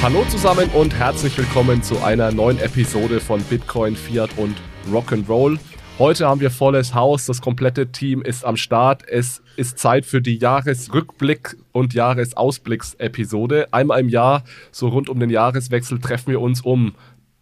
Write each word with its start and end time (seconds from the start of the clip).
Hallo 0.00 0.24
zusammen 0.26 0.70
und 0.74 0.94
herzlich 0.94 1.36
willkommen 1.36 1.82
zu 1.82 2.00
einer 2.04 2.30
neuen 2.30 2.60
Episode 2.60 3.18
von 3.18 3.42
Bitcoin, 3.42 3.96
Fiat 3.96 4.30
und 4.38 4.56
Rock'n'Roll. 4.92 5.58
Heute 5.98 6.28
haben 6.28 6.40
wir 6.40 6.52
volles 6.52 6.94
Haus, 6.94 7.26
das 7.26 7.42
komplette 7.42 7.90
Team 7.90 8.22
ist 8.22 8.44
am 8.44 8.56
Start. 8.56 9.02
Es 9.08 9.42
ist 9.56 9.80
Zeit 9.80 10.06
für 10.06 10.22
die 10.22 10.38
Jahresrückblick- 10.38 11.56
und 11.72 11.94
Jahresausblicks-Episode. 11.94 13.66
Einmal 13.72 13.98
im 13.98 14.08
Jahr, 14.08 14.44
so 14.70 14.86
rund 14.86 15.08
um 15.08 15.18
den 15.18 15.30
Jahreswechsel, 15.30 15.98
treffen 15.98 16.30
wir 16.30 16.40
uns, 16.40 16.60
um 16.60 16.94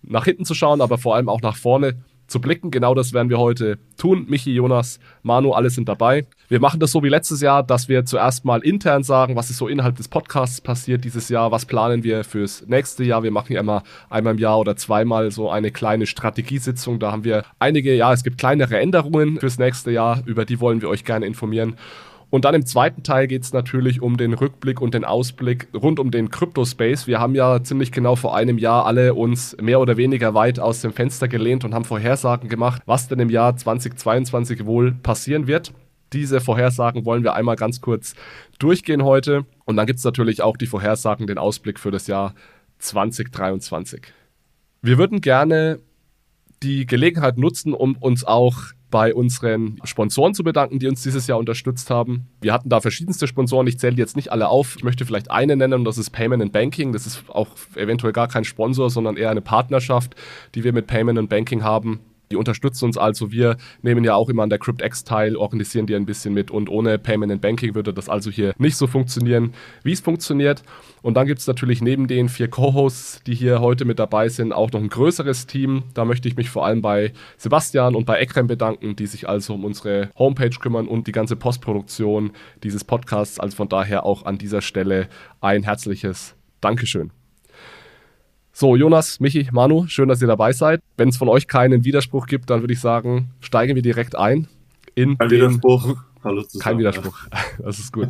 nach 0.03 0.25
hinten 0.25 0.47
zu 0.47 0.55
schauen, 0.55 0.81
aber 0.81 0.97
vor 0.97 1.15
allem 1.15 1.29
auch 1.29 1.43
nach 1.43 1.57
vorne 1.57 1.99
zu 2.27 2.41
blicken. 2.41 2.71
Genau 2.71 2.95
das 2.95 3.13
werden 3.13 3.31
wir 3.31 3.39
heute 3.39 3.79
tun. 3.97 4.27
Michi, 4.29 4.53
Jonas, 4.53 4.99
Manu, 5.23 5.53
alle 5.53 5.71
sind 5.71 5.89
dabei. 5.89 6.27
Wir 6.49 6.61
machen 6.61 6.81
das 6.81 6.93
so 6.93 7.03
wie 7.03 7.09
letztes 7.09 7.41
Jahr, 7.41 7.63
dass 7.63 7.89
wir 7.89 8.05
zuerst 8.05 8.45
mal 8.45 8.61
intern 8.61 9.03
sagen, 9.03 9.37
was 9.37 9.51
ist 9.51 9.59
so 9.59 9.69
innerhalb 9.69 9.97
des 9.97 10.09
Podcasts 10.09 10.61
passiert 10.61 11.05
dieses 11.05 11.29
Jahr, 11.29 11.51
was 11.51 11.67
planen 11.67 12.05
wir 12.05 12.25
fürs 12.25 12.65
nächste 12.67 13.05
Jahr. 13.05 13.23
Wir 13.23 13.31
machen 13.31 13.53
ja 13.53 13.61
immer 13.61 13.83
einmal 14.11 14.35
im 14.35 14.39
Jahr 14.39 14.59
oder 14.59 14.77
zweimal 14.77 15.31
so 15.31 15.51
eine 15.51 15.71
kleine 15.71 16.07
Strategiesitzung. 16.07 16.99
Da 16.99 17.13
haben 17.13 17.25
wir 17.25 17.45
einige, 17.59 17.95
ja, 17.95 18.13
es 18.13 18.23
gibt 18.23 18.39
kleinere 18.39 18.79
Änderungen 18.79 19.41
fürs 19.41 19.59
nächste 19.59 19.91
Jahr, 19.91 20.23
über 20.27 20.45
die 20.45 20.61
wollen 20.61 20.81
wir 20.83 20.89
euch 20.89 21.05
gerne 21.05 21.27
informieren. 21.27 21.77
Und 22.37 22.45
dann 22.45 22.55
im 22.55 22.67
zweiten 22.67 23.03
Teil 23.03 23.29
geht 23.29 23.45
es 23.45 23.55
natürlich 23.55 24.03
um 24.03 24.19
den 24.19 24.35
Rückblick 24.35 24.83
und 24.83 24.93
den 24.93 25.07
Ausblick 25.07 25.69
rund 25.73 25.99
um 25.99 26.11
den 26.11 26.29
Crypto-Space. 26.29 27.07
Wir 27.07 27.19
haben 27.19 27.35
ja 27.35 27.63
ziemlich 27.63 27.93
genau 27.93 28.15
vor 28.15 28.37
einem 28.37 28.59
Jahr 28.59 28.85
alle 28.85 29.15
uns 29.15 29.57
mehr 29.59 29.81
oder 29.81 29.97
weniger 29.97 30.35
weit 30.35 30.61
aus 30.61 30.83
dem 30.83 30.93
Fenster 30.93 31.29
gelehnt 31.29 31.65
und 31.65 31.73
haben 31.73 31.87
Vorhersagen 31.87 32.51
gemacht, 32.51 32.83
was 32.85 33.09
denn 33.09 33.21
im 33.21 33.31
Jahr 33.31 33.57
2022 33.57 34.67
wohl 34.67 34.93
passieren 34.93 35.47
wird. 35.47 35.73
Diese 36.13 36.43
Vorhersagen 36.43 37.07
wollen 37.07 37.25
wir 37.25 37.33
einmal 37.33 37.57
ganz 37.57 37.81
kurz 37.81 38.15
durchgehen 38.59 39.03
heute. 39.03 39.47
Und 39.65 39.79
dann 39.79 39.87
gibt 39.87 40.01
es 40.01 40.05
natürlich 40.05 40.43
auch 40.43 40.59
die 40.59 40.67
Vorhersagen, 40.67 41.27
den 41.27 41.39
Ausblick 41.39 41.81
für 41.81 41.91
das 41.91 42.07
Jahr 42.07 42.35
2023. 42.81 44.03
Wir 44.83 44.99
würden 44.99 45.23
gerne 45.23 45.79
die 46.63 46.85
Gelegenheit 46.85 47.39
nutzen, 47.39 47.73
um 47.73 47.97
uns 47.97 48.25
auch 48.25 48.59
bei 48.91 49.15
unseren 49.15 49.81
Sponsoren 49.85 50.35
zu 50.35 50.45
bedanken, 50.45 50.79
die 50.79 50.87
uns 50.87 51.03
dieses 51.03 51.27
Jahr 51.27 51.39
unterstützt 51.39 51.91
haben. 51.91 52.29
Wir 52.41 52.53
hatten 52.53 52.69
da 52.69 52.81
verschiedenste 52.81 53.27
Sponsoren, 53.27 53.67
ich 53.67 53.79
zähle 53.79 53.97
jetzt 53.97 54.17
nicht 54.17 54.31
alle 54.31 54.49
auf. 54.49 54.77
Ich 54.77 54.85
möchte 54.85 55.05
vielleicht 55.05 55.31
eine 55.31 55.57
nennen 55.57 55.81
und 55.81 55.85
das 55.85 55.99
ist 55.99 56.11
Payment 56.11 56.43
and 56.43 56.53
Banking. 56.53 56.93
Das 56.93 57.07
ist 57.07 57.25
auch 57.29 57.49
eventuell 57.75 58.13
gar 58.13 58.29
kein 58.29 58.45
Sponsor, 58.45 58.89
sondern 58.91 59.17
eher 59.17 59.31
eine 59.31 59.41
Partnerschaft, 59.41 60.15
die 60.55 60.63
wir 60.63 60.73
mit 60.73 60.87
Payment 60.87 61.19
and 61.19 61.29
Banking 61.29 61.65
haben. 61.65 62.01
Die 62.31 62.37
unterstützen 62.37 62.87
uns 62.87 62.99
also. 62.99 63.31
Wir 63.31 63.57
nehmen 63.83 64.05
ja 64.05 64.15
auch 64.15 64.29
immer 64.29 64.43
an 64.43 64.51
der 64.51 64.59
CryptX 64.59 65.05
teil, 65.05 65.37
organisieren 65.37 65.87
die 65.87 65.95
ein 65.95 66.07
bisschen 66.07 66.35
mit 66.35 66.51
und 66.51 66.69
ohne 66.69 66.99
Payment 66.99 67.33
and 67.33 67.41
Banking 67.41 67.75
würde 67.75 67.95
das 67.95 68.09
also 68.09 68.31
hier 68.31 68.53
nicht 68.59 68.77
so 68.77 68.87
funktionieren, 68.87 69.53
wie 69.83 69.93
es 69.93 70.01
funktioniert. 70.01 70.63
Und 71.03 71.15
dann 71.15 71.27
gibt 71.27 71.41
es 71.41 71.47
natürlich 71.47 71.83
neben 71.83 72.09
den 72.09 72.29
vier 72.29 72.49
Co-Hosts, 72.49 73.23
die 73.27 73.35
hier 73.35 73.61
heute 73.61 73.85
mit 73.85 73.99
dabei 73.99 74.29
sind, 74.29 74.53
auch 74.53 74.73
noch 74.73 74.81
ein 74.81 74.89
größeres 74.89 75.47
Team. 75.47 75.85
Da 75.95 76.05
möchte 76.05 76.29
ich 76.29 76.37
mich 76.37 76.51
vor 76.51 76.67
allem 76.67 76.83
bei 76.83 77.13
Sebastian 77.37 77.95
und 77.95 78.07
bei 78.07 78.19
Ekrem 78.19 78.47
bedanken, 78.47 78.97
die 78.97 79.07
sich 79.07 79.29
also 79.29 79.55
um 79.55 79.65
unsere 79.65 80.11
Homepage 80.19 80.51
kümmern 80.51 80.89
und 80.89 81.07
die 81.07 81.13
ganze 81.13 81.37
Postproduktion 81.37 82.33
dieses 82.63 82.83
Podcasts. 82.83 83.39
Also 83.39 83.57
von 83.57 83.69
daher 83.69 84.05
auch 84.05 84.25
an 84.25 84.39
dieser 84.39 84.63
Stelle 84.63 85.09
ein 85.41 85.63
herzliches 85.63 86.35
Dankeschön. 86.61 87.16
So, 88.59 88.75
Jonas, 88.75 89.21
Michi, 89.21 89.47
Manu, 89.53 89.87
schön, 89.87 90.09
dass 90.09 90.23
ihr 90.23 90.29
dabei 90.29 90.51
seid. 90.55 90.81
Wenn 90.97 91.11
es 91.11 91.19
von 91.19 91.29
euch 91.29 91.47
keinen 91.47 91.85
Widerspruch 91.85 92.25
gibt, 92.25 92.49
dann 92.49 92.63
würde 92.63 92.73
ich 92.73 92.81
sagen, 92.81 93.29
steigen 93.41 93.75
wir 93.75 93.83
direkt 93.83 94.17
ein. 94.17 94.49
In 94.95 95.19
kein 95.19 95.31
Widerspruch. 95.31 95.97
Hallo 96.25 96.43
zusammen. 96.43 96.63
Kein 96.63 96.79
Widerspruch. 96.79 97.19
Das 97.63 97.79
ist 97.79 97.93
gut. 97.93 98.09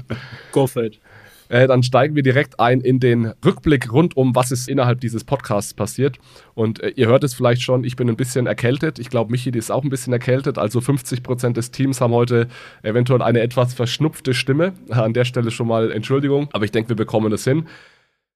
Go 0.53 0.69
for 0.69 0.85
it. 0.85 1.01
Äh, 1.49 1.67
dann 1.67 1.83
steigen 1.83 2.15
wir 2.15 2.23
direkt 2.23 2.61
ein 2.61 2.81
in 2.81 3.01
den 3.01 3.33
Rückblick 3.45 3.93
rund 3.93 4.17
um, 4.17 4.37
was 4.37 4.53
ist 4.53 4.69
innerhalb 4.69 5.01
dieses 5.01 5.25
Podcasts 5.25 5.75
passiert. 5.75 6.19
Und 6.55 6.81
äh, 6.81 6.91
ihr 6.91 7.09
hört 7.09 7.25
es 7.25 7.35
vielleicht 7.35 7.63
schon, 7.63 7.83
ich 7.83 7.97
bin 7.97 8.09
ein 8.09 8.17
bisschen 8.17 8.47
erkältet. 8.47 9.01
Ich 9.01 9.11
glaube, 9.11 9.33
Michi 9.33 9.51
ist 9.51 9.73
auch 9.73 9.83
ein 9.83 9.91
bisschen 9.91 10.13
erkältet. 10.13 10.59
Also 10.59 10.81
50 10.81 11.25
Prozent 11.25 11.57
des 11.57 11.73
Teams 11.73 12.01
haben 12.01 12.13
heute 12.13 12.47
eventuell 12.85 13.21
eine 13.21 13.41
etwas 13.41 13.75
verschnupfte 13.75 14.33
Stimme. 14.33 14.75
An 14.91 15.13
der 15.13 15.25
Stelle 15.25 15.51
schon 15.51 15.67
mal 15.67 15.91
Entschuldigung, 15.91 16.49
aber 16.53 16.65
ich 16.65 16.71
denke, 16.71 16.91
wir 16.91 16.97
bekommen 16.97 17.33
das 17.33 17.43
hin. 17.43 17.67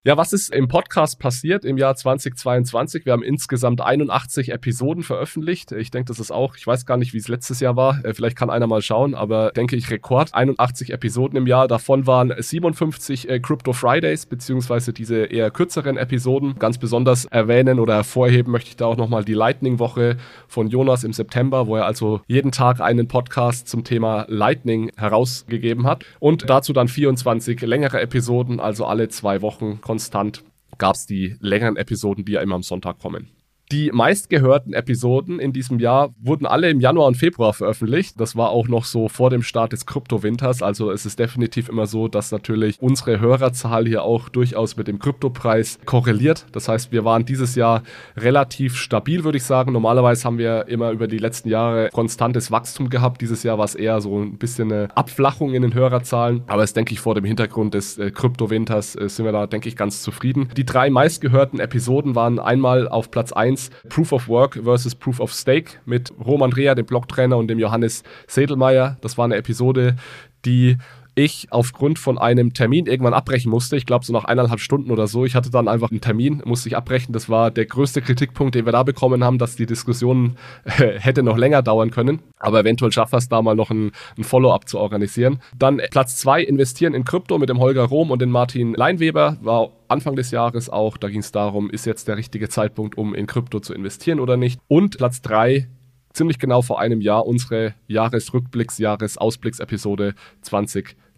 Ja, 0.02 0.16
was 0.16 0.32
ist 0.32 0.54
im 0.54 0.66
Podcast 0.66 1.18
passiert 1.18 1.62
im 1.62 1.76
Jahr 1.76 1.94
2022? 1.94 3.04
Wir 3.04 3.12
haben 3.12 3.22
insgesamt 3.22 3.82
81 3.82 4.50
Episoden 4.50 5.02
veröffentlicht. 5.02 5.72
Ich 5.72 5.90
denke, 5.90 6.08
das 6.08 6.18
ist 6.18 6.30
auch, 6.30 6.56
ich 6.56 6.66
weiß 6.66 6.86
gar 6.86 6.96
nicht, 6.96 7.12
wie 7.12 7.18
es 7.18 7.28
letztes 7.28 7.60
Jahr 7.60 7.76
war. 7.76 8.02
Äh, 8.02 8.14
vielleicht 8.14 8.34
kann 8.34 8.48
einer 8.48 8.66
mal 8.66 8.80
schauen, 8.80 9.14
aber 9.14 9.50
denke 9.50 9.76
ich 9.76 9.90
Rekord. 9.90 10.32
81 10.32 10.94
Episoden 10.94 11.36
im 11.36 11.46
Jahr. 11.46 11.68
Davon 11.68 12.06
waren 12.06 12.32
57 12.34 13.28
äh, 13.28 13.40
Crypto 13.40 13.74
Fridays, 13.74 14.24
beziehungsweise 14.24 14.94
diese 14.94 15.26
eher 15.26 15.50
kürzeren 15.50 15.98
Episoden. 15.98 16.58
Ganz 16.58 16.78
besonders 16.78 17.26
erwähnen 17.26 17.78
oder 17.78 17.96
hervorheben 17.96 18.52
möchte 18.52 18.70
ich 18.70 18.76
da 18.76 18.86
auch 18.86 18.96
nochmal 18.96 19.26
die 19.26 19.34
Lightning-Woche 19.34 20.16
von 20.48 20.68
Jonas 20.68 21.04
im 21.04 21.12
September, 21.12 21.66
wo 21.66 21.76
er 21.76 21.84
also 21.84 22.22
jeden 22.26 22.52
Tag 22.52 22.80
einen 22.80 23.06
Podcast 23.06 23.68
zum 23.68 23.84
Thema 23.84 24.24
Lightning 24.28 24.92
herausgegeben 24.96 25.86
hat. 25.86 26.06
Und 26.20 26.48
dazu 26.48 26.72
dann 26.72 26.88
24 26.88 27.60
längere 27.60 28.00
Episoden, 28.00 28.60
also 28.60 28.86
alle 28.86 29.10
zwei 29.10 29.42
Wochen 29.42 29.78
konstant 29.90 30.44
gab 30.78 30.94
es 30.94 31.06
die 31.06 31.36
längeren 31.40 31.76
Episoden, 31.76 32.24
die 32.24 32.32
ja 32.32 32.42
immer 32.42 32.54
am 32.54 32.62
Sonntag 32.62 33.00
kommen. 33.00 33.28
Die 33.72 33.92
meistgehörten 33.92 34.72
Episoden 34.72 35.38
in 35.38 35.52
diesem 35.52 35.78
Jahr 35.78 36.12
wurden 36.20 36.44
alle 36.44 36.68
im 36.70 36.80
Januar 36.80 37.06
und 37.06 37.16
Februar 37.16 37.52
veröffentlicht. 37.52 38.20
Das 38.20 38.34
war 38.34 38.50
auch 38.50 38.66
noch 38.66 38.84
so 38.84 39.08
vor 39.08 39.30
dem 39.30 39.44
Start 39.44 39.72
des 39.72 39.86
Kryptowinters. 39.86 40.60
Also 40.60 40.90
es 40.90 41.06
ist 41.06 41.20
definitiv 41.20 41.68
immer 41.68 41.86
so, 41.86 42.08
dass 42.08 42.32
natürlich 42.32 42.80
unsere 42.80 43.20
Hörerzahl 43.20 43.86
hier 43.86 44.02
auch 44.02 44.28
durchaus 44.28 44.76
mit 44.76 44.88
dem 44.88 44.98
Kryptopreis 44.98 45.78
korreliert. 45.84 46.46
Das 46.50 46.68
heißt, 46.68 46.90
wir 46.90 47.04
waren 47.04 47.24
dieses 47.24 47.54
Jahr 47.54 47.84
relativ 48.16 48.74
stabil, 48.74 49.22
würde 49.22 49.38
ich 49.38 49.44
sagen. 49.44 49.72
Normalerweise 49.72 50.24
haben 50.24 50.38
wir 50.38 50.66
immer 50.66 50.90
über 50.90 51.06
die 51.06 51.18
letzten 51.18 51.48
Jahre 51.48 51.90
konstantes 51.92 52.50
Wachstum 52.50 52.90
gehabt. 52.90 53.20
Dieses 53.20 53.44
Jahr 53.44 53.56
war 53.58 53.66
es 53.66 53.76
eher 53.76 54.00
so 54.00 54.18
ein 54.18 54.36
bisschen 54.36 54.72
eine 54.72 54.88
Abflachung 54.96 55.54
in 55.54 55.62
den 55.62 55.74
Hörerzahlen. 55.74 56.42
Aber 56.48 56.64
es 56.64 56.72
denke 56.72 56.92
ich 56.92 56.98
vor 56.98 57.14
dem 57.14 57.24
Hintergrund 57.24 57.74
des 57.74 57.98
äh, 57.98 58.10
Kryptowinters 58.10 58.96
äh, 58.96 59.08
sind 59.08 59.26
wir 59.26 59.32
da, 59.32 59.46
denke 59.46 59.68
ich, 59.68 59.76
ganz 59.76 60.02
zufrieden. 60.02 60.48
Die 60.56 60.66
drei 60.66 60.90
meistgehörten 60.90 61.60
Episoden 61.60 62.16
waren 62.16 62.40
einmal 62.40 62.88
auf 62.88 63.12
Platz 63.12 63.30
1 63.30 63.59
1 63.68 63.88
Proof 63.88 64.12
of 64.12 64.28
Work 64.28 64.58
versus 64.62 64.94
Proof 64.94 65.20
of 65.20 65.32
Stake 65.32 65.78
mit 65.84 66.10
Roman 66.24 66.52
Rea, 66.52 66.74
dem 66.74 66.86
Blogtrainer, 66.86 67.36
und 67.36 67.48
dem 67.48 67.58
Johannes 67.58 68.02
Sedelmeier. 68.26 68.96
Das 69.02 69.18
war 69.18 69.24
eine 69.24 69.36
Episode, 69.36 69.96
die 70.44 70.78
ich 71.24 71.48
aufgrund 71.50 71.98
von 71.98 72.18
einem 72.18 72.52
Termin 72.52 72.86
irgendwann 72.86 73.14
abbrechen 73.14 73.50
musste. 73.50 73.76
Ich 73.76 73.86
glaube, 73.86 74.04
so 74.04 74.12
nach 74.12 74.24
eineinhalb 74.24 74.60
Stunden 74.60 74.90
oder 74.90 75.06
so. 75.06 75.24
Ich 75.24 75.34
hatte 75.34 75.50
dann 75.50 75.68
einfach 75.68 75.90
einen 75.90 76.00
Termin, 76.00 76.42
musste 76.44 76.68
ich 76.68 76.76
abbrechen. 76.76 77.12
Das 77.12 77.28
war 77.28 77.50
der 77.50 77.66
größte 77.66 78.02
Kritikpunkt, 78.02 78.54
den 78.54 78.64
wir 78.64 78.72
da 78.72 78.82
bekommen 78.82 79.22
haben, 79.24 79.38
dass 79.38 79.56
die 79.56 79.66
Diskussion 79.66 80.36
äh, 80.64 80.98
hätte 80.98 81.22
noch 81.22 81.36
länger 81.36 81.62
dauern 81.62 81.90
können. 81.90 82.20
Aber 82.38 82.60
eventuell 82.60 82.92
schaffen 82.92 83.12
wir 83.12 83.18
es 83.18 83.28
da 83.28 83.42
mal 83.42 83.54
noch 83.54 83.70
ein, 83.70 83.92
ein 84.16 84.24
Follow-up 84.24 84.68
zu 84.68 84.78
organisieren. 84.78 85.40
Dann 85.56 85.80
Platz 85.90 86.16
zwei 86.16 86.42
investieren 86.42 86.94
in 86.94 87.04
Krypto 87.04 87.38
mit 87.38 87.48
dem 87.48 87.58
Holger 87.58 87.84
Rom 87.84 88.10
und 88.10 88.20
dem 88.20 88.30
Martin 88.30 88.74
Leinweber. 88.74 89.36
War 89.42 89.70
Anfang 89.88 90.16
des 90.16 90.30
Jahres 90.30 90.70
auch. 90.70 90.96
Da 90.96 91.08
ging 91.08 91.20
es 91.20 91.32
darum, 91.32 91.70
ist 91.70 91.86
jetzt 91.86 92.08
der 92.08 92.16
richtige 92.16 92.48
Zeitpunkt, 92.48 92.96
um 92.96 93.14
in 93.14 93.26
Krypto 93.26 93.60
zu 93.60 93.74
investieren 93.74 94.20
oder 94.20 94.36
nicht. 94.36 94.60
Und 94.68 94.98
Platz 94.98 95.20
drei 95.20 95.68
ziemlich 96.12 96.38
genau 96.38 96.62
vor 96.62 96.80
einem 96.80 97.00
Jahr 97.00 97.26
unsere 97.26 97.74
Jahresrückblicks-, 97.88 98.80
Jahresausblicks-Episode 98.80 100.14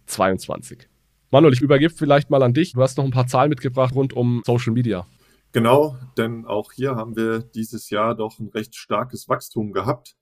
2022. 0.05 0.87
Manuel, 1.31 1.53
ich 1.53 1.61
übergebe 1.61 1.93
vielleicht 1.93 2.29
mal 2.29 2.43
an 2.43 2.53
dich. 2.53 2.73
Du 2.73 2.81
hast 2.81 2.97
noch 2.97 3.05
ein 3.05 3.11
paar 3.11 3.27
Zahlen 3.27 3.49
mitgebracht 3.49 3.95
rund 3.95 4.13
um 4.13 4.43
Social 4.45 4.73
Media. 4.73 5.07
Genau, 5.51 5.97
denn 6.17 6.45
auch 6.45 6.71
hier 6.71 6.95
haben 6.95 7.15
wir 7.15 7.39
dieses 7.39 7.89
Jahr 7.89 8.15
doch 8.15 8.39
ein 8.39 8.49
recht 8.49 8.75
starkes 8.75 9.29
Wachstum 9.29 9.71
gehabt. 9.71 10.15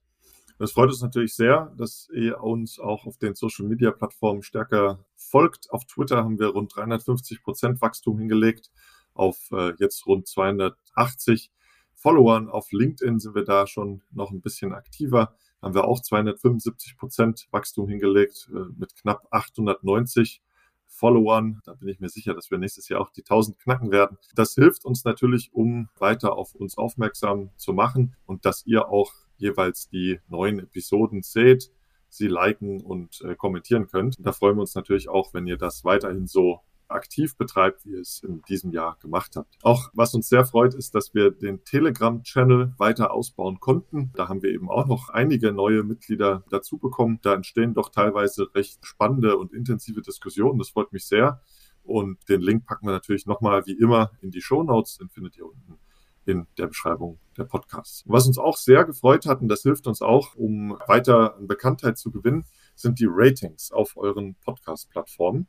Das 0.58 0.72
freut 0.72 0.90
uns 0.90 1.02
natürlich 1.02 1.34
sehr, 1.34 1.72
dass 1.76 2.08
ihr 2.14 2.40
uns 2.40 2.78
auch 2.78 3.06
auf 3.06 3.18
den 3.18 3.34
Social 3.34 3.66
Media 3.66 3.90
Plattformen 3.90 4.42
stärker 4.42 5.04
folgt. 5.16 5.70
Auf 5.70 5.84
Twitter 5.86 6.18
haben 6.18 6.38
wir 6.38 6.48
rund 6.48 6.76
350 6.76 7.42
Prozent 7.42 7.80
Wachstum 7.80 8.18
hingelegt, 8.18 8.70
auf 9.14 9.38
äh, 9.52 9.72
jetzt 9.78 10.06
rund 10.06 10.28
280 10.28 11.50
Followern. 11.94 12.48
Auf 12.48 12.70
LinkedIn 12.70 13.18
sind 13.18 13.34
wir 13.34 13.44
da 13.44 13.66
schon 13.66 14.02
noch 14.12 14.30
ein 14.30 14.40
bisschen 14.40 14.72
aktiver. 14.72 15.34
Haben 15.62 15.74
wir 15.74 15.84
auch 15.84 16.00
275 16.00 16.96
Prozent 16.96 17.46
Wachstum 17.52 17.88
hingelegt 17.88 18.50
äh, 18.52 18.72
mit 18.76 18.96
knapp 18.96 19.26
890 19.30 20.42
Followern. 20.86 21.60
Da 21.64 21.74
bin 21.74 21.88
ich 21.88 22.00
mir 22.00 22.08
sicher, 22.08 22.34
dass 22.34 22.50
wir 22.50 22.58
nächstes 22.58 22.88
Jahr 22.88 23.00
auch 23.00 23.10
die 23.10 23.22
1000 23.22 23.58
knacken 23.58 23.90
werden. 23.90 24.18
Das 24.34 24.54
hilft 24.54 24.84
uns 24.84 25.04
natürlich, 25.04 25.52
um 25.54 25.88
weiter 25.98 26.34
auf 26.36 26.54
uns 26.54 26.76
aufmerksam 26.76 27.50
zu 27.56 27.72
machen 27.72 28.14
und 28.26 28.44
dass 28.44 28.66
ihr 28.66 28.88
auch 28.88 29.12
jeweils 29.36 29.88
die 29.88 30.20
neuen 30.28 30.58
Episoden 30.58 31.22
seht, 31.22 31.70
sie 32.08 32.28
liken 32.28 32.82
und 32.82 33.22
äh, 33.22 33.34
kommentieren 33.34 33.86
könnt. 33.86 34.16
Da 34.20 34.32
freuen 34.32 34.56
wir 34.56 34.60
uns 34.60 34.74
natürlich 34.74 35.08
auch, 35.08 35.32
wenn 35.32 35.46
ihr 35.46 35.56
das 35.56 35.84
weiterhin 35.84 36.26
so 36.26 36.60
aktiv 36.94 37.36
betreibt, 37.36 37.84
wie 37.84 37.92
ihr 37.92 38.00
es 38.00 38.22
in 38.22 38.42
diesem 38.42 38.72
Jahr 38.72 38.96
gemacht 39.00 39.36
habt. 39.36 39.56
Auch 39.62 39.90
was 39.94 40.14
uns 40.14 40.28
sehr 40.28 40.44
freut, 40.44 40.74
ist, 40.74 40.94
dass 40.94 41.14
wir 41.14 41.30
den 41.30 41.64
Telegram-Channel 41.64 42.74
weiter 42.78 43.12
ausbauen 43.12 43.60
konnten. 43.60 44.12
Da 44.14 44.28
haben 44.28 44.42
wir 44.42 44.50
eben 44.50 44.70
auch 44.70 44.86
noch 44.86 45.08
einige 45.08 45.52
neue 45.52 45.82
Mitglieder 45.82 46.44
dazu 46.50 46.78
bekommen. 46.78 47.18
Da 47.22 47.34
entstehen 47.34 47.74
doch 47.74 47.90
teilweise 47.90 48.54
recht 48.54 48.84
spannende 48.86 49.36
und 49.36 49.52
intensive 49.52 50.02
Diskussionen. 50.02 50.58
Das 50.58 50.70
freut 50.70 50.92
mich 50.92 51.06
sehr. 51.06 51.40
Und 51.82 52.18
den 52.28 52.40
Link 52.40 52.66
packen 52.66 52.86
wir 52.86 52.92
natürlich 52.92 53.26
nochmal 53.26 53.66
wie 53.66 53.78
immer 53.78 54.12
in 54.20 54.30
die 54.30 54.40
Show 54.40 54.62
Notes. 54.62 54.98
Den 54.98 55.08
findet 55.08 55.36
ihr 55.36 55.46
unten 55.46 55.78
in 56.24 56.46
der 56.58 56.68
Beschreibung 56.68 57.18
der 57.36 57.44
Podcasts. 57.44 58.04
Was 58.06 58.26
uns 58.26 58.38
auch 58.38 58.56
sehr 58.56 58.84
gefreut 58.84 59.26
hat, 59.26 59.40
und 59.40 59.48
das 59.48 59.62
hilft 59.62 59.86
uns 59.86 60.02
auch, 60.02 60.34
um 60.36 60.78
weiter 60.86 61.36
an 61.36 61.46
Bekanntheit 61.46 61.98
zu 61.98 62.10
gewinnen, 62.10 62.44
sind 62.74 63.00
die 63.00 63.08
Ratings 63.08 63.72
auf 63.72 63.96
euren 63.96 64.36
Podcast-Plattformen. 64.36 65.48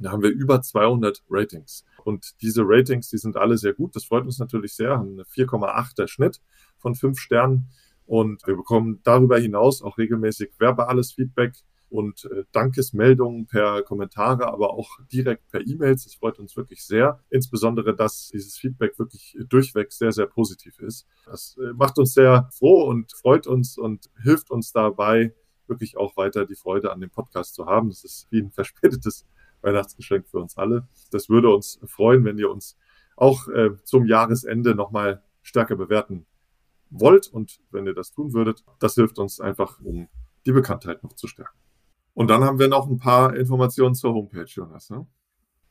Da 0.00 0.12
haben 0.12 0.22
wir 0.22 0.30
über 0.30 0.62
200 0.62 1.22
Ratings. 1.28 1.84
Und 2.04 2.40
diese 2.42 2.62
Ratings, 2.64 3.08
die 3.08 3.18
sind 3.18 3.36
alle 3.36 3.58
sehr 3.58 3.74
gut. 3.74 3.94
Das 3.94 4.04
freut 4.04 4.24
uns 4.24 4.38
natürlich 4.38 4.74
sehr. 4.74 4.90
Haben 4.90 5.12
eine 5.12 5.24
4,8er 5.24 6.08
Schnitt 6.08 6.40
von 6.78 6.94
fünf 6.94 7.18
Sternen. 7.18 7.68
Und 8.06 8.46
wir 8.46 8.56
bekommen 8.56 9.00
darüber 9.04 9.38
hinaus 9.38 9.82
auch 9.82 9.98
regelmäßig 9.98 10.52
verbales 10.58 11.12
Feedback 11.12 11.54
und 11.90 12.24
äh, 12.24 12.44
Dankesmeldungen 12.52 13.46
per 13.46 13.82
Kommentare, 13.82 14.46
aber 14.46 14.72
auch 14.72 14.98
direkt 15.12 15.48
per 15.50 15.60
E-Mails. 15.60 16.04
Das 16.04 16.14
freut 16.14 16.38
uns 16.38 16.56
wirklich 16.56 16.84
sehr. 16.84 17.20
Insbesondere, 17.30 17.94
dass 17.94 18.30
dieses 18.32 18.56
Feedback 18.56 18.98
wirklich 18.98 19.36
durchweg 19.48 19.92
sehr, 19.92 20.12
sehr 20.12 20.26
positiv 20.26 20.78
ist. 20.78 21.06
Das 21.26 21.56
äh, 21.58 21.72
macht 21.74 21.98
uns 21.98 22.14
sehr 22.14 22.48
froh 22.52 22.84
und 22.84 23.12
freut 23.12 23.46
uns 23.46 23.76
und 23.76 24.08
hilft 24.22 24.50
uns 24.50 24.72
dabei, 24.72 25.34
wirklich 25.66 25.96
auch 25.96 26.16
weiter 26.16 26.46
die 26.46 26.54
Freude 26.56 26.92
an 26.92 27.00
dem 27.00 27.10
Podcast 27.10 27.54
zu 27.54 27.66
haben. 27.66 27.88
Das 27.88 28.04
ist 28.04 28.28
wie 28.30 28.40
ein 28.40 28.50
verspätetes 28.52 29.26
Weihnachtsgeschenk 29.62 30.28
für 30.28 30.38
uns 30.38 30.56
alle. 30.56 30.88
Das 31.10 31.28
würde 31.28 31.54
uns 31.54 31.80
freuen, 31.86 32.24
wenn 32.24 32.38
ihr 32.38 32.50
uns 32.50 32.76
auch 33.16 33.48
äh, 33.48 33.70
zum 33.84 34.06
Jahresende 34.06 34.74
nochmal 34.74 35.22
stärker 35.42 35.76
bewerten 35.76 36.26
wollt 36.90 37.28
und 37.28 37.60
wenn 37.70 37.86
ihr 37.86 37.94
das 37.94 38.12
tun 38.12 38.32
würdet. 38.32 38.64
Das 38.78 38.94
hilft 38.94 39.18
uns 39.18 39.40
einfach, 39.40 39.80
um 39.80 40.08
die 40.46 40.52
Bekanntheit 40.52 41.02
noch 41.02 41.12
zu 41.14 41.26
stärken. 41.26 41.58
Und 42.14 42.28
dann 42.28 42.44
haben 42.44 42.58
wir 42.58 42.68
noch 42.68 42.88
ein 42.88 42.98
paar 42.98 43.36
Informationen 43.36 43.94
zur 43.94 44.14
Homepage, 44.14 44.44
Jonas. 44.44 44.90
Ne? 44.90 45.06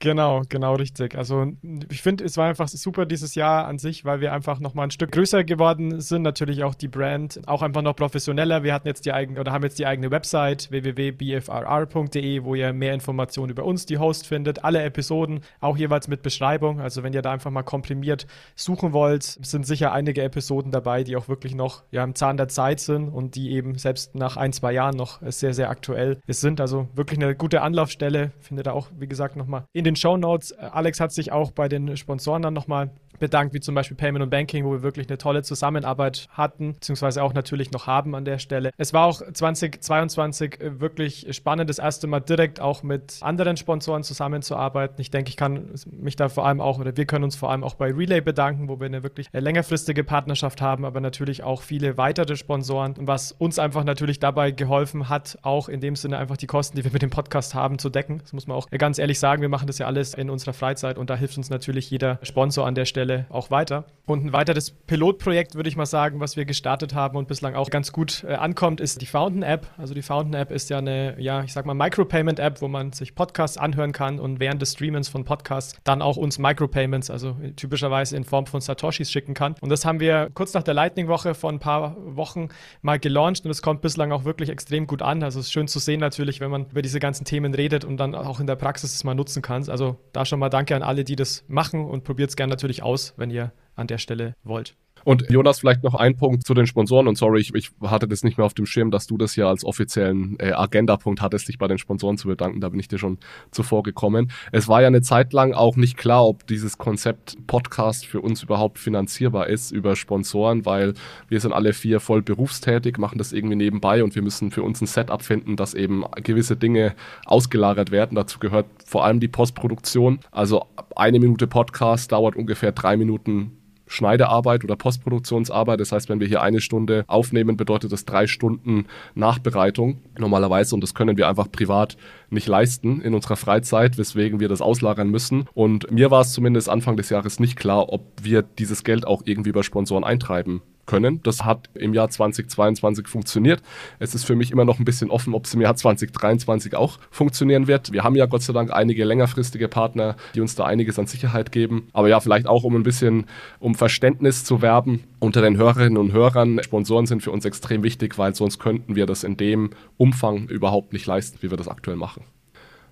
Genau, 0.01 0.43
genau 0.47 0.75
richtig. 0.75 1.17
Also 1.17 1.51
ich 1.91 2.01
finde, 2.01 2.23
es 2.23 2.37
war 2.37 2.47
einfach 2.47 2.69
super 2.69 3.05
dieses 3.05 3.35
Jahr 3.35 3.67
an 3.67 3.79
sich, 3.79 4.05
weil 4.05 4.21
wir 4.21 4.31
einfach 4.31 4.61
nochmal 4.61 4.87
ein 4.87 4.91
Stück 4.91 5.11
größer 5.11 5.43
geworden 5.43 5.99
sind. 5.99 6.21
Natürlich 6.21 6.63
auch 6.63 6.73
die 6.73 6.87
Brand, 6.87 7.41
auch 7.47 7.61
einfach 7.61 7.81
noch 7.81 7.97
professioneller. 7.97 8.63
Wir 8.63 8.73
hatten 8.73 8.87
jetzt 8.87 9.05
die 9.05 9.11
eigene 9.11 9.41
oder 9.41 9.51
haben 9.51 9.63
jetzt 9.63 9.77
die 9.77 9.85
eigene 9.85 10.09
Website 10.09 10.71
www.bfrr.de, 10.71 12.43
wo 12.45 12.55
ihr 12.55 12.71
mehr 12.71 12.93
Informationen 12.93 13.49
über 13.49 13.65
uns, 13.65 13.85
die 13.85 13.97
Host 13.97 14.25
findet. 14.25 14.63
Alle 14.63 14.81
Episoden, 14.83 15.41
auch 15.59 15.75
jeweils 15.75 16.07
mit 16.07 16.21
Beschreibung. 16.21 16.79
Also 16.79 17.03
wenn 17.03 17.11
ihr 17.11 17.21
da 17.21 17.33
einfach 17.33 17.51
mal 17.51 17.63
komprimiert 17.63 18.25
suchen 18.55 18.93
wollt, 18.93 19.23
sind 19.23 19.67
sicher 19.67 19.91
einige 19.91 20.23
Episoden 20.23 20.71
dabei, 20.71 21.03
die 21.03 21.17
auch 21.17 21.27
wirklich 21.27 21.55
noch 21.55 21.83
ja, 21.91 22.05
im 22.05 22.15
Zahn 22.15 22.37
der 22.37 22.47
Zeit 22.47 22.79
sind 22.79 23.09
und 23.09 23.35
die 23.35 23.51
eben 23.51 23.77
selbst 23.77 24.15
nach 24.15 24.37
ein, 24.37 24.53
zwei 24.53 24.71
Jahren 24.71 24.95
noch 24.95 25.19
sehr, 25.23 25.53
sehr 25.53 25.69
aktuell 25.69 26.21
sind. 26.25 26.61
Also 26.61 26.87
wirklich 26.95 27.19
eine 27.19 27.35
gute 27.35 27.61
Anlaufstelle. 27.61 28.31
Findet 28.39 28.67
ihr 28.67 28.73
auch, 28.73 28.87
wie 28.97 29.07
gesagt, 29.07 29.35
nochmal 29.35 29.65
in 29.73 29.83
den 29.83 29.88
Show 29.95 30.17
Notes. 30.17 30.51
Alex 30.53 30.99
hat 30.99 31.11
sich 31.11 31.31
auch 31.31 31.51
bei 31.51 31.67
den 31.67 31.95
Sponsoren 31.97 32.41
dann 32.41 32.53
nochmal 32.53 32.89
bedankt, 33.19 33.53
wie 33.53 33.59
zum 33.59 33.75
Beispiel 33.75 33.97
Payment 33.97 34.23
und 34.23 34.29
Banking, 34.29 34.65
wo 34.65 34.71
wir 34.71 34.83
wirklich 34.83 35.07
eine 35.09 35.17
tolle 35.17 35.43
Zusammenarbeit 35.43 36.27
hatten, 36.31 36.73
beziehungsweise 36.73 37.23
auch 37.23 37.33
natürlich 37.33 37.71
noch 37.71 37.87
haben 37.87 38.15
an 38.15 38.25
der 38.25 38.39
Stelle. 38.39 38.71
Es 38.77 38.93
war 38.93 39.05
auch 39.05 39.21
2022 39.21 40.61
äh, 40.61 40.79
wirklich 40.79 41.27
spannend, 41.31 41.69
das 41.69 41.79
erste 41.79 42.07
Mal 42.07 42.19
direkt 42.21 42.59
auch 42.59 42.83
mit 42.83 43.19
anderen 43.21 43.57
Sponsoren 43.57 44.03
zusammenzuarbeiten. 44.03 44.99
Ich 44.99 45.11
denke, 45.11 45.29
ich 45.29 45.37
kann 45.37 45.71
mich 45.91 46.15
da 46.15 46.29
vor 46.29 46.45
allem 46.45 46.61
auch, 46.61 46.79
oder 46.79 46.95
wir 46.95 47.05
können 47.05 47.23
uns 47.23 47.35
vor 47.35 47.51
allem 47.51 47.63
auch 47.63 47.75
bei 47.75 47.91
Relay 47.91 48.21
bedanken, 48.21 48.69
wo 48.69 48.79
wir 48.79 48.85
eine 48.85 49.03
wirklich 49.03 49.27
äh, 49.31 49.39
längerfristige 49.39 50.03
Partnerschaft 50.03 50.61
haben, 50.61 50.85
aber 50.85 50.99
natürlich 51.01 51.43
auch 51.43 51.61
viele 51.61 51.97
weitere 51.97 52.35
Sponsoren, 52.35 52.95
was 52.99 53.31
uns 53.31 53.59
einfach 53.59 53.83
natürlich 53.83 54.19
dabei 54.19 54.51
geholfen 54.51 55.09
hat, 55.09 55.37
auch 55.41 55.69
in 55.69 55.81
dem 55.81 55.95
Sinne 55.95 56.17
einfach 56.17 56.37
die 56.37 56.47
Kosten, 56.47 56.77
die 56.77 56.83
wir 56.83 56.91
mit 56.91 57.01
dem 57.01 57.09
Podcast 57.09 57.55
haben, 57.55 57.79
zu 57.79 57.89
decken. 57.89 58.19
Das 58.19 58.33
muss 58.33 58.47
man 58.47 58.57
auch 58.57 58.69
ganz 58.69 58.99
ehrlich 58.99 59.19
sagen. 59.19 59.41
Wir 59.41 59.49
machen 59.49 59.67
das 59.67 59.77
ja 59.77 59.87
alles 59.87 60.13
in 60.13 60.29
unserer 60.29 60.53
Freizeit 60.53 60.97
und 60.97 61.09
da 61.09 61.15
hilft 61.15 61.37
uns 61.37 61.49
natürlich 61.49 61.89
jeder 61.89 62.19
Sponsor 62.23 62.65
an 62.65 62.75
der 62.75 62.85
Stelle 62.85 63.08
Stelle 63.09 63.25
auch 63.29 63.51
weiter. 63.51 63.85
Und 64.05 64.25
ein 64.25 64.33
weiteres 64.33 64.71
Pilotprojekt, 64.71 65.53
würde 65.53 65.69
ich 65.69 65.75
mal 65.75 65.85
sagen, 65.85 66.19
was 66.19 66.35
wir 66.35 66.45
gestartet 66.45 66.95
haben 66.95 67.15
und 67.15 67.27
bislang 67.27 67.53
auch 67.53 67.69
ganz 67.69 67.91
gut 67.91 68.25
äh, 68.27 68.33
ankommt, 68.33 68.81
ist 68.81 69.01
die 69.01 69.05
Fountain 69.05 69.43
App. 69.43 69.67
Also 69.77 69.93
die 69.93 70.01
Fountain 70.01 70.33
App 70.33 70.49
ist 70.49 70.71
ja 70.71 70.79
eine, 70.79 71.15
ja, 71.21 71.43
ich 71.43 71.53
sag 71.53 71.67
mal, 71.67 71.75
Micropayment 71.75 72.39
App, 72.39 72.59
wo 72.59 72.67
man 72.67 72.91
sich 72.91 73.13
Podcasts 73.13 73.57
anhören 73.57 73.91
kann 73.91 74.19
und 74.19 74.39
während 74.39 74.63
des 74.63 74.71
Streamens 74.73 75.09
von 75.09 75.25
Podcasts 75.25 75.77
dann 75.83 76.01
auch 76.01 76.17
uns 76.17 76.39
Micropayments, 76.39 77.11
also 77.11 77.35
typischerweise 77.55 78.17
in 78.17 78.23
Form 78.23 78.47
von 78.47 78.61
Satoshis 78.61 79.11
schicken 79.11 79.35
kann. 79.35 79.53
Und 79.61 79.69
das 79.69 79.85
haben 79.85 79.99
wir 79.99 80.31
kurz 80.33 80.55
nach 80.55 80.63
der 80.63 80.73
Lightning-Woche 80.73 81.35
vor 81.35 81.51
ein 81.51 81.59
paar 81.59 81.95
Wochen 81.99 82.49
mal 82.81 82.97
gelauncht 82.97 83.45
und 83.45 83.51
es 83.51 83.61
kommt 83.61 83.81
bislang 83.81 84.11
auch 84.11 84.25
wirklich 84.25 84.49
extrem 84.49 84.87
gut 84.87 85.03
an. 85.03 85.21
Also 85.21 85.39
es 85.39 85.47
ist 85.47 85.51
schön 85.51 85.67
zu 85.67 85.77
sehen 85.77 85.99
natürlich, 85.99 86.39
wenn 86.39 86.49
man 86.49 86.65
über 86.71 86.81
diese 86.81 86.99
ganzen 86.99 87.25
Themen 87.25 87.53
redet 87.53 87.85
und 87.85 87.97
dann 87.97 88.15
auch 88.15 88.39
in 88.39 88.47
der 88.47 88.55
Praxis 88.55 88.95
es 88.95 89.03
mal 89.03 89.13
nutzen 89.13 89.43
kann. 89.43 89.69
Also 89.69 89.97
da 90.13 90.25
schon 90.25 90.39
mal 90.39 90.49
danke 90.49 90.75
an 90.75 90.81
alle, 90.81 91.03
die 91.03 91.15
das 91.15 91.43
machen 91.47 91.85
und 91.85 92.03
probiert 92.03 92.31
es 92.31 92.35
gerne 92.35 92.49
natürlich 92.49 92.81
aus 92.81 92.98
aus, 92.99 93.13
wenn 93.15 93.29
ihr 93.31 93.51
an 93.79 93.87
der 93.87 93.97
Stelle 93.97 94.35
wollt. 94.43 94.75
Und 95.03 95.29
Jonas, 95.29 95.59
vielleicht 95.59 95.83
noch 95.83 95.95
ein 95.95 96.17
Punkt 96.17 96.45
zu 96.45 96.53
den 96.53 96.67
Sponsoren. 96.67 97.07
Und 97.07 97.17
sorry, 97.17 97.39
ich, 97.39 97.53
ich 97.55 97.71
hatte 97.83 98.07
das 98.07 98.23
nicht 98.23 98.37
mehr 98.37 98.45
auf 98.45 98.53
dem 98.53 98.65
Schirm, 98.65 98.91
dass 98.91 99.07
du 99.07 99.17
das 99.17 99.35
ja 99.35 99.47
als 99.47 99.63
offiziellen 99.63 100.37
äh, 100.39 100.51
Agenda-Punkt 100.51 101.21
hattest, 101.21 101.47
dich 101.47 101.57
bei 101.57 101.67
den 101.67 101.77
Sponsoren 101.77 102.17
zu 102.17 102.27
bedanken. 102.27 102.61
Da 102.61 102.69
bin 102.69 102.79
ich 102.79 102.87
dir 102.87 102.97
schon 102.97 103.17
zuvor 103.51 103.83
gekommen. 103.83 104.31
Es 104.51 104.67
war 104.67 104.81
ja 104.81 104.87
eine 104.87 105.01
Zeit 105.01 105.33
lang 105.33 105.53
auch 105.53 105.75
nicht 105.75 105.97
klar, 105.97 106.25
ob 106.25 106.47
dieses 106.47 106.77
Konzept 106.77 107.47
Podcast 107.47 108.05
für 108.05 108.21
uns 108.21 108.43
überhaupt 108.43 108.79
finanzierbar 108.79 109.47
ist 109.47 109.71
über 109.71 109.95
Sponsoren, 109.95 110.65
weil 110.65 110.93
wir 111.27 111.39
sind 111.39 111.53
alle 111.53 111.73
vier 111.73 111.99
voll 111.99 112.21
berufstätig, 112.21 112.97
machen 112.97 113.17
das 113.17 113.31
irgendwie 113.31 113.55
nebenbei 113.55 114.03
und 114.03 114.15
wir 114.15 114.21
müssen 114.21 114.51
für 114.51 114.63
uns 114.63 114.81
ein 114.81 114.87
Setup 114.87 115.21
finden, 115.21 115.55
dass 115.55 115.73
eben 115.73 116.03
gewisse 116.23 116.55
Dinge 116.55 116.93
ausgelagert 117.25 117.91
werden. 117.91 118.15
Dazu 118.15 118.39
gehört 118.39 118.65
vor 118.85 119.05
allem 119.05 119.19
die 119.19 119.27
Postproduktion. 119.27 120.19
Also 120.31 120.65
eine 120.95 121.19
Minute 121.19 121.47
Podcast 121.47 122.11
dauert 122.11 122.35
ungefähr 122.35 122.71
drei 122.71 122.97
Minuten 122.97 123.59
Schneidearbeit 123.89 124.63
oder 124.63 124.77
Postproduktionsarbeit. 124.77 125.79
Das 125.79 125.91
heißt, 125.91 126.07
wenn 126.07 126.21
wir 126.21 126.27
hier 126.27 126.41
eine 126.41 126.61
Stunde 126.61 127.03
aufnehmen, 127.07 127.57
bedeutet 127.57 127.91
das 127.91 128.05
drei 128.05 128.27
Stunden 128.27 128.85
Nachbereitung 129.15 129.97
normalerweise 130.17 130.75
und 130.75 130.81
das 130.81 130.93
können 130.93 131.17
wir 131.17 131.27
einfach 131.27 131.51
privat 131.51 131.97
nicht 132.29 132.47
leisten 132.47 133.01
in 133.01 133.13
unserer 133.13 133.35
Freizeit, 133.35 133.97
weswegen 133.97 134.39
wir 134.39 134.47
das 134.47 134.61
auslagern 134.61 135.09
müssen. 135.09 135.47
Und 135.53 135.91
mir 135.91 136.11
war 136.11 136.21
es 136.21 136.31
zumindest 136.31 136.69
Anfang 136.69 136.95
des 136.95 137.09
Jahres 137.09 137.39
nicht 137.39 137.57
klar, 137.57 137.91
ob 137.91 138.03
wir 138.21 138.43
dieses 138.43 138.83
Geld 138.83 139.05
auch 139.05 139.23
irgendwie 139.25 139.49
über 139.49 139.63
Sponsoren 139.63 140.03
eintreiben 140.03 140.61
können. 140.89 141.21
Das 141.21 141.45
hat 141.45 141.69
im 141.75 141.93
Jahr 141.93 142.09
2022 142.09 143.07
funktioniert. 143.07 143.61
Es 143.99 144.15
ist 144.15 144.25
für 144.25 144.35
mich 144.35 144.51
immer 144.51 144.65
noch 144.65 144.79
ein 144.79 144.85
bisschen 144.85 145.11
offen, 145.11 145.35
ob 145.35 145.45
es 145.45 145.53
im 145.53 145.61
Jahr 145.61 145.75
2023 145.75 146.75
auch 146.75 146.97
funktionieren 147.11 147.67
wird. 147.67 147.93
Wir 147.93 148.03
haben 148.03 148.15
ja 148.15 148.25
Gott 148.25 148.41
sei 148.41 148.53
Dank 148.53 148.73
einige 148.73 149.05
längerfristige 149.05 149.67
Partner, 149.67 150.15
die 150.33 150.41
uns 150.41 150.55
da 150.55 150.65
einiges 150.65 150.97
an 150.97 151.05
Sicherheit 151.05 151.51
geben. 151.51 151.89
Aber 151.93 152.09
ja, 152.09 152.19
vielleicht 152.19 152.47
auch 152.47 152.63
um 152.63 152.75
ein 152.75 152.83
bisschen 152.83 153.25
um 153.59 153.75
Verständnis 153.75 154.43
zu 154.43 154.63
werben 154.63 155.03
unter 155.19 155.41
den 155.41 155.57
Hörerinnen 155.57 155.97
und 155.97 156.11
Hörern. 156.11 156.59
Sponsoren 156.63 157.05
sind 157.05 157.21
für 157.21 157.31
uns 157.31 157.45
extrem 157.45 157.83
wichtig, 157.83 158.17
weil 158.17 158.33
sonst 158.33 158.57
könnten 158.57 158.95
wir 158.95 159.05
das 159.05 159.23
in 159.23 159.37
dem 159.37 159.69
Umfang 159.97 160.47
überhaupt 160.47 160.91
nicht 160.93 161.05
leisten, 161.05 161.37
wie 161.41 161.51
wir 161.51 161.57
das 161.57 161.67
aktuell 161.67 161.97
machen. 161.97 162.23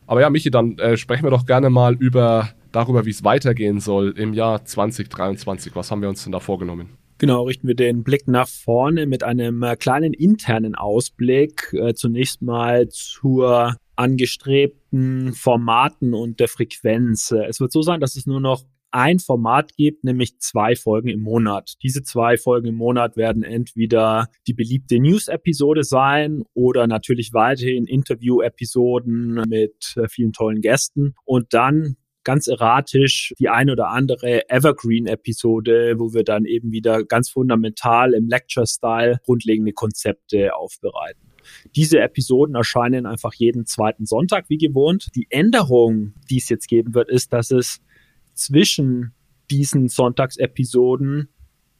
Aber 0.05 0.21
ja, 0.21 0.29
Michi, 0.29 0.51
dann 0.51 0.77
äh, 0.77 0.97
sprechen 0.97 1.23
wir 1.23 1.31
doch 1.31 1.47
gerne 1.47 1.71
mal 1.71 1.95
über 1.95 2.49
darüber, 2.71 3.05
wie 3.05 3.09
es 3.09 3.23
weitergehen 3.23 3.79
soll 3.79 4.13
im 4.15 4.33
Jahr 4.33 4.63
2023. 4.63 5.75
Was 5.75 5.89
haben 5.89 6.01
wir 6.01 6.09
uns 6.09 6.23
denn 6.23 6.31
da 6.31 6.39
vorgenommen? 6.39 6.89
Genau, 7.19 7.43
richten 7.43 7.67
wir 7.67 7.75
den 7.75 8.03
Blick 8.03 8.27
nach 8.27 8.47
vorne 8.47 9.07
mit 9.07 9.23
einem 9.23 9.63
äh, 9.63 9.75
kleinen 9.75 10.13
internen 10.13 10.75
Ausblick. 10.75 11.73
Äh, 11.73 11.95
zunächst 11.95 12.43
mal 12.43 12.89
zur 12.89 13.75
angestrebten 13.95 15.33
Formaten 15.33 16.13
und 16.13 16.39
der 16.39 16.47
Frequenz. 16.47 17.31
Äh, 17.31 17.45
es 17.45 17.59
wird 17.59 17.71
so 17.71 17.81
sein, 17.81 18.01
dass 18.01 18.15
es 18.15 18.27
nur 18.27 18.39
noch 18.39 18.65
ein 18.91 19.17
Format 19.17 19.75
gibt, 19.75 20.03
nämlich 20.03 20.37
zwei 20.39 20.75
Folgen 20.75 21.09
im 21.09 21.21
Monat. 21.21 21.73
Diese 21.81 22.03
zwei 22.03 22.37
Folgen 22.37 22.67
im 22.67 22.75
Monat 22.75 23.17
werden 23.17 23.43
entweder 23.43 24.27
die 24.45 24.53
beliebte 24.53 24.99
News-Episode 24.99 25.83
sein 25.83 26.43
oder 26.53 26.87
natürlich 26.87 27.33
weiterhin 27.33 27.85
Interview-Episoden 27.85 29.43
mit 29.49 29.95
vielen 30.09 30.31
tollen 30.31 30.61
Gästen. 30.61 31.15
Und 31.25 31.53
dann 31.53 31.97
ganz 32.27 32.47
erratisch 32.47 33.33
die 33.39 33.47
ein 33.47 33.69
oder 33.69 33.87
andere 33.87 34.49
Evergreen-Episode, 34.49 35.95
wo 35.97 36.13
wir 36.13 36.25
dann 36.25 36.43
eben 36.43 36.73
wieder 36.73 37.05
ganz 37.05 37.29
fundamental 37.29 38.13
im 38.13 38.27
Lecture-Style 38.27 39.21
grundlegende 39.23 39.71
Konzepte 39.71 40.53
aufbereiten. 40.53 41.31
Diese 41.77 42.01
Episoden 42.01 42.55
erscheinen 42.55 43.05
einfach 43.05 43.33
jeden 43.33 43.65
zweiten 43.65 44.05
Sonntag 44.05 44.49
wie 44.49 44.57
gewohnt. 44.57 45.07
Die 45.15 45.27
Änderung, 45.29 46.15
die 46.29 46.39
es 46.39 46.49
jetzt 46.49 46.67
geben 46.67 46.93
wird, 46.93 47.09
ist, 47.09 47.31
dass 47.31 47.49
es 47.49 47.79
zwischen 48.33 49.13
diesen 49.49 49.87
Sonntagsepisoden 49.87 51.29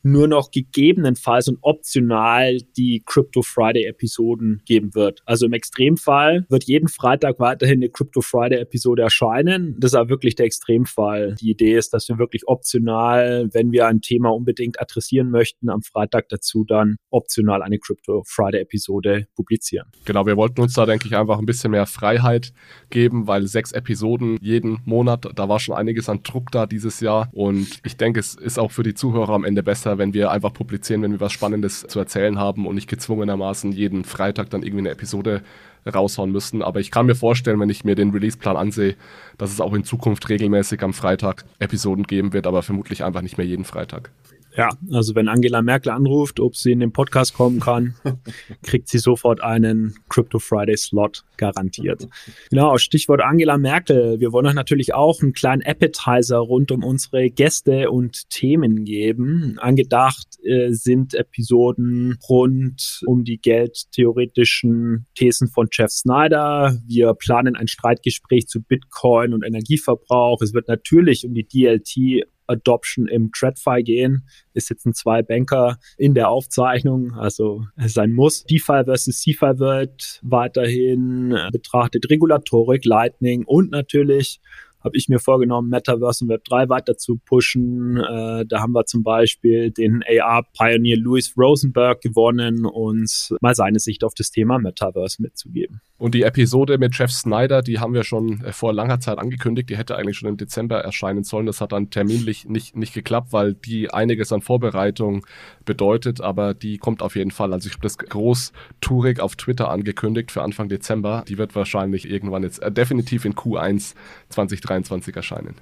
nur 0.04 0.28
noch 0.28 0.52
gegebenenfalls 0.52 1.48
und 1.48 1.60
optional 1.62 2.58
die 2.78 3.04
Crypto 3.06 3.42
Friday 3.42 3.86
Episoden 3.86 4.62
geben 4.66 4.96
wird. 4.96 5.22
Also 5.26 5.46
im 5.46 5.54
Extremfall 5.54 6.46
wird 6.50 6.66
jeden 6.66 6.88
Freitag 6.88 7.40
weiterhin 7.40 7.80
eine 7.80 7.90
Crypto 7.90 8.22
Friday 8.22 8.60
Episode 8.60 9.02
erscheinen. 9.02 9.76
Das 9.80 9.92
ist 9.92 9.96
aber 9.96 10.10
wirklich 10.10 10.36
der 10.36 10.46
Extremfall. 10.46 11.36
Die 11.42 11.52
Idee 11.52 11.78
ist, 11.78 11.94
dass 11.94 12.08
wir 12.08 12.18
wirklich 12.18 12.48
optional, 12.48 13.50
wenn 13.54 13.72
wir 13.72 13.88
ein 13.88 14.02
Thema 14.02 14.30
unbedingt 14.30 14.80
adressieren 14.80 15.30
möchten, 15.30 15.70
am 15.70 15.82
Freitag 15.82 16.30
dazu 16.30 16.64
dann 16.64 16.98
optional 17.10 17.62
eine 17.62 17.80
Crypto 17.80 18.24
Friday 18.26 18.62
Episode 18.62 19.28
publizieren. 19.36 19.88
Genau, 20.06 20.26
wir 20.26 20.38
wollten 20.38 20.62
uns 20.62 20.74
da, 20.74 20.86
denke 20.86 21.08
ich, 21.08 21.16
einfach 21.16 21.40
ein 21.40 21.46
bisschen 21.46 21.72
mehr 21.72 21.86
Freiheit 21.86 22.54
geben, 22.90 23.28
weil 23.28 23.48
sechs 23.48 23.72
Episoden 23.72 24.38
jeden 24.42 24.80
Monat, 24.86 25.28
da 25.36 25.50
war 25.50 25.60
schon 25.60 25.76
einiges 25.76 26.10
an 26.10 26.22
Druck 26.24 26.52
da 26.52 26.66
dieses 26.66 27.00
Jahr 27.00 27.30
und 27.34 27.80
ich 27.84 27.98
denke, 27.98 28.20
es 28.20 28.36
ist 28.36 28.60
auch 28.60 28.72
für 28.72 28.84
die 28.84 28.94
Zuhörer 28.94 29.34
am 29.34 29.44
Ende 29.44 29.64
besser, 29.64 29.87
wenn 29.96 30.14
wir 30.14 30.32
einfach 30.32 30.54
publizieren, 30.54 31.02
wenn 31.02 31.12
wir 31.12 31.20
was 31.20 31.32
Spannendes 31.32 31.86
zu 31.88 32.00
erzählen 32.00 32.38
haben 32.38 32.68
und 32.68 32.76
nicht 32.76 32.90
gezwungenermaßen 32.90 33.72
jeden 33.72 34.04
Freitag 34.04 34.50
dann 34.50 34.64
irgendwie 34.64 34.82
eine 34.82 34.92
Episode 34.92 35.42
raushauen 35.88 36.32
müssen. 36.32 36.62
Aber 36.62 36.80
ich 36.80 36.92
kann 36.92 37.06
mir 37.06 37.16
vorstellen, 37.16 37.60
wenn 37.60 37.70
ich 37.70 37.84
mir 37.84 37.96
den 37.96 38.12
Releaseplan 38.12 38.58
ansehe, 38.58 38.96
dass 39.38 39.52
es 39.52 39.62
auch 39.62 39.74
in 39.74 39.84
Zukunft 39.84 40.28
regelmäßig 40.30 40.84
am 40.84 40.94
Freitag 40.94 41.46
Episoden 41.60 42.04
geben 42.04 42.34
wird, 42.34 42.48
aber 42.48 42.64
vermutlich 42.64 43.04
einfach 43.04 43.22
nicht 43.22 43.38
mehr 43.38 43.48
jeden 43.48 43.66
Freitag. 43.66 44.12
Ja, 44.58 44.70
also 44.92 45.14
wenn 45.14 45.28
Angela 45.28 45.62
Merkel 45.62 45.92
anruft, 45.92 46.40
ob 46.40 46.56
sie 46.56 46.72
in 46.72 46.80
den 46.80 46.92
Podcast 46.92 47.36
kommen 47.36 47.60
kann, 47.60 47.94
kriegt 48.64 48.90
sie 48.90 48.98
sofort 48.98 49.44
einen 49.44 49.94
Crypto 50.10 50.40
Friday 50.40 50.76
Slot 50.76 51.24
garantiert. 51.38 52.08
Genau, 52.50 52.80
Stichwort 52.80 53.22
Angela 53.22 53.60
Merkel. 53.60 54.20
Wir 54.20 54.32
wollen 54.32 54.48
euch 54.48 54.56
natürlich 54.56 54.96
auch 54.96 55.22
einen 55.22 55.34
kleinen 55.34 55.62
Appetizer 55.62 56.40
rund 56.40 56.72
um 56.72 56.84
unsere 56.84 57.30
Gäste 57.30 57.92
und 57.92 58.32
Themen 58.32 58.84
geben. 58.84 59.60
Angedacht 59.60 60.40
äh, 60.44 60.72
sind 60.72 61.14
Episoden 61.14 62.18
rund 62.28 63.02
um 63.06 63.24
die 63.24 63.38
geldtheoretischen 63.38 65.06
Thesen 65.14 65.50
von 65.50 65.68
Jeff 65.72 65.92
Snyder. 65.92 66.76
Wir 66.88 67.14
planen 67.14 67.56
ein 67.56 67.68
Streitgespräch 67.68 68.48
zu 68.48 68.64
Bitcoin 68.64 69.36
und 69.36 69.46
Energieverbrauch. 69.46 70.42
Es 70.42 70.56
wird 70.56 70.68
natürlich 70.68 71.28
um 71.28 71.36
die 71.36 71.48
DLT 71.48 72.28
Adoption 72.48 73.08
im 73.08 73.32
TradFi 73.32 73.84
gehen. 73.84 74.28
Es 74.54 74.68
sitzen 74.68 74.94
zwei 74.94 75.22
Banker 75.22 75.78
in 75.98 76.14
der 76.14 76.30
Aufzeichnung, 76.30 77.14
also 77.14 77.66
sein 77.78 78.14
Muss. 78.14 78.44
DeFi 78.46 78.84
versus 78.86 79.22
CeFi 79.22 79.60
wird 79.60 80.20
weiterhin 80.24 81.38
betrachtet, 81.52 82.10
Regulatorik, 82.10 82.86
Lightning 82.86 83.44
und 83.46 83.72
natürlich 83.72 84.40
habe 84.84 84.98
ich 84.98 85.10
mir 85.10 85.20
vorgenommen, 85.20 85.70
Metaverse 85.70 86.26
und 86.26 86.32
Web3 86.32 86.70
weiter 86.70 86.98
zu 86.98 87.18
pushen. 87.18 87.98
Äh, 87.98 88.46
da 88.46 88.60
haben 88.62 88.74
wir 88.74 88.86
zum 88.86 89.04
Beispiel 89.04 89.72
den 89.72 90.04
AR-Pioneer 90.04 90.98
Louis 90.98 91.34
Rosenberg 91.38 92.02
gewonnen, 92.02 92.66
uns 92.66 93.34
mal 93.42 93.56
seine 93.56 93.80
Sicht 93.80 94.04
auf 94.04 94.14
das 94.14 94.32
Thema 94.32 94.60
Metaverse 94.60 95.22
mitzugeben. 95.22 95.82
Und 96.00 96.14
die 96.14 96.22
Episode 96.22 96.78
mit 96.78 96.96
Jeff 96.96 97.12
Snyder, 97.12 97.64
die 97.64 97.80
haben 97.80 97.96
wir 97.96 98.04
schon 98.04 98.44
äh, 98.44 98.52
vor 98.52 98.72
langer 98.72 99.00
Zeit 99.00 99.18
angekündigt. 99.18 99.70
Die 99.70 99.78
hätte 99.78 99.98
eigentlich 99.98 100.18
schon 100.18 100.30
im 100.30 100.38
Dezember 100.38 100.78
erscheinen 100.80 101.24
sollen. 101.24 101.48
Das 101.48 101.60
hat 101.60 101.72
dann 101.72 101.90
terminlich 101.90 102.46
nicht, 102.46 102.76
nicht 102.76 102.94
geklappt, 102.94 103.34
weil 103.34 103.56
die 103.56 103.92
einiges 103.92 104.32
an 104.32 104.42
Vorbereitung 104.42 105.26
bedeutet. 105.66 106.22
Aber 106.22 106.54
die 106.54 106.78
kommt 106.78 107.02
auf 107.02 107.16
jeden 107.16 107.32
Fall. 107.32 107.52
Also 107.52 107.68
ich 107.68 107.74
habe 107.74 107.82
das 107.82 107.98
großtourig 107.98 109.20
auf 109.20 109.36
Twitter 109.36 109.70
angekündigt 109.70 110.32
für 110.32 110.44
Anfang 110.44 110.70
Dezember. 110.70 111.26
Die 111.28 111.40
wird 111.40 111.56
wahrscheinlich 111.56 112.08
irgendwann 112.08 112.44
jetzt 112.44 112.62
äh, 112.62 112.72
definitiv 112.72 113.26
in 113.26 113.34
Q1 113.34 113.96
2023 114.30 114.67
erscheinen. 114.70 115.56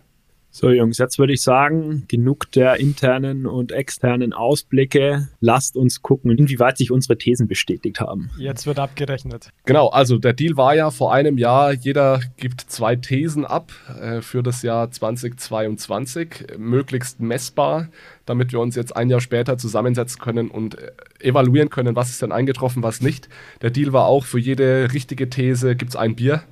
So, 0.57 0.69
Jungs, 0.69 0.99
jetzt 0.99 1.19
würde 1.19 1.33
ich 1.33 1.41
sagen, 1.41 2.05
genug 2.07 2.49
der 2.53 2.79
internen 2.79 3.45
und 3.45 3.73
externen 3.73 4.31
Ausblicke. 4.31 5.27
Lasst 5.41 5.75
uns 5.75 6.01
gucken, 6.01 6.31
inwieweit 6.31 6.77
sich 6.77 6.91
unsere 6.91 7.17
Thesen 7.17 7.49
bestätigt 7.49 7.99
haben. 7.99 8.29
Jetzt 8.37 8.65
wird 8.65 8.79
abgerechnet. 8.79 9.49
Genau, 9.65 9.89
also 9.89 10.17
der 10.17 10.31
Deal 10.31 10.55
war 10.55 10.73
ja 10.73 10.91
vor 10.91 11.13
einem 11.13 11.37
Jahr, 11.37 11.73
jeder 11.73 12.21
gibt 12.37 12.61
zwei 12.61 12.95
Thesen 12.95 13.43
ab 13.43 13.73
äh, 13.99 14.21
für 14.21 14.43
das 14.43 14.61
Jahr 14.61 14.89
2022, 14.89 16.55
möglichst 16.57 17.19
messbar, 17.19 17.89
damit 18.25 18.53
wir 18.53 18.61
uns 18.61 18.77
jetzt 18.77 18.95
ein 18.95 19.09
Jahr 19.09 19.19
später 19.19 19.57
zusammensetzen 19.57 20.21
können 20.21 20.49
und 20.49 20.77
äh, 20.77 20.91
evaluieren 21.19 21.69
können, 21.69 21.97
was 21.97 22.11
ist 22.11 22.21
denn 22.21 22.31
eingetroffen, 22.31 22.81
was 22.81 23.01
nicht. 23.01 23.27
Der 23.61 23.71
Deal 23.71 23.91
war 23.91 24.05
auch, 24.05 24.23
für 24.23 24.39
jede 24.39 24.93
richtige 24.93 25.29
These 25.29 25.75
gibt 25.75 25.89
es 25.89 25.95
ein 25.97 26.15
Bier. 26.15 26.43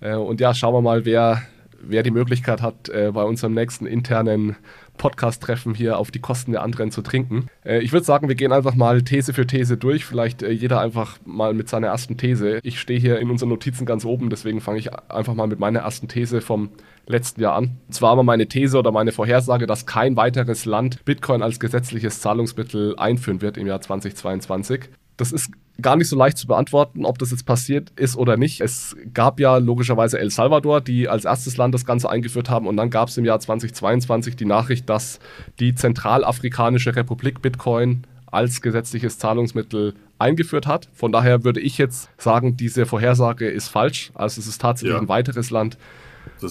Äh, 0.00 0.14
und 0.14 0.40
ja, 0.40 0.54
schauen 0.54 0.72
wir 0.72 0.80
mal, 0.80 1.04
wer 1.04 1.42
wer 1.88 2.02
die 2.02 2.10
Möglichkeit 2.10 2.62
hat, 2.62 2.88
äh, 2.88 3.10
bei 3.12 3.22
unserem 3.22 3.54
nächsten 3.54 3.86
internen 3.86 4.56
Podcast-Treffen 4.96 5.74
hier 5.74 5.98
auf 5.98 6.10
die 6.10 6.20
Kosten 6.20 6.52
der 6.52 6.62
anderen 6.62 6.90
zu 6.90 7.02
trinken. 7.02 7.48
Äh, 7.64 7.80
ich 7.80 7.92
würde 7.92 8.04
sagen, 8.04 8.28
wir 8.28 8.34
gehen 8.34 8.52
einfach 8.52 8.74
mal 8.74 9.02
These 9.02 9.32
für 9.32 9.46
These 9.46 9.76
durch. 9.76 10.04
Vielleicht 10.04 10.42
äh, 10.42 10.50
jeder 10.50 10.80
einfach 10.80 11.18
mal 11.24 11.54
mit 11.54 11.68
seiner 11.68 11.88
ersten 11.88 12.16
These. 12.16 12.60
Ich 12.62 12.80
stehe 12.80 12.98
hier 12.98 13.18
in 13.18 13.30
unseren 13.30 13.48
Notizen 13.48 13.86
ganz 13.86 14.04
oben, 14.04 14.30
deswegen 14.30 14.60
fange 14.60 14.78
ich 14.78 14.92
einfach 14.92 15.34
mal 15.34 15.46
mit 15.46 15.58
meiner 15.58 15.80
ersten 15.80 16.08
These 16.08 16.40
vom 16.40 16.70
letzten 17.06 17.40
Jahr 17.40 17.56
an. 17.56 17.78
Und 17.86 17.94
zwar 17.94 18.16
war 18.16 18.24
meine 18.24 18.46
These 18.46 18.78
oder 18.78 18.92
meine 18.92 19.12
Vorhersage, 19.12 19.66
dass 19.66 19.86
kein 19.86 20.16
weiteres 20.16 20.64
Land 20.64 21.04
Bitcoin 21.04 21.42
als 21.42 21.60
gesetzliches 21.60 22.20
Zahlungsmittel 22.20 22.96
einführen 22.96 23.42
wird 23.42 23.56
im 23.56 23.66
Jahr 23.66 23.80
2022. 23.80 24.88
Das 25.16 25.32
ist 25.32 25.50
gar 25.80 25.96
nicht 25.96 26.08
so 26.08 26.16
leicht 26.16 26.38
zu 26.38 26.46
beantworten, 26.46 27.04
ob 27.04 27.18
das 27.18 27.30
jetzt 27.30 27.46
passiert 27.46 27.90
ist 27.96 28.16
oder 28.16 28.36
nicht. 28.36 28.60
Es 28.60 28.96
gab 29.12 29.40
ja 29.40 29.56
logischerweise 29.56 30.18
El 30.18 30.30
Salvador, 30.30 30.80
die 30.80 31.08
als 31.08 31.24
erstes 31.24 31.56
Land 31.56 31.74
das 31.74 31.84
Ganze 31.84 32.08
eingeführt 32.08 32.48
haben 32.48 32.66
und 32.66 32.76
dann 32.76 32.90
gab 32.90 33.08
es 33.08 33.16
im 33.16 33.24
Jahr 33.24 33.40
2022 33.40 34.36
die 34.36 34.44
Nachricht, 34.44 34.88
dass 34.88 35.18
die 35.58 35.74
Zentralafrikanische 35.74 36.94
Republik 36.94 37.42
Bitcoin 37.42 38.06
als 38.26 38.62
gesetzliches 38.62 39.18
Zahlungsmittel 39.18 39.94
eingeführt 40.18 40.66
hat. 40.66 40.88
Von 40.92 41.12
daher 41.12 41.44
würde 41.44 41.60
ich 41.60 41.78
jetzt 41.78 42.08
sagen, 42.18 42.56
diese 42.56 42.86
Vorhersage 42.86 43.48
ist 43.48 43.68
falsch. 43.68 44.12
Also 44.14 44.40
es 44.40 44.46
ist 44.46 44.60
tatsächlich 44.60 44.94
ja. 44.94 45.00
ein 45.00 45.08
weiteres 45.08 45.50
Land 45.50 45.76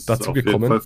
dazugekommen. 0.06 0.82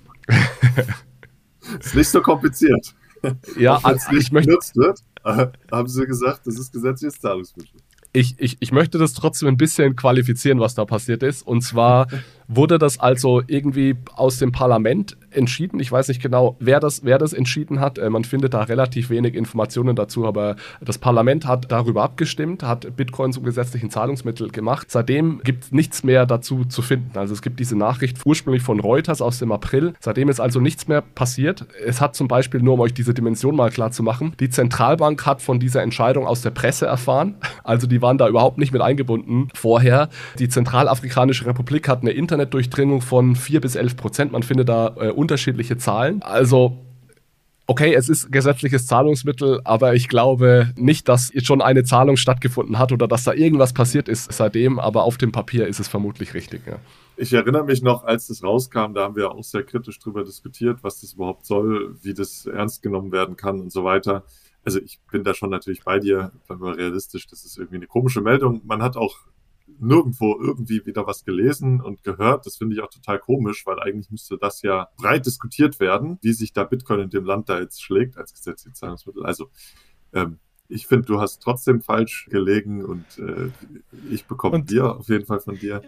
ist 1.79 1.95
nicht 1.95 2.09
so 2.09 2.21
kompliziert. 2.21 2.93
Ja, 3.57 3.79
als 3.81 4.07
ich 4.11 4.31
möchte. 4.31 4.51
Wird, 4.75 5.01
haben 5.71 5.87
sie 5.87 6.05
gesagt, 6.05 6.45
das 6.45 6.59
ist 6.59 6.71
gesetzliches 6.71 7.19
Zahlungsmittel 7.19 7.81
ich, 8.17 8.35
ich, 8.39 8.57
ich 8.59 8.71
möchte 8.71 8.97
das 8.97 9.13
trotzdem 9.13 9.47
ein 9.49 9.57
bisschen 9.57 9.95
qualifizieren, 9.95 10.59
was 10.59 10.73
da 10.73 10.85
passiert 10.85 11.21
ist. 11.21 11.43
Und 11.45 11.61
zwar 11.61 12.07
wurde 12.47 12.79
das 12.79 12.99
also 12.99 13.43
irgendwie 13.45 13.95
aus 14.15 14.39
dem 14.39 14.51
Parlament 14.51 15.17
entschieden. 15.37 15.79
Ich 15.79 15.91
weiß 15.91 16.07
nicht 16.09 16.21
genau, 16.21 16.57
wer 16.59 16.79
das, 16.79 17.03
wer 17.03 17.17
das 17.17 17.33
entschieden 17.33 17.79
hat. 17.79 17.97
Äh, 17.97 18.09
man 18.09 18.23
findet 18.23 18.53
da 18.53 18.63
relativ 18.63 19.09
wenig 19.09 19.35
Informationen 19.35 19.95
dazu, 19.95 20.25
aber 20.25 20.55
das 20.81 20.97
Parlament 20.97 21.45
hat 21.45 21.71
darüber 21.71 22.03
abgestimmt, 22.03 22.63
hat 22.63 22.95
Bitcoin 22.97 23.31
zum 23.31 23.43
gesetzlichen 23.43 23.89
Zahlungsmittel 23.89 24.49
gemacht. 24.49 24.87
Seitdem 24.89 25.41
gibt 25.43 25.65
es 25.65 25.71
nichts 25.71 26.03
mehr 26.03 26.25
dazu 26.25 26.65
zu 26.65 26.81
finden. 26.81 27.17
Also 27.17 27.33
es 27.33 27.41
gibt 27.41 27.59
diese 27.59 27.77
Nachricht 27.77 28.17
ursprünglich 28.25 28.63
von 28.63 28.79
Reuters 28.79 29.21
aus 29.21 29.39
dem 29.39 29.51
April. 29.51 29.93
Seitdem 29.99 30.29
ist 30.29 30.39
also 30.39 30.59
nichts 30.59 30.87
mehr 30.87 31.01
passiert. 31.01 31.65
Es 31.85 32.01
hat 32.01 32.15
zum 32.15 32.27
Beispiel, 32.27 32.61
nur 32.61 32.73
um 32.73 32.79
euch 32.81 32.93
diese 32.93 33.13
Dimension 33.13 33.55
mal 33.55 33.69
klar 33.69 33.91
zu 33.91 34.03
machen, 34.03 34.33
die 34.39 34.49
Zentralbank 34.49 35.25
hat 35.25 35.41
von 35.41 35.59
dieser 35.59 35.83
Entscheidung 35.83 36.25
aus 36.25 36.41
der 36.41 36.51
Presse 36.51 36.85
erfahren. 36.85 37.35
Also 37.63 37.87
die 37.87 38.01
waren 38.01 38.17
da 38.17 38.27
überhaupt 38.27 38.57
nicht 38.57 38.73
mit 38.73 38.81
eingebunden 38.81 39.49
vorher. 39.53 40.09
Die 40.39 40.49
Zentralafrikanische 40.49 41.45
Republik 41.45 41.87
hat 41.87 42.01
eine 42.01 42.11
Internetdurchdringung 42.11 43.01
von 43.01 43.35
4 43.35 43.61
bis 43.61 43.75
11 43.75 43.97
Prozent. 43.97 44.31
Man 44.31 44.43
findet 44.43 44.69
da 44.69 44.95
äh, 44.99 45.09
unterschiedliche 45.27 45.77
Zahlen. 45.77 46.21
Also 46.21 46.77
okay, 47.67 47.93
es 47.93 48.07
ist 48.07 48.31
gesetzliches 48.31 48.87
Zahlungsmittel, 48.87 49.59
aber 49.65 49.93
ich 49.93 50.07
glaube 50.07 50.73
nicht, 50.77 51.09
dass 51.09 51.33
jetzt 51.33 51.47
schon 51.47 51.61
eine 51.61 51.83
Zahlung 51.83 52.15
stattgefunden 52.15 52.79
hat 52.79 52.93
oder 52.93 53.07
dass 53.07 53.25
da 53.25 53.33
irgendwas 53.33 53.73
passiert 53.73 54.07
ist 54.07 54.31
seitdem, 54.31 54.79
aber 54.79 55.03
auf 55.03 55.17
dem 55.17 55.33
Papier 55.33 55.67
ist 55.67 55.79
es 55.79 55.89
vermutlich 55.89 56.33
richtig. 56.33 56.61
Ja. 56.65 56.79
Ich 57.17 57.33
erinnere 57.33 57.65
mich 57.65 57.81
noch, 57.81 58.05
als 58.05 58.27
das 58.27 58.41
rauskam, 58.41 58.93
da 58.93 59.03
haben 59.03 59.15
wir 59.17 59.31
auch 59.31 59.43
sehr 59.43 59.63
kritisch 59.63 59.99
darüber 59.99 60.23
diskutiert, 60.23 60.79
was 60.81 61.01
das 61.01 61.13
überhaupt 61.13 61.45
soll, 61.45 61.97
wie 62.01 62.13
das 62.13 62.45
ernst 62.45 62.81
genommen 62.81 63.11
werden 63.11 63.35
kann 63.35 63.59
und 63.59 63.71
so 63.71 63.83
weiter. 63.83 64.23
Also 64.63 64.79
ich 64.79 64.99
bin 65.11 65.23
da 65.23 65.33
schon 65.33 65.49
natürlich 65.49 65.83
bei 65.83 65.99
dir, 65.99 66.31
bleiben 66.47 66.61
wir 66.61 66.77
realistisch, 66.77 67.27
das 67.27 67.43
ist 67.43 67.57
irgendwie 67.57 67.77
eine 67.77 67.87
komische 67.87 68.21
Meldung. 68.21 68.61
Man 68.65 68.81
hat 68.81 68.95
auch 68.95 69.17
nirgendwo 69.79 70.39
irgendwie 70.39 70.85
wieder 70.85 71.05
was 71.05 71.23
gelesen 71.23 71.81
und 71.81 72.03
gehört. 72.03 72.45
Das 72.45 72.57
finde 72.57 72.75
ich 72.75 72.81
auch 72.81 72.89
total 72.89 73.19
komisch, 73.19 73.65
weil 73.65 73.79
eigentlich 73.79 74.09
müsste 74.09 74.37
das 74.37 74.61
ja 74.61 74.89
breit 74.97 75.25
diskutiert 75.25 75.79
werden, 75.79 76.17
wie 76.21 76.33
sich 76.33 76.53
da 76.53 76.63
Bitcoin 76.63 77.01
in 77.01 77.09
dem 77.09 77.25
Land 77.25 77.49
da 77.49 77.59
jetzt 77.59 77.81
schlägt 77.81 78.17
als 78.17 78.33
gesetzliches 78.33 78.79
Zahlungsmittel. 78.79 79.25
Also 79.25 79.49
ähm, 80.13 80.39
ich 80.69 80.87
finde, 80.87 81.05
du 81.05 81.19
hast 81.19 81.41
trotzdem 81.41 81.81
falsch 81.81 82.27
gelegen 82.29 82.83
und 82.83 83.05
äh, 83.19 83.49
ich 84.09 84.25
bekomme 84.25 84.63
dir 84.63 84.97
auf 84.97 85.07
jeden 85.09 85.25
Fall 85.25 85.39
von 85.39 85.57
dir. 85.57 85.81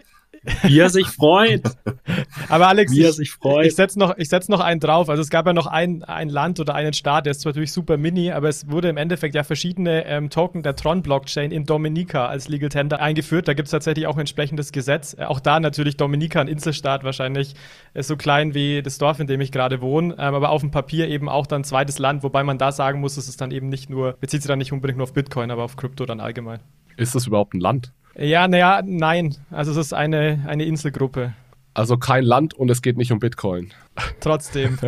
Wie 0.62 0.78
er 0.78 0.88
sich 0.88 1.06
freut. 1.06 1.62
Aber 2.48 2.68
Alex, 2.68 2.92
Wie 2.92 3.02
er 3.02 3.12
sich 3.12 3.30
freut. 3.30 3.64
ich, 3.64 3.70
ich 3.70 3.76
setze 3.76 3.98
noch, 3.98 4.14
setz 4.18 4.48
noch 4.48 4.60
einen 4.60 4.80
drauf. 4.80 5.08
Also 5.08 5.22
es 5.22 5.30
gab 5.30 5.46
ja 5.46 5.52
noch 5.52 5.66
ein, 5.66 6.02
ein 6.04 6.28
Land 6.28 6.60
oder 6.60 6.74
einen 6.74 6.92
Staat, 6.92 7.26
der 7.26 7.32
ist 7.32 7.42
zwar 7.42 7.50
natürlich 7.50 7.72
super 7.72 7.96
mini, 7.96 8.32
aber 8.32 8.48
es 8.48 8.70
wurde 8.70 8.88
im 8.88 8.96
Endeffekt 8.96 9.34
ja 9.34 9.42
verschiedene 9.42 10.06
ähm, 10.06 10.30
Token 10.30 10.62
der 10.62 10.76
Tron-Blockchain 10.76 11.50
in 11.50 11.64
Dominica 11.64 12.26
als 12.26 12.48
Legal 12.48 12.70
Tender 12.70 13.00
eingeführt. 13.00 13.48
Da 13.48 13.54
gibt 13.54 13.66
es 13.66 13.72
tatsächlich 13.72 14.06
auch 14.06 14.14
ein 14.16 14.20
entsprechendes 14.20 14.72
Gesetz. 14.72 15.14
Äh, 15.18 15.24
auch 15.24 15.40
da 15.40 15.60
natürlich 15.60 15.96
Dominica, 15.96 16.40
ein 16.40 16.48
Inselstaat, 16.48 17.04
wahrscheinlich 17.04 17.54
äh, 17.94 18.02
so 18.02 18.16
klein 18.16 18.54
wie 18.54 18.82
das 18.82 18.98
Dorf, 18.98 19.20
in 19.20 19.26
dem 19.26 19.40
ich 19.40 19.52
gerade 19.52 19.80
wohne, 19.80 20.14
ähm, 20.14 20.34
aber 20.34 20.50
auf 20.50 20.62
dem 20.62 20.70
Papier 20.70 21.08
eben 21.08 21.28
auch 21.28 21.46
dann 21.46 21.64
zweites 21.64 21.98
Land, 21.98 22.22
wobei 22.22 22.44
man 22.44 22.58
da 22.58 22.72
sagen 22.72 23.00
muss, 23.00 23.16
es 23.16 23.28
ist 23.28 23.40
dann 23.40 23.50
eben 23.50 23.68
nicht 23.68 23.90
nur, 23.90 24.14
bezieht 24.14 24.42
sich 24.42 24.48
dann 24.48 24.58
nicht 24.58 24.72
unbedingt 24.72 24.98
nur 24.98 25.04
auf 25.04 25.12
Bitcoin, 25.12 25.50
aber 25.50 25.64
auf 25.64 25.76
Krypto 25.76 26.06
dann 26.06 26.20
allgemein. 26.20 26.60
Ist 26.96 27.14
das 27.14 27.26
überhaupt 27.26 27.54
ein 27.54 27.60
Land? 27.60 27.92
Ja, 28.16 28.48
naja, 28.48 28.82
nein. 28.84 29.36
Also 29.50 29.72
es 29.72 29.76
ist 29.76 29.92
eine, 29.92 30.44
eine 30.46 30.64
Inselgruppe. 30.64 31.34
Also 31.74 31.96
kein 31.96 32.24
Land 32.24 32.54
und 32.54 32.70
es 32.70 32.82
geht 32.82 32.96
nicht 32.96 33.12
um 33.12 33.20
Bitcoin. 33.20 33.70
Trotzdem, 34.20 34.78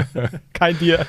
kein 0.52 0.76
Bier. 0.76 1.06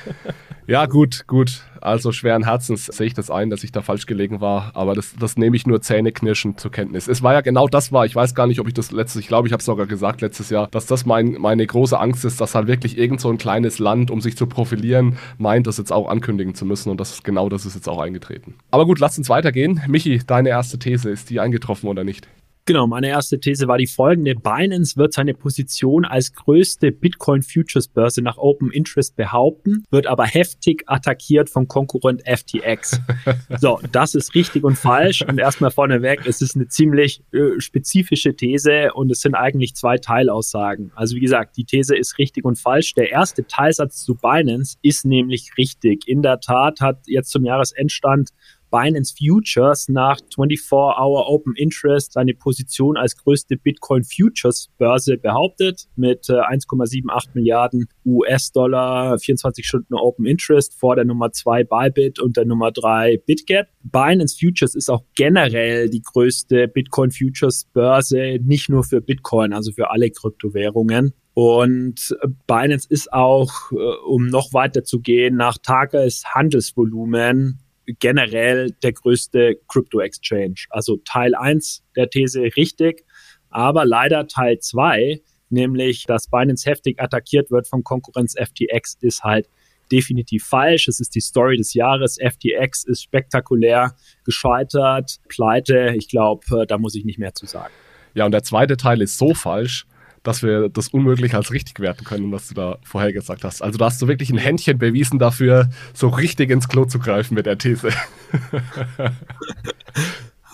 Ja, 0.66 0.86
gut, 0.86 1.26
gut. 1.26 1.62
Also 1.82 2.10
schweren 2.12 2.44
Herzens 2.44 2.86
sehe 2.86 3.06
ich 3.08 3.12
das 3.12 3.30
ein, 3.30 3.50
dass 3.50 3.62
ich 3.64 3.72
da 3.72 3.82
falsch 3.82 4.06
gelegen 4.06 4.40
war, 4.40 4.70
aber 4.74 4.94
das, 4.94 5.14
das 5.18 5.36
nehme 5.36 5.54
ich 5.56 5.66
nur 5.66 5.82
zähneknirschend 5.82 6.58
zur 6.58 6.70
Kenntnis. 6.70 7.06
Es 7.06 7.22
war 7.22 7.34
ja 7.34 7.42
genau 7.42 7.68
das 7.68 7.92
war, 7.92 8.06
ich 8.06 8.16
weiß 8.16 8.34
gar 8.34 8.46
nicht, 8.46 8.60
ob 8.60 8.68
ich 8.68 8.72
das 8.72 8.90
letztes, 8.90 9.20
ich 9.20 9.28
glaube, 9.28 9.46
ich 9.46 9.52
habe 9.52 9.60
es 9.60 9.66
sogar 9.66 9.84
gesagt 9.84 10.22
letztes 10.22 10.48
Jahr, 10.48 10.68
dass 10.68 10.86
das 10.86 11.04
mein, 11.04 11.32
meine 11.32 11.66
große 11.66 11.98
Angst 11.98 12.24
ist, 12.24 12.40
dass 12.40 12.54
halt 12.54 12.66
wirklich 12.66 12.96
irgend 12.96 13.20
so 13.20 13.28
ein 13.28 13.36
kleines 13.36 13.78
Land, 13.78 14.10
um 14.10 14.22
sich 14.22 14.38
zu 14.38 14.46
profilieren, 14.46 15.18
meint, 15.36 15.66
das 15.66 15.76
jetzt 15.76 15.92
auch 15.92 16.08
ankündigen 16.08 16.54
zu 16.54 16.64
müssen 16.64 16.88
und 16.88 16.98
das 16.98 17.22
genau 17.22 17.50
das 17.50 17.66
ist 17.66 17.74
jetzt 17.74 17.88
auch 17.88 18.00
eingetreten. 18.00 18.54
Aber 18.70 18.86
gut, 18.86 18.98
lass 19.00 19.18
uns 19.18 19.28
weitergehen. 19.28 19.82
Michi, 19.86 20.22
deine 20.26 20.48
erste 20.48 20.78
These, 20.78 21.10
ist 21.10 21.28
die 21.28 21.40
eingetroffen 21.40 21.90
oder 21.90 22.04
nicht? 22.04 22.26
Genau, 22.66 22.86
meine 22.86 23.08
erste 23.08 23.38
These 23.38 23.68
war 23.68 23.76
die 23.76 23.86
folgende. 23.86 24.34
Binance 24.34 24.96
wird 24.96 25.12
seine 25.12 25.34
Position 25.34 26.06
als 26.06 26.32
größte 26.32 26.92
Bitcoin 26.92 27.42
Futures 27.42 27.88
Börse 27.88 28.22
nach 28.22 28.38
Open 28.38 28.70
Interest 28.70 29.14
behaupten, 29.16 29.84
wird 29.90 30.06
aber 30.06 30.24
heftig 30.24 30.82
attackiert 30.86 31.50
vom 31.50 31.68
Konkurrent 31.68 32.22
FTX. 32.26 33.00
so, 33.60 33.80
das 33.92 34.14
ist 34.14 34.34
richtig 34.34 34.64
und 34.64 34.76
falsch. 34.76 35.20
Und 35.20 35.38
erstmal 35.38 35.72
vorneweg, 35.72 36.26
es 36.26 36.40
ist 36.40 36.56
eine 36.56 36.66
ziemlich 36.68 37.22
äh, 37.32 37.60
spezifische 37.60 38.34
These 38.34 38.94
und 38.94 39.10
es 39.10 39.20
sind 39.20 39.34
eigentlich 39.34 39.74
zwei 39.74 39.98
Teilaussagen. 39.98 40.90
Also 40.94 41.16
wie 41.16 41.20
gesagt, 41.20 41.58
die 41.58 41.64
These 41.64 41.94
ist 41.94 42.16
richtig 42.16 42.46
und 42.46 42.58
falsch. 42.58 42.94
Der 42.94 43.10
erste 43.10 43.46
Teilsatz 43.46 44.02
zu 44.02 44.14
Binance 44.14 44.78
ist 44.80 45.04
nämlich 45.04 45.50
richtig. 45.58 46.08
In 46.08 46.22
der 46.22 46.40
Tat 46.40 46.80
hat 46.80 47.00
jetzt 47.08 47.30
zum 47.30 47.44
Jahresendstand 47.44 48.30
Binance 48.74 49.14
Futures 49.16 49.88
nach 49.88 50.18
24-Hour 50.36 51.28
Open 51.28 51.54
Interest 51.54 52.12
seine 52.12 52.34
Position 52.34 52.96
als 52.96 53.16
größte 53.16 53.56
Bitcoin 53.56 54.02
Futures 54.02 54.68
Börse 54.78 55.16
behauptet 55.16 55.86
mit 55.94 56.24
1,78 56.24 56.98
äh, 56.98 57.30
Milliarden 57.34 57.86
US-Dollar, 58.04 59.20
24 59.20 59.64
Stunden 59.64 59.94
Open 59.94 60.26
Interest 60.26 60.74
vor 60.74 60.96
der 60.96 61.04
Nummer 61.04 61.30
2 61.30 61.62
Bybit 61.62 62.18
und 62.18 62.36
der 62.36 62.46
Nummer 62.46 62.72
3 62.72 63.18
BitGet. 63.24 63.68
Binance 63.84 64.36
Futures 64.36 64.74
ist 64.74 64.90
auch 64.90 65.04
generell 65.14 65.88
die 65.88 66.02
größte 66.02 66.66
Bitcoin 66.66 67.12
Futures 67.12 67.68
Börse, 67.72 68.40
nicht 68.42 68.70
nur 68.70 68.82
für 68.82 69.00
Bitcoin, 69.00 69.52
also 69.52 69.70
für 69.70 69.92
alle 69.92 70.10
Kryptowährungen. 70.10 71.14
Und 71.34 72.16
Binance 72.48 72.88
ist 72.90 73.12
auch, 73.12 73.70
äh, 73.70 73.76
um 74.08 74.26
noch 74.26 74.52
weiter 74.52 74.82
zu 74.82 75.00
gehen, 75.00 75.36
nach 75.36 75.58
Tageshandelsvolumen 75.58 77.60
generell 77.86 78.70
der 78.82 78.92
größte 78.92 79.56
Crypto-Exchange. 79.68 80.66
Also 80.70 80.96
Teil 81.04 81.34
1 81.34 81.82
der 81.96 82.08
These 82.08 82.42
richtig, 82.56 83.04
aber 83.50 83.84
leider 83.84 84.26
Teil 84.26 84.58
2, 84.58 85.20
nämlich 85.50 86.04
dass 86.06 86.28
Binance 86.28 86.68
heftig 86.68 87.00
attackiert 87.00 87.50
wird 87.50 87.68
von 87.68 87.84
Konkurrenz 87.84 88.34
FTX, 88.36 88.98
ist 89.00 89.22
halt 89.22 89.48
definitiv 89.92 90.44
falsch. 90.44 90.88
Es 90.88 91.00
ist 91.00 91.14
die 91.14 91.20
Story 91.20 91.56
des 91.56 91.74
Jahres. 91.74 92.18
FTX 92.18 92.84
ist 92.84 93.02
spektakulär 93.02 93.94
gescheitert, 94.24 95.18
pleite. 95.28 95.94
Ich 95.96 96.08
glaube, 96.08 96.62
äh, 96.62 96.66
da 96.66 96.78
muss 96.78 96.94
ich 96.94 97.04
nicht 97.04 97.18
mehr 97.18 97.34
zu 97.34 97.46
sagen. 97.46 97.72
Ja, 98.14 98.24
und 98.24 98.32
der 98.32 98.42
zweite 98.42 98.76
Teil 98.76 99.02
ist 99.02 99.18
so 99.18 99.34
falsch, 99.34 99.86
dass 100.24 100.42
wir 100.42 100.68
das 100.68 100.88
unmöglich 100.88 101.34
als 101.34 101.52
richtig 101.52 101.78
werten 101.78 102.04
können, 102.04 102.32
was 102.32 102.48
du 102.48 102.54
da 102.54 102.78
vorher 102.82 103.12
gesagt 103.12 103.44
hast. 103.44 103.62
Also 103.62 103.78
da 103.78 103.84
hast 103.84 104.02
du 104.02 104.08
wirklich 104.08 104.30
ein 104.30 104.38
Händchen 104.38 104.78
bewiesen 104.78 105.20
dafür, 105.20 105.68
so 105.92 106.08
richtig 106.08 106.50
ins 106.50 106.68
Klo 106.68 106.86
zu 106.86 106.98
greifen 106.98 107.34
mit 107.34 107.46
der 107.46 107.58
These. 107.58 107.90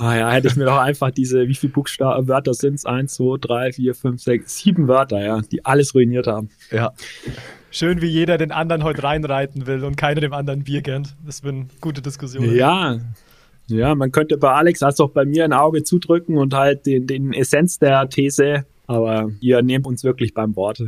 Ah 0.03 0.17
ja, 0.17 0.31
hätte 0.31 0.49
ich 0.49 0.57
mir 0.57 0.65
doch 0.65 0.79
einfach 0.79 1.11
diese, 1.11 1.47
wie 1.47 1.55
viele 1.55 1.75
Buchstaben, 1.75 2.27
Wörter 2.27 2.55
sind 2.55 2.77
es? 2.77 2.87
Eins, 2.87 3.17
zwei, 3.17 3.37
drei, 3.39 3.71
vier, 3.71 3.95
fünf, 3.95 4.23
sechs, 4.23 4.57
sieben 4.57 4.89
Wörter, 4.89 5.23
ja, 5.23 5.43
die 5.43 5.67
alles 5.67 5.95
ruiniert 5.95 6.27
haben. 6.27 6.49
Ja. 6.71 6.95
Schön, 7.71 8.01
wie 8.01 8.07
jeder 8.07 8.39
den 8.39 8.51
anderen 8.51 8.83
heute 8.83 9.03
reinreiten 9.03 9.67
will 9.67 9.85
und 9.85 9.99
keiner 9.99 10.23
dem 10.23 10.33
anderen 10.33 10.65
Bier 10.65 10.81
kennt. 10.81 11.17
Das 11.27 11.45
wird 11.45 11.55
eine 11.55 11.67
gute 11.83 12.01
Diskussion. 12.01 12.51
Ja, 12.55 12.99
ja, 13.67 13.95
man 13.95 14.11
könnte 14.11 14.39
bei 14.39 14.51
Alex 14.51 14.83
als 14.83 15.01
auch 15.01 15.11
bei 15.11 15.27
mir 15.27 15.45
ein 15.45 15.53
Auge 15.53 15.85
zudrücken 15.85 16.39
und 16.39 16.55
halt 16.55 16.87
den, 16.87 17.07
den 17.07 17.35
Essenz 17.35 17.79
der 17.79 18.09
These 18.09 18.65
aber 18.91 19.31
ihr 19.41 19.63
nehmt 19.63 19.87
uns 19.87 20.03
wirklich 20.03 20.35
beim 20.35 20.57
Wort. 20.57 20.83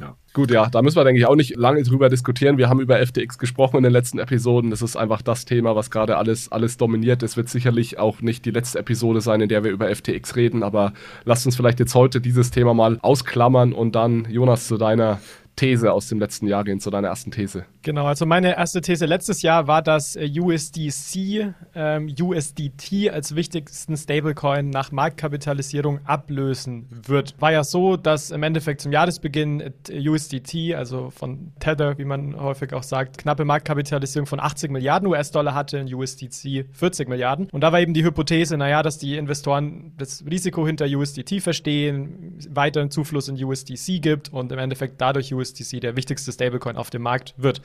Ja. 0.00 0.16
Gut, 0.32 0.50
ja, 0.50 0.68
da 0.68 0.82
müssen 0.82 0.96
wir, 0.96 1.04
denke 1.04 1.20
ich, 1.20 1.26
auch 1.26 1.36
nicht 1.36 1.54
lange 1.54 1.82
drüber 1.84 2.08
diskutieren. 2.08 2.58
Wir 2.58 2.68
haben 2.68 2.80
über 2.80 2.98
FTX 2.98 3.38
gesprochen 3.38 3.76
in 3.76 3.82
den 3.84 3.92
letzten 3.92 4.18
Episoden. 4.18 4.70
Das 4.70 4.82
ist 4.82 4.96
einfach 4.96 5.22
das 5.22 5.44
Thema, 5.44 5.76
was 5.76 5.92
gerade 5.92 6.16
alles, 6.16 6.50
alles 6.50 6.76
dominiert. 6.76 7.22
Es 7.22 7.36
wird 7.36 7.48
sicherlich 7.48 7.98
auch 8.00 8.20
nicht 8.20 8.44
die 8.44 8.50
letzte 8.50 8.80
Episode 8.80 9.20
sein, 9.20 9.40
in 9.40 9.48
der 9.48 9.62
wir 9.62 9.70
über 9.70 9.94
FTX 9.94 10.34
reden, 10.34 10.64
aber 10.64 10.94
lasst 11.24 11.46
uns 11.46 11.54
vielleicht 11.54 11.78
jetzt 11.78 11.94
heute 11.94 12.20
dieses 12.20 12.50
Thema 12.50 12.74
mal 12.74 12.98
ausklammern 13.02 13.72
und 13.72 13.94
dann, 13.94 14.26
Jonas, 14.28 14.66
zu 14.66 14.76
deiner 14.76 15.20
These 15.56 15.92
aus 15.92 16.08
dem 16.08 16.18
letzten 16.18 16.46
Jahr 16.48 16.64
gehen, 16.64 16.80
zu 16.80 16.90
deiner 16.90 17.08
ersten 17.08 17.30
These. 17.30 17.64
Genau, 17.82 18.06
also 18.06 18.26
meine 18.26 18.56
erste 18.56 18.80
These 18.80 19.06
letztes 19.06 19.42
Jahr 19.42 19.68
war, 19.68 19.82
dass 19.82 20.16
äh, 20.16 20.28
USDC 20.28 21.54
ähm, 21.74 22.12
USDT 22.20 23.10
als 23.10 23.36
wichtigsten 23.36 23.96
Stablecoin 23.96 24.70
nach 24.70 24.90
Marktkapitalisierung 24.90 26.00
ablösen 26.04 26.86
wird. 27.06 27.34
War 27.40 27.52
ja 27.52 27.62
so, 27.62 27.96
dass 27.96 28.32
im 28.32 28.42
Endeffekt 28.42 28.80
zum 28.80 28.90
Jahresbeginn 28.90 29.60
äh, 29.88 30.08
USDT, 30.08 30.74
also 30.74 31.10
von 31.10 31.52
Tether, 31.60 31.98
wie 31.98 32.04
man 32.04 32.40
häufig 32.40 32.72
auch 32.72 32.82
sagt, 32.82 33.18
knappe 33.18 33.44
Marktkapitalisierung 33.44 34.26
von 34.26 34.40
80 34.40 34.72
Milliarden 34.72 35.06
US-Dollar 35.06 35.54
hatte, 35.54 35.78
in 35.78 35.94
USDC 35.94 36.66
40 36.72 37.08
Milliarden. 37.08 37.48
Und 37.52 37.60
da 37.60 37.70
war 37.70 37.80
eben 37.80 37.94
die 37.94 38.04
Hypothese, 38.04 38.56
naja, 38.56 38.82
dass 38.82 38.98
die 38.98 39.16
Investoren 39.16 39.92
das 39.98 40.24
Risiko 40.28 40.66
hinter 40.66 40.86
USDT 40.86 41.40
verstehen, 41.40 42.38
weiteren 42.48 42.90
Zufluss 42.90 43.28
in 43.28 43.42
USDC 43.42 44.02
gibt 44.02 44.32
und 44.32 44.50
im 44.50 44.58
Endeffekt 44.58 45.00
dadurch 45.00 45.32
USDT 45.32 45.43
USDC 45.44 45.80
der 45.80 45.96
wichtigste 45.96 46.32
Stablecoin 46.32 46.76
auf 46.76 46.90
dem 46.90 47.02
Markt 47.02 47.34
wird. 47.36 47.60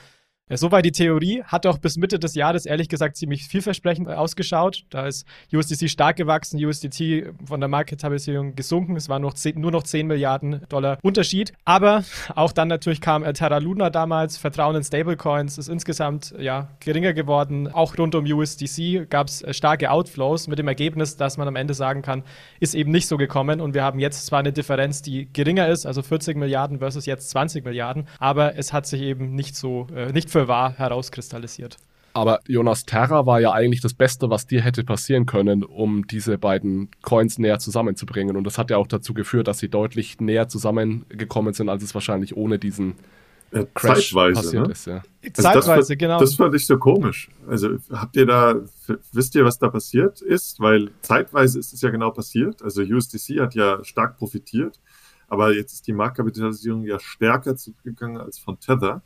Soweit 0.52 0.84
die 0.84 0.92
Theorie, 0.92 1.44
hat 1.44 1.68
auch 1.68 1.78
bis 1.78 1.98
Mitte 1.98 2.18
des 2.18 2.34
Jahres 2.34 2.66
ehrlich 2.66 2.90
gesagt 2.90 3.18
ziemlich 3.18 3.46
vielversprechend 3.48 4.10
ausgeschaut. 4.10 4.84
Da 4.90 5.06
ist 5.06 5.28
USDC 5.54 5.90
stark 5.90 6.16
gewachsen, 6.16 6.64
USDT 6.64 7.28
von 7.46 7.60
der 7.60 7.70
Marketablisierung 7.70 8.56
gesunken. 8.56 8.96
Es 8.96 9.10
waren 9.10 9.22
noch 9.22 9.36
10, 9.36 9.60
nur 9.60 9.72
noch 9.72 9.84
10 9.84 10.08
Milliarden 10.08 10.62
Dollar 10.68 10.98
Unterschied. 11.04 11.54
Aber 11.66 12.04
auch 12.36 12.52
dann 12.52 12.68
natürlich 12.68 13.00
kam 13.00 13.24
äh, 13.24 13.34
Terra 13.34 13.60
Luna 13.60 13.92
damals, 13.92 14.38
Vertrauen 14.38 14.76
in 14.76 14.84
Stablecoins 14.84 15.60
ist 15.60 15.70
insgesamt 15.70 16.34
ja, 16.40 16.70
geringer 16.80 17.14
geworden. 17.14 17.68
Auch 17.72 17.96
rund 17.98 18.16
um 18.16 18.26
USDC 18.26 19.08
gab 19.10 19.28
es 19.28 19.44
äh, 19.44 19.54
starke 19.54 19.92
Outflows 19.92 20.48
mit 20.48 20.58
dem 20.58 20.68
Ergebnis, 20.68 21.16
dass 21.16 21.38
man 21.38 21.48
am 21.48 21.56
Ende 21.56 21.76
sagen 21.76 22.02
kann, 22.02 22.24
ist 22.60 22.74
eben 22.74 22.90
nicht 22.90 23.08
so 23.08 23.18
gekommen. 23.18 23.62
Und 23.62 23.76
wir 23.76 23.84
haben 23.84 24.00
jetzt 24.00 24.26
zwar 24.26 24.40
eine 24.40 24.52
Differenz, 24.52 25.04
die 25.04 25.32
geringer 25.32 25.68
ist, 25.68 25.86
also 25.86 26.02
40 26.02 26.38
Milliarden 26.38 26.80
versus 26.80 27.06
jetzt 27.06 27.30
20 27.30 27.66
Milliarden, 27.66 28.08
aber 28.18 28.58
es 28.58 28.74
hat 28.74 28.88
sich 28.88 29.02
eben 29.02 29.36
nicht 29.36 29.56
so, 29.56 29.88
äh, 29.96 30.12
nicht 30.12 30.30
für 30.40 30.44
für 30.44 30.48
wahr 30.48 30.74
herauskristallisiert. 30.78 31.78
Aber 32.14 32.40
Jonas 32.48 32.86
Terra 32.86 33.26
war 33.26 33.40
ja 33.40 33.52
eigentlich 33.52 33.82
das 33.82 33.94
Beste, 33.94 34.30
was 34.30 34.48
dir 34.48 34.62
hätte 34.62 34.84
passieren 34.84 35.26
können, 35.26 35.64
um 35.64 36.08
diese 36.08 36.38
beiden 36.38 36.90
Coins 37.02 37.38
näher 37.38 37.60
zusammenzubringen. 37.60 38.36
Und 38.36 38.46
das 38.46 38.58
hat 38.58 38.72
ja 38.72 38.78
auch 38.78 38.88
dazu 38.88 39.14
geführt, 39.14 39.48
dass 39.48 39.60
sie 39.60 39.70
deutlich 39.70 40.20
näher 40.20 40.48
zusammengekommen 40.48 41.54
sind, 41.54 41.70
als 41.70 41.84
es 41.84 41.94
wahrscheinlich 41.94 42.36
ohne 42.36 42.58
diesen 42.58 42.96
ja, 43.52 43.64
Crash 43.74 44.12
zeitweise, 44.12 44.34
passiert 44.34 44.66
ne? 44.66 44.72
ist. 44.72 44.88
Ja. 44.88 45.02
Also 45.24 45.42
zeitweise, 45.42 45.94
das, 45.94 45.98
genau. 45.98 46.20
Das 46.20 46.36
fand 46.36 46.56
ich 46.56 46.66
so 46.66 46.78
komisch. 46.78 47.30
Also 47.48 47.78
habt 47.92 48.16
ihr 48.16 48.26
da, 48.26 48.56
wisst 49.12 49.36
ihr, 49.36 49.44
was 49.46 49.60
da 49.60 49.70
passiert 49.70 50.22
ist? 50.22 50.60
Weil 50.60 50.90
zeitweise 51.02 51.60
ist 51.60 51.74
es 51.74 51.82
ja 51.82 51.90
genau 51.90 52.12
passiert. 52.12 52.64
Also 52.64 52.82
USDC 52.82 53.40
hat 53.40 53.56
ja 53.56 53.84
stark 53.84 54.18
profitiert, 54.18 54.80
aber 55.28 55.54
jetzt 55.54 55.74
ist 55.74 55.88
die 55.88 55.94
Marktkapitalisierung 55.94 56.86
ja 56.86 57.00
stärker 57.00 57.56
zurückgegangen 57.56 58.18
als 58.18 58.40
von 58.40 58.60
Tether 58.60 59.04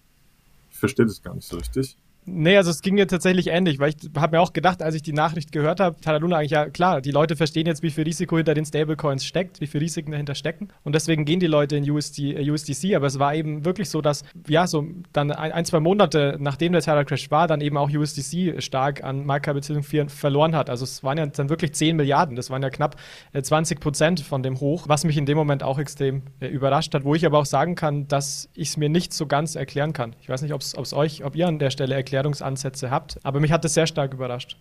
verstehe 0.83 1.05
das 1.05 1.21
gar 1.21 1.33
nicht 1.33 1.47
so 1.47 1.55
richtig. 1.55 1.97
Nee, 2.25 2.57
also 2.57 2.71
es 2.71 2.81
ging 2.81 2.95
mir 2.95 3.07
tatsächlich 3.07 3.47
ähnlich, 3.47 3.79
weil 3.79 3.89
ich 3.89 4.09
habe 4.15 4.37
mir 4.37 4.41
auch 4.41 4.53
gedacht, 4.53 4.81
als 4.81 4.95
ich 4.95 5.01
die 5.01 5.13
Nachricht 5.13 5.51
gehört 5.51 5.79
habe, 5.79 5.99
Talaluna 5.99 6.37
eigentlich, 6.37 6.51
ja 6.51 6.69
klar, 6.69 7.01
die 7.01 7.11
Leute 7.11 7.35
verstehen 7.35 7.65
jetzt, 7.65 7.83
wie 7.83 7.89
viel 7.89 8.05
Risiko 8.05 8.37
hinter 8.37 8.53
den 8.53 8.65
Stablecoins 8.65 9.25
steckt, 9.25 9.59
wie 9.59 9.67
viel 9.67 9.81
Risiken 9.81 10.11
dahinter 10.11 10.35
stecken 10.35 10.69
und 10.83 10.95
deswegen 10.95 11.25
gehen 11.25 11.39
die 11.39 11.47
Leute 11.47 11.75
in 11.75 11.89
USD, 11.89 12.35
äh, 12.35 12.49
USDC, 12.49 12.95
aber 12.95 13.07
es 13.07 13.19
war 13.19 13.35
eben 13.35 13.65
wirklich 13.65 13.89
so, 13.89 14.01
dass, 14.01 14.23
ja, 14.47 14.67
so 14.67 14.85
dann 15.11 15.31
ein, 15.31 15.51
ein 15.51 15.65
zwei 15.65 15.79
Monate 15.79 16.37
nachdem 16.39 16.71
der 16.71 16.81
Terra 16.81 17.03
Crash 17.03 17.29
war, 17.29 17.47
dann 17.47 17.61
eben 17.61 17.77
auch 17.77 17.89
USDC 17.89 18.61
stark 18.61 19.03
an 19.03 19.25
Marktkapitalisierung 19.25 20.09
verloren 20.09 20.55
hat. 20.55 20.69
Also 20.69 20.83
es 20.83 21.03
waren 21.03 21.17
ja 21.17 21.25
dann 21.25 21.49
wirklich 21.49 21.73
10 21.73 21.95
Milliarden, 21.95 22.35
das 22.35 22.49
waren 22.49 22.61
ja 22.61 22.69
knapp 22.69 22.95
äh, 23.33 23.41
20 23.41 23.79
Prozent 23.79 24.21
von 24.21 24.43
dem 24.43 24.59
Hoch, 24.59 24.85
was 24.87 25.03
mich 25.03 25.17
in 25.17 25.25
dem 25.25 25.37
Moment 25.37 25.63
auch 25.63 25.79
extrem 25.79 26.23
äh, 26.39 26.47
überrascht 26.47 26.93
hat, 26.93 27.03
wo 27.03 27.15
ich 27.15 27.25
aber 27.25 27.39
auch 27.39 27.45
sagen 27.45 27.75
kann, 27.75 28.07
dass 28.07 28.49
ich 28.53 28.69
es 28.69 28.77
mir 28.77 28.89
nicht 28.89 29.13
so 29.13 29.25
ganz 29.25 29.55
erklären 29.55 29.93
kann. 29.93 30.15
Ich 30.21 30.29
weiß 30.29 30.41
nicht, 30.41 30.53
ob 30.53 30.61
es 30.61 30.93
euch, 30.93 31.23
ob 31.23 31.35
ihr 31.35 31.47
an 31.47 31.59
der 31.59 31.69
Stelle 31.69 31.95
erklärt 31.95 32.12
Erklärungsansätze 32.13 32.91
habt. 32.91 33.19
Aber 33.23 33.39
mich 33.39 33.51
hat 33.51 33.65
das 33.65 33.73
sehr 33.73 33.87
stark 33.87 34.13
überrascht. 34.13 34.57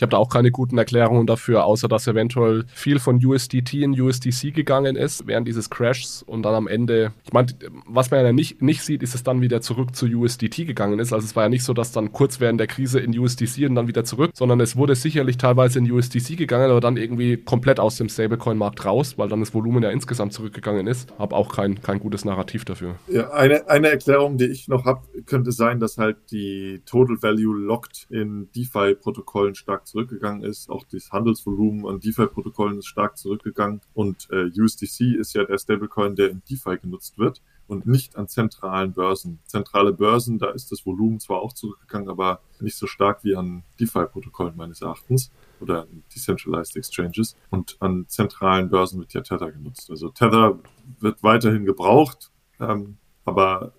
Ich 0.00 0.02
habe 0.02 0.12
da 0.12 0.16
auch 0.16 0.30
keine 0.30 0.50
guten 0.50 0.78
Erklärungen 0.78 1.26
dafür, 1.26 1.66
außer 1.66 1.86
dass 1.86 2.06
eventuell 2.06 2.64
viel 2.72 2.98
von 2.98 3.22
USDT 3.22 3.82
in 3.82 4.00
USDC 4.00 4.54
gegangen 4.54 4.96
ist 4.96 5.26
während 5.26 5.46
dieses 5.46 5.68
Crashs 5.68 6.22
und 6.22 6.42
dann 6.42 6.54
am 6.54 6.68
Ende, 6.68 7.12
ich 7.22 7.34
meine, 7.34 7.48
was 7.84 8.10
man 8.10 8.24
ja 8.24 8.32
nicht, 8.32 8.62
nicht 8.62 8.82
sieht, 8.82 9.02
ist 9.02 9.14
es 9.14 9.24
dann 9.24 9.42
wieder 9.42 9.60
zurück 9.60 9.94
zu 9.94 10.06
USDT 10.06 10.66
gegangen 10.66 11.00
ist. 11.00 11.12
Also 11.12 11.26
es 11.26 11.36
war 11.36 11.42
ja 11.42 11.48
nicht 11.50 11.64
so, 11.64 11.74
dass 11.74 11.92
dann 11.92 12.12
kurz 12.12 12.40
während 12.40 12.58
der 12.58 12.66
Krise 12.66 12.98
in 12.98 13.18
USDC 13.18 13.68
und 13.68 13.74
dann 13.74 13.88
wieder 13.88 14.02
zurück, 14.02 14.30
sondern 14.32 14.58
es 14.60 14.74
wurde 14.74 14.94
sicherlich 14.94 15.36
teilweise 15.36 15.80
in 15.80 15.92
USDC 15.92 16.38
gegangen, 16.38 16.70
aber 16.70 16.80
dann 16.80 16.96
irgendwie 16.96 17.36
komplett 17.36 17.78
aus 17.78 17.98
dem 17.98 18.08
Stablecoin-Markt 18.08 18.86
raus, 18.86 19.18
weil 19.18 19.28
dann 19.28 19.40
das 19.40 19.52
Volumen 19.52 19.82
ja 19.82 19.90
insgesamt 19.90 20.32
zurückgegangen 20.32 20.86
ist. 20.86 21.12
Habe 21.18 21.36
auch 21.36 21.54
kein, 21.54 21.82
kein 21.82 22.00
gutes 22.00 22.24
Narrativ 22.24 22.64
dafür. 22.64 22.94
Ja, 23.06 23.32
eine, 23.32 23.68
eine 23.68 23.90
Erklärung, 23.90 24.38
die 24.38 24.46
ich 24.46 24.66
noch 24.66 24.86
habe, 24.86 25.02
könnte 25.26 25.52
sein, 25.52 25.78
dass 25.78 25.98
halt 25.98 26.16
die 26.30 26.80
Total 26.86 27.22
Value 27.22 27.54
Locked 27.54 28.06
in 28.08 28.48
DeFi-Protokollen 28.56 29.54
stark 29.54 29.89
zurückgegangen 29.90 30.42
ist. 30.42 30.70
Auch 30.70 30.84
das 30.84 31.10
Handelsvolumen 31.10 31.86
an 31.86 32.00
DeFi-Protokollen 32.00 32.78
ist 32.78 32.86
stark 32.86 33.18
zurückgegangen. 33.18 33.80
Und 33.94 34.28
äh, 34.30 34.50
USDC 34.58 35.16
ist 35.18 35.34
ja 35.34 35.44
der 35.44 35.58
Stablecoin, 35.58 36.16
der 36.16 36.30
in 36.30 36.42
DeFi 36.48 36.78
genutzt 36.78 37.18
wird 37.18 37.42
und 37.70 37.86
nicht 37.86 38.16
an 38.16 38.26
zentralen 38.26 38.92
Börsen. 38.92 39.38
Zentrale 39.46 39.92
Börsen, 39.92 40.38
da 40.38 40.50
ist 40.50 40.72
das 40.72 40.84
Volumen 40.84 41.20
zwar 41.20 41.40
auch 41.40 41.52
zurückgegangen, 41.52 42.08
aber 42.08 42.40
nicht 42.58 42.76
so 42.76 42.86
stark 42.86 43.22
wie 43.22 43.36
an 43.36 43.62
DeFi-Protokollen 43.78 44.56
meines 44.56 44.82
Erachtens 44.82 45.30
oder 45.60 45.86
Decentralized 46.14 46.76
Exchanges. 46.76 47.36
Und 47.50 47.76
an 47.80 48.06
zentralen 48.08 48.70
Börsen 48.70 48.98
wird 48.98 49.12
ja 49.12 49.20
Tether 49.20 49.52
genutzt. 49.52 49.88
Also 49.90 50.08
Tether 50.08 50.58
wird 50.98 51.22
weiterhin 51.22 51.64
gebraucht, 51.64 52.32
ähm, 52.58 52.96
aber 53.24 53.72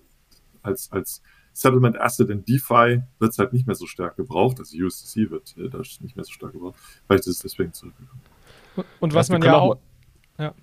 als, 0.62 0.90
als 0.92 1.22
Settlement 1.52 2.00
Asset 2.00 2.30
in 2.30 2.44
DeFi 2.44 3.02
wird 3.18 3.32
es 3.32 3.38
halt 3.38 3.52
nicht 3.52 3.66
mehr 3.66 3.76
so 3.76 3.86
stark 3.86 4.16
gebraucht. 4.16 4.58
Also 4.58 4.76
USDC 4.76 5.30
wird 5.30 5.54
äh, 5.58 5.68
da 5.68 5.78
nicht 5.78 6.16
mehr 6.16 6.24
so 6.24 6.32
stark 6.32 6.52
gebraucht. 6.52 6.76
Vielleicht 7.06 7.26
ist 7.26 7.36
es 7.36 7.38
deswegen 7.40 7.72
zurückgekommen. 7.72 8.22
Und 9.00 9.14
was 9.14 9.28
man 9.28 9.42
ja 9.42 9.56
auch. 9.56 9.76
ja. 10.38 10.54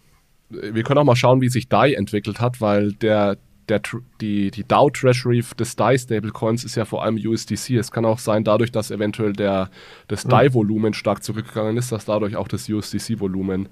Wir 0.49 0.82
können 0.82 0.97
auch 0.97 1.04
mal 1.04 1.15
schauen, 1.15 1.41
wie 1.41 1.49
sich 1.49 1.69
DAI 1.69 1.93
entwickelt 1.93 2.41
hat, 2.41 2.60
weil 2.60 2.93
der, 2.93 3.38
der, 3.67 3.82
die, 4.19 4.49
die 4.49 4.67
DAO 4.67 4.89
Treasury 4.89 5.43
des 5.60 5.75
DAI 5.75 5.95
Stablecoins 5.99 6.63
ist 6.63 6.73
ja 6.73 6.86
vor 6.86 7.04
allem 7.04 7.17
USDC. 7.23 7.71
Es 7.71 7.91
kann 7.91 8.04
auch 8.04 8.17
sein, 8.17 8.43
dadurch, 8.43 8.71
dass 8.71 8.89
eventuell 8.89 9.34
der, 9.34 9.69
das 10.08 10.23
hm. 10.23 10.32
DAI-Volumen 10.32 10.95
stark 10.95 11.23
zurückgegangen 11.23 11.78
ist, 11.78 11.91
dass 11.91 12.06
dadurch 12.06 12.36
auch 12.36 12.47
das 12.47 12.67
USDC-Volumen 12.67 13.69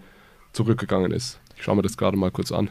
zurückgegangen 0.53 1.11
ist. 1.11 1.39
Ich 1.55 1.63
schaue 1.63 1.77
mir 1.77 1.81
das 1.81 1.97
gerade 1.97 2.15
mal 2.15 2.29
kurz 2.29 2.51
an. 2.51 2.69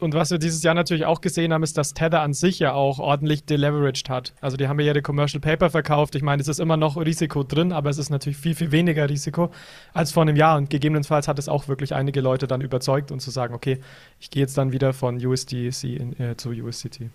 Und 0.00 0.14
was 0.14 0.30
wir 0.30 0.38
dieses 0.38 0.62
Jahr 0.62 0.74
natürlich 0.74 1.04
auch 1.06 1.20
gesehen 1.20 1.52
haben, 1.52 1.62
ist, 1.62 1.76
dass 1.76 1.92
Tether 1.92 2.20
an 2.22 2.32
sich 2.32 2.60
ja 2.60 2.72
auch 2.72 3.00
ordentlich 3.00 3.44
deleveraged 3.44 4.08
hat. 4.08 4.32
Also 4.40 4.56
die 4.56 4.68
haben 4.68 4.78
ja 4.78 4.86
ihre 4.86 5.02
Commercial 5.02 5.40
Paper 5.40 5.70
verkauft. 5.70 6.14
Ich 6.14 6.22
meine, 6.22 6.40
es 6.40 6.46
ist 6.46 6.60
immer 6.60 6.76
noch 6.76 6.96
Risiko 6.96 7.42
drin, 7.42 7.72
aber 7.72 7.90
es 7.90 7.98
ist 7.98 8.10
natürlich 8.10 8.38
viel, 8.38 8.54
viel 8.54 8.70
weniger 8.70 9.08
Risiko 9.08 9.50
als 9.92 10.12
vor 10.12 10.22
einem 10.22 10.36
Jahr. 10.36 10.56
Und 10.56 10.70
gegebenenfalls 10.70 11.26
hat 11.26 11.38
es 11.38 11.48
auch 11.48 11.66
wirklich 11.66 11.94
einige 11.94 12.20
Leute 12.20 12.46
dann 12.46 12.60
überzeugt 12.60 13.10
und 13.10 13.20
zu 13.20 13.30
sagen, 13.30 13.54
okay, 13.54 13.80
ich 14.20 14.30
gehe 14.30 14.42
jetzt 14.42 14.56
dann 14.56 14.72
wieder 14.72 14.92
von 14.92 15.24
USDC 15.24 15.84
in, 15.84 16.20
äh, 16.20 16.36
zu 16.36 16.50
USDT. 16.50 17.10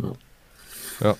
Ja. 0.00 0.12
ja. 1.00 1.16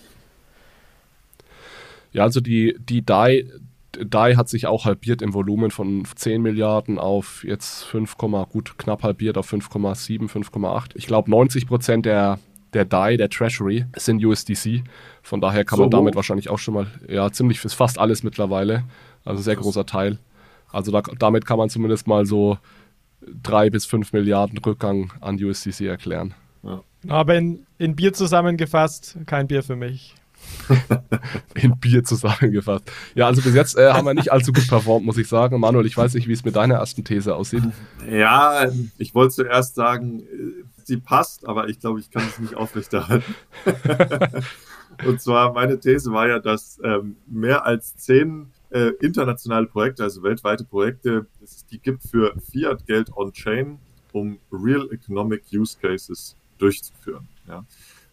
Ja, 2.12 2.22
also 2.22 2.40
die, 2.40 2.74
die 2.80 3.04
DAI, 3.04 3.44
DAI 3.92 4.34
hat 4.34 4.48
sich 4.48 4.66
auch 4.66 4.84
halbiert 4.84 5.22
im 5.22 5.32
Volumen 5.34 5.70
von 5.70 6.04
10 6.04 6.42
Milliarden 6.42 6.98
auf 6.98 7.42
jetzt 7.44 7.84
5, 7.84 8.16
gut 8.50 8.78
knapp 8.78 9.02
halbiert 9.02 9.38
auf 9.38 9.52
5,7, 9.52 10.28
5,8. 10.28 10.90
Ich 10.94 11.06
glaube 11.06 11.30
90 11.30 11.66
Prozent 11.66 12.06
der 12.06 12.38
der 12.74 12.84
DAI, 12.84 13.16
der 13.16 13.30
Treasury, 13.30 13.86
sind 13.96 14.24
USDC. 14.24 14.82
Von 15.22 15.40
daher 15.40 15.64
kann 15.64 15.78
so 15.78 15.84
man 15.84 15.90
damit 15.90 16.12
hoch. 16.12 16.16
wahrscheinlich 16.16 16.50
auch 16.50 16.58
schon 16.58 16.74
mal, 16.74 16.86
ja, 17.08 17.30
ziemlich 17.30 17.64
ist 17.64 17.74
fast 17.74 17.98
alles 17.98 18.22
mittlerweile. 18.22 18.84
Also 19.24 19.42
sehr 19.42 19.56
großer 19.56 19.86
Teil. 19.86 20.18
Also 20.70 20.92
da, 20.92 21.02
damit 21.18 21.46
kann 21.46 21.58
man 21.58 21.70
zumindest 21.70 22.06
mal 22.06 22.26
so 22.26 22.58
3 23.42 23.70
bis 23.70 23.86
5 23.86 24.12
Milliarden 24.12 24.58
Rückgang 24.58 25.12
an 25.20 25.42
USDC 25.42 25.82
erklären. 25.82 26.34
Ja. 26.62 26.82
Aber 27.08 27.36
in, 27.36 27.66
in 27.78 27.96
Bier 27.96 28.12
zusammengefasst, 28.12 29.18
kein 29.26 29.46
Bier 29.46 29.62
für 29.62 29.76
mich. 29.76 30.14
in 31.54 31.78
Bier 31.78 32.04
zusammengefasst. 32.04 32.90
Ja, 33.14 33.26
also 33.26 33.42
bis 33.42 33.54
jetzt 33.54 33.76
äh, 33.76 33.92
haben 33.92 34.06
wir 34.06 34.14
nicht 34.14 34.32
allzu 34.32 34.52
gut 34.52 34.68
performt, 34.68 35.06
muss 35.06 35.18
ich 35.18 35.28
sagen. 35.28 35.58
Manuel, 35.60 35.86
ich 35.86 35.96
weiß 35.96 36.14
nicht, 36.14 36.28
wie 36.28 36.32
es 36.32 36.44
mit 36.44 36.56
deiner 36.56 36.76
ersten 36.76 37.04
These 37.04 37.34
aussieht. 37.34 37.62
Ja, 38.10 38.70
ich 38.98 39.14
wollte 39.14 39.34
zuerst 39.34 39.74
sagen, 39.74 40.20
äh, 40.20 40.64
sie 40.84 40.98
passt, 40.98 41.46
aber 41.46 41.68
ich 41.68 41.80
glaube, 41.80 42.00
ich 42.00 42.10
kann 42.10 42.22
es 42.28 42.38
nicht 42.38 42.54
aufrechterhalten. 42.54 43.34
Und 45.06 45.20
zwar, 45.20 45.52
meine 45.52 45.78
These 45.78 46.12
war 46.12 46.28
ja, 46.28 46.38
dass 46.38 46.80
ähm, 46.82 47.16
mehr 47.26 47.64
als 47.64 47.96
zehn 47.96 48.50
äh, 48.70 48.90
internationale 49.00 49.66
Projekte, 49.66 50.02
also 50.02 50.22
weltweite 50.22 50.64
Projekte, 50.64 51.26
es 51.42 51.64
die 51.66 51.78
gibt 51.78 52.02
für 52.02 52.34
Fiat-Geld 52.50 53.16
on-Chain, 53.16 53.78
um 54.12 54.38
Real 54.52 54.88
Economic 54.90 55.44
Use 55.52 55.76
Cases 55.80 56.36
durchzuführen. 56.58 57.28
Ja. 57.46 57.64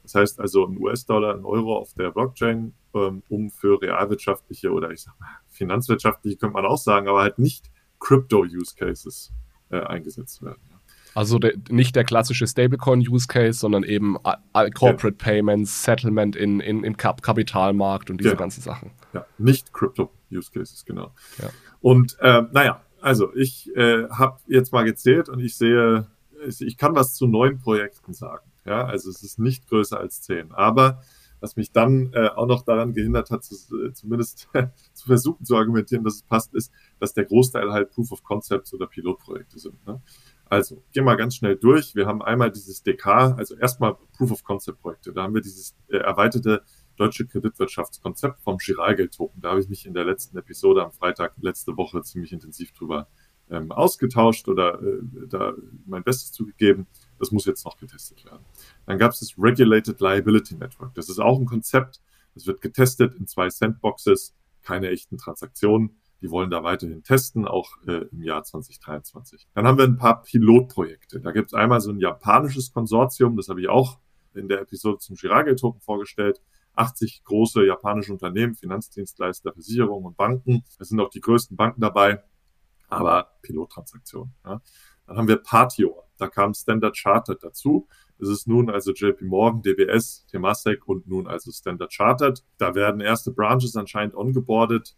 Das 0.06 0.16
heißt 0.16 0.40
also 0.40 0.66
ein 0.68 0.78
US-Dollar, 0.78 1.36
ein 1.36 1.46
Euro 1.46 1.78
auf 1.78 1.94
der 1.96 2.12
Blockchain, 2.12 2.74
ähm, 2.94 3.24
um 3.28 3.50
für 3.50 3.82
realwirtschaftliche 3.82 4.72
oder 4.72 4.92
ich 4.92 5.02
sag 5.02 5.20
mal 5.20 5.28
finanzwirtschaftliche 5.50 6.38
könnte 6.38 6.54
man 6.54 6.66
auch 6.66 6.78
sagen, 6.78 7.08
aber 7.08 7.22
halt 7.22 7.40
nicht 7.40 7.72
Crypto-Use-Cases 8.00 9.34
äh, 9.70 9.80
eingesetzt 9.80 10.44
werden. 10.44 10.62
Ja. 10.70 10.76
Also 11.16 11.40
de, 11.40 11.58
nicht 11.70 11.96
der 11.96 12.04
klassische 12.04 12.46
Stablecoin-Use-Case, 12.46 13.58
sondern 13.58 13.84
eben 13.84 14.18
Corporate 14.54 15.18
ja. 15.18 15.26
Payments, 15.26 15.84
Settlement 15.84 16.36
in, 16.36 16.60
in, 16.60 16.84
im 16.84 16.98
Kap 16.98 17.22
Kapitalmarkt 17.22 18.10
und 18.10 18.20
diese 18.20 18.32
ja. 18.32 18.36
ganzen 18.36 18.62
Sachen. 18.62 18.92
Ja, 19.14 19.26
nicht 19.38 19.74
Crypto-Use-Cases, 19.74 20.86
genau. 20.86 21.14
Und 21.80 22.18
äh, 22.20 22.44
naja, 22.52 22.82
also 23.02 23.34
ich 23.34 23.74
äh, 23.76 24.08
habe 24.10 24.40
jetzt 24.48 24.72
mal 24.74 24.84
gezählt 24.84 25.30
und 25.30 25.40
ich 25.40 25.56
sehe, 25.56 26.08
ich 26.60 26.78
kann 26.78 26.96
was 26.96 27.14
zu 27.16 27.28
neun 27.28 27.60
Projekten 27.60 28.14
sagen. 28.14 28.46
Ja, 28.66 28.86
also 28.86 29.10
es 29.10 29.24
ist 29.24 29.40
nicht 29.40 29.68
größer 29.68 30.00
als 30.00 30.22
10. 30.22 30.52
Aber 30.52 31.02
was 31.40 31.56
mich 31.56 31.72
dann 31.72 32.12
äh, 32.14 32.30
auch 32.30 32.48
noch 32.48 32.64
daran 32.64 32.94
gehindert 32.94 33.30
hat, 33.30 33.44
zu, 33.44 33.56
äh, 33.86 33.94
zumindest 33.94 34.50
zu 34.94 35.06
versuchen 35.06 35.46
zu 35.46 35.56
argumentieren, 35.56 36.04
dass 36.04 36.16
es 36.16 36.24
passt, 36.24 36.54
ist, 36.56 36.72
dass 37.00 37.14
der 37.14 37.26
Großteil 37.26 37.72
halt 37.72 37.92
Proof 37.92 38.12
of 38.12 38.24
Concepts 38.24 38.74
oder 38.74 38.88
Pilotprojekte 38.88 39.60
sind. 39.60 39.86
Ne? 39.86 40.02
Also, 40.48 40.84
gehen 40.92 41.06
wir 41.06 41.16
ganz 41.16 41.36
schnell 41.36 41.56
durch. 41.56 41.96
Wir 41.96 42.06
haben 42.06 42.22
einmal 42.22 42.52
dieses 42.52 42.84
DK, 42.84 43.36
also 43.38 43.56
erstmal 43.56 43.96
Proof 44.16 44.32
of 44.32 44.44
Concept 44.44 44.80
Projekte. 44.80 45.12
Da 45.12 45.24
haben 45.24 45.34
wir 45.34 45.42
dieses 45.42 45.76
äh, 45.90 45.98
erweiterte 45.98 46.64
deutsche 46.96 47.26
Kreditwirtschaftskonzept 47.26 48.40
vom 48.42 48.58
Giralgeld-Token. 48.58 49.42
Da 49.42 49.50
habe 49.50 49.60
ich 49.60 49.70
mich 49.70 49.86
in 49.86 49.94
der 49.94 50.06
letzten 50.06 50.38
Episode 50.38 50.84
am 50.84 50.92
Freitag 50.92 51.34
letzte 51.42 51.76
Woche 51.78 52.02
ziemlich 52.04 52.32
intensiv 52.32 52.72
drüber 52.72 53.08
ähm, 53.50 53.72
ausgetauscht 53.72 54.48
oder 54.48 54.82
äh, 54.82 55.00
da 55.28 55.54
mein 55.86 56.04
Bestes 56.04 56.32
zugegeben. 56.32 56.88
Das 57.20 57.32
muss 57.32 57.46
jetzt 57.46 57.66
noch 57.66 57.78
getestet 57.78 58.26
werden. 58.26 58.46
Dann 58.86 58.98
gab 58.98 59.12
es 59.12 59.20
das 59.20 59.36
Regulated 59.38 60.00
Liability 60.00 60.56
Network. 60.56 60.94
Das 60.96 61.10
ist 61.10 61.20
auch 61.20 61.40
ein 61.40 61.46
Konzept. 61.46 62.02
Das 62.34 62.46
wird 62.48 62.62
getestet 62.62 63.16
in 63.16 63.28
zwei 63.28 63.50
Sandboxes, 63.50 64.36
keine 64.62 64.90
echten 64.90 65.18
Transaktionen. 65.18 65.98
Die 66.22 66.32
wollen 66.32 66.50
da 66.50 66.64
weiterhin 66.64 67.04
testen, 67.04 67.48
auch 67.48 67.72
äh, 67.88 68.06
im 68.12 68.24
Jahr 68.24 68.44
2023. 68.44 69.48
Dann 69.54 69.68
haben 69.68 69.78
wir 69.78 69.86
ein 69.86 69.98
paar 69.98 70.22
Pilotprojekte. 70.24 71.20
Da 71.20 71.32
gibt 71.32 71.48
es 71.48 71.54
einmal 71.54 71.82
so 71.82 71.92
ein 71.92 72.00
japanisches 72.00 72.72
Konsortium, 72.72 73.38
das 73.38 73.48
habe 73.50 73.62
ich 73.62 73.70
auch 73.70 74.00
in 74.34 74.48
der 74.48 74.62
Episode 74.62 75.00
zum 75.00 75.16
Girage-Token 75.16 75.82
vorgestellt. 75.82 76.42
80 76.76 77.24
große 77.24 77.66
japanische 77.66 78.12
Unternehmen, 78.12 78.56
Finanzdienstleister, 78.56 79.54
Versicherungen 79.54 80.06
und 80.06 80.18
Banken. 80.18 80.64
Es 80.78 80.90
sind 80.90 81.00
auch 81.00 81.10
die 81.10 81.22
größten 81.22 81.56
Banken 81.56 81.82
dabei, 81.82 82.22
aber 82.90 83.32
Pilottransaktionen. 83.42 84.34
Ja. 84.44 84.62
Dann 85.08 85.18
haben 85.18 85.28
wir 85.28 85.38
Partio. 85.38 86.04
Da 86.18 86.28
kam 86.28 86.54
Standard 86.54 86.98
Chartered 86.98 87.44
dazu. 87.44 87.88
Es 88.20 88.30
ist 88.30 88.48
nun 88.48 88.70
also 88.70 88.94
JP 88.94 89.26
Morgan, 89.26 89.62
DBS, 89.62 90.26
Temasek 90.28 90.88
und 90.88 91.08
nun 91.08 91.28
also 91.28 91.52
Standard 91.52 91.94
Chartered. 91.94 92.44
Da 92.58 92.76
werden 92.76 93.02
erste 93.02 93.32
Branches 93.32 93.76
anscheinend 93.76 94.16
ongeboardet. 94.16 94.96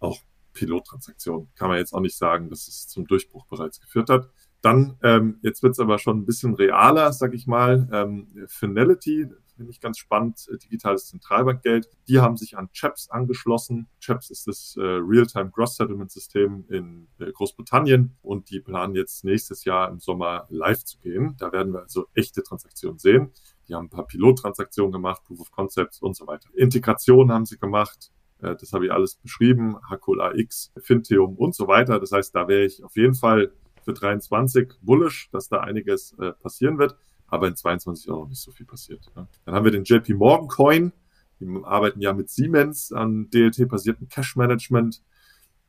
Auch 0.00 0.20
Pilottransaktionen. 0.52 1.48
Kann 1.54 1.68
man 1.68 1.78
jetzt 1.78 1.92
auch 1.92 2.00
nicht 2.00 2.16
sagen, 2.16 2.50
dass 2.50 2.68
es 2.68 2.88
zum 2.88 3.06
Durchbruch 3.06 3.46
bereits 3.46 3.80
geführt 3.80 4.10
hat. 4.10 4.30
Dann, 4.60 4.96
ähm, 5.02 5.38
jetzt 5.42 5.62
wird 5.62 5.72
es 5.72 5.80
aber 5.80 5.98
schon 5.98 6.20
ein 6.20 6.26
bisschen 6.26 6.54
realer, 6.54 7.12
sag 7.12 7.34
ich 7.34 7.46
mal. 7.46 7.88
Ähm, 7.92 8.28
Finality, 8.46 9.28
finde 9.56 9.70
ich 9.70 9.80
ganz 9.80 9.98
spannend, 9.98 10.46
äh, 10.50 10.58
digitales 10.58 11.06
Zentralbankgeld. 11.06 11.88
Die 12.08 12.20
haben 12.20 12.36
sich 12.36 12.56
an 12.56 12.68
CHAPS 12.72 13.10
angeschlossen. 13.10 13.88
CHAPS 14.00 14.30
ist 14.30 14.46
das 14.46 14.76
äh, 14.76 14.82
Real-Time 14.82 15.50
Gross 15.50 15.76
Settlement 15.76 16.10
System 16.10 16.64
in 16.68 17.08
äh, 17.18 17.30
Großbritannien 17.32 18.16
und 18.22 18.50
die 18.50 18.60
planen 18.60 18.94
jetzt 18.94 19.24
nächstes 19.24 19.64
Jahr 19.64 19.88
im 19.88 20.00
Sommer 20.00 20.46
live 20.50 20.84
zu 20.84 20.98
gehen. 20.98 21.36
Da 21.38 21.52
werden 21.52 21.72
wir 21.72 21.82
also 21.82 22.06
echte 22.14 22.42
Transaktionen 22.42 22.98
sehen. 22.98 23.32
Die 23.68 23.74
haben 23.74 23.86
ein 23.86 23.90
paar 23.90 24.06
Pilottransaktionen 24.06 24.92
gemacht, 24.92 25.22
Proof 25.24 25.40
of 25.40 25.50
Concepts 25.50 26.00
und 26.00 26.16
so 26.16 26.26
weiter. 26.26 26.48
Integration 26.54 27.32
haben 27.32 27.46
sie 27.46 27.58
gemacht. 27.58 28.12
Äh, 28.40 28.56
das 28.56 28.72
habe 28.72 28.86
ich 28.86 28.92
alles 28.92 29.16
beschrieben. 29.16 29.76
Hakul 29.88 30.20
AX, 30.20 30.72
Finteum 30.78 31.36
und 31.36 31.54
so 31.54 31.68
weiter. 31.68 32.00
Das 32.00 32.12
heißt, 32.12 32.34
da 32.34 32.48
wäre 32.48 32.64
ich 32.64 32.84
auf 32.84 32.96
jeden 32.96 33.14
Fall 33.14 33.52
für 33.84 33.92
23 33.92 34.72
bullish, 34.80 35.28
dass 35.30 35.48
da 35.48 35.60
einiges 35.60 36.14
äh, 36.18 36.32
passieren 36.32 36.78
wird, 36.78 36.96
aber 37.26 37.48
in 37.48 37.56
22 37.56 38.10
auch 38.10 38.20
noch 38.20 38.28
nicht 38.28 38.40
so 38.40 38.50
viel 38.52 38.66
passiert. 38.66 39.10
Ja. 39.16 39.26
Dann 39.44 39.54
haben 39.54 39.64
wir 39.64 39.72
den 39.72 39.84
JP 39.84 40.14
Morgan 40.14 40.48
Coin. 40.48 40.92
Die 41.40 41.46
arbeiten 41.64 42.00
ja 42.00 42.12
mit 42.12 42.30
Siemens 42.30 42.92
an 42.92 43.28
DLT-basierten 43.30 44.08
Cash-Management. 44.08 45.02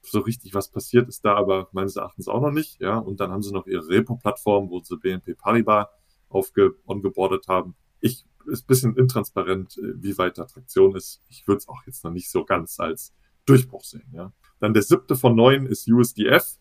So 0.03 0.19
richtig 0.19 0.53
was 0.53 0.69
passiert 0.69 1.09
ist 1.09 1.25
da 1.25 1.35
aber 1.35 1.69
meines 1.71 1.95
Erachtens 1.95 2.27
auch 2.27 2.41
noch 2.41 2.51
nicht. 2.51 2.79
Ja. 2.79 2.97
Und 2.97 3.19
dann 3.19 3.31
haben 3.31 3.41
sie 3.41 3.53
noch 3.53 3.67
ihre 3.67 3.87
Repo-Plattform, 3.87 4.69
wo 4.69 4.79
sie 4.81 4.97
BNP 4.97 5.35
Paribas 5.35 5.87
aufge 6.29 6.75
ongeboardet 6.85 7.47
haben. 7.47 7.75
Ich 8.01 8.25
ist 8.47 8.63
ein 8.63 8.67
bisschen 8.67 8.97
intransparent, 8.97 9.77
äh, 9.77 9.93
wie 10.01 10.17
weit 10.17 10.37
da 10.37 10.45
Traktion 10.45 10.95
ist. 10.95 11.21
Ich 11.29 11.47
würde 11.47 11.59
es 11.59 11.67
auch 11.67 11.83
jetzt 11.85 12.03
noch 12.03 12.11
nicht 12.11 12.29
so 12.29 12.45
ganz 12.45 12.79
als 12.79 13.13
Durchbruch 13.45 13.83
sehen. 13.83 14.09
Ja. 14.13 14.33
Dann 14.59 14.73
der 14.73 14.83
siebte 14.83 15.15
von 15.15 15.35
neun 15.35 15.65
ist 15.65 15.87
USDF. 15.87 16.57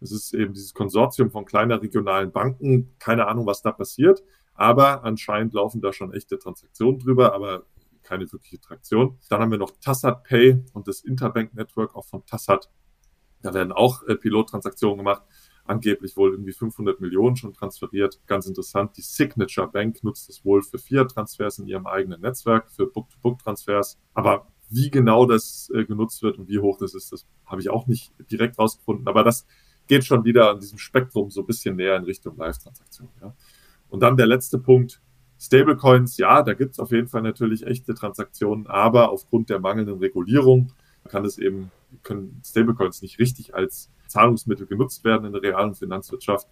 Das 0.00 0.12
ist 0.12 0.32
eben 0.32 0.54
dieses 0.54 0.74
Konsortium 0.74 1.30
von 1.30 1.44
kleiner 1.44 1.82
regionalen 1.82 2.30
Banken. 2.30 2.94
Keine 2.98 3.26
Ahnung, 3.26 3.46
was 3.46 3.62
da 3.62 3.72
passiert. 3.72 4.22
Aber 4.58 5.04
anscheinend 5.04 5.54
laufen 5.54 5.80
da 5.80 5.92
schon 5.92 6.12
echte 6.12 6.36
Transaktionen 6.36 6.98
drüber, 6.98 7.32
aber 7.32 7.64
keine 8.02 8.30
wirkliche 8.32 8.60
Traktion. 8.60 9.16
Dann 9.28 9.40
haben 9.40 9.52
wir 9.52 9.58
noch 9.58 9.70
Tassat 9.80 10.24
Pay 10.24 10.64
und 10.72 10.88
das 10.88 11.00
Interbank 11.02 11.54
Network 11.54 11.94
auch 11.94 12.04
von 12.04 12.26
Tassat. 12.26 12.68
Da 13.40 13.54
werden 13.54 13.70
auch 13.70 14.02
äh, 14.08 14.16
Pilottransaktionen 14.16 14.98
gemacht. 14.98 15.22
Angeblich 15.64 16.16
wohl 16.16 16.32
irgendwie 16.32 16.52
500 16.52 17.00
Millionen 17.00 17.36
schon 17.36 17.52
transferiert. 17.52 18.20
Ganz 18.26 18.46
interessant. 18.46 18.96
Die 18.96 19.02
Signature 19.02 19.68
Bank 19.68 20.02
nutzt 20.02 20.28
es 20.28 20.44
wohl 20.44 20.62
für 20.62 20.78
Fiat-Transfers 20.78 21.60
in 21.60 21.68
ihrem 21.68 21.86
eigenen 21.86 22.20
Netzwerk, 22.20 22.72
für 22.72 22.88
Book-to-Book-Transfers. 22.88 23.96
Aber 24.12 24.48
wie 24.70 24.90
genau 24.90 25.24
das 25.24 25.70
äh, 25.72 25.84
genutzt 25.84 26.20
wird 26.24 26.36
und 26.36 26.48
wie 26.48 26.58
hoch 26.58 26.78
das 26.78 26.94
ist, 26.94 27.12
das 27.12 27.28
habe 27.46 27.60
ich 27.60 27.70
auch 27.70 27.86
nicht 27.86 28.12
direkt 28.28 28.58
rausgefunden. 28.58 29.06
Aber 29.06 29.22
das 29.22 29.46
geht 29.86 30.04
schon 30.04 30.24
wieder 30.24 30.50
an 30.50 30.58
diesem 30.58 30.78
Spektrum 30.78 31.30
so 31.30 31.42
ein 31.42 31.46
bisschen 31.46 31.76
näher 31.76 31.94
in 31.94 32.02
Richtung 32.02 32.36
Live-Transaktionen. 32.36 33.12
Ja. 33.20 33.36
Und 33.88 34.00
dann 34.00 34.16
der 34.16 34.26
letzte 34.26 34.58
Punkt. 34.58 35.00
Stablecoins, 35.40 36.16
ja, 36.18 36.42
da 36.42 36.54
gibt 36.54 36.72
es 36.72 36.80
auf 36.80 36.90
jeden 36.90 37.06
Fall 37.06 37.22
natürlich 37.22 37.64
echte 37.64 37.94
Transaktionen, 37.94 38.66
aber 38.66 39.10
aufgrund 39.10 39.50
der 39.50 39.60
mangelnden 39.60 39.98
Regulierung 39.98 40.72
kann 41.08 41.24
es 41.24 41.38
eben, 41.38 41.70
können 42.02 42.42
Stablecoins 42.44 43.02
nicht 43.02 43.20
richtig 43.20 43.54
als 43.54 43.88
Zahlungsmittel 44.08 44.66
genutzt 44.66 45.04
werden 45.04 45.26
in 45.26 45.32
der 45.32 45.42
realen 45.42 45.74
Finanzwirtschaft. 45.74 46.48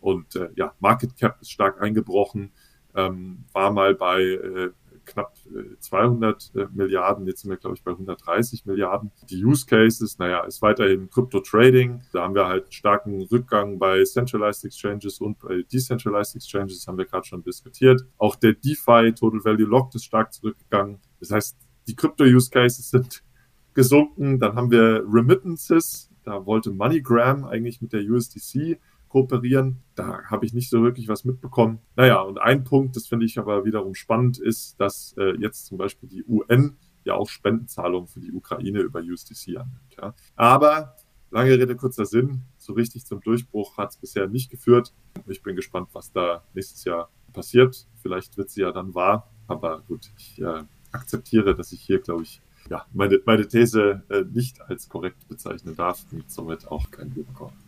Und 0.00 0.36
äh, 0.36 0.50
ja, 0.54 0.74
Market 0.80 1.16
Cap 1.16 1.40
ist 1.40 1.50
stark 1.50 1.80
eingebrochen, 1.80 2.52
ähm, 2.94 3.44
war 3.52 3.72
mal 3.72 3.94
bei 3.94 4.20
äh, 4.22 4.70
knapp 5.06 5.34
200 5.80 6.52
äh, 6.54 6.60
äh, 6.60 6.68
Milliarden, 6.74 7.26
jetzt 7.26 7.42
sind 7.42 7.50
wir, 7.50 7.56
glaube 7.56 7.76
ich, 7.76 7.82
bei 7.82 7.92
130 7.92 8.66
Milliarden. 8.66 9.10
Die 9.30 9.44
Use 9.44 9.64
Cases, 9.64 10.18
naja, 10.18 10.40
ist 10.44 10.60
weiterhin 10.60 11.08
Crypto 11.08 11.40
Trading. 11.40 12.02
Da 12.12 12.22
haben 12.22 12.34
wir 12.34 12.46
halt 12.46 12.64
einen 12.64 12.72
starken 12.72 13.22
Rückgang 13.22 13.78
bei 13.78 14.04
Centralized 14.04 14.64
Exchanges 14.64 15.20
und 15.20 15.38
bei 15.38 15.62
Decentralized 15.72 16.36
Exchanges, 16.36 16.86
haben 16.86 16.98
wir 16.98 17.06
gerade 17.06 17.26
schon 17.26 17.42
diskutiert. 17.42 18.02
Auch 18.18 18.36
der 18.36 18.52
DeFi, 18.52 19.14
Total 19.14 19.44
Value 19.44 19.66
Locked, 19.66 19.94
ist 19.94 20.04
stark 20.04 20.32
zurückgegangen. 20.32 20.98
Das 21.20 21.30
heißt, 21.30 21.56
die 21.86 21.94
Crypto-Use 21.94 22.50
Cases 22.50 22.90
sind 22.90 23.22
gesunken. 23.74 24.38
Dann 24.38 24.56
haben 24.56 24.70
wir 24.70 25.04
Remittances. 25.08 26.10
Da 26.24 26.44
wollte 26.44 26.72
MoneyGram 26.72 27.44
eigentlich 27.44 27.80
mit 27.80 27.92
der 27.92 28.02
USDC 28.02 28.78
kooperieren. 29.08 29.78
Da 29.94 30.24
habe 30.24 30.46
ich 30.46 30.52
nicht 30.52 30.70
so 30.70 30.82
wirklich 30.82 31.08
was 31.08 31.24
mitbekommen. 31.24 31.78
Naja, 31.96 32.20
und 32.20 32.38
ein 32.38 32.64
Punkt, 32.64 32.96
das 32.96 33.06
finde 33.06 33.26
ich 33.26 33.38
aber 33.38 33.64
wiederum 33.64 33.94
spannend, 33.94 34.38
ist, 34.38 34.80
dass 34.80 35.14
äh, 35.18 35.36
jetzt 35.38 35.66
zum 35.66 35.78
Beispiel 35.78 36.08
die 36.08 36.24
UN 36.24 36.76
ja 37.04 37.14
auch 37.14 37.28
Spendenzahlungen 37.28 38.08
für 38.08 38.20
die 38.20 38.32
Ukraine 38.32 38.80
über 38.80 39.00
USDC 39.00 39.56
annimmt. 39.56 39.96
Ja. 40.00 40.14
Aber 40.34 40.96
lange 41.30 41.50
Rede, 41.50 41.76
kurzer 41.76 42.04
Sinn, 42.04 42.42
so 42.56 42.72
richtig 42.72 43.06
zum 43.06 43.20
Durchbruch 43.20 43.76
hat 43.76 43.90
es 43.90 43.96
bisher 43.96 44.26
nicht 44.26 44.50
geführt. 44.50 44.92
Ich 45.26 45.42
bin 45.42 45.56
gespannt, 45.56 45.88
was 45.92 46.12
da 46.12 46.42
nächstes 46.54 46.84
Jahr 46.84 47.10
passiert. 47.32 47.86
Vielleicht 48.02 48.36
wird 48.36 48.50
sie 48.50 48.62
ja 48.62 48.72
dann 48.72 48.94
wahr, 48.94 49.30
aber 49.46 49.82
gut, 49.86 50.10
ich 50.18 50.40
äh, 50.40 50.64
akzeptiere, 50.92 51.54
dass 51.54 51.72
ich 51.72 51.80
hier, 51.80 52.00
glaube 52.00 52.22
ich, 52.22 52.40
ja, 52.70 52.84
meine, 52.92 53.20
meine 53.24 53.46
These 53.46 54.02
äh, 54.08 54.22
nicht 54.22 54.60
als 54.62 54.88
korrekt 54.88 55.28
bezeichnen 55.28 55.76
darf 55.76 56.04
und 56.12 56.28
somit 56.30 56.66
auch 56.68 56.90
kein 56.90 57.12
Überkommen. 57.12 57.65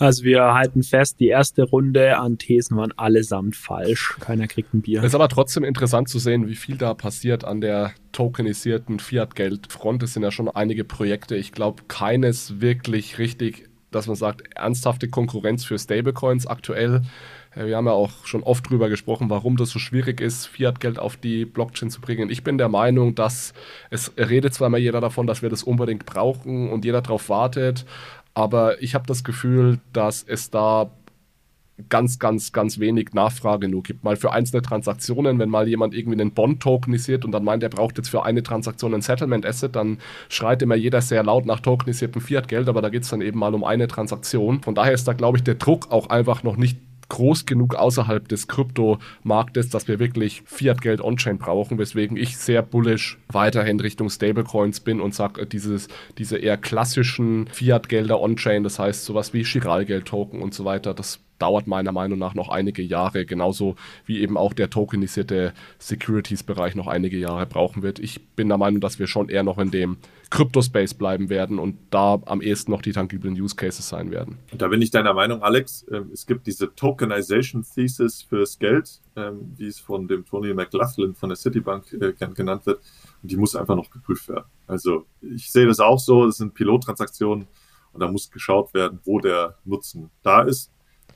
Also 0.00 0.24
wir 0.24 0.54
halten 0.54 0.82
fest, 0.82 1.20
die 1.20 1.28
erste 1.28 1.62
Runde 1.62 2.16
an 2.16 2.38
Thesen 2.38 2.78
waren 2.78 2.92
allesamt 2.96 3.54
falsch. 3.54 4.16
Keiner 4.18 4.46
kriegt 4.46 4.72
ein 4.72 4.80
Bier. 4.80 5.00
Es 5.00 5.08
ist 5.08 5.14
aber 5.14 5.28
trotzdem 5.28 5.62
interessant 5.62 6.08
zu 6.08 6.18
sehen, 6.18 6.48
wie 6.48 6.54
viel 6.54 6.78
da 6.78 6.94
passiert 6.94 7.44
an 7.44 7.60
der 7.60 7.92
tokenisierten 8.12 8.98
Fiat-Geld-Front. 8.98 10.02
Es 10.02 10.14
sind 10.14 10.22
ja 10.22 10.30
schon 10.30 10.48
einige 10.48 10.84
Projekte. 10.84 11.36
Ich 11.36 11.52
glaube, 11.52 11.82
keines 11.86 12.62
wirklich 12.62 13.18
richtig, 13.18 13.68
dass 13.90 14.06
man 14.06 14.16
sagt, 14.16 14.42
ernsthafte 14.56 15.08
Konkurrenz 15.08 15.66
für 15.66 15.78
Stablecoins 15.78 16.46
aktuell. 16.46 17.02
Äh, 17.54 17.66
wir 17.66 17.76
haben 17.76 17.86
ja 17.86 17.92
auch 17.92 18.24
schon 18.24 18.42
oft 18.42 18.70
drüber 18.70 18.88
gesprochen, 18.88 19.28
warum 19.28 19.56
das 19.56 19.70
so 19.70 19.78
schwierig 19.78 20.20
ist, 20.20 20.46
Fiat-Geld 20.46 20.98
auf 20.98 21.16
die 21.16 21.44
Blockchain 21.44 21.90
zu 21.90 22.00
bringen. 22.00 22.30
Ich 22.30 22.42
bin 22.42 22.56
der 22.58 22.68
Meinung, 22.68 23.14
dass 23.14 23.52
es 23.90 24.12
redet 24.16 24.54
zwar 24.54 24.68
immer 24.68 24.78
jeder 24.78 25.00
davon, 25.00 25.26
dass 25.26 25.42
wir 25.42 25.50
das 25.50 25.62
unbedingt 25.62 26.06
brauchen 26.06 26.70
und 26.70 26.84
jeder 26.84 27.02
darauf 27.02 27.28
wartet, 27.28 27.84
aber 28.34 28.82
ich 28.82 28.94
habe 28.94 29.06
das 29.06 29.24
Gefühl, 29.24 29.80
dass 29.92 30.22
es 30.22 30.50
da 30.50 30.90
ganz, 31.88 32.18
ganz, 32.18 32.52
ganz 32.52 32.78
wenig 32.78 33.12
Nachfrage 33.14 33.68
nur 33.68 33.82
gibt. 33.82 34.04
Mal 34.04 34.16
für 34.16 34.32
einzelne 34.32 34.62
Transaktionen, 34.62 35.38
wenn 35.38 35.48
mal 35.48 35.68
jemand 35.68 35.94
irgendwie 35.94 36.20
einen 36.20 36.32
Bond 36.32 36.60
tokenisiert 36.60 37.24
und 37.24 37.32
dann 37.32 37.44
meint, 37.44 37.62
er 37.62 37.68
braucht 37.68 37.96
jetzt 37.96 38.10
für 38.10 38.24
eine 38.24 38.42
Transaktion 38.42 38.94
ein 38.94 39.00
Settlement 39.00 39.46
Asset, 39.46 39.76
dann 39.76 39.98
schreit 40.28 40.62
immer 40.62 40.74
jeder 40.74 41.00
sehr 41.00 41.22
laut 41.22 41.46
nach 41.46 41.60
tokenisiertem 41.60 42.20
Fiat-Geld, 42.20 42.68
aber 42.68 42.82
da 42.82 42.90
geht 42.90 43.04
es 43.04 43.08
dann 43.08 43.22
eben 43.22 43.38
mal 43.38 43.54
um 43.54 43.64
eine 43.64 43.88
Transaktion. 43.88 44.62
Von 44.62 44.74
daher 44.74 44.92
ist 44.92 45.08
da, 45.08 45.12
glaube 45.12 45.38
ich, 45.38 45.44
der 45.44 45.54
Druck 45.54 45.90
auch 45.90 46.10
einfach 46.10 46.42
noch 46.42 46.56
nicht 46.56 46.78
groß 47.10 47.44
genug 47.44 47.74
außerhalb 47.74 48.26
des 48.26 48.48
Kryptomarktes, 48.48 49.68
dass 49.68 49.86
wir 49.86 49.98
wirklich 49.98 50.42
Fiat-Geld 50.46 51.02
on-chain 51.02 51.36
brauchen, 51.36 51.78
weswegen 51.78 52.16
ich 52.16 52.38
sehr 52.38 52.62
bullish 52.62 53.18
weiterhin 53.28 53.78
Richtung 53.78 54.08
Stablecoins 54.08 54.80
bin 54.80 55.00
und 55.00 55.14
sage, 55.14 55.44
dieses, 55.46 55.88
diese 56.16 56.38
eher 56.38 56.56
klassischen 56.56 57.46
Fiat-Gelder 57.48 58.18
on-chain, 58.18 58.62
das 58.64 58.78
heißt 58.78 59.04
sowas 59.04 59.34
wie 59.34 59.44
Chiralgeld-Token 59.44 60.40
und 60.40 60.54
so 60.54 60.64
weiter, 60.64 60.94
das 60.94 61.20
dauert 61.40 61.66
meiner 61.66 61.92
Meinung 61.92 62.18
nach 62.18 62.34
noch 62.34 62.48
einige 62.48 62.82
Jahre, 62.82 63.24
genauso 63.24 63.76
wie 64.06 64.20
eben 64.20 64.36
auch 64.36 64.52
der 64.52 64.70
tokenisierte 64.70 65.52
Securities-Bereich 65.78 66.74
noch 66.74 66.86
einige 66.86 67.18
Jahre 67.18 67.46
brauchen 67.46 67.82
wird. 67.82 67.98
Ich 67.98 68.26
bin 68.36 68.48
der 68.48 68.58
Meinung, 68.58 68.80
dass 68.80 68.98
wir 68.98 69.06
schon 69.06 69.28
eher 69.28 69.42
noch 69.42 69.58
in 69.58 69.70
dem 69.70 69.96
Crypto-Space 70.30 70.94
bleiben 70.94 71.28
werden 71.28 71.58
und 71.58 71.76
da 71.90 72.20
am 72.26 72.40
ehesten 72.40 72.70
noch 72.70 72.82
die 72.82 72.92
tangiblen 72.92 73.34
Use 73.34 73.56
Cases 73.56 73.86
sein 73.86 74.12
werden. 74.12 74.38
Da 74.56 74.68
bin 74.68 74.80
ich 74.80 74.90
deiner 74.92 75.12
Meinung, 75.12 75.42
Alex. 75.42 75.84
Ähm, 75.90 76.10
es 76.12 76.24
gibt 76.24 76.46
diese 76.46 76.72
Tokenization 76.74 77.64
Thesis 77.64 78.22
fürs 78.22 78.58
Geld, 78.58 79.00
ähm, 79.16 79.52
wie 79.56 79.66
es 79.66 79.80
von 79.80 80.06
dem 80.06 80.24
Tony 80.24 80.54
McLaughlin 80.54 81.14
von 81.14 81.30
der 81.30 81.36
Citibank 81.36 81.92
äh, 81.92 82.12
genannt 82.12 82.64
wird. 82.64 82.80
Und 83.22 83.30
die 83.30 83.36
muss 83.36 83.56
einfach 83.56 83.74
noch 83.74 83.90
geprüft 83.90 84.28
werden. 84.28 84.44
Also 84.68 85.04
ich 85.20 85.50
sehe 85.50 85.66
das 85.66 85.80
auch 85.80 85.98
so, 85.98 86.26
das 86.26 86.36
sind 86.36 86.54
Pilottransaktionen 86.54 87.48
und 87.92 88.00
da 88.00 88.10
muss 88.10 88.30
geschaut 88.30 88.72
werden, 88.72 89.00
wo 89.04 89.18
der 89.18 89.58
Nutzen 89.64 90.10
da 90.22 90.42
ist. 90.42 90.70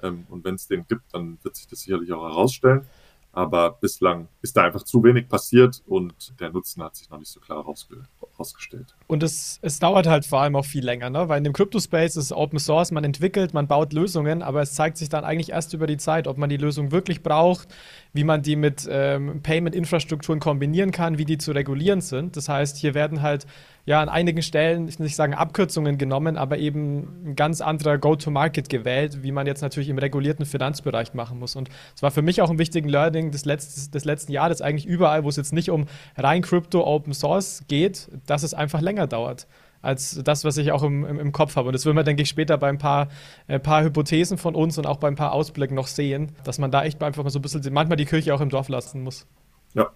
Ähm, 0.05 0.27
und 0.29 0.45
wenn 0.45 0.55
es 0.55 0.69
den 0.69 0.87
gibt, 0.87 1.03
dann 1.13 1.39
wird 1.43 1.57
sich 1.57 1.67
das 1.67 1.81
sicherlich 1.81 2.13
auch 2.13 2.23
herausstellen. 2.23 2.87
Aber 3.35 3.73
bislang 3.73 4.29
ist 4.43 4.57
da 4.57 4.63
einfach 4.63 4.85
zu 4.85 5.03
wenig 5.03 5.29
passiert 5.29 5.83
und 5.87 6.39
der 6.39 6.51
Nutzen 6.51 6.85
hat 6.85 6.95
sich 6.95 7.11
noch 7.11 7.19
nicht 7.19 7.31
so 7.33 7.41
klar 7.41 7.65
herausgestellt. 7.65 8.95
Und 9.09 9.25
es, 9.25 9.59
es 9.61 9.81
dauert 9.81 10.07
halt 10.07 10.25
vor 10.25 10.41
allem 10.41 10.55
auch 10.55 10.65
viel 10.65 10.85
länger, 10.85 11.11
ne? 11.11 11.29
weil 11.29 11.39
in 11.39 11.45
dem 11.45 11.53
Crypto-Space 11.53 12.15
ist 12.15 12.33
Open 12.33 12.61
Source, 12.61 12.93
man 12.93 13.03
entwickelt, 13.03 13.53
man 13.53 13.67
baut 13.67 13.93
Lösungen, 13.93 14.41
aber 14.41 14.63
es 14.63 14.75
zeigt 14.75 14.99
sich 14.99 15.09
dann 15.09 15.25
eigentlich 15.25 15.51
erst 15.51 15.75
über 15.75 15.89
die 15.89 15.97
Zeit, 15.97 16.29
ob 16.29 16.39
man 16.39 16.49
die 16.49 16.57
Lösung 16.57 16.93
wirklich 16.93 17.25
braucht, 17.25 17.67
wie 18.13 18.23
man 18.23 18.43
die 18.43 18.55
mit 18.55 18.87
ähm, 18.89 19.43
Payment-Infrastrukturen 19.43 20.39
kombinieren 20.39 20.93
kann, 20.93 21.19
wie 21.19 21.25
die 21.25 21.39
zu 21.39 21.51
regulieren 21.51 22.03
sind. 22.03 22.37
Das 22.37 22.49
heißt, 22.49 22.77
hier 22.77 22.95
werden 22.95 23.21
halt 23.21 23.47
ja 23.87 24.01
an 24.01 24.09
einigen 24.09 24.43
Stellen, 24.43 24.89
ich 24.89 24.99
will 24.99 25.05
nicht 25.05 25.17
sagen 25.17 25.35
Abkürzungen 25.35 25.99
genommen, 25.99 26.37
aber 26.37 26.59
eben 26.59 27.31
ein 27.31 27.37
ganz 27.37 27.61
anderer 27.61 27.99
Go-to-Market 27.99 28.69
gewählt, 28.69 29.23
wie 29.23 29.33
man 29.33 29.47
jetzt 29.47 29.61
natürlich 29.61 29.89
im 29.89 29.99
regulierten 29.99 30.47
Finanzbereich 30.47 31.15
machen 31.15 31.39
muss. 31.39 31.55
Und 31.57 31.69
es 31.95 32.03
war 32.03 32.11
für 32.11 32.23
mich 32.23 32.41
auch 32.41 32.51
ein 32.51 32.59
wichtiges 32.59 32.91
Learning 32.91 33.31
des, 33.31 33.45
Letz 33.45 33.91
des 33.91 34.05
letzten 34.05 34.33
Jahres, 34.33 34.63
eigentlich 34.63 34.87
überall, 34.87 35.25
wo 35.25 35.29
es 35.29 35.37
jetzt 35.37 35.53
nicht 35.53 35.71
um 35.71 35.87
rein 36.17 36.43
Crypto 36.43 36.85
Open 36.85 37.13
Source 37.13 37.65
geht, 37.69 38.09
dass 38.27 38.43
es 38.43 38.55
einfach 38.55 38.81
länger 38.81 39.07
dauert 39.07 39.47
als 39.83 40.19
das, 40.25 40.45
was 40.45 40.57
ich 40.57 40.73
auch 40.73 40.83
im, 40.83 41.05
im, 41.05 41.19
im 41.21 41.33
Kopf 41.33 41.57
habe. 41.57 41.69
Und 41.69 41.75
das 41.75 41.85
will 41.85 41.93
man, 41.93 42.07
denke 42.07 42.23
ich, 42.23 42.29
später 42.31 42.57
bei 42.57 42.71
ein 42.71 42.79
paar, 42.79 43.09
äh, 43.49 43.59
paar 43.59 43.85
Hypothesen 43.85 44.39
von 44.39 44.55
uns 44.55 44.79
und 44.79 44.87
auch 44.87 44.97
bei 44.97 45.09
ein 45.09 45.15
paar 45.15 45.33
Ausblicken 45.33 45.75
noch 45.75 45.89
sehen, 45.89 46.33
dass 46.43 46.59
man 46.59 46.71
da 46.71 46.85
echt 46.85 47.03
einfach 47.03 47.23
mal 47.23 47.29
so 47.29 47.39
ein 47.39 47.43
bisschen 47.43 47.63
manchmal 47.71 47.97
die 47.97 48.07
Kirche 48.07 48.35
auch 48.35 48.41
im 48.41 48.49
Dorf 48.49 48.69
lassen 48.69 49.03
muss. 49.03 49.27
Ja, 49.75 49.91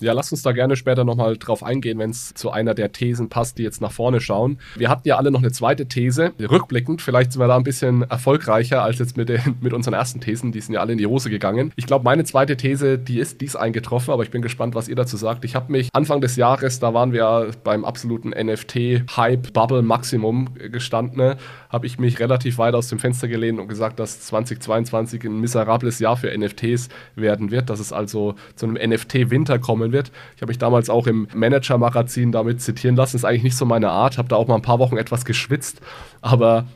Ja, 0.00 0.12
lass 0.12 0.32
uns 0.32 0.42
da 0.42 0.52
gerne 0.52 0.76
später 0.76 1.04
nochmal 1.04 1.36
drauf 1.36 1.62
eingehen, 1.62 1.98
wenn 1.98 2.10
es 2.10 2.32
zu 2.34 2.50
einer 2.50 2.74
der 2.74 2.92
Thesen 2.92 3.28
passt, 3.28 3.58
die 3.58 3.62
jetzt 3.62 3.80
nach 3.80 3.92
vorne 3.92 4.20
schauen. 4.20 4.58
Wir 4.76 4.88
hatten 4.88 5.06
ja 5.08 5.16
alle 5.16 5.30
noch 5.30 5.40
eine 5.40 5.52
zweite 5.52 5.86
These. 5.86 6.32
Rückblickend, 6.38 7.02
vielleicht 7.02 7.32
sind 7.32 7.40
wir 7.40 7.48
da 7.48 7.56
ein 7.56 7.64
bisschen 7.64 8.02
erfolgreicher 8.02 8.82
als 8.82 8.98
jetzt 8.98 9.16
mit, 9.16 9.28
den, 9.28 9.56
mit 9.60 9.72
unseren 9.72 9.94
ersten 9.94 10.20
Thesen. 10.20 10.52
Die 10.52 10.60
sind 10.60 10.74
ja 10.74 10.80
alle 10.80 10.92
in 10.92 10.98
die 10.98 11.06
Hose 11.06 11.30
gegangen. 11.30 11.72
Ich 11.76 11.86
glaube, 11.86 12.04
meine 12.04 12.24
zweite 12.24 12.56
These, 12.56 12.98
die 12.98 13.18
ist 13.18 13.40
dies 13.40 13.56
eingetroffen, 13.56 14.12
aber 14.12 14.22
ich 14.22 14.30
bin 14.30 14.42
gespannt, 14.42 14.74
was 14.74 14.88
ihr 14.88 14.96
dazu 14.96 15.16
sagt. 15.16 15.44
Ich 15.44 15.54
habe 15.54 15.72
mich 15.72 15.88
Anfang 15.92 16.20
des 16.20 16.36
Jahres, 16.36 16.80
da 16.80 16.94
waren 16.94 17.12
wir 17.12 17.50
beim 17.64 17.84
absoluten 17.84 18.30
NFT-Hype-Bubble-Maximum 18.30 20.54
gestanden, 20.70 21.34
habe 21.68 21.86
ich 21.86 21.98
mich 21.98 22.18
relativ 22.20 22.58
weit 22.58 22.74
aus 22.74 22.88
dem 22.88 22.98
Fenster 22.98 23.28
gelehnt 23.28 23.58
und 23.60 23.68
gesagt, 23.68 23.98
dass 23.98 24.20
2022 24.20 25.24
ein 25.24 25.40
miserables 25.40 25.98
Jahr 25.98 26.16
für 26.16 26.36
NFTs 26.36 26.88
werden 27.14 27.50
wird, 27.50 27.70
dass 27.70 27.80
es 27.80 27.92
also 27.92 28.34
zu 28.54 28.66
einem 28.66 28.90
NFT-Winter 28.90 29.58
kommen 29.58 29.92
wird. 29.92 30.10
Ich 30.36 30.42
habe 30.42 30.50
mich 30.50 30.58
damals 30.58 30.90
auch 30.90 31.06
im 31.06 31.28
Manager-Magazin 31.34 32.32
damit 32.32 32.60
zitieren 32.62 32.96
lassen. 32.96 33.16
Ist 33.16 33.24
eigentlich 33.24 33.42
nicht 33.42 33.56
so 33.56 33.64
meine 33.64 33.90
Art, 33.90 34.18
habe 34.18 34.28
da 34.28 34.36
auch 34.36 34.48
mal 34.48 34.56
ein 34.56 34.62
paar 34.62 34.78
Wochen 34.78 34.96
etwas 34.96 35.24
geschwitzt, 35.24 35.80
aber 36.20 36.66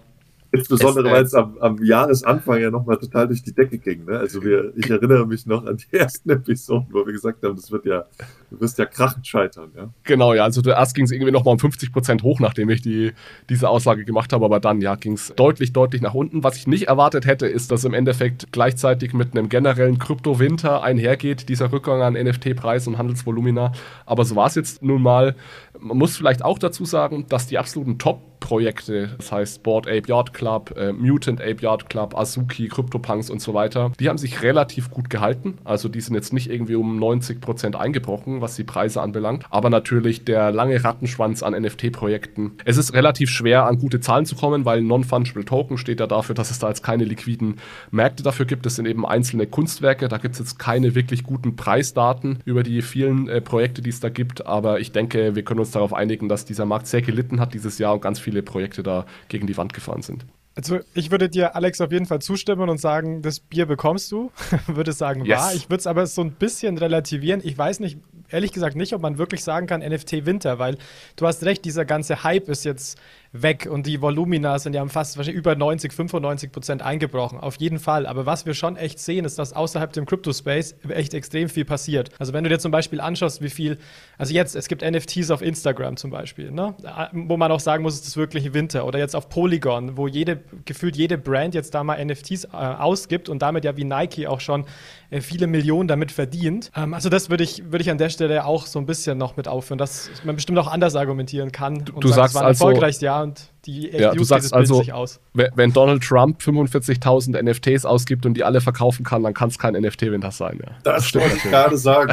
Insbesondere, 0.54 1.10
weil 1.10 1.22
es 1.22 1.34
am, 1.34 1.56
am 1.58 1.82
Jahresanfang 1.82 2.60
ja 2.60 2.70
nochmal 2.70 2.98
total 2.98 3.26
durch 3.26 3.42
die 3.42 3.54
Decke 3.54 3.78
ging. 3.78 4.04
Ne? 4.04 4.18
Also 4.18 4.44
wir, 4.44 4.72
ich 4.76 4.90
erinnere 4.90 5.26
mich 5.26 5.46
noch 5.46 5.64
an 5.64 5.78
die 5.78 5.96
ersten 5.96 6.28
Episoden, 6.28 6.88
wo 6.90 7.06
wir 7.06 7.12
gesagt 7.12 7.42
haben, 7.42 7.56
das 7.56 7.72
wird 7.72 7.86
ja, 7.86 8.04
du 8.50 8.60
wirst 8.60 8.78
ja 8.78 8.84
krachend 8.84 9.26
scheitern. 9.26 9.70
Ja? 9.74 9.88
Genau, 10.04 10.34
ja. 10.34 10.44
Also 10.44 10.60
erst 10.62 10.94
ging 10.94 11.06
es 11.06 11.10
irgendwie 11.10 11.32
nochmal 11.32 11.52
um 11.52 11.58
50 11.58 11.90
Prozent 11.90 12.22
hoch, 12.22 12.38
nachdem 12.38 12.68
ich 12.68 12.82
die, 12.82 13.12
diese 13.48 13.70
Aussage 13.70 14.04
gemacht 14.04 14.34
habe, 14.34 14.44
aber 14.44 14.60
dann 14.60 14.82
ja 14.82 14.94
ging 14.94 15.14
es 15.14 15.32
deutlich, 15.34 15.72
deutlich 15.72 16.02
nach 16.02 16.14
unten. 16.14 16.44
Was 16.44 16.58
ich 16.58 16.66
nicht 16.66 16.88
erwartet 16.88 17.24
hätte, 17.24 17.46
ist, 17.46 17.70
dass 17.70 17.84
im 17.84 17.94
Endeffekt 17.94 18.52
gleichzeitig 18.52 19.14
mit 19.14 19.32
einem 19.32 19.48
generellen 19.48 19.98
Kryptowinter 19.98 20.82
einhergeht, 20.82 21.48
dieser 21.48 21.72
Rückgang 21.72 22.02
an 22.02 22.12
NFT-Preis 22.12 22.86
und 22.86 22.98
Handelsvolumina. 22.98 23.72
Aber 24.04 24.26
so 24.26 24.36
war 24.36 24.48
es 24.48 24.54
jetzt 24.54 24.82
nun 24.82 25.00
mal. 25.00 25.34
Man 25.80 25.96
muss 25.96 26.14
vielleicht 26.14 26.44
auch 26.44 26.58
dazu 26.58 26.84
sagen, 26.84 27.24
dass 27.30 27.46
die 27.46 27.56
absoluten 27.56 27.98
Top- 27.98 28.31
Projekte, 28.42 29.10
das 29.16 29.30
heißt 29.30 29.62
Board 29.62 29.86
Ape 29.86 30.02
Yard 30.08 30.34
Club, 30.34 30.74
äh, 30.76 30.92
Mutant 30.92 31.40
Ape 31.40 31.62
Yard 31.62 31.88
Club, 31.88 32.18
Azuki, 32.18 32.68
CryptoPunks 32.68 33.30
und 33.30 33.40
so 33.40 33.54
weiter, 33.54 33.92
die 34.00 34.08
haben 34.08 34.18
sich 34.18 34.42
relativ 34.42 34.90
gut 34.90 35.08
gehalten. 35.08 35.58
Also 35.64 35.88
die 35.88 36.00
sind 36.00 36.14
jetzt 36.14 36.32
nicht 36.32 36.50
irgendwie 36.50 36.74
um 36.74 36.98
90 36.98 37.40
Prozent 37.40 37.76
eingebrochen, 37.76 38.40
was 38.40 38.56
die 38.56 38.64
Preise 38.64 39.00
anbelangt. 39.00 39.44
Aber 39.50 39.70
natürlich 39.70 40.24
der 40.24 40.50
lange 40.50 40.82
Rattenschwanz 40.82 41.42
an 41.42 41.54
NFT-Projekten. 41.54 42.52
Es 42.64 42.76
ist 42.76 42.92
relativ 42.94 43.30
schwer, 43.30 43.66
an 43.66 43.78
gute 43.78 44.00
Zahlen 44.00 44.26
zu 44.26 44.34
kommen, 44.34 44.64
weil 44.64 44.82
Non-Fungible 44.82 45.44
Token 45.44 45.78
steht 45.78 46.00
ja 46.00 46.08
dafür, 46.08 46.34
dass 46.34 46.50
es 46.50 46.58
da 46.58 46.68
jetzt 46.68 46.82
keine 46.82 47.04
liquiden 47.04 47.58
Märkte 47.92 48.24
dafür 48.24 48.44
gibt. 48.44 48.66
Das 48.66 48.74
sind 48.74 48.86
eben 48.86 49.06
einzelne 49.06 49.46
Kunstwerke. 49.46 50.08
Da 50.08 50.18
gibt 50.18 50.34
es 50.34 50.40
jetzt 50.40 50.58
keine 50.58 50.96
wirklich 50.96 51.22
guten 51.22 51.54
Preisdaten 51.54 52.40
über 52.44 52.64
die 52.64 52.82
vielen 52.82 53.28
äh, 53.28 53.40
Projekte, 53.40 53.82
die 53.82 53.90
es 53.90 54.00
da 54.00 54.08
gibt. 54.08 54.46
Aber 54.46 54.80
ich 54.80 54.90
denke, 54.90 55.36
wir 55.36 55.44
können 55.44 55.60
uns 55.60 55.70
darauf 55.70 55.94
einigen, 55.94 56.28
dass 56.28 56.44
dieser 56.44 56.66
Markt 56.66 56.88
sehr 56.88 57.02
gelitten 57.02 57.38
hat 57.38 57.54
dieses 57.54 57.78
Jahr 57.78 57.94
und 57.94 58.02
ganz 58.02 58.18
viele 58.18 58.31
viele 58.32 58.42
Projekte 58.42 58.82
da 58.82 59.04
gegen 59.28 59.46
die 59.46 59.56
Wand 59.56 59.74
gefahren 59.74 60.02
sind. 60.02 60.24
Also 60.54 60.80
ich 60.92 61.10
würde 61.10 61.30
dir, 61.30 61.56
Alex, 61.56 61.80
auf 61.80 61.92
jeden 61.92 62.04
Fall 62.04 62.20
zustimmen 62.20 62.68
und 62.68 62.78
sagen, 62.78 63.22
das 63.22 63.40
Bier 63.40 63.64
bekommst 63.64 64.12
du. 64.12 64.30
würde 64.66 64.92
sagen, 64.92 65.24
yes. 65.24 65.38
wahr. 65.38 65.54
Ich 65.54 65.70
würde 65.70 65.80
es 65.80 65.86
aber 65.86 66.06
so 66.06 66.22
ein 66.22 66.32
bisschen 66.32 66.76
relativieren. 66.76 67.40
Ich 67.42 67.56
weiß 67.56 67.80
nicht, 67.80 67.98
ehrlich 68.28 68.52
gesagt 68.52 68.76
nicht, 68.76 68.92
ob 68.92 69.00
man 69.00 69.16
wirklich 69.16 69.42
sagen 69.44 69.66
kann 69.66 69.80
NFT 69.80 70.26
Winter, 70.26 70.58
weil 70.58 70.76
du 71.16 71.26
hast 71.26 71.44
recht, 71.44 71.64
dieser 71.64 71.86
ganze 71.86 72.22
Hype 72.22 72.48
ist 72.48 72.64
jetzt 72.64 72.98
weg 73.32 73.66
und 73.70 73.86
die 73.86 74.02
Volumina 74.02 74.58
sind 74.58 74.74
ja 74.74 74.86
fast 74.86 75.16
wahrscheinlich 75.16 75.38
über 75.38 75.54
90, 75.54 75.92
95 75.92 76.52
Prozent 76.52 76.82
eingebrochen. 76.82 77.40
Auf 77.40 77.56
jeden 77.56 77.78
Fall. 77.78 78.06
Aber 78.06 78.26
was 78.26 78.44
wir 78.44 78.52
schon 78.52 78.76
echt 78.76 78.98
sehen, 78.98 79.24
ist, 79.24 79.38
dass 79.38 79.54
außerhalb 79.54 79.92
dem 79.92 80.04
Crypto-Space 80.04 80.76
echt 80.90 81.14
extrem 81.14 81.48
viel 81.48 81.64
passiert. 81.64 82.10
Also 82.18 82.34
wenn 82.34 82.44
du 82.44 82.50
dir 82.50 82.58
zum 82.58 82.70
Beispiel 82.70 83.00
anschaust, 83.00 83.40
wie 83.40 83.48
viel, 83.48 83.78
also 84.18 84.34
jetzt, 84.34 84.54
es 84.54 84.68
gibt 84.68 84.82
NFTs 84.82 85.30
auf 85.30 85.40
Instagram 85.40 85.96
zum 85.96 86.10
Beispiel, 86.10 86.50
ne? 86.50 86.74
wo 87.12 87.38
man 87.38 87.50
auch 87.50 87.60
sagen 87.60 87.82
muss, 87.82 87.94
es 87.94 88.06
ist 88.06 88.16
wirklich 88.18 88.52
Winter. 88.52 88.86
Oder 88.86 88.98
jetzt 88.98 89.16
auf 89.16 89.30
Polygon, 89.30 89.96
wo 89.96 90.06
jede, 90.06 90.40
gefühlt 90.66 90.96
jede 90.96 91.16
Brand 91.16 91.54
jetzt 91.54 91.74
da 91.74 91.82
mal 91.84 92.04
NFTs 92.04 92.44
äh, 92.44 92.48
ausgibt 92.50 93.30
und 93.30 93.40
damit 93.40 93.64
ja 93.64 93.76
wie 93.78 93.84
Nike 93.84 94.26
auch 94.26 94.40
schon 94.40 94.66
äh, 95.08 95.22
viele 95.22 95.46
Millionen 95.46 95.88
damit 95.88 96.12
verdient. 96.12 96.70
Ähm, 96.76 96.92
also 96.92 97.08
das 97.08 97.30
würde 97.30 97.44
ich, 97.44 97.72
würd 97.72 97.80
ich 97.80 97.90
an 97.90 97.98
der 97.98 98.10
Stelle 98.10 98.44
auch 98.44 98.66
so 98.66 98.78
ein 98.78 98.84
bisschen 98.84 99.16
noch 99.16 99.38
mit 99.38 99.48
aufführen, 99.48 99.78
dass 99.78 100.10
man 100.24 100.34
bestimmt 100.34 100.58
auch 100.58 100.68
anders 100.68 100.96
argumentieren 100.96 101.50
kann. 101.50 101.84
Du, 101.84 101.92
du 101.98 102.08
sagen, 102.08 102.16
sagst 102.16 102.30
es 102.30 102.34
war 102.34 102.42
ein 102.42 102.48
also, 102.48 102.64
erfolgreiches 102.66 103.00
Jahr 103.00 103.21
und 103.22 103.50
die 103.64 103.90
ja, 103.90 104.12
du 104.12 104.24
sagst 104.24 104.52
also, 104.52 104.78
sich 104.78 104.92
aus. 104.92 105.20
Wenn 105.32 105.72
Donald 105.72 106.02
Trump 106.02 106.40
45.000 106.40 107.42
NFTs 107.42 107.84
ausgibt 107.84 108.26
und 108.26 108.34
die 108.34 108.44
alle 108.44 108.60
verkaufen 108.60 109.04
kann, 109.04 109.22
dann 109.22 109.34
kann 109.34 109.48
es 109.48 109.58
kein 109.58 109.74
NFT-Winter 109.74 110.30
sein. 110.30 110.60
Ja. 110.62 110.72
Das, 110.82 111.10
das 111.10 111.22
wollte 111.22 111.36
ich 111.36 111.42
gerade 111.42 111.78
sagen. 111.78 112.12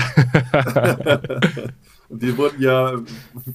Und 2.09 2.23
die 2.23 2.35
wurden 2.37 2.59
ja 2.59 2.99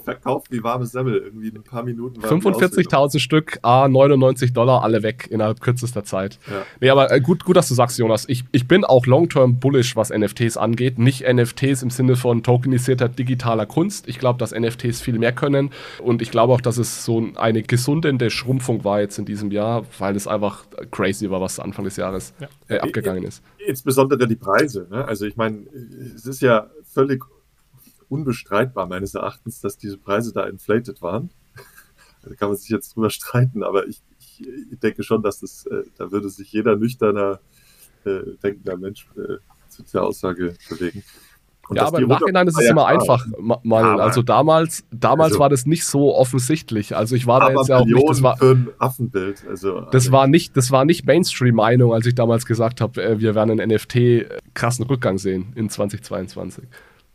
verkauft 0.04 0.52
wie 0.52 0.62
warme 0.62 0.86
Semmel. 0.86 1.16
Irgendwie 1.16 1.48
in 1.48 1.56
ein 1.56 1.64
paar 1.64 1.82
Minuten. 1.82 2.20
45.000 2.20 3.18
Stück, 3.18 3.58
A, 3.62 3.88
99 3.88 4.52
Dollar, 4.52 4.84
alle 4.84 5.02
weg 5.02 5.26
innerhalb 5.28 5.60
kürzester 5.60 6.04
Zeit. 6.04 6.38
Ja. 6.48 6.62
Nee, 6.80 6.90
aber 6.90 7.10
äh, 7.10 7.20
gut, 7.20 7.44
gut, 7.44 7.56
dass 7.56 7.68
du 7.68 7.74
sagst, 7.74 7.98
Jonas. 7.98 8.28
Ich, 8.28 8.44
ich 8.52 8.68
bin 8.68 8.84
auch 8.84 9.06
long-term 9.06 9.58
bullish, 9.58 9.96
was 9.96 10.10
NFTs 10.10 10.56
angeht. 10.56 10.98
Nicht 11.00 11.24
NFTs 11.26 11.82
im 11.82 11.90
Sinne 11.90 12.14
von 12.14 12.44
tokenisierter 12.44 13.08
digitaler 13.08 13.66
Kunst. 13.66 14.08
Ich 14.08 14.20
glaube, 14.20 14.38
dass 14.38 14.52
NFTs 14.52 15.00
viel 15.00 15.18
mehr 15.18 15.32
können. 15.32 15.70
Und 16.00 16.22
ich 16.22 16.30
glaube 16.30 16.52
auch, 16.52 16.60
dass 16.60 16.78
es 16.78 17.04
so 17.04 17.26
eine 17.34 17.62
gesundende 17.62 18.30
Schrumpfung 18.30 18.84
war 18.84 19.00
jetzt 19.00 19.18
in 19.18 19.24
diesem 19.24 19.50
Jahr, 19.50 19.84
weil 19.98 20.14
es 20.14 20.28
einfach 20.28 20.64
crazy 20.92 21.28
war, 21.28 21.40
was 21.40 21.58
Anfang 21.58 21.84
des 21.84 21.96
Jahres 21.96 22.34
ja. 22.38 22.48
äh, 22.68 22.78
abgegangen 22.78 23.24
ist. 23.24 23.42
Insbesondere 23.66 24.28
die 24.28 24.36
Preise. 24.36 24.86
Ne? 24.90 25.04
Also 25.04 25.26
ich 25.26 25.36
meine, 25.36 25.64
es 26.14 26.26
ist 26.26 26.40
ja 26.40 26.70
völlig 26.84 27.24
unbestreitbar 28.08 28.86
meines 28.86 29.14
Erachtens, 29.14 29.60
dass 29.60 29.76
diese 29.76 29.98
Preise 29.98 30.32
da 30.32 30.44
inflated 30.44 31.02
waren. 31.02 31.30
da 32.22 32.34
kann 32.34 32.48
man 32.48 32.56
sich 32.56 32.70
jetzt 32.70 32.94
drüber 32.94 33.10
streiten, 33.10 33.62
aber 33.62 33.86
ich, 33.86 34.02
ich, 34.18 34.46
ich 34.72 34.78
denke 34.78 35.02
schon, 35.02 35.22
dass 35.22 35.40
das, 35.40 35.66
äh, 35.66 35.84
da 35.96 36.10
würde 36.10 36.28
sich 36.28 36.52
jeder 36.52 36.76
nüchterner 36.76 37.40
äh, 38.04 38.36
denkender 38.42 38.76
Mensch 38.76 39.06
äh, 39.16 39.38
zu 39.68 39.82
dieser 39.82 40.02
Aussage 40.02 40.54
bewegen. 40.68 41.02
Und 41.68 41.76
ja, 41.76 41.86
aber 41.86 41.98
im 41.98 42.08
Nachhinein 42.08 42.46
ist 42.46 42.60
es 42.60 42.68
immer 42.68 42.86
einfach, 42.86 43.26
mal. 43.38 44.00
Also 44.00 44.22
damals, 44.22 44.84
damals 44.90 45.32
also, 45.32 45.40
war 45.40 45.48
das 45.48 45.64
nicht 45.64 45.86
so 45.86 46.14
offensichtlich. 46.14 46.94
Also 46.94 47.14
ich 47.14 47.26
war 47.26 47.40
da 47.40 47.50
jetzt 47.50 47.68
ja 47.68 47.78
auch 47.78 47.86
nicht. 47.86 48.06
Das 48.06 48.22
war, 48.22 48.36
für 48.36 48.50
ein 48.50 48.68
Affenbild. 48.78 49.44
Also, 49.48 49.80
das 49.90 50.12
war 50.12 50.26
nicht, 50.26 50.56
das 50.56 50.70
war 50.70 50.84
nicht 50.84 51.06
Mainstream-Meinung, 51.06 51.94
als 51.94 52.04
ich 52.04 52.14
damals 52.14 52.44
gesagt 52.44 52.80
habe, 52.82 53.02
äh, 53.02 53.20
wir 53.20 53.34
werden 53.34 53.58
einen 53.58 53.74
NFT 53.74 53.96
äh, 53.96 54.28
krassen 54.52 54.84
Rückgang 54.84 55.16
sehen 55.16 55.52
in 55.54 55.70
2022 55.70 56.64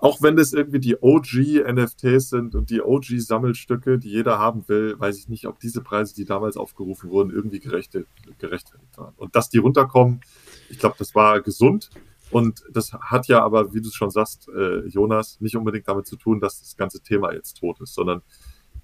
auch 0.01 0.21
wenn 0.21 0.37
das 0.37 0.53
irgendwie 0.53 0.79
die 0.79 0.95
OG-NFTs 1.01 2.29
sind 2.29 2.55
und 2.55 2.69
die 2.69 2.81
OG-Sammelstücke, 2.81 3.99
die 3.99 4.09
jeder 4.09 4.39
haben 4.39 4.67
will, 4.69 4.97
weiß 4.97 5.17
ich 5.17 5.27
nicht, 5.27 5.45
ob 5.45 5.59
diese 5.59 5.81
Preise, 5.81 6.15
die 6.15 6.23
damals 6.23 6.55
aufgerufen 6.55 7.09
wurden, 7.09 7.31
irgendwie 7.31 7.59
gerechtfertigt 7.59 8.07
waren. 8.97 9.13
Und 9.17 9.35
dass 9.35 9.49
die 9.49 9.57
runterkommen, 9.57 10.21
ich 10.69 10.79
glaube, 10.79 10.95
das 10.97 11.13
war 11.15 11.41
gesund. 11.41 11.89
Und 12.31 12.63
das 12.71 12.93
hat 12.93 13.27
ja 13.27 13.43
aber, 13.43 13.73
wie 13.73 13.81
du 13.81 13.89
schon 13.89 14.09
sagst, 14.09 14.47
äh, 14.55 14.87
Jonas, 14.87 15.41
nicht 15.41 15.57
unbedingt 15.57 15.87
damit 15.87 16.07
zu 16.07 16.15
tun, 16.15 16.39
dass 16.39 16.61
das 16.61 16.77
ganze 16.77 17.01
Thema 17.01 17.33
jetzt 17.33 17.57
tot 17.57 17.81
ist, 17.81 17.93
sondern 17.93 18.21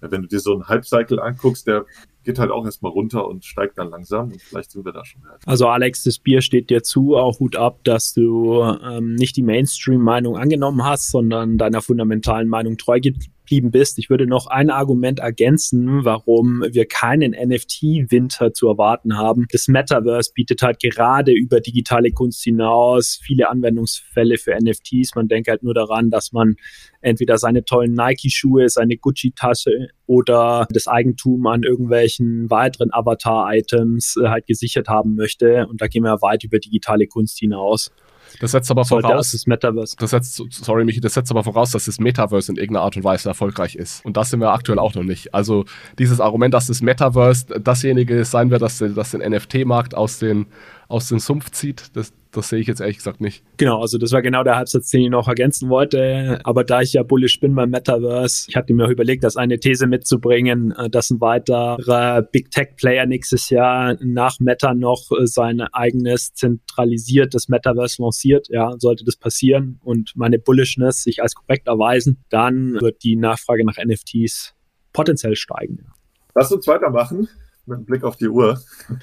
wenn 0.01 0.21
du 0.21 0.27
dir 0.27 0.41
so 0.41 0.53
einen 0.53 0.67
Hype-Cycle 0.67 1.21
anguckst, 1.21 1.65
der 1.65 1.85
geht 2.25 2.39
halt 2.39 2.51
auch 2.51 2.65
erstmal 2.65 2.91
runter 2.91 3.27
und 3.27 3.45
steigt 3.45 3.77
dann 3.77 3.89
langsam 3.89 4.31
und 4.31 4.41
vielleicht 4.41 4.71
sind 4.71 4.83
wir 4.83 4.91
da 4.91 5.05
schon. 5.05 5.23
Halt. 5.29 5.41
Also 5.45 5.67
Alex, 5.67 6.03
das 6.03 6.19
Bier 6.19 6.41
steht 6.41 6.69
dir 6.69 6.83
zu, 6.83 7.15
auch 7.15 7.39
Hut 7.39 7.55
ab, 7.55 7.79
dass 7.83 8.13
du 8.13 8.63
ähm, 8.63 9.15
nicht 9.15 9.37
die 9.37 9.43
Mainstream-Meinung 9.43 10.35
angenommen 10.35 10.83
hast, 10.83 11.11
sondern 11.11 11.57
deiner 11.57 11.81
fundamentalen 11.81 12.49
Meinung 12.49 12.77
treu 12.77 12.99
geblieben 12.99 13.71
bist. 13.71 13.99
Ich 13.99 14.09
würde 14.09 14.25
noch 14.25 14.47
ein 14.47 14.69
Argument 14.69 15.19
ergänzen, 15.19 16.03
warum 16.03 16.63
wir 16.67 16.87
keinen 16.87 17.31
NFT-Winter 17.31 18.53
zu 18.53 18.67
erwarten 18.67 19.17
haben. 19.17 19.45
Das 19.51 19.67
Metaverse 19.67 20.31
bietet 20.33 20.61
halt 20.63 20.79
gerade 20.79 21.31
über 21.31 21.59
digitale 21.59 22.11
Kunst 22.11 22.43
hinaus 22.43 23.19
viele 23.21 23.49
Anwendungsfälle 23.49 24.37
für 24.37 24.57
NFTs. 24.59 25.13
Man 25.15 25.27
denkt 25.27 25.47
halt 25.47 25.63
nur 25.63 25.75
daran, 25.75 26.09
dass 26.09 26.31
man 26.31 26.55
entweder 27.01 27.37
seine 27.37 27.63
tollen 27.63 27.93
Nike-Schuhe, 27.93 28.67
seine 28.69 28.97
Gucci-Tasche 28.97 29.89
oder 30.07 30.67
das 30.69 30.87
Eigentum 30.87 31.47
an 31.47 31.63
irgendwelchen 31.63 32.49
weiteren 32.49 32.91
Avatar-Items 32.93 34.17
äh, 34.17 34.27
halt 34.27 34.45
gesichert 34.45 34.87
haben 34.87 35.15
möchte. 35.15 35.67
Und 35.67 35.81
da 35.81 35.87
gehen 35.87 36.03
wir 36.03 36.21
weit 36.21 36.43
über 36.43 36.59
digitale 36.59 37.07
Kunst 37.07 37.39
hinaus. 37.39 37.91
Das 38.39 38.51
setzt 38.51 38.69
aber 38.71 38.85
voraus, 38.85 39.31
das 39.31 39.47
Metaverse. 39.47 39.95
Das 39.97 40.09
setzt, 40.09 40.41
sorry 40.49 40.83
Michi, 40.83 40.99
das 40.99 41.13
setzt 41.13 41.31
aber 41.31 41.43
voraus, 41.43 41.71
dass 41.71 41.85
das 41.85 41.99
Metaverse 41.99 42.51
in 42.51 42.57
irgendeiner 42.57 42.83
Art 42.83 42.97
und 42.97 43.03
Weise 43.03 43.29
erfolgreich 43.29 43.75
ist. 43.75 44.03
Und 44.05 44.17
das 44.17 44.29
sind 44.29 44.39
wir 44.39 44.51
aktuell 44.51 44.79
auch 44.79 44.93
noch 44.93 45.03
nicht. 45.03 45.33
Also 45.33 45.65
dieses 45.99 46.19
Argument, 46.19 46.53
dass 46.53 46.67
das 46.67 46.81
Metaverse 46.81 47.59
dasjenige 47.61 48.25
sein 48.25 48.49
wird, 48.51 48.61
das, 48.61 48.79
das 48.79 49.11
den 49.11 49.21
NFT-Markt 49.21 49.95
aus 49.95 50.19
den 50.19 50.47
aus 50.87 51.09
dem 51.09 51.19
Sumpf 51.19 51.51
zieht, 51.51 51.95
das, 51.95 52.13
das 52.31 52.49
sehe 52.49 52.59
ich 52.59 52.67
jetzt 52.67 52.81
ehrlich 52.81 52.97
gesagt 52.97 53.21
nicht. 53.21 53.43
Genau, 53.57 53.81
also 53.81 53.97
das 53.97 54.11
war 54.11 54.21
genau 54.21 54.43
der 54.43 54.55
Halbsatz, 54.55 54.89
den 54.89 55.01
ich 55.01 55.09
noch 55.09 55.27
ergänzen 55.27 55.69
wollte. 55.69 56.39
Aber 56.43 56.63
da 56.63 56.81
ich 56.81 56.93
ja 56.93 57.03
bullish 57.03 57.39
bin 57.39 57.55
beim 57.55 57.69
Metaverse, 57.69 58.45
ich 58.49 58.55
hatte 58.55 58.73
mir 58.73 58.85
auch 58.85 58.89
überlegt, 58.89 59.23
das 59.23 59.37
eine 59.37 59.59
These 59.59 59.87
mitzubringen, 59.87 60.71
äh, 60.71 60.89
dass 60.89 61.09
ein 61.09 61.21
weiterer 61.21 62.21
Big 62.21 62.51
Tech 62.51 62.75
Player 62.75 63.05
nächstes 63.05 63.49
Jahr 63.49 63.97
nach 64.01 64.39
Meta 64.39 64.73
noch 64.73 65.11
äh, 65.11 65.25
sein 65.25 65.61
eigenes 65.61 66.33
zentralisiertes 66.33 67.49
Metaverse 67.49 68.01
lanciert. 68.01 68.47
Ja, 68.49 68.73
sollte 68.77 69.05
das 69.05 69.15
passieren 69.15 69.79
und 69.83 70.11
meine 70.15 70.39
Bullishness 70.39 71.03
sich 71.03 71.21
als 71.21 71.35
korrekt 71.35 71.67
erweisen, 71.67 72.23
dann 72.29 72.79
wird 72.81 73.03
die 73.03 73.15
Nachfrage 73.15 73.65
nach 73.65 73.77
NFTs 73.77 74.53
potenziell 74.93 75.35
steigen. 75.35 75.87
Lass 76.35 76.51
uns 76.51 76.67
weitermachen 76.67 77.27
mit 77.65 77.77
einem 77.77 77.85
Blick 77.85 78.03
auf 78.03 78.17
die 78.17 78.27
Uhr. 78.27 78.59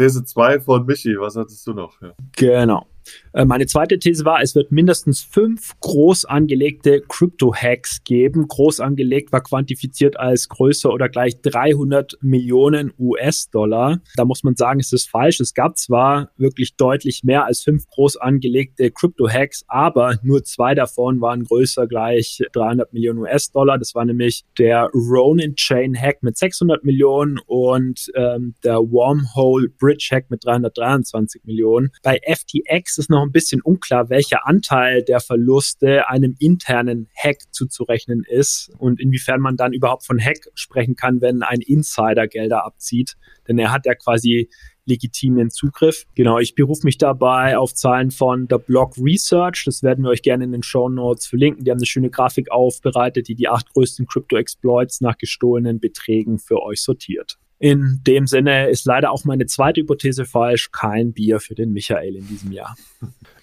These 0.00 0.24
2 0.24 0.60
von 0.60 0.86
Michi, 0.86 1.14
was 1.20 1.36
hattest 1.36 1.66
du 1.66 1.74
noch? 1.74 2.00
Ja. 2.00 2.12
Genau. 2.34 2.86
Äh, 3.32 3.44
meine 3.44 3.66
zweite 3.66 3.98
These 3.98 4.24
war, 4.24 4.42
es 4.42 4.54
wird 4.54 4.72
mindestens 4.72 5.20
fünf 5.20 5.78
groß 5.80 6.24
angelegte 6.24 7.00
Crypto-Hacks 7.00 8.02
geben. 8.04 8.48
Groß 8.48 8.80
angelegt 8.80 9.32
war 9.32 9.42
quantifiziert 9.42 10.18
als 10.18 10.48
größer 10.48 10.92
oder 10.92 11.08
gleich 11.08 11.40
300 11.40 12.18
Millionen 12.20 12.92
US-Dollar. 12.98 14.00
Da 14.16 14.24
muss 14.24 14.42
man 14.42 14.56
sagen, 14.56 14.80
es 14.80 14.92
ist 14.92 15.08
falsch. 15.08 15.40
Es 15.40 15.54
gab 15.54 15.78
zwar 15.78 16.30
wirklich 16.36 16.76
deutlich 16.76 17.22
mehr 17.24 17.44
als 17.44 17.62
fünf 17.62 17.86
groß 17.88 18.16
angelegte 18.16 18.90
Crypto-Hacks, 18.90 19.64
aber 19.68 20.18
nur 20.22 20.42
zwei 20.42 20.74
davon 20.74 21.20
waren 21.20 21.44
größer 21.44 21.86
gleich 21.86 22.42
300 22.52 22.92
Millionen 22.92 23.20
US-Dollar. 23.20 23.78
Das 23.78 23.94
war 23.94 24.04
nämlich 24.04 24.44
der 24.58 24.90
Ronin 24.92 25.54
Chain 25.54 25.96
Hack 25.96 26.22
mit 26.22 26.36
600 26.36 26.84
Millionen 26.84 27.38
und 27.46 28.10
ähm, 28.14 28.54
der 28.64 28.78
Wormhole 28.78 29.68
Bridge 29.68 30.08
Hack 30.12 30.30
mit 30.30 30.44
323 30.44 31.44
Millionen. 31.44 31.90
Bei 32.02 32.20
FTX 32.26 32.98
ist 33.00 33.10
noch 33.10 33.22
ein 33.22 33.32
bisschen 33.32 33.60
unklar, 33.62 34.08
welcher 34.10 34.46
Anteil 34.46 35.02
der 35.02 35.20
Verluste 35.20 36.08
einem 36.08 36.36
internen 36.38 37.08
Hack 37.16 37.38
zuzurechnen 37.50 38.22
ist 38.28 38.70
und 38.78 39.00
inwiefern 39.00 39.40
man 39.40 39.56
dann 39.56 39.72
überhaupt 39.72 40.04
von 40.04 40.20
Hack 40.20 40.48
sprechen 40.54 40.94
kann, 40.94 41.20
wenn 41.20 41.42
ein 41.42 41.60
Insider 41.60 42.28
Gelder 42.28 42.64
abzieht. 42.64 43.16
Denn 43.48 43.58
er 43.58 43.72
hat 43.72 43.86
ja 43.86 43.94
quasi 43.94 44.48
legitimen 44.84 45.50
Zugriff. 45.50 46.04
Genau, 46.14 46.38
ich 46.38 46.54
berufe 46.54 46.82
mich 46.84 46.98
dabei 46.98 47.56
auf 47.56 47.74
Zahlen 47.74 48.10
von 48.10 48.48
der 48.48 48.58
Block 48.58 48.96
Research. 48.98 49.64
Das 49.64 49.82
werden 49.82 50.04
wir 50.04 50.10
euch 50.10 50.22
gerne 50.22 50.44
in 50.44 50.52
den 50.52 50.62
Show 50.62 50.88
Notes 50.88 51.26
verlinken. 51.26 51.64
Die 51.64 51.70
haben 51.70 51.78
eine 51.78 51.86
schöne 51.86 52.10
Grafik 52.10 52.50
aufbereitet, 52.50 53.28
die 53.28 53.34
die 53.34 53.48
acht 53.48 53.72
größten 53.72 54.06
Crypto-Exploits 54.06 55.00
nach 55.00 55.16
gestohlenen 55.16 55.80
Beträgen 55.80 56.38
für 56.38 56.62
euch 56.62 56.82
sortiert. 56.82 57.38
In 57.60 58.00
dem 58.06 58.26
Sinne 58.26 58.70
ist 58.70 58.86
leider 58.86 59.12
auch 59.12 59.24
meine 59.24 59.44
zweite 59.44 59.82
Hypothese 59.82 60.24
falsch. 60.24 60.72
Kein 60.72 61.12
Bier 61.12 61.40
für 61.40 61.54
den 61.54 61.74
Michael 61.74 62.16
in 62.16 62.26
diesem 62.26 62.52
Jahr. 62.52 62.74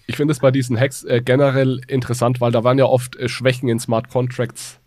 Ich 0.08 0.16
finde 0.16 0.32
es 0.32 0.40
bei 0.40 0.50
diesen 0.50 0.78
Hacks 0.80 1.04
äh, 1.04 1.22
generell 1.24 1.82
interessant, 1.88 2.42
weil 2.42 2.52
da 2.52 2.64
waren 2.64 2.80
ja 2.80 2.86
oft 2.86 3.16
äh, 3.18 3.30
Schwächen 3.30 3.70
in 3.70 3.80
Smart 3.80 4.10
Contracts 4.10 4.80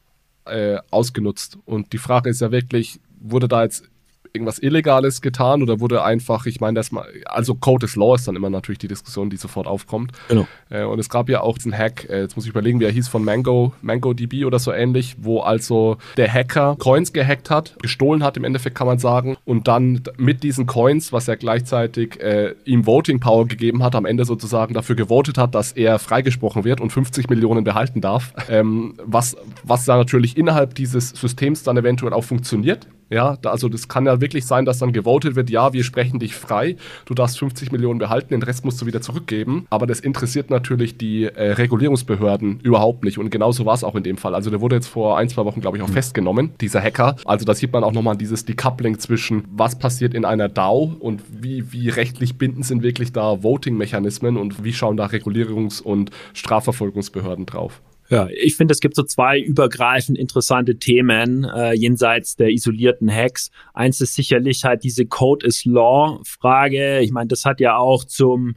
äh, 0.46 0.78
ausgenutzt. 0.90 1.58
Und 1.64 1.92
die 1.92 1.98
Frage 1.98 2.28
ist 2.28 2.40
ja 2.40 2.50
wirklich, 2.50 2.98
wurde 3.20 3.46
da 3.46 3.62
jetzt 3.62 3.84
irgendwas 4.32 4.58
Illegales 4.58 5.20
getan 5.20 5.62
oder 5.62 5.80
wurde 5.80 6.04
einfach, 6.04 6.46
ich 6.46 6.60
meine, 6.60 6.74
das 6.74 6.92
mal, 6.92 7.06
also 7.24 7.54
Code 7.54 7.86
is 7.86 7.96
Law 7.96 8.14
ist 8.14 8.28
dann 8.28 8.36
immer 8.36 8.50
natürlich 8.50 8.78
die 8.78 8.88
Diskussion, 8.88 9.30
die 9.30 9.36
sofort 9.36 9.66
aufkommt. 9.66 10.12
Genau. 10.28 10.46
Äh, 10.68 10.84
und 10.84 10.98
es 10.98 11.08
gab 11.08 11.28
ja 11.28 11.40
auch 11.40 11.58
diesen 11.58 11.76
Hack, 11.76 12.08
äh, 12.08 12.22
jetzt 12.22 12.36
muss 12.36 12.44
ich 12.44 12.50
überlegen, 12.50 12.80
wie 12.80 12.84
er 12.84 12.90
hieß, 12.90 13.08
von 13.08 13.24
Mango, 13.24 13.72
MangoDB 13.82 14.44
oder 14.44 14.58
so 14.58 14.72
ähnlich, 14.72 15.16
wo 15.20 15.40
also 15.40 15.96
der 16.16 16.32
Hacker 16.32 16.76
Coins 16.78 17.12
gehackt 17.12 17.50
hat, 17.50 17.76
gestohlen 17.82 18.22
hat 18.22 18.36
im 18.36 18.44
Endeffekt 18.44 18.76
kann 18.76 18.86
man 18.86 18.98
sagen, 18.98 19.36
und 19.44 19.68
dann 19.68 20.02
mit 20.16 20.42
diesen 20.42 20.66
Coins, 20.66 21.12
was 21.12 21.28
er 21.28 21.36
gleichzeitig 21.36 22.20
äh, 22.20 22.54
ihm 22.64 22.86
Voting 22.86 23.20
Power 23.20 23.46
gegeben 23.46 23.82
hat, 23.82 23.94
am 23.94 24.04
Ende 24.04 24.24
sozusagen 24.24 24.74
dafür 24.74 24.96
gewotet 24.96 25.38
hat, 25.38 25.54
dass 25.54 25.72
er 25.72 25.98
freigesprochen 25.98 26.64
wird 26.64 26.80
und 26.80 26.90
50 26.90 27.28
Millionen 27.28 27.64
behalten 27.64 28.00
darf, 28.00 28.32
ähm, 28.48 28.94
was, 29.04 29.36
was 29.64 29.84
da 29.84 29.96
natürlich 29.96 30.36
innerhalb 30.36 30.74
dieses 30.74 31.10
Systems 31.10 31.62
dann 31.62 31.76
eventuell 31.76 32.12
auch 32.12 32.24
funktioniert 32.24 32.86
ja, 33.10 33.36
also 33.44 33.68
das 33.68 33.88
kann 33.88 34.06
ja 34.06 34.20
wirklich 34.20 34.46
sein, 34.46 34.64
dass 34.64 34.78
dann 34.78 34.92
gewotet 34.92 35.34
wird, 35.34 35.50
ja, 35.50 35.72
wir 35.72 35.82
sprechen 35.82 36.20
dich 36.20 36.34
frei, 36.34 36.76
du 37.06 37.14
darfst 37.14 37.38
50 37.38 37.72
Millionen 37.72 37.98
behalten, 37.98 38.28
den 38.30 38.42
Rest 38.42 38.64
musst 38.64 38.80
du 38.80 38.86
wieder 38.86 39.00
zurückgeben. 39.00 39.66
Aber 39.68 39.86
das 39.86 40.00
interessiert 40.00 40.48
natürlich 40.48 40.96
die 40.96 41.24
äh, 41.24 41.52
Regulierungsbehörden 41.52 42.60
überhaupt 42.60 43.04
nicht. 43.04 43.18
Und 43.18 43.30
genauso 43.30 43.66
war 43.66 43.74
es 43.74 43.82
auch 43.82 43.96
in 43.96 44.04
dem 44.04 44.16
Fall. 44.16 44.34
Also 44.34 44.50
der 44.50 44.60
wurde 44.60 44.76
jetzt 44.76 44.86
vor 44.86 45.18
ein, 45.18 45.28
zwei 45.28 45.44
Wochen, 45.44 45.60
glaube 45.60 45.76
ich, 45.76 45.82
auch 45.82 45.88
mhm. 45.88 45.94
festgenommen, 45.94 46.52
dieser 46.60 46.80
Hacker. 46.80 47.16
Also 47.24 47.44
da 47.44 47.54
sieht 47.54 47.72
man 47.72 47.82
auch 47.82 47.92
nochmal 47.92 48.16
dieses 48.16 48.44
Decoupling 48.44 48.98
zwischen, 48.98 49.44
was 49.50 49.78
passiert 49.78 50.14
in 50.14 50.24
einer 50.24 50.48
DAO 50.48 50.94
und 51.00 51.22
wie, 51.30 51.72
wie 51.72 51.88
rechtlich 51.88 52.38
bindend 52.38 52.64
sind 52.64 52.82
wirklich 52.82 53.12
da 53.12 53.42
Voting-Mechanismen 53.42 54.36
und 54.36 54.62
wie 54.62 54.72
schauen 54.72 54.96
da 54.96 55.06
Regulierungs- 55.06 55.82
und 55.82 56.10
Strafverfolgungsbehörden 56.34 57.46
drauf. 57.46 57.82
Ja, 58.10 58.28
ich 58.28 58.56
finde, 58.56 58.72
es 58.72 58.80
gibt 58.80 58.96
so 58.96 59.04
zwei 59.04 59.38
übergreifend 59.38 60.18
interessante 60.18 60.80
Themen 60.80 61.44
äh, 61.44 61.74
jenseits 61.74 62.34
der 62.34 62.50
isolierten 62.50 63.08
Hacks. 63.08 63.52
Eins 63.72 64.00
ist 64.00 64.16
sicherlich 64.16 64.64
halt 64.64 64.82
diese 64.82 65.06
Code 65.06 65.46
is 65.46 65.64
Law 65.64 66.20
Frage. 66.24 66.98
Ich 67.00 67.12
meine, 67.12 67.28
das 67.28 67.44
hat 67.44 67.60
ja 67.60 67.76
auch 67.76 68.04
zum 68.04 68.56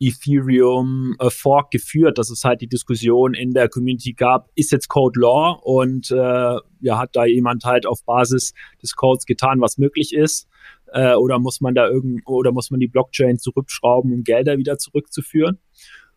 Ethereum 0.00 1.14
äh, 1.18 1.28
Fork 1.28 1.72
geführt, 1.72 2.16
dass 2.16 2.30
es 2.30 2.42
halt 2.42 2.62
die 2.62 2.68
Diskussion 2.68 3.34
in 3.34 3.52
der 3.52 3.68
Community 3.68 4.14
gab, 4.14 4.48
ist 4.54 4.72
jetzt 4.72 4.88
Code 4.88 5.20
Law 5.20 5.60
und 5.62 6.10
äh, 6.10 6.56
ja, 6.80 6.98
hat 6.98 7.16
da 7.16 7.26
jemand 7.26 7.64
halt 7.64 7.84
auf 7.84 8.02
Basis 8.04 8.54
des 8.82 8.96
Codes 8.96 9.26
getan, 9.26 9.60
was 9.60 9.76
möglich 9.76 10.14
ist? 10.14 10.48
Äh, 10.92 11.14
oder 11.14 11.38
muss 11.38 11.60
man 11.60 11.74
da 11.74 11.86
irgend 11.86 12.22
oder 12.26 12.50
muss 12.50 12.70
man 12.70 12.80
die 12.80 12.88
Blockchain 12.88 13.38
zurückschrauben, 13.38 14.12
um 14.12 14.24
Gelder 14.24 14.56
wieder 14.56 14.78
zurückzuführen? 14.78 15.58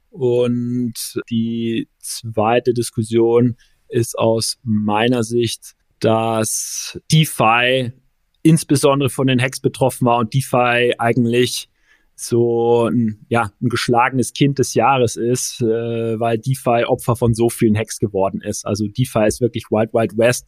Und 0.09 1.21
die 1.29 1.87
zweite 1.99 2.73
Diskussion 2.73 3.57
ist 3.87 4.17
aus 4.17 4.57
meiner 4.63 5.23
Sicht, 5.23 5.75
dass 5.99 6.99
DeFi 7.11 7.91
insbesondere 8.41 9.09
von 9.09 9.27
den 9.27 9.41
Hacks 9.41 9.59
betroffen 9.59 10.05
war 10.05 10.17
und 10.17 10.33
DeFi 10.33 10.93
eigentlich 10.97 11.69
so 12.15 12.87
ein, 12.87 13.25
ja, 13.29 13.51
ein 13.61 13.69
geschlagenes 13.69 14.33
Kind 14.33 14.59
des 14.59 14.73
Jahres 14.73 15.15
ist, 15.15 15.61
äh, 15.61 16.19
weil 16.19 16.37
DeFi 16.37 16.83
Opfer 16.85 17.15
von 17.15 17.33
so 17.33 17.49
vielen 17.49 17.77
Hacks 17.77 17.99
geworden 17.99 18.41
ist. 18.41 18.65
Also 18.65 18.87
DeFi 18.87 19.25
ist 19.25 19.39
wirklich 19.39 19.65
Wild 19.71 19.93
Wild 19.93 20.17
West 20.17 20.47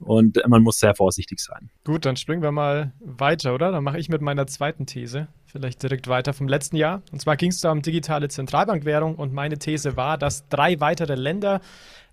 und 0.00 0.40
man 0.48 0.62
muss 0.62 0.80
sehr 0.80 0.94
vorsichtig 0.94 1.38
sein. 1.38 1.70
Gut, 1.84 2.04
dann 2.04 2.16
springen 2.16 2.42
wir 2.42 2.50
mal 2.50 2.92
weiter, 3.00 3.54
oder? 3.54 3.70
Dann 3.70 3.84
mache 3.84 3.98
ich 3.98 4.08
mit 4.08 4.22
meiner 4.22 4.46
zweiten 4.46 4.86
These 4.86 5.28
vielleicht 5.54 5.84
direkt 5.84 6.08
weiter 6.08 6.32
vom 6.32 6.48
letzten 6.48 6.74
Jahr. 6.74 7.02
Und 7.12 7.20
zwar 7.20 7.36
ging 7.36 7.50
es 7.50 7.60
da 7.60 7.70
um 7.70 7.80
digitale 7.80 8.28
Zentralbankwährung 8.28 9.14
und 9.14 9.32
meine 9.32 9.56
These 9.56 9.96
war, 9.96 10.18
dass 10.18 10.48
drei 10.48 10.80
weitere 10.80 11.14
Länder 11.14 11.60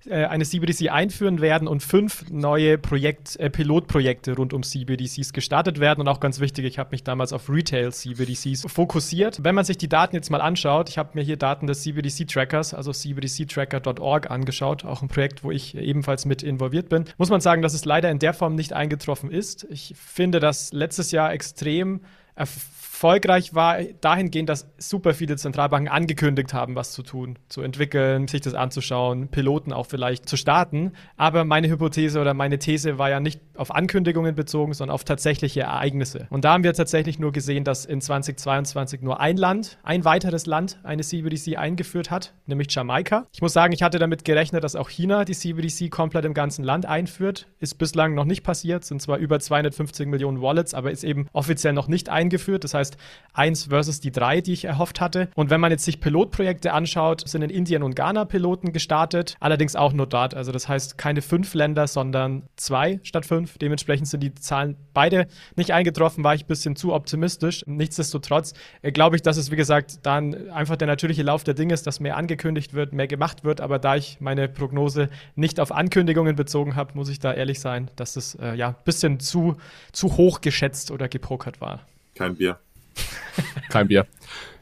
äh, 0.05 0.25
eine 0.25 0.45
CBDC 0.45 0.91
einführen 0.91 1.41
werden 1.41 1.67
und 1.67 1.81
fünf 1.81 2.29
neue 2.29 2.77
Projekt, 2.77 3.37
äh, 3.37 3.49
Pilotprojekte 3.49 4.35
rund 4.35 4.53
um 4.53 4.61
CBDCs 4.61 5.33
gestartet 5.33 5.79
werden. 5.79 6.01
Und 6.01 6.07
auch 6.07 6.19
ganz 6.19 6.39
wichtig, 6.39 6.65
ich 6.65 6.77
habe 6.77 6.91
mich 6.91 7.03
damals 7.03 7.33
auf 7.33 7.49
Retail 7.49 7.91
CBDCs 7.91 8.65
fokussiert. 8.67 9.43
Wenn 9.43 9.55
man 9.55 9.65
sich 9.65 9.79
die 9.79 9.89
Daten 9.89 10.15
jetzt 10.15 10.29
mal 10.29 10.41
anschaut, 10.41 10.87
ich 10.89 10.99
habe 10.99 11.09
mir 11.15 11.23
hier 11.23 11.37
Daten 11.37 11.65
des 11.65 11.81
CBDC 11.81 12.27
Trackers, 12.27 12.75
also 12.75 12.91
cbdctracker.org 12.93 14.29
angeschaut, 14.29 14.85
auch 14.85 15.01
ein 15.01 15.07
Projekt, 15.07 15.43
wo 15.43 15.49
ich 15.49 15.75
ebenfalls 15.75 16.25
mit 16.25 16.43
involviert 16.43 16.89
bin, 16.89 17.05
muss 17.17 17.31
man 17.31 17.41
sagen, 17.41 17.63
dass 17.63 17.73
es 17.73 17.85
leider 17.85 18.11
in 18.11 18.19
der 18.19 18.35
Form 18.35 18.53
nicht 18.53 18.73
eingetroffen 18.73 19.31
ist. 19.31 19.65
Ich 19.71 19.95
finde, 19.97 20.39
dass 20.39 20.73
letztes 20.73 21.09
Jahr 21.09 21.33
extrem 21.33 22.01
erfolgreich 22.35 22.81
war 23.03 23.81
dahingehend, 24.01 24.49
dass 24.49 24.67
super 24.77 25.13
viele 25.13 25.35
Zentralbanken 25.35 25.91
angekündigt 25.91 26.53
haben, 26.53 26.75
was 26.75 26.91
zu 26.91 27.03
tun, 27.03 27.39
zu 27.47 27.61
entwickeln, 27.61 28.27
sich 28.27 28.41
das 28.41 28.53
anzuschauen, 28.53 29.27
Piloten 29.29 29.73
auch 29.73 29.85
vielleicht 29.85 30.27
zu 30.27 30.37
starten. 30.37 30.93
Aber 31.17 31.43
meine 31.43 31.69
Hypothese 31.69 32.19
oder 32.19 32.33
meine 32.33 32.59
These 32.59 32.97
war 32.97 33.09
ja 33.09 33.19
nicht 33.19 33.41
auf 33.55 33.73
Ankündigungen 33.73 34.35
bezogen, 34.35 34.73
sondern 34.73 34.93
auf 34.93 35.03
tatsächliche 35.03 35.61
Ereignisse. 35.61 36.27
Und 36.29 36.45
da 36.45 36.53
haben 36.53 36.63
wir 36.63 36.73
tatsächlich 36.73 37.19
nur 37.19 37.31
gesehen, 37.31 37.63
dass 37.63 37.85
in 37.85 38.01
2022 38.01 39.01
nur 39.01 39.19
ein 39.19 39.37
Land, 39.37 39.77
ein 39.83 40.05
weiteres 40.05 40.45
Land 40.45 40.79
eine 40.83 41.03
CBDC 41.03 41.57
eingeführt 41.57 42.11
hat, 42.11 42.33
nämlich 42.45 42.73
Jamaika. 42.73 43.27
Ich 43.33 43.41
muss 43.41 43.53
sagen, 43.53 43.73
ich 43.73 43.83
hatte 43.83 43.99
damit 43.99 44.25
gerechnet, 44.25 44.63
dass 44.63 44.75
auch 44.75 44.89
China 44.89 45.25
die 45.25 45.33
CBDC 45.33 45.89
komplett 45.91 46.25
im 46.25 46.33
ganzen 46.33 46.63
Land 46.63 46.85
einführt. 46.85 47.47
Ist 47.59 47.77
bislang 47.77 48.13
noch 48.15 48.25
nicht 48.25 48.43
passiert, 48.43 48.85
sind 48.85 49.01
zwar 49.01 49.17
über 49.17 49.39
250 49.39 50.07
Millionen 50.07 50.41
Wallets, 50.41 50.73
aber 50.73 50.91
ist 50.91 51.03
eben 51.03 51.27
offiziell 51.33 51.73
noch 51.73 51.87
nicht 51.87 52.09
eingeführt. 52.09 52.63
Das 52.63 52.73
heißt, 52.73 52.90
heißt 52.91 52.97
1 53.33 53.65
versus 53.65 53.99
die 54.01 54.11
3, 54.11 54.41
die 54.41 54.53
ich 54.53 54.65
erhofft 54.65 54.99
hatte. 54.99 55.29
Und 55.35 55.49
wenn 55.49 55.61
man 55.61 55.71
jetzt 55.71 55.85
sich 55.85 56.01
Pilotprojekte 56.01 56.73
anschaut, 56.73 57.27
sind 57.27 57.41
in 57.41 57.49
Indien 57.49 57.81
und 57.83 57.95
Ghana 57.95 58.25
Piloten 58.25 58.73
gestartet, 58.73 59.35
allerdings 59.39 59.75
auch 59.75 59.93
nur 59.93 60.05
dort. 60.05 60.33
Also 60.33 60.51
das 60.51 60.67
heißt 60.67 60.97
keine 60.97 61.21
fünf 61.21 61.53
Länder, 61.53 61.87
sondern 61.87 62.43
zwei 62.57 62.99
statt 63.03 63.25
fünf. 63.25 63.57
Dementsprechend 63.57 64.07
sind 64.07 64.21
die 64.21 64.35
Zahlen 64.35 64.75
beide 64.93 65.27
nicht 65.55 65.71
eingetroffen, 65.71 66.23
war 66.23 66.35
ich 66.35 66.43
ein 66.43 66.47
bisschen 66.47 66.75
zu 66.75 66.93
optimistisch. 66.93 67.63
Nichtsdestotrotz 67.67 68.53
äh, 68.81 68.91
glaube 68.91 69.15
ich, 69.15 69.21
dass 69.21 69.37
es, 69.37 69.51
wie 69.51 69.55
gesagt, 69.55 70.05
dann 70.05 70.49
einfach 70.51 70.75
der 70.75 70.87
natürliche 70.87 71.23
Lauf 71.23 71.43
der 71.43 71.53
Dinge 71.53 71.73
ist, 71.73 71.87
dass 71.87 71.99
mehr 71.99 72.17
angekündigt 72.17 72.73
wird, 72.73 72.93
mehr 72.93 73.07
gemacht 73.07 73.43
wird. 73.43 73.61
Aber 73.61 73.79
da 73.79 73.95
ich 73.95 74.19
meine 74.19 74.49
Prognose 74.49 75.09
nicht 75.35 75.59
auf 75.59 75.71
Ankündigungen 75.71 76.35
bezogen 76.35 76.75
habe, 76.75 76.91
muss 76.95 77.09
ich 77.09 77.19
da 77.19 77.33
ehrlich 77.33 77.59
sein, 77.61 77.89
dass 77.95 78.17
es 78.17 78.35
äh, 78.35 78.55
ja 78.55 78.69
ein 78.69 78.75
bisschen 78.83 79.19
zu, 79.19 79.55
zu 79.93 80.17
hoch 80.17 80.41
geschätzt 80.41 80.91
oder 80.91 81.07
gepokert 81.07 81.61
war. 81.61 81.85
Kein 82.15 82.35
Bier. 82.35 82.59
Kein 83.69 83.87
Bier. 83.87 84.07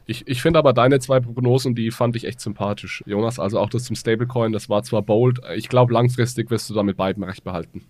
Ich, 0.06 0.26
ich 0.26 0.42
finde 0.42 0.58
aber 0.58 0.72
deine 0.72 0.98
zwei 0.98 1.20
Prognosen, 1.20 1.74
die 1.74 1.90
fand 1.90 2.16
ich 2.16 2.24
echt 2.24 2.40
sympathisch, 2.40 3.04
Jonas. 3.06 3.38
Also 3.38 3.60
auch 3.60 3.70
das 3.70 3.84
zum 3.84 3.94
Stablecoin, 3.94 4.52
das 4.52 4.68
war 4.68 4.82
zwar 4.82 5.02
bold, 5.02 5.40
ich 5.54 5.68
glaube 5.68 5.92
langfristig 5.92 6.50
wirst 6.50 6.68
du 6.68 6.74
da 6.74 6.82
mit 6.82 6.96
beiden 6.96 7.22
recht 7.22 7.44
behalten. 7.44 7.84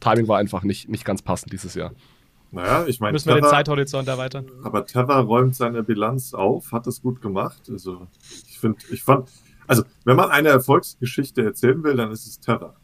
Timing 0.00 0.26
war 0.26 0.38
einfach 0.38 0.64
nicht, 0.64 0.88
nicht 0.88 1.04
ganz 1.04 1.22
passend 1.22 1.52
dieses 1.52 1.74
Jahr. 1.74 1.92
Naja, 2.50 2.84
ich 2.86 3.00
meine. 3.00 3.12
Müssen 3.12 3.28
wir 3.28 3.36
Tether, 3.36 3.46
den 3.46 3.50
Zeithorizont 3.50 4.08
erweitern. 4.08 4.50
Aber 4.62 4.84
Tether 4.84 5.20
räumt 5.20 5.54
seine 5.54 5.82
Bilanz 5.82 6.34
auf, 6.34 6.70
hat 6.70 6.86
das 6.86 7.00
gut 7.00 7.22
gemacht. 7.22 7.62
Also, 7.70 8.06
ich 8.48 8.58
finde, 8.58 8.78
ich 8.90 9.02
fand, 9.02 9.30
also, 9.66 9.84
wenn 10.04 10.16
man 10.16 10.30
eine 10.30 10.50
Erfolgsgeschichte 10.50 11.42
erzählen 11.42 11.82
will, 11.82 11.96
dann 11.96 12.10
ist 12.10 12.26
es 12.26 12.40
Tether. 12.40 12.76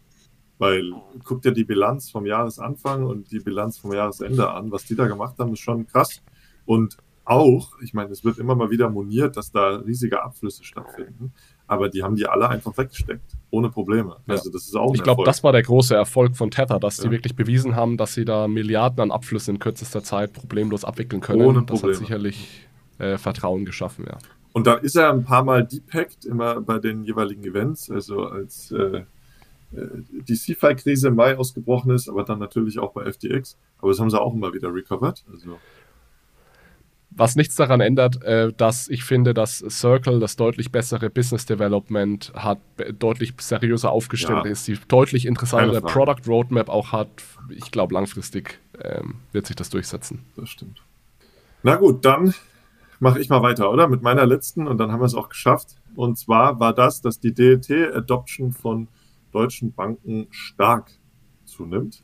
Weil, 0.56 0.92
guck 1.22 1.42
dir 1.42 1.52
die 1.52 1.64
Bilanz 1.64 2.10
vom 2.10 2.24
Jahresanfang 2.24 3.04
und 3.04 3.30
die 3.30 3.40
Bilanz 3.40 3.78
vom 3.78 3.92
Jahresende 3.92 4.50
an. 4.50 4.72
Was 4.72 4.84
die 4.84 4.96
da 4.96 5.06
gemacht 5.06 5.34
haben, 5.38 5.52
ist 5.52 5.60
schon 5.60 5.86
krass. 5.86 6.22
Und 6.68 6.98
auch, 7.24 7.80
ich 7.80 7.94
meine, 7.94 8.10
es 8.10 8.24
wird 8.24 8.36
immer 8.36 8.54
mal 8.54 8.70
wieder 8.70 8.90
moniert, 8.90 9.38
dass 9.38 9.50
da 9.50 9.76
riesige 9.76 10.22
Abflüsse 10.22 10.64
stattfinden, 10.64 11.32
aber 11.66 11.88
die 11.88 12.02
haben 12.02 12.14
die 12.14 12.26
alle 12.26 12.46
einfach 12.46 12.76
weggesteckt, 12.76 13.38
ohne 13.50 13.70
Probleme. 13.70 14.16
Ja. 14.26 14.34
Also 14.34 14.50
das 14.50 14.66
ist 14.66 14.76
auch 14.76 14.94
Ich 14.94 15.02
glaube, 15.02 15.24
das 15.24 15.42
war 15.42 15.52
der 15.52 15.62
große 15.62 15.94
Erfolg 15.94 16.36
von 16.36 16.50
Tether, 16.50 16.78
dass 16.78 16.98
ja. 16.98 17.04
sie 17.04 17.10
wirklich 17.10 17.34
bewiesen 17.34 17.74
haben, 17.74 17.96
dass 17.96 18.12
sie 18.12 18.26
da 18.26 18.48
Milliarden 18.48 19.00
an 19.00 19.10
Abflüssen 19.10 19.54
in 19.54 19.60
kürzester 19.60 20.02
Zeit 20.02 20.34
problemlos 20.34 20.84
abwickeln 20.84 21.22
können. 21.22 21.40
Ohne 21.40 21.62
Probleme. 21.62 21.92
Das 21.92 22.00
hat 22.00 22.06
sicherlich 22.06 22.66
äh, 22.98 23.16
Vertrauen 23.16 23.64
geschaffen, 23.64 24.04
ja. 24.06 24.18
Und 24.52 24.66
dann 24.66 24.82
ist 24.82 24.96
er 24.96 25.10
ein 25.10 25.24
paar 25.24 25.44
Mal 25.44 25.66
depackt, 25.66 26.26
immer 26.26 26.60
bei 26.60 26.78
den 26.78 27.02
jeweiligen 27.04 27.44
Events, 27.44 27.90
also 27.90 28.24
als 28.24 28.72
äh, 28.72 28.76
äh 28.76 29.04
die 30.10 30.34
CFI-Krise 30.34 31.08
im 31.08 31.14
Mai 31.14 31.38
ausgebrochen 31.38 31.92
ist, 31.92 32.10
aber 32.10 32.24
dann 32.24 32.38
natürlich 32.38 32.78
auch 32.78 32.92
bei 32.92 33.10
FTX. 33.10 33.56
Aber 33.78 33.90
das 33.90 34.00
haben 34.00 34.10
sie 34.10 34.20
auch 34.20 34.34
immer 34.34 34.52
wieder 34.52 34.74
recovered. 34.74 35.24
Also 35.32 35.58
was 37.10 37.36
nichts 37.36 37.56
daran 37.56 37.80
ändert, 37.80 38.22
äh, 38.22 38.52
dass 38.52 38.88
ich 38.88 39.04
finde, 39.04 39.34
dass 39.34 39.58
Circle 39.58 40.20
das 40.20 40.36
deutlich 40.36 40.70
bessere 40.70 41.10
Business 41.10 41.46
Development 41.46 42.32
hat, 42.34 42.58
deutlich 42.98 43.34
seriöser 43.38 43.90
aufgestellt 43.90 44.44
ja. 44.44 44.50
ist, 44.50 44.68
die 44.68 44.78
deutlich 44.88 45.26
interessantere 45.26 45.80
Product 45.80 46.28
Roadmap 46.28 46.68
auch 46.68 46.92
hat. 46.92 47.08
Ich 47.50 47.70
glaube, 47.70 47.94
langfristig 47.94 48.58
ähm, 48.82 49.16
wird 49.32 49.46
sich 49.46 49.56
das 49.56 49.70
durchsetzen. 49.70 50.24
Das 50.36 50.48
stimmt. 50.50 50.82
Na 51.62 51.76
gut, 51.76 52.04
dann 52.04 52.34
mache 53.00 53.20
ich 53.20 53.28
mal 53.28 53.42
weiter, 53.42 53.70
oder? 53.70 53.88
Mit 53.88 54.02
meiner 54.02 54.26
letzten 54.26 54.66
und 54.66 54.78
dann 54.78 54.92
haben 54.92 55.00
wir 55.00 55.06
es 55.06 55.14
auch 55.14 55.28
geschafft. 55.28 55.76
Und 55.96 56.18
zwar 56.18 56.60
war 56.60 56.74
das, 56.74 57.00
dass 57.00 57.18
die 57.18 57.32
DLT-Adoption 57.32 58.52
von 58.52 58.88
deutschen 59.32 59.72
Banken 59.72 60.28
stark 60.30 60.90
zunimmt. 61.44 62.02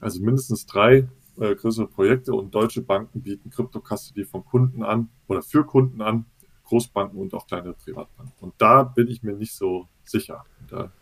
Also 0.00 0.22
mindestens 0.22 0.66
drei 0.66 1.08
äh, 1.40 1.54
größere 1.54 1.86
Projekte 1.86 2.34
und 2.34 2.54
deutsche 2.54 2.82
Banken 2.82 3.22
bieten 3.22 3.50
Crypto-Custody 3.50 4.24
von 4.24 4.44
Kunden 4.44 4.82
an 4.82 5.08
oder 5.26 5.42
für 5.42 5.64
Kunden 5.64 6.02
an, 6.02 6.26
Großbanken 6.64 7.18
und 7.18 7.34
auch 7.34 7.46
kleinere 7.46 7.74
Privatbanken. 7.74 8.34
Und 8.40 8.54
da 8.58 8.84
bin 8.84 9.08
ich 9.08 9.22
mir 9.22 9.34
nicht 9.34 9.54
so 9.54 9.88
sicher. 10.04 10.44
Da 10.68 10.92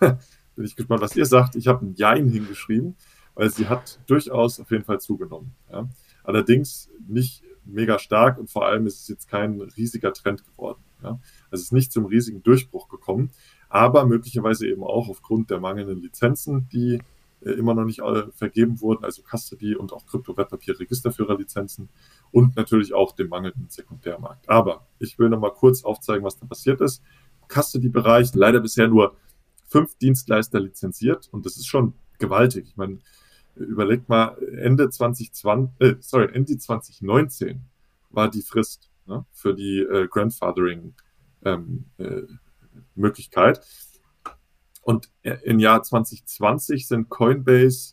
bin 0.54 0.64
ich 0.64 0.76
gespannt, 0.76 1.00
was 1.00 1.16
ihr 1.16 1.26
sagt. 1.26 1.56
Ich 1.56 1.66
habe 1.66 1.86
ein 1.86 1.94
Jein 1.94 2.28
hingeschrieben, 2.28 2.96
weil 3.34 3.50
sie 3.50 3.68
hat 3.68 3.98
durchaus 4.06 4.60
auf 4.60 4.70
jeden 4.70 4.84
Fall 4.84 5.00
zugenommen. 5.00 5.54
Ja. 5.72 5.88
Allerdings 6.22 6.90
nicht 7.08 7.42
mega 7.64 7.98
stark 7.98 8.38
und 8.38 8.50
vor 8.50 8.66
allem 8.66 8.86
ist 8.86 9.00
es 9.00 9.08
jetzt 9.08 9.28
kein 9.28 9.60
riesiger 9.60 10.12
Trend 10.12 10.44
geworden. 10.44 10.82
Ja. 11.02 11.18
Also 11.50 11.60
es 11.60 11.62
ist 11.62 11.72
nicht 11.72 11.92
zum 11.92 12.04
riesigen 12.04 12.42
Durchbruch 12.42 12.88
gekommen, 12.88 13.30
aber 13.68 14.04
möglicherweise 14.06 14.66
eben 14.68 14.84
auch 14.84 15.08
aufgrund 15.08 15.50
der 15.50 15.60
mangelnden 15.60 16.00
Lizenzen, 16.00 16.68
die 16.72 17.00
immer 17.40 17.74
noch 17.74 17.84
nicht 17.84 18.00
vergeben 18.34 18.80
wurden, 18.80 19.04
also 19.04 19.22
Custody 19.22 19.76
und 19.76 19.92
auch 19.92 20.06
Krypto-Wertpapier-Registerführerlizenzen 20.06 21.88
und 22.32 22.56
natürlich 22.56 22.94
auch 22.94 23.12
dem 23.12 23.28
mangelnden 23.28 23.68
Sekundärmarkt. 23.68 24.48
Aber 24.48 24.86
ich 24.98 25.18
will 25.18 25.28
noch 25.28 25.38
mal 25.38 25.52
kurz 25.52 25.84
aufzeigen, 25.84 26.24
was 26.24 26.38
da 26.38 26.46
passiert 26.46 26.80
ist. 26.80 27.02
Custody-Bereich, 27.48 28.34
leider 28.34 28.60
bisher 28.60 28.88
nur 28.88 29.16
fünf 29.66 29.96
Dienstleister 29.98 30.60
lizenziert 30.60 31.28
und 31.30 31.46
das 31.46 31.56
ist 31.56 31.66
schon 31.66 31.94
gewaltig. 32.18 32.66
Ich 32.68 32.76
meine, 32.76 32.98
überlegt 33.54 34.08
mal, 34.08 34.36
Ende 34.58 34.90
2020, 34.90 35.80
äh, 35.80 35.94
sorry, 36.00 36.28
Ende 36.32 36.58
2019 36.58 37.60
war 38.10 38.30
die 38.30 38.42
Frist 38.42 38.90
ne, 39.06 39.24
für 39.32 39.54
die 39.54 39.80
äh, 39.80 40.08
Grandfathering 40.08 40.94
ähm, 41.44 41.84
äh, 41.98 42.22
Möglichkeit. 42.94 43.60
Und 44.88 45.10
im 45.42 45.58
Jahr 45.58 45.82
2020 45.82 46.88
sind 46.88 47.10
Coinbase 47.10 47.92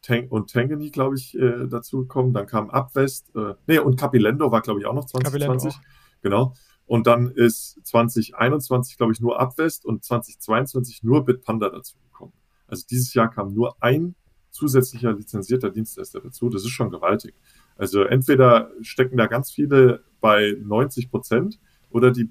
Tang 0.00 0.28
und 0.28 0.48
Tangany, 0.48 0.90
glaube 0.90 1.16
ich, 1.16 1.36
äh, 1.36 1.66
dazugekommen. 1.66 2.32
Dann 2.32 2.46
kam 2.46 2.70
Upvest, 2.70 3.34
äh, 3.34 3.54
nee, 3.66 3.80
und 3.80 3.98
Capilendo 3.98 4.52
war, 4.52 4.60
glaube 4.60 4.78
ich, 4.78 4.86
auch 4.86 4.94
noch 4.94 5.06
2020. 5.06 5.72
Auch. 5.72 5.80
Genau. 6.22 6.54
Und 6.86 7.08
dann 7.08 7.32
ist 7.32 7.80
2021, 7.84 8.96
glaube 8.96 9.12
ich, 9.12 9.20
nur 9.20 9.40
Upvest 9.40 9.84
und 9.84 10.04
2022 10.04 11.02
nur 11.02 11.24
Bitpanda 11.24 11.68
dazugekommen. 11.68 12.32
Also 12.68 12.84
dieses 12.88 13.12
Jahr 13.12 13.28
kam 13.28 13.52
nur 13.52 13.82
ein 13.82 14.14
zusätzlicher 14.52 15.12
lizenzierter 15.12 15.70
Dienstleister 15.70 16.20
dazu. 16.20 16.48
Das 16.48 16.62
ist 16.62 16.70
schon 16.70 16.92
gewaltig. 16.92 17.34
Also 17.74 18.04
entweder 18.04 18.70
stecken 18.82 19.16
da 19.16 19.26
ganz 19.26 19.50
viele 19.50 20.04
bei 20.20 20.56
90 20.62 21.10
Prozent 21.10 21.58
oder 21.90 22.12
die, 22.12 22.28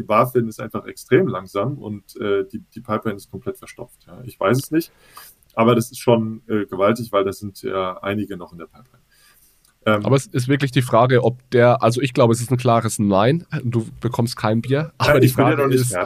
die 0.00 0.06
BaFin 0.06 0.48
ist 0.48 0.60
einfach 0.60 0.86
extrem 0.86 1.28
langsam 1.28 1.76
und 1.76 2.16
äh, 2.16 2.46
die, 2.50 2.60
die 2.74 2.80
Pipeline 2.80 3.16
ist 3.16 3.30
komplett 3.30 3.58
verstopft. 3.58 4.06
Ja. 4.06 4.22
Ich 4.24 4.40
weiß 4.40 4.56
es 4.56 4.70
nicht, 4.70 4.90
aber 5.54 5.74
das 5.74 5.90
ist 5.90 5.98
schon 5.98 6.42
äh, 6.48 6.64
gewaltig, 6.64 7.12
weil 7.12 7.22
da 7.22 7.32
sind 7.34 7.60
ja 7.62 7.98
einige 7.98 8.38
noch 8.38 8.52
in 8.52 8.58
der 8.58 8.66
Pipeline. 8.66 9.02
Ähm, 9.86 10.04
aber 10.04 10.16
es 10.16 10.26
ist 10.26 10.48
wirklich 10.48 10.72
die 10.72 10.82
Frage, 10.82 11.24
ob 11.24 11.38
der, 11.50 11.82
also 11.82 12.02
ich 12.02 12.12
glaube, 12.12 12.32
es 12.34 12.40
ist 12.40 12.50
ein 12.50 12.58
klares 12.58 12.98
Nein. 12.98 13.46
Du 13.64 13.86
bekommst 14.00 14.36
kein 14.36 14.60
Bier. 14.60 14.92
Aber 14.98 15.14
ja, 15.14 15.20
die 15.20 15.28
Frage 15.28 15.62
ist, 15.72 15.96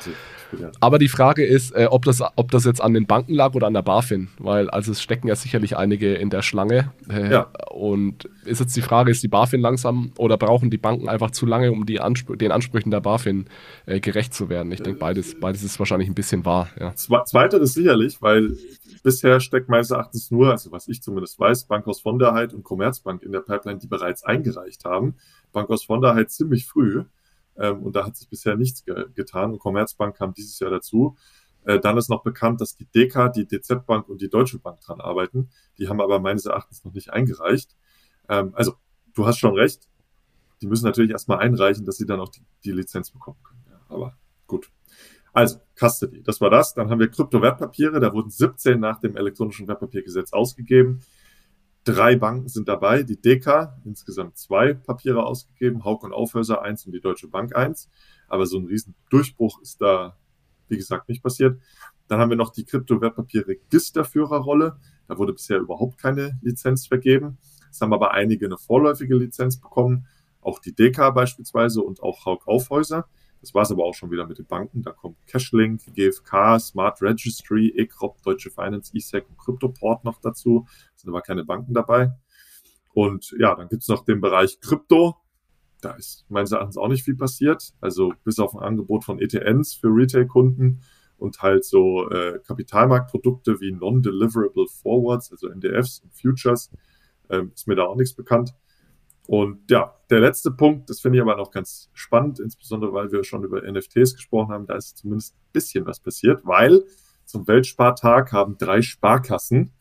aber 0.81 0.99
die 0.99 1.09
Frage 1.09 1.45
ist, 1.45 1.72
äh, 1.72 1.87
ob, 1.91 2.05
das, 2.05 2.22
ob 2.37 2.51
das 2.51 2.64
jetzt 2.64 2.81
an 2.81 2.95
den 2.95 3.07
Banken 3.07 3.35
lag 3.35 3.55
oder 3.55 3.66
an 3.66 3.75
der 3.75 3.83
BaFin, 3.83 4.29
weil 4.39 4.70
also 4.70 4.93
es 4.93 5.03
stecken 5.03 5.29
ja 5.29 5.35
sicherlich 5.35 5.77
einige 5.77 6.14
in 6.14 6.31
der 6.31 6.43
Schlange. 6.43 6.93
Äh, 7.09 7.33
ja. 7.33 7.51
Und 7.70 8.29
ist 8.45 8.61
jetzt 8.61 8.77
die 8.77 8.83
Frage, 8.83 9.11
ist 9.11 9.22
die 9.22 9.29
BaFin 9.29 9.61
langsam 9.61 10.12
oder 10.18 10.37
brauchen 10.37 10.70
die 10.70 10.79
Banken 10.79 11.09
einfach 11.09 11.31
zu 11.31 11.47
lange, 11.47 11.72
um 11.72 11.87
die 11.87 12.01
Anspr 12.01 12.37
den 12.37 12.53
Ansprüchen 12.53 12.91
der 12.91 13.01
BaFin 13.01 13.47
äh, 13.87 14.01
gerecht 14.01 14.35
zu 14.35 14.49
werden? 14.49 14.70
Ich 14.72 14.83
denke, 14.83 14.99
beides, 14.99 15.39
beides 15.41 15.62
ist 15.62 15.79
wahrscheinlich 15.79 16.09
ein 16.09 16.14
bisschen 16.14 16.45
wahr. 16.45 16.68
Ja. 16.79 16.95
Zweiteres 16.95 17.75
sicherlich, 17.75 18.20
weil 18.22 18.57
bisher 19.05 19.39
steckt 19.39 19.69
meines 19.69 19.91
Erachtens 19.91 20.33
nur, 20.33 20.51
also 20.51 20.73
was 20.73 20.89
ich 20.89 21.03
zumindest 21.03 21.39
weiß, 21.39 21.67
Bankhaus 21.67 22.01
von 22.01 22.19
der 22.19 22.33
Heid 22.33 22.55
und 22.55 22.65
Commerzbank 22.65 23.23
in 23.23 23.31
der 23.31 23.41
Pipeline, 23.41 23.79
die 23.79 23.87
bereits 23.87 24.25
eingereicht 24.25 24.85
haben. 24.85 25.15
Bankhaus 25.53 25.85
von 25.85 26.01
der 26.01 26.15
Heid 26.15 26.31
ziemlich 26.31 26.67
früh 26.67 27.05
ähm, 27.57 27.83
und 27.83 27.95
da 27.95 28.07
hat 28.07 28.17
sich 28.17 28.29
bisher 28.29 28.57
nichts 28.57 28.85
ge 28.85 29.07
getan 29.15 29.53
und 29.53 29.59
Commerzbank 29.61 30.17
kam 30.17 30.33
dieses 30.35 30.59
Jahr 30.59 30.71
dazu. 30.71 31.17
Äh, 31.65 31.79
dann 31.81 31.97
ist 31.99 32.09
noch 32.09 32.23
bekannt, 32.23 32.61
dass 32.61 32.77
die 32.77 32.87
DK, 32.87 33.29
die 33.29 33.47
DZ 33.47 33.87
Bank 33.87 34.09
und 34.09 34.21
die 34.23 34.31
Deutsche 34.31 34.59
Bank 34.59 34.81
dran 34.81 35.01
arbeiten. 35.01 35.51
Die 35.79 35.89
haben 35.89 36.01
aber 36.01 36.19
meines 36.19 36.47
Erachtens 36.47 36.83
noch 36.85 36.95
nicht 36.95 37.13
eingereicht. 37.13 37.77
Ähm, 38.29 38.53
also 38.55 38.75
du 39.15 39.27
hast 39.27 39.39
schon 39.39 39.55
recht. 39.55 39.87
Die 40.63 40.67
müssen 40.67 40.87
natürlich 40.87 41.11
erstmal 41.11 41.39
einreichen, 41.39 41.85
dass 41.85 41.99
sie 41.99 42.07
dann 42.07 42.21
auch 42.21 42.31
die, 42.31 42.43
die 42.65 42.73
Lizenz 42.73 43.11
bekommen 43.11 43.39
können. 43.45 43.65
Ja, 43.71 43.81
aber. 43.89 44.17
Also, 45.35 45.59
Custody, 45.74 46.22
das 46.22 46.41
war 46.41 46.49
das. 46.49 46.72
Dann 46.74 46.89
haben 46.91 47.01
wir 47.01 47.09
Kryptowertpapiere, 47.09 47.99
da 47.99 48.12
wurden 48.12 48.30
17 48.30 48.78
nach 48.78 49.01
dem 49.01 49.16
elektronischen 49.16 49.66
Wertpapiergesetz 49.66 50.32
ausgegeben. 50.32 51.01
Drei 51.82 52.14
Banken 52.14 52.47
sind 52.49 52.68
dabei, 52.68 53.03
die 53.03 53.20
DK, 53.20 53.76
insgesamt 53.85 54.39
zwei 54.39 54.74
Papiere 54.74 55.26
ausgegeben, 55.26 55.85
Hauk 55.85 56.05
und 56.05 56.12
Aufhäuser 56.12 56.62
eins 56.62 56.87
und 56.87 56.93
die 56.93 57.01
Deutsche 57.01 57.26
Bank 57.26 57.57
eins. 57.57 57.91
Aber 58.28 58.47
so 58.47 58.59
ein 58.59 58.66
riesen 58.66 58.95
Durchbruch 59.11 59.61
ist 59.61 59.82
da, 59.82 60.16
wie 60.68 60.76
gesagt, 60.76 61.09
nicht 61.09 61.22
passiert. 61.22 61.61
Dann 62.07 62.20
haben 62.20 62.30
wir 62.30 62.37
noch 62.37 62.53
die 62.53 62.64
Kryptowertpapier-Registerführerrolle. 62.64 64.76
Da 65.09 65.18
wurde 65.18 65.32
bisher 65.32 65.59
überhaupt 65.59 65.99
keine 65.99 66.39
Lizenz 66.43 66.87
vergeben. 66.87 67.39
Es 67.72 67.80
haben 67.80 67.93
aber 67.93 68.12
einige 68.12 68.47
eine 68.47 68.57
vorläufige 68.57 69.16
Lizenz 69.16 69.61
bekommen, 69.61 70.07
auch 70.41 70.61
die 70.61 70.76
DK 70.76 71.11
beispielsweise 71.11 71.82
und 71.82 72.05
auch 72.05 72.24
Hauk 72.24 72.47
Aufhäuser. 72.47 73.09
Das 73.45 73.53
war 73.53 73.61
es 73.61 73.70
aber 73.70 73.84
auch 73.84 73.92
schon 73.92 74.11
wieder 74.11 74.26
mit 74.26 74.38
den 74.38 74.47
Banken. 74.47 74.80
Da 74.80 74.92
kommt 74.92 75.18
Cashlink, 75.26 75.82
GFK, 75.95 76.59
Smart 76.59 77.03
Registry, 77.03 77.74
ECROP, 77.76 78.22
Deutsche 78.22 78.51
Finance, 78.51 78.90
ESEC 78.97 79.28
und 79.28 79.38
Cryptoport 79.38 80.03
noch 80.03 80.18
dazu. 80.18 80.66
Es 80.95 81.03
sind 81.03 81.11
aber 81.11 81.20
keine 81.20 81.45
Banken 81.45 81.74
dabei. 81.74 82.11
Und 82.95 83.34
ja, 83.38 83.55
dann 83.55 83.68
gibt 83.68 83.82
es 83.82 83.88
noch 83.88 84.03
den 84.07 84.22
Bereich 84.22 84.61
Krypto. 84.61 85.16
Da 85.82 85.90
ist 85.90 86.24
meines 86.30 86.53
Erachtens 86.53 86.78
auch 86.78 86.88
nicht 86.88 87.05
viel 87.05 87.16
passiert. 87.16 87.74
Also 87.82 88.14
bis 88.24 88.38
auf 88.38 88.55
ein 88.55 88.62
Angebot 88.62 89.05
von 89.05 89.20
ETNs 89.20 89.74
für 89.74 89.88
Retail-Kunden 89.88 90.80
und 91.18 91.42
halt 91.42 91.66
so 91.66 92.09
äh, 92.09 92.40
Kapitalmarktprodukte 92.47 93.61
wie 93.61 93.72
Non-Deliverable 93.72 94.68
Forwards, 94.68 95.30
also 95.30 95.49
NDFs 95.49 96.01
und 96.01 96.14
Futures, 96.14 96.70
äh, 97.28 97.42
ist 97.55 97.68
mir 97.68 97.76
da 97.76 97.84
auch 97.84 97.97
nichts 97.97 98.14
bekannt. 98.14 98.55
Und 99.27 99.70
ja, 99.70 99.95
der 100.11 100.20
letzte 100.20 100.51
Punkt, 100.51 100.91
das 100.91 101.01
finde 101.01 101.18
ich 101.18 101.22
aber 101.22 101.37
noch 101.37 101.51
ganz 101.51 101.91
spannend, 101.95 102.41
insbesondere 102.41 102.93
weil 102.93 103.11
wir 103.11 103.25
schon 103.25 103.43
über 103.43 103.62
NFTs 103.62 104.14
gesprochen 104.14 104.53
haben, 104.53 104.66
da 104.66 104.75
ist 104.77 104.99
zumindest 104.99 105.35
ein 105.35 105.53
bisschen 105.53 105.87
was 105.87 106.01
passiert, 106.01 106.43
weil 106.45 106.85
zum 107.25 107.47
Weltspartag 107.49 108.33
haben 108.33 108.59
drei 108.59 108.83
Sparkassen 108.83 109.72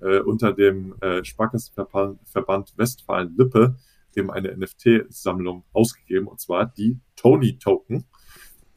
äh, 0.00 0.20
unter 0.20 0.52
dem 0.52 0.94
äh, 1.00 1.24
Sparkassenverband 1.24 2.74
Westfalen-Lippe 2.76 3.76
eben 4.14 4.30
eine 4.30 4.56
NFT-Sammlung 4.56 5.64
ausgegeben, 5.72 6.28
und 6.28 6.40
zwar 6.40 6.66
die 6.66 7.00
Tony-Token. 7.16 8.04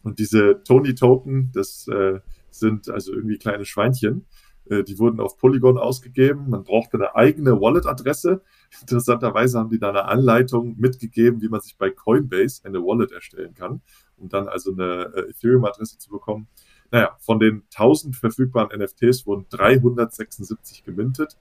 Und 0.03 0.19
diese 0.19 0.63
Tony-Token, 0.63 1.51
das 1.53 1.87
äh, 1.87 2.19
sind 2.49 2.89
also 2.89 3.13
irgendwie 3.13 3.37
kleine 3.37 3.65
Schweinchen. 3.65 4.25
Äh, 4.69 4.83
die 4.83 4.97
wurden 4.99 5.19
auf 5.19 5.37
Polygon 5.37 5.77
ausgegeben. 5.77 6.49
Man 6.49 6.63
brauchte 6.63 6.97
eine 6.97 7.15
eigene 7.15 7.59
Wallet-Adresse. 7.59 8.41
Interessanterweise 8.81 9.59
haben 9.59 9.69
die 9.69 9.79
da 9.79 9.89
eine 9.89 10.05
Anleitung 10.05 10.75
mitgegeben, 10.77 11.41
wie 11.41 11.49
man 11.49 11.61
sich 11.61 11.77
bei 11.77 11.89
Coinbase 11.89 12.65
eine 12.65 12.79
Wallet 12.79 13.11
erstellen 13.11 13.53
kann, 13.53 13.81
um 14.17 14.29
dann 14.29 14.47
also 14.47 14.71
eine 14.71 15.11
äh, 15.15 15.29
Ethereum-Adresse 15.29 15.97
zu 15.97 16.09
bekommen. 16.09 16.47
Naja, 16.91 17.15
von 17.19 17.39
den 17.39 17.63
1000 17.73 18.15
verfügbaren 18.15 18.77
NFTs 18.79 19.25
wurden 19.25 19.45
376 19.49 20.83
gemintet. 20.83 21.37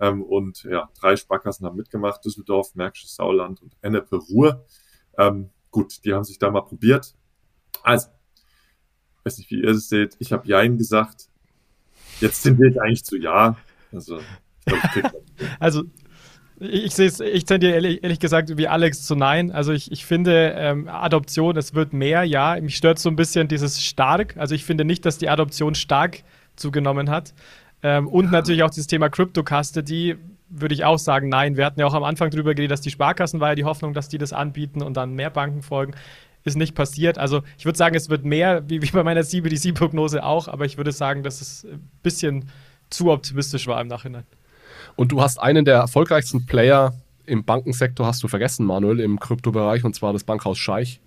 Ähm, 0.00 0.22
und 0.22 0.64
ja, 0.64 0.88
drei 0.98 1.16
Sparkassen 1.16 1.66
haben 1.66 1.76
mitgemacht, 1.76 2.24
Düsseldorf, 2.24 2.74
Märkisches 2.74 3.16
Sauerland 3.16 3.60
und 3.62 3.76
Ennepe 3.82 4.16
Ruhr. 4.16 4.64
Ähm, 5.16 5.50
gut, 5.70 6.04
die 6.04 6.14
haben 6.14 6.24
sich 6.24 6.38
da 6.38 6.50
mal 6.50 6.62
probiert. 6.62 7.14
Also, 7.82 8.08
weiß 9.24 9.38
nicht, 9.38 9.50
wie 9.50 9.60
ihr 9.62 9.70
es 9.70 9.88
seht. 9.88 10.16
Ich 10.18 10.32
habe 10.32 10.46
Jein 10.46 10.78
gesagt. 10.78 11.28
Jetzt 12.20 12.42
sind 12.42 12.58
wir 12.58 12.82
eigentlich 12.82 13.04
zu 13.04 13.16
Ja. 13.16 13.56
Also, 13.92 14.18
ich 14.18 14.66
glaube, 14.66 15.14
ich 15.38 15.46
Also, 15.60 15.84
ich 16.60 16.94
sehe 16.94 17.06
es, 17.06 17.20
ich 17.20 17.44
tendiere 17.44 17.74
ehrlich, 17.74 18.02
ehrlich, 18.02 18.18
gesagt 18.18 18.56
wie 18.56 18.66
Alex 18.66 19.04
zu 19.04 19.14
Nein. 19.14 19.52
Also 19.52 19.72
ich, 19.72 19.92
ich 19.92 20.04
finde 20.04 20.54
ähm, 20.56 20.88
Adoption, 20.88 21.56
es 21.56 21.74
wird 21.74 21.92
mehr, 21.92 22.24
ja. 22.24 22.58
Mich 22.60 22.76
stört 22.76 22.98
so 22.98 23.08
ein 23.08 23.16
bisschen 23.16 23.48
dieses 23.48 23.82
stark. 23.82 24.36
Also 24.36 24.54
ich 24.54 24.64
finde 24.64 24.84
nicht, 24.84 25.04
dass 25.04 25.18
die 25.18 25.28
Adoption 25.28 25.74
stark 25.74 26.22
zugenommen 26.56 27.10
hat. 27.10 27.32
Ähm, 27.82 28.08
und 28.08 28.32
natürlich 28.32 28.62
auch 28.64 28.70
dieses 28.70 28.88
Thema 28.88 29.08
Crypto 29.08 29.44
Custody 29.44 30.16
würde 30.48 30.74
ich 30.74 30.84
auch 30.84 30.98
sagen, 30.98 31.28
nein. 31.28 31.56
Wir 31.56 31.64
hatten 31.64 31.78
ja 31.78 31.86
auch 31.86 31.94
am 31.94 32.04
Anfang 32.04 32.30
darüber 32.30 32.54
geredet, 32.54 32.72
dass 32.72 32.80
die 32.80 32.90
Sparkassen 32.90 33.38
war 33.38 33.50
ja 33.50 33.54
die 33.54 33.64
Hoffnung, 33.64 33.94
dass 33.94 34.08
die 34.08 34.18
das 34.18 34.32
anbieten 34.32 34.82
und 34.82 34.96
dann 34.96 35.14
mehr 35.14 35.30
Banken 35.30 35.62
folgen. 35.62 35.94
Ist 36.44 36.56
nicht 36.56 36.74
passiert. 36.74 37.18
Also 37.18 37.42
ich 37.58 37.66
würde 37.66 37.78
sagen, 37.78 37.94
es 37.94 38.08
wird 38.08 38.24
mehr, 38.24 38.68
wie, 38.68 38.82
wie 38.82 38.90
bei 38.90 39.02
meiner 39.04 39.22
CBDC-Prognose 39.22 40.24
auch, 40.24 40.48
aber 40.48 40.64
ich 40.64 40.76
würde 40.76 40.92
sagen, 40.92 41.22
dass 41.22 41.40
es 41.40 41.64
ein 41.64 41.88
bisschen 42.02 42.48
zu 42.90 43.10
optimistisch 43.10 43.66
war 43.66 43.80
im 43.80 43.88
Nachhinein. 43.88 44.24
Und 44.98 45.12
du 45.12 45.22
hast 45.22 45.38
einen 45.38 45.64
der 45.64 45.76
erfolgreichsten 45.76 46.44
Player 46.44 46.92
im 47.24 47.44
Bankensektor, 47.44 48.04
hast 48.04 48.20
du 48.24 48.26
vergessen, 48.26 48.66
Manuel, 48.66 48.98
im 48.98 49.20
Kryptobereich, 49.20 49.84
und 49.84 49.94
zwar 49.94 50.12
das 50.12 50.24
Bankhaus 50.24 50.58
Scheich 50.58 51.00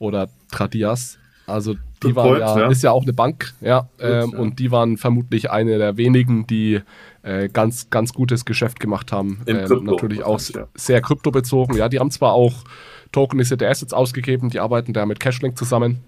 oder 0.00 0.28
Tradias. 0.50 1.18
Also 1.46 1.76
die 2.02 2.16
war 2.16 2.36
ja, 2.36 2.58
ja, 2.58 2.68
ist 2.68 2.82
ja 2.82 2.90
auch 2.90 3.04
eine 3.04 3.12
Bank, 3.12 3.54
ja, 3.60 3.88
ähm, 4.00 4.30
ja, 4.32 4.38
und 4.40 4.58
die 4.58 4.72
waren 4.72 4.96
vermutlich 4.96 5.52
eine 5.52 5.78
der 5.78 5.96
wenigen, 5.96 6.48
die 6.48 6.80
äh, 7.22 7.48
ganz, 7.48 7.90
ganz 7.90 8.12
gutes 8.12 8.44
Geschäft 8.44 8.80
gemacht 8.80 9.12
haben. 9.12 9.40
Ähm, 9.46 9.84
natürlich 9.84 10.24
auch 10.24 10.40
ja. 10.40 10.66
sehr 10.74 11.00
kryptobezogen. 11.00 11.76
Ja, 11.76 11.88
die 11.88 12.00
haben 12.00 12.10
zwar 12.10 12.32
auch 12.32 12.64
tokenisierte 13.12 13.68
Assets 13.68 13.92
ausgegeben, 13.92 14.50
die 14.50 14.58
arbeiten 14.58 14.92
da 14.92 15.06
mit 15.06 15.20
Cashlink 15.20 15.56
zusammen. 15.56 16.02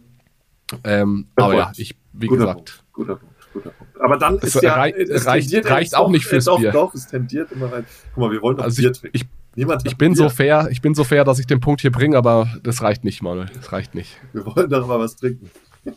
Ähm, 0.83 1.29
aber 1.37 1.55
ja, 1.55 1.73
ich, 1.77 1.95
wie 2.13 2.27
guter 2.27 2.41
gesagt. 2.41 2.57
Punkt, 2.57 2.93
guter 2.93 3.17
Punkt, 3.17 3.34
guter 3.55 3.71
Punkt. 3.71 4.01
Aber 4.01 4.19
dann 4.19 4.39
ist 4.39 4.63
ja, 4.63 4.75
rei 4.75 4.95
reicht, 4.99 5.71
reicht 5.71 5.97
auch 5.97 6.11
nicht 6.11 6.27
fürs 6.27 6.45
doch, 6.45 6.59
Bier. 6.59 6.73
Doch, 6.73 6.93
es 6.95 7.07
tendiert 7.07 7.51
immer 7.53 7.73
rein. 7.73 7.87
Guck 8.15 8.25
mal, 8.25 8.31
wir 8.31 8.43
wollen 8.43 8.59
doch 8.59 8.65
also 8.65 8.83
Bier 8.83 8.91
ich, 8.91 9.01
trinken. 9.01 9.17
Ich, 9.17 9.27
Niemand 9.57 9.87
ich 9.87 9.97
bin 9.97 10.15
Bier. 10.15 10.25
so 10.25 10.29
fair, 10.29 10.69
ich 10.71 10.83
bin 10.83 10.95
so 10.95 11.05
fair, 11.05 11.25
dass 11.25 11.39
ich 11.39 11.47
den 11.47 11.61
Punkt 11.61 11.81
hier 11.81 11.93
bringe, 11.93 12.17
aber 12.17 12.49
das 12.63 12.83
reicht 12.83 13.05
nicht, 13.05 13.23
Manuel. 13.23 13.47
Das 13.55 13.73
reicht 13.73 13.95
nicht. 13.95 14.19
Wir 14.33 14.45
wollen 14.45 14.69
doch 14.69 14.87
mal 14.87 14.99
was 14.99 15.17
trinken. 15.17 15.51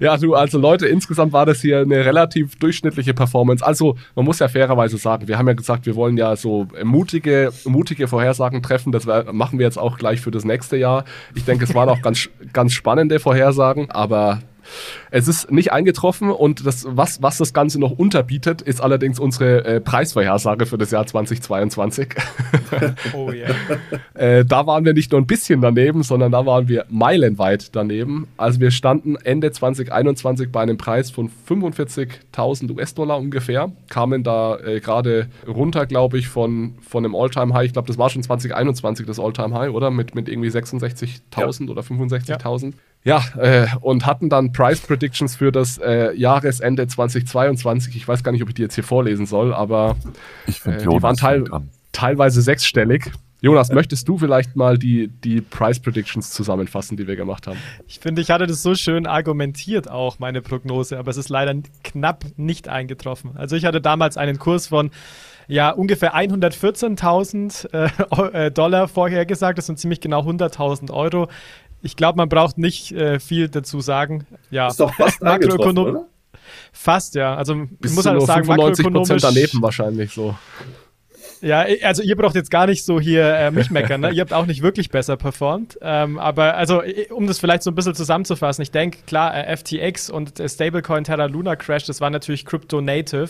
ja, 0.00 0.16
du, 0.16 0.34
also 0.34 0.58
Leute, 0.58 0.86
insgesamt 0.86 1.32
war 1.32 1.46
das 1.46 1.60
hier 1.60 1.78
eine 1.80 2.04
relativ 2.04 2.56
durchschnittliche 2.56 3.14
Performance. 3.14 3.64
Also, 3.64 3.96
man 4.16 4.24
muss 4.24 4.40
ja 4.40 4.48
fairerweise 4.48 4.98
sagen, 4.98 5.28
wir 5.28 5.38
haben 5.38 5.46
ja 5.46 5.54
gesagt, 5.54 5.86
wir 5.86 5.94
wollen 5.94 6.16
ja 6.16 6.34
so 6.36 6.66
mutige, 6.82 7.52
mutige 7.64 8.08
Vorhersagen 8.08 8.62
treffen. 8.62 8.92
Das 8.92 9.06
machen 9.06 9.58
wir 9.58 9.66
jetzt 9.66 9.78
auch 9.78 9.96
gleich 9.96 10.20
für 10.20 10.32
das 10.32 10.44
nächste 10.44 10.76
Jahr. 10.76 11.04
Ich 11.34 11.44
denke, 11.44 11.64
es 11.64 11.74
waren 11.74 11.88
auch 11.88 12.02
ganz, 12.02 12.28
ganz 12.52 12.72
spannende 12.72 13.20
Vorhersagen, 13.20 13.90
aber 13.90 14.40
es 15.10 15.28
ist 15.28 15.50
nicht 15.50 15.72
eingetroffen 15.72 16.30
und 16.30 16.66
das, 16.66 16.86
was, 16.88 17.22
was 17.22 17.38
das 17.38 17.52
Ganze 17.52 17.78
noch 17.80 17.92
unterbietet, 17.92 18.62
ist 18.62 18.80
allerdings 18.80 19.18
unsere 19.18 19.64
äh, 19.64 19.80
Preisvorhersage 19.80 20.66
für 20.66 20.78
das 20.78 20.90
Jahr 20.90 21.06
2022. 21.06 22.14
oh 23.14 23.30
yeah. 23.30 23.54
äh, 24.14 24.44
da 24.44 24.66
waren 24.66 24.84
wir 24.84 24.94
nicht 24.94 25.12
nur 25.12 25.20
ein 25.20 25.26
bisschen 25.26 25.60
daneben, 25.60 26.02
sondern 26.02 26.32
da 26.32 26.46
waren 26.46 26.68
wir 26.68 26.84
meilenweit 26.88 27.74
daneben. 27.74 28.26
Also 28.36 28.60
wir 28.60 28.70
standen 28.70 29.16
Ende 29.16 29.52
2021 29.52 30.50
bei 30.50 30.60
einem 30.60 30.76
Preis 30.76 31.10
von 31.10 31.30
45.000 31.48 32.70
US-Dollar 32.76 33.18
ungefähr, 33.18 33.72
kamen 33.88 34.22
da 34.22 34.58
äh, 34.58 34.80
gerade 34.80 35.28
runter, 35.46 35.86
glaube 35.86 36.18
ich, 36.18 36.28
von, 36.28 36.74
von 36.80 37.04
einem 37.04 37.14
All-Time-High. 37.14 37.66
Ich 37.66 37.72
glaube, 37.72 37.88
das 37.88 37.98
war 37.98 38.10
schon 38.10 38.22
2021 38.22 39.06
das 39.06 39.18
All-Time-High, 39.18 39.70
oder? 39.70 39.90
Mit, 39.90 40.14
mit 40.14 40.28
irgendwie 40.28 40.48
66.000 40.48 41.64
ja. 41.64 41.70
oder 41.70 41.82
65.000. 41.82 42.64
Ja. 42.64 42.72
Ja, 43.04 43.22
äh, 43.36 43.66
und 43.80 44.06
hatten 44.06 44.30
dann 44.30 44.52
Price 44.52 44.80
Predictions 44.80 45.36
für 45.36 45.52
das 45.52 45.76
äh, 45.78 46.14
Jahresende 46.16 46.86
2022. 46.86 47.96
Ich 47.96 48.08
weiß 48.08 48.24
gar 48.24 48.32
nicht, 48.32 48.42
ob 48.42 48.48
ich 48.48 48.54
die 48.54 48.62
jetzt 48.62 48.74
hier 48.74 48.84
vorlesen 48.84 49.26
soll, 49.26 49.52
aber 49.52 49.96
äh, 50.46 50.78
die 50.78 50.86
waren 50.86 51.16
teil 51.16 51.44
teilweise 51.92 52.42
sechsstellig. 52.42 53.12
Jonas, 53.44 53.70
möchtest 53.70 54.08
du 54.08 54.16
vielleicht 54.16 54.56
mal 54.56 54.78
die, 54.78 55.08
die 55.08 55.42
Price 55.42 55.78
Predictions 55.78 56.30
zusammenfassen, 56.30 56.96
die 56.96 57.06
wir 57.06 57.14
gemacht 57.14 57.46
haben? 57.46 57.58
Ich 57.86 57.98
finde, 57.98 58.22
ich 58.22 58.30
hatte 58.30 58.46
das 58.46 58.62
so 58.62 58.74
schön 58.74 59.06
argumentiert 59.06 59.90
auch, 59.90 60.18
meine 60.18 60.40
Prognose, 60.40 60.98
aber 60.98 61.10
es 61.10 61.18
ist 61.18 61.28
leider 61.28 61.54
knapp 61.82 62.24
nicht 62.38 62.68
eingetroffen. 62.68 63.36
Also 63.36 63.54
ich 63.54 63.66
hatte 63.66 63.82
damals 63.82 64.16
einen 64.16 64.38
Kurs 64.38 64.68
von 64.68 64.90
ja, 65.46 65.70
ungefähr 65.70 66.14
114.000 66.14 67.68
äh, 67.74 68.46
äh, 68.46 68.50
Dollar 68.54 68.88
vorhergesagt. 68.88 69.58
Das 69.58 69.66
sind 69.66 69.78
ziemlich 69.78 70.00
genau 70.00 70.22
100.000 70.22 70.90
Euro. 70.90 71.28
Ich 71.84 71.96
glaube, 71.96 72.16
man 72.16 72.30
braucht 72.30 72.56
nicht 72.56 72.92
äh, 72.92 73.20
viel 73.20 73.48
dazu 73.48 73.80
sagen. 73.80 74.26
Ja, 74.50 74.68
ist 74.68 74.80
doch 74.80 74.92
fast 74.94 75.22
makroökonomisch. 75.22 76.02
Fast, 76.72 77.14
ja. 77.14 77.36
Also 77.36 77.54
Bist 77.54 77.92
ich 77.92 77.92
muss 77.92 78.06
halt 78.06 78.22
sagen, 78.22 78.46
makroökonomisch 78.46 79.22
daneben 79.22 79.62
wahrscheinlich 79.62 80.10
so. 80.12 80.34
Ja, 81.44 81.66
also 81.82 82.02
ihr 82.02 82.16
braucht 82.16 82.34
jetzt 82.36 82.50
gar 82.50 82.66
nicht 82.66 82.86
so 82.86 82.98
hier 82.98 83.34
äh, 83.34 83.50
mich 83.50 83.70
meckern, 83.70 84.00
ne? 84.00 84.10
ihr 84.14 84.22
habt 84.22 84.32
auch 84.32 84.46
nicht 84.46 84.62
wirklich 84.62 84.88
besser 84.88 85.18
performt. 85.18 85.78
Ähm, 85.82 86.18
aber 86.18 86.56
also, 86.56 86.82
um 87.10 87.26
das 87.26 87.38
vielleicht 87.38 87.62
so 87.62 87.70
ein 87.70 87.74
bisschen 87.74 87.94
zusammenzufassen, 87.94 88.62
ich 88.62 88.70
denke, 88.70 89.00
klar, 89.06 89.36
äh, 89.36 89.54
FTX 89.54 90.08
und 90.08 90.40
äh, 90.40 90.48
Stablecoin 90.48 91.04
Terra 91.04 91.26
Luna 91.26 91.54
Crash, 91.54 91.84
das 91.84 92.00
war 92.00 92.08
natürlich 92.08 92.46
Crypto-Native. 92.46 93.28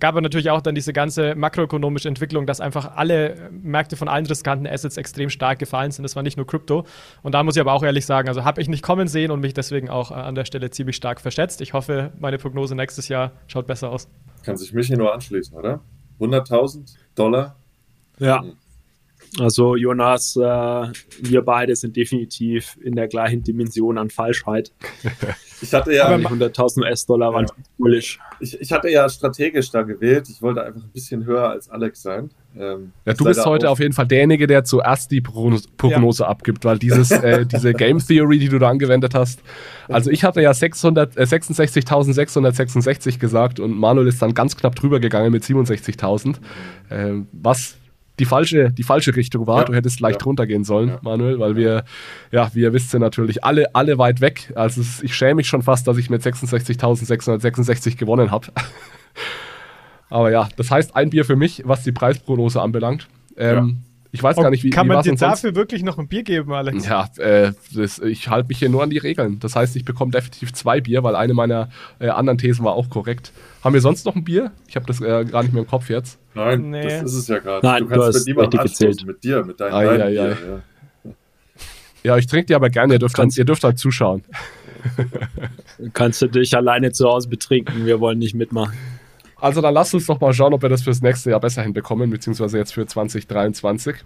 Gab 0.00 0.14
aber 0.14 0.20
natürlich 0.20 0.50
auch 0.50 0.62
dann 0.62 0.74
diese 0.74 0.92
ganze 0.92 1.36
makroökonomische 1.36 2.08
Entwicklung, 2.08 2.44
dass 2.44 2.60
einfach 2.60 2.96
alle 2.96 3.50
Märkte 3.52 3.94
von 3.94 4.08
allen 4.08 4.26
riskanten 4.26 4.66
Assets 4.66 4.96
extrem 4.96 5.30
stark 5.30 5.60
gefallen 5.60 5.92
sind. 5.92 6.02
Das 6.02 6.16
war 6.16 6.24
nicht 6.24 6.36
nur 6.36 6.48
Krypto. 6.48 6.84
Und 7.22 7.36
da 7.36 7.44
muss 7.44 7.54
ich 7.54 7.60
aber 7.60 7.72
auch 7.72 7.84
ehrlich 7.84 8.04
sagen, 8.04 8.26
also 8.26 8.44
habe 8.44 8.60
ich 8.60 8.68
nicht 8.68 8.82
kommen 8.82 9.06
sehen 9.06 9.30
und 9.30 9.38
mich 9.38 9.54
deswegen 9.54 9.88
auch 9.90 10.10
äh, 10.10 10.14
an 10.14 10.34
der 10.34 10.44
Stelle 10.44 10.70
ziemlich 10.70 10.96
stark 10.96 11.20
verschätzt. 11.20 11.60
Ich 11.60 11.72
hoffe, 11.72 12.10
meine 12.18 12.38
Prognose 12.38 12.74
nächstes 12.74 13.06
Jahr 13.06 13.30
schaut 13.46 13.68
besser 13.68 13.90
aus. 13.90 14.08
Kann 14.42 14.56
sich 14.56 14.72
mich 14.72 14.88
hier 14.88 14.98
nur 14.98 15.14
anschließen, 15.14 15.56
oder? 15.56 15.84
100.000 16.18 16.96
Dollar. 17.16 17.54
Ja. 18.18 18.42
Hm. 18.42 18.56
Also 19.40 19.76
Jonas, 19.76 20.36
äh, 20.36 20.40
wir 20.40 21.42
beide 21.42 21.74
sind 21.74 21.96
definitiv 21.96 22.78
in 22.82 22.94
der 22.94 23.08
gleichen 23.08 23.42
Dimension 23.42 23.98
an 23.98 24.10
Falschheit. 24.10 24.72
Ich 25.62 25.72
hatte 25.72 25.94
ja 25.94 26.12
100.000 26.14 26.82
US-Dollar 26.82 27.32
waren 27.32 27.46
ja. 27.46 27.52
Ich, 28.40 28.60
ich, 28.60 28.72
hatte 28.72 28.90
ja 28.90 29.08
strategisch 29.08 29.70
da 29.70 29.82
gewählt. 29.82 30.28
Ich 30.28 30.42
wollte 30.42 30.62
einfach 30.62 30.82
ein 30.82 30.90
bisschen 30.92 31.24
höher 31.24 31.48
als 31.48 31.70
Alex 31.70 32.02
sein. 32.02 32.28
Ähm, 32.58 32.92
ja, 33.06 33.14
du 33.14 33.24
bist 33.24 33.46
heute 33.46 33.70
auf 33.70 33.80
jeden 33.80 33.94
Fall 33.94 34.06
derjenige, 34.06 34.46
der 34.46 34.64
zuerst 34.64 35.10
die 35.10 35.22
Prognose 35.22 36.22
ja. 36.22 36.28
abgibt, 36.28 36.66
weil 36.66 36.78
dieses, 36.78 37.10
äh, 37.10 37.46
diese 37.52 37.72
Game 37.72 37.98
Theory, 37.98 38.40
die 38.40 38.48
du 38.48 38.58
da 38.58 38.68
angewendet 38.68 39.14
hast. 39.14 39.40
Also 39.88 40.10
ich 40.10 40.22
hatte 40.24 40.42
ja 40.42 40.50
66.666 40.50 43.18
gesagt 43.18 43.58
und 43.58 43.74
Manuel 43.74 44.08
ist 44.08 44.20
dann 44.20 44.34
ganz 44.34 44.54
knapp 44.56 44.74
drüber 44.74 45.00
gegangen 45.00 45.32
mit 45.32 45.44
67.000. 45.44 46.34
Äh, 46.90 47.22
was 47.32 47.78
die 48.18 48.24
falsche, 48.24 48.70
die 48.70 48.82
falsche 48.82 49.14
Richtung 49.16 49.46
war. 49.46 49.60
Ja, 49.60 49.64
du 49.64 49.74
hättest 49.74 50.00
leicht 50.00 50.20
ja. 50.20 50.24
runtergehen 50.24 50.64
sollen, 50.64 50.88
ja. 50.88 50.98
Manuel, 51.02 51.38
weil 51.40 51.56
wir, 51.56 51.84
ja, 52.30 52.50
wie 52.54 52.60
ihr 52.60 52.72
wisst, 52.72 52.90
sind 52.90 53.00
natürlich 53.00 53.44
alle, 53.44 53.74
alle 53.74 53.98
weit 53.98 54.20
weg. 54.20 54.52
Also 54.54 54.82
ich 55.02 55.14
schäme 55.14 55.36
mich 55.36 55.48
schon 55.48 55.62
fast, 55.62 55.86
dass 55.88 55.96
ich 55.96 56.10
mit 56.10 56.22
66.666 56.22 57.96
gewonnen 57.96 58.30
habe. 58.30 58.48
Aber 60.10 60.30
ja, 60.30 60.48
das 60.56 60.70
heißt 60.70 60.94
ein 60.94 61.10
Bier 61.10 61.24
für 61.24 61.36
mich, 61.36 61.62
was 61.64 61.82
die 61.82 61.92
Preisprognose 61.92 62.60
anbelangt. 62.60 63.08
Ähm, 63.36 63.82
ich 64.14 64.22
weiß 64.22 64.36
gar 64.36 64.48
nicht, 64.48 64.62
wie 64.62 64.70
Kann 64.70 64.86
wie 64.86 64.92
man 64.92 65.02
dir 65.02 65.16
dafür 65.16 65.56
wirklich 65.56 65.82
noch 65.82 65.98
ein 65.98 66.06
Bier 66.06 66.22
geben, 66.22 66.52
Alex? 66.52 66.86
Ja, 66.86 67.08
äh, 67.16 67.50
das, 67.74 67.98
ich 67.98 68.28
halte 68.28 68.46
mich 68.46 68.60
hier 68.60 68.68
nur 68.68 68.80
an 68.84 68.90
die 68.90 68.98
Regeln. 68.98 69.40
Das 69.40 69.56
heißt, 69.56 69.74
ich 69.74 69.84
bekomme 69.84 70.12
definitiv 70.12 70.52
zwei 70.52 70.80
Bier, 70.80 71.02
weil 71.02 71.16
eine 71.16 71.34
meiner 71.34 71.68
äh, 71.98 72.10
anderen 72.10 72.38
Thesen 72.38 72.64
war 72.64 72.74
auch 72.74 72.88
korrekt. 72.90 73.32
Haben 73.64 73.74
wir 73.74 73.80
sonst 73.80 74.06
noch 74.06 74.14
ein 74.14 74.22
Bier? 74.22 74.52
Ich 74.68 74.76
habe 74.76 74.86
das 74.86 75.00
äh, 75.00 75.24
gar 75.24 75.42
nicht 75.42 75.52
mehr 75.52 75.64
im 75.64 75.68
Kopf 75.68 75.90
jetzt. 75.90 76.20
Nein, 76.32 76.70
nee. 76.70 76.84
das 76.84 77.02
ist 77.02 77.14
es 77.14 77.26
ja 77.26 77.40
gerade. 77.40 77.66
Nein, 77.66 77.82
du 77.82 77.88
kannst 77.88 78.02
du 78.02 78.06
hast 78.06 78.14
mit 78.14 78.36
niemandem 78.36 78.60
gezählt. 78.60 79.04
mit 79.04 79.24
dir, 79.24 79.44
mit 79.44 79.58
deinem 79.58 79.74
ah, 79.74 79.82
ja, 79.82 80.08
ja. 80.08 80.28
ja. 80.28 80.36
ja, 82.04 82.16
ich 82.16 82.28
trinke 82.28 82.46
die 82.46 82.54
aber 82.54 82.70
gerne. 82.70 82.92
Ihr 82.92 83.00
dürft, 83.00 83.18
dann, 83.18 83.30
ihr 83.34 83.44
dürft 83.44 83.64
halt 83.64 83.80
zuschauen. 83.80 84.22
Kannst 85.92 86.22
du 86.22 86.28
dich 86.28 86.56
alleine 86.56 86.92
zu 86.92 87.08
Hause 87.08 87.28
betrinken. 87.28 87.84
Wir 87.84 87.98
wollen 87.98 88.20
nicht 88.20 88.36
mitmachen. 88.36 88.74
Also 89.40 89.60
dann 89.60 89.74
lasst 89.74 89.94
uns 89.94 90.06
doch 90.06 90.20
mal 90.20 90.32
schauen, 90.32 90.54
ob 90.54 90.62
wir 90.62 90.68
das 90.68 90.82
fürs 90.82 91.02
nächste 91.02 91.30
Jahr 91.30 91.40
besser 91.40 91.62
hinbekommen, 91.62 92.10
beziehungsweise 92.10 92.58
jetzt 92.58 92.72
für 92.72 92.86
2023. 92.86 93.96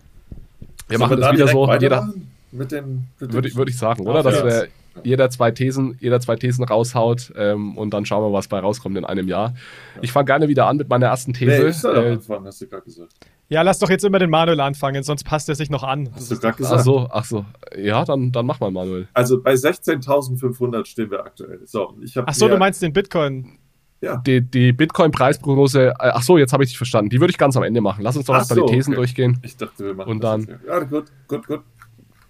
Wir 0.88 0.98
machen 0.98 1.20
das 1.20 1.32
wieder 1.32 1.48
so. 1.48 1.72
Jeder, 1.74 2.12
mit 2.50 2.72
den, 2.72 3.08
mit 3.20 3.32
würde, 3.32 3.54
würde 3.54 3.70
ich 3.70 3.76
sagen, 3.76 4.06
oder? 4.06 4.22
Dass 4.22 4.42
wir 4.42 4.68
jeder 5.04 5.30
zwei 5.30 5.50
Thesen, 5.50 5.96
jeder 6.00 6.20
zwei 6.20 6.36
Thesen 6.36 6.64
raushaut 6.64 7.32
ähm, 7.36 7.76
und 7.76 7.90
dann 7.90 8.04
schauen 8.04 8.24
wir, 8.24 8.32
was 8.32 8.48
bei 8.48 8.58
rauskommt 8.58 8.96
in 8.96 9.04
einem 9.04 9.28
Jahr. 9.28 9.54
Ja. 9.94 10.02
Ich 10.02 10.12
fange 10.12 10.26
gerne 10.26 10.48
wieder 10.48 10.66
an 10.66 10.76
mit 10.76 10.88
meiner 10.88 11.06
ersten 11.06 11.32
These. 11.32 11.62
Nee, 11.62 11.68
ich 11.68 11.76
soll 11.76 11.96
äh, 11.96 12.12
anfangen, 12.12 12.46
hast 12.46 12.60
du 12.60 12.66
gerade 12.66 12.82
gesagt. 12.82 13.12
Ja, 13.50 13.62
lass 13.62 13.78
doch 13.78 13.88
jetzt 13.88 14.04
immer 14.04 14.18
den 14.18 14.28
Manuel 14.28 14.60
anfangen, 14.60 15.02
sonst 15.02 15.24
passt 15.24 15.48
er 15.48 15.54
sich 15.54 15.70
noch 15.70 15.82
an. 15.82 16.10
Hast 16.14 16.30
du 16.30 16.38
gerade 16.38 16.56
gesagt? 16.56 16.80
Ach 16.80 16.84
so, 16.84 17.08
ach 17.10 17.24
so. 17.24 17.44
Ja, 17.76 18.04
dann, 18.04 18.30
dann 18.30 18.44
mach 18.44 18.60
mal, 18.60 18.70
Manuel. 18.70 19.08
Also 19.14 19.42
bei 19.42 19.54
16.500 19.54 20.84
stehen 20.84 21.10
wir 21.10 21.24
aktuell. 21.24 21.60
So, 21.64 21.94
ich 22.02 22.16
ach 22.18 22.34
so, 22.34 22.48
du 22.48 22.58
meinst 22.58 22.82
den 22.82 22.92
Bitcoin? 22.92 23.58
Ja. 24.00 24.18
Die, 24.18 24.40
die 24.40 24.72
Bitcoin-Preisprognose, 24.72 25.88
äh, 25.88 25.94
ach 25.98 26.22
so, 26.22 26.38
jetzt 26.38 26.52
habe 26.52 26.62
ich 26.62 26.70
dich 26.70 26.78
verstanden. 26.78 27.10
Die 27.10 27.20
würde 27.20 27.32
ich 27.32 27.38
ganz 27.38 27.56
am 27.56 27.64
Ende 27.64 27.80
machen. 27.80 28.02
Lass 28.02 28.16
uns 28.16 28.26
doch 28.26 28.34
erst 28.34 28.50
so, 28.50 28.66
die 28.66 28.72
Thesen 28.72 28.92
okay. 28.92 29.00
durchgehen. 29.00 29.38
Ich 29.42 29.56
dachte, 29.56 29.84
wir 29.84 29.94
machen 29.94 30.12
und 30.12 30.22
das 30.22 30.46
dann. 30.46 30.60
Ja, 30.66 30.78
gut, 30.80 31.06
gut, 31.26 31.46
gut. 31.46 31.60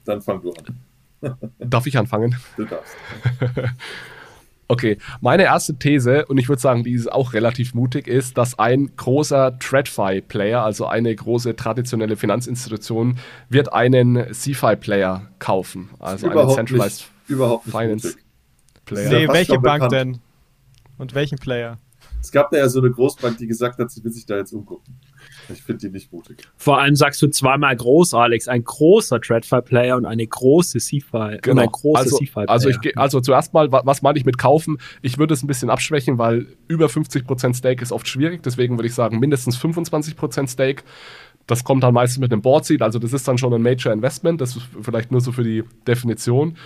Dann 0.04 0.22
fang 0.22 0.40
du 0.40 0.52
an. 0.52 1.38
Darf 1.58 1.86
ich 1.86 1.98
anfangen? 1.98 2.36
Du 2.56 2.64
darfst. 2.64 2.96
Okay, 4.70 4.98
meine 5.22 5.44
erste 5.44 5.78
These, 5.78 6.26
und 6.26 6.36
ich 6.36 6.50
würde 6.50 6.60
sagen, 6.60 6.84
die 6.84 6.92
ist 6.92 7.10
auch 7.10 7.32
relativ 7.32 7.72
mutig, 7.72 8.06
ist, 8.06 8.36
dass 8.36 8.58
ein 8.58 8.94
großer 8.96 9.58
TradFi-Player, 9.58 10.62
also 10.62 10.86
eine 10.86 11.14
große 11.14 11.56
traditionelle 11.56 12.16
Finanzinstitution, 12.16 13.18
wird 13.48 13.72
einen 13.72 14.30
CFI-Player 14.30 15.26
kaufen. 15.38 15.88
Also 15.98 16.28
einen 16.28 16.50
Centralized 16.50 16.98
nicht, 17.00 17.30
überhaupt 17.30 17.66
nicht 17.66 17.78
Finance 17.78 18.08
mutig. 18.08 18.24
Player. 18.84 19.08
Nee, 19.08 19.28
welche 19.28 19.58
Bank 19.58 19.84
bekannt. 19.84 19.92
denn? 19.92 20.18
Und 20.98 21.14
welchen 21.14 21.38
Player? 21.38 21.78
Es 22.20 22.32
gab 22.32 22.50
da 22.50 22.58
ja 22.58 22.68
so 22.68 22.80
eine 22.80 22.90
Großbank, 22.90 23.38
die 23.38 23.46
gesagt 23.46 23.78
hat, 23.78 23.90
sie 23.90 24.02
will 24.02 24.12
sich 24.12 24.26
da 24.26 24.36
jetzt 24.36 24.52
umgucken. 24.52 24.98
Ich 25.52 25.62
finde 25.62 25.86
die 25.86 25.92
nicht 25.92 26.12
mutig. 26.12 26.48
Vor 26.56 26.78
allem 26.80 26.96
sagst 26.96 27.22
du 27.22 27.28
zweimal 27.28 27.74
groß, 27.76 28.14
Alex. 28.14 28.48
Ein 28.48 28.64
großer 28.64 29.20
TradFi-Player 29.20 29.96
und 29.96 30.04
eine 30.04 30.26
große 30.26 30.78
C-File. 30.78 31.38
Genau. 31.42 31.62
ein 31.62 31.68
großer 31.68 32.00
also, 32.00 32.16
C-File-Player. 32.18 32.50
Also, 32.50 32.68
ich, 32.68 32.98
also 32.98 33.20
zuerst 33.20 33.54
mal, 33.54 33.70
was 33.70 34.02
meine 34.02 34.18
ich 34.18 34.24
mit 34.24 34.36
kaufen? 34.36 34.78
Ich 35.00 35.18
würde 35.18 35.34
es 35.34 35.42
ein 35.42 35.46
bisschen 35.46 35.70
abschwächen, 35.70 36.18
weil 36.18 36.46
über 36.66 36.86
50% 36.86 37.56
Stake 37.56 37.82
ist 37.82 37.92
oft 37.92 38.08
schwierig. 38.08 38.42
Deswegen 38.42 38.76
würde 38.76 38.88
ich 38.88 38.94
sagen, 38.94 39.18
mindestens 39.18 39.56
25% 39.58 40.48
Stake. 40.48 40.82
Das 41.46 41.64
kommt 41.64 41.82
dann 41.82 41.94
meistens 41.94 42.18
mit 42.18 42.30
einem 42.30 42.42
Board 42.42 42.66
Seat. 42.66 42.82
Also 42.82 42.98
das 42.98 43.12
ist 43.12 43.26
dann 43.26 43.38
schon 43.38 43.54
ein 43.54 43.62
Major 43.62 43.92
Investment. 43.92 44.40
Das 44.40 44.56
ist 44.56 44.68
vielleicht 44.82 45.10
nur 45.10 45.20
so 45.20 45.32
für 45.32 45.44
die 45.44 45.64
Definition. 45.86 46.56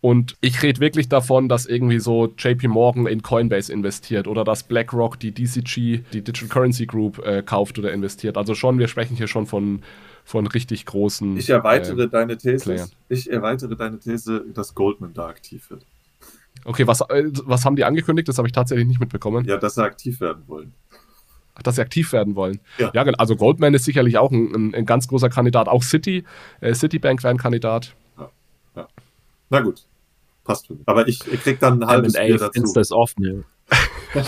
Und 0.00 0.36
ich 0.40 0.62
rede 0.62 0.80
wirklich 0.80 1.10
davon, 1.10 1.48
dass 1.48 1.66
irgendwie 1.66 1.98
so 1.98 2.32
JP 2.38 2.68
Morgan 2.68 3.06
in 3.06 3.22
Coinbase 3.22 3.70
investiert 3.70 4.26
oder 4.26 4.44
dass 4.44 4.62
BlackRock 4.62 5.20
die 5.20 5.32
DCG, 5.32 6.04
die 6.12 6.22
Digital 6.22 6.48
Currency 6.48 6.86
Group, 6.86 7.18
äh, 7.18 7.42
kauft 7.42 7.78
oder 7.78 7.92
investiert. 7.92 8.38
Also 8.38 8.54
schon, 8.54 8.78
wir 8.78 8.88
sprechen 8.88 9.16
hier 9.16 9.28
schon 9.28 9.46
von, 9.46 9.82
von 10.24 10.46
richtig 10.46 10.86
großen. 10.86 11.36
Ich 11.36 11.50
erweitere 11.50 12.04
äh, 12.04 12.08
deine 12.08 12.38
These. 12.38 12.64
Playern. 12.64 12.88
Ich 13.10 13.30
erweitere 13.30 13.76
deine 13.76 13.98
These, 13.98 14.46
dass 14.54 14.74
Goldman 14.74 15.12
da 15.12 15.26
aktiv 15.26 15.68
wird. 15.70 15.84
Okay, 16.64 16.86
was, 16.86 17.02
äh, 17.02 17.24
was 17.44 17.66
haben 17.66 17.76
die 17.76 17.84
angekündigt? 17.84 18.26
Das 18.26 18.38
habe 18.38 18.48
ich 18.48 18.52
tatsächlich 18.52 18.86
nicht 18.86 19.00
mitbekommen. 19.00 19.44
Ja, 19.44 19.58
dass 19.58 19.74
sie 19.74 19.84
aktiv 19.84 20.20
werden 20.20 20.44
wollen. 20.46 20.72
dass 21.62 21.74
sie 21.74 21.82
aktiv 21.82 22.10
werden 22.14 22.36
wollen. 22.36 22.60
Ja, 22.78 22.90
ja 22.94 23.02
also 23.18 23.36
Goldman 23.36 23.74
ist 23.74 23.84
sicherlich 23.84 24.16
auch 24.16 24.30
ein, 24.32 24.54
ein, 24.54 24.74
ein 24.74 24.86
ganz 24.86 25.08
großer 25.08 25.28
Kandidat. 25.28 25.68
Auch 25.68 25.82
City, 25.82 26.24
äh, 26.62 26.72
Citibank 26.72 27.22
wäre 27.22 27.34
ein 27.34 27.38
Kandidat. 27.38 27.94
Ja, 28.18 28.30
ja. 28.76 28.88
Na 29.50 29.60
gut, 29.60 29.84
passt 30.44 30.66
für 30.66 30.74
mich. 30.74 30.82
Aber 30.86 31.08
ich, 31.08 31.20
krieg 31.20 31.60
dann 31.60 31.82
ein 31.82 31.88
halbes 31.88 32.14
Bier 32.14 32.38
dazu. 32.38 32.72
das 32.74 32.92
offen, 32.92 33.24
ja. 33.24 33.32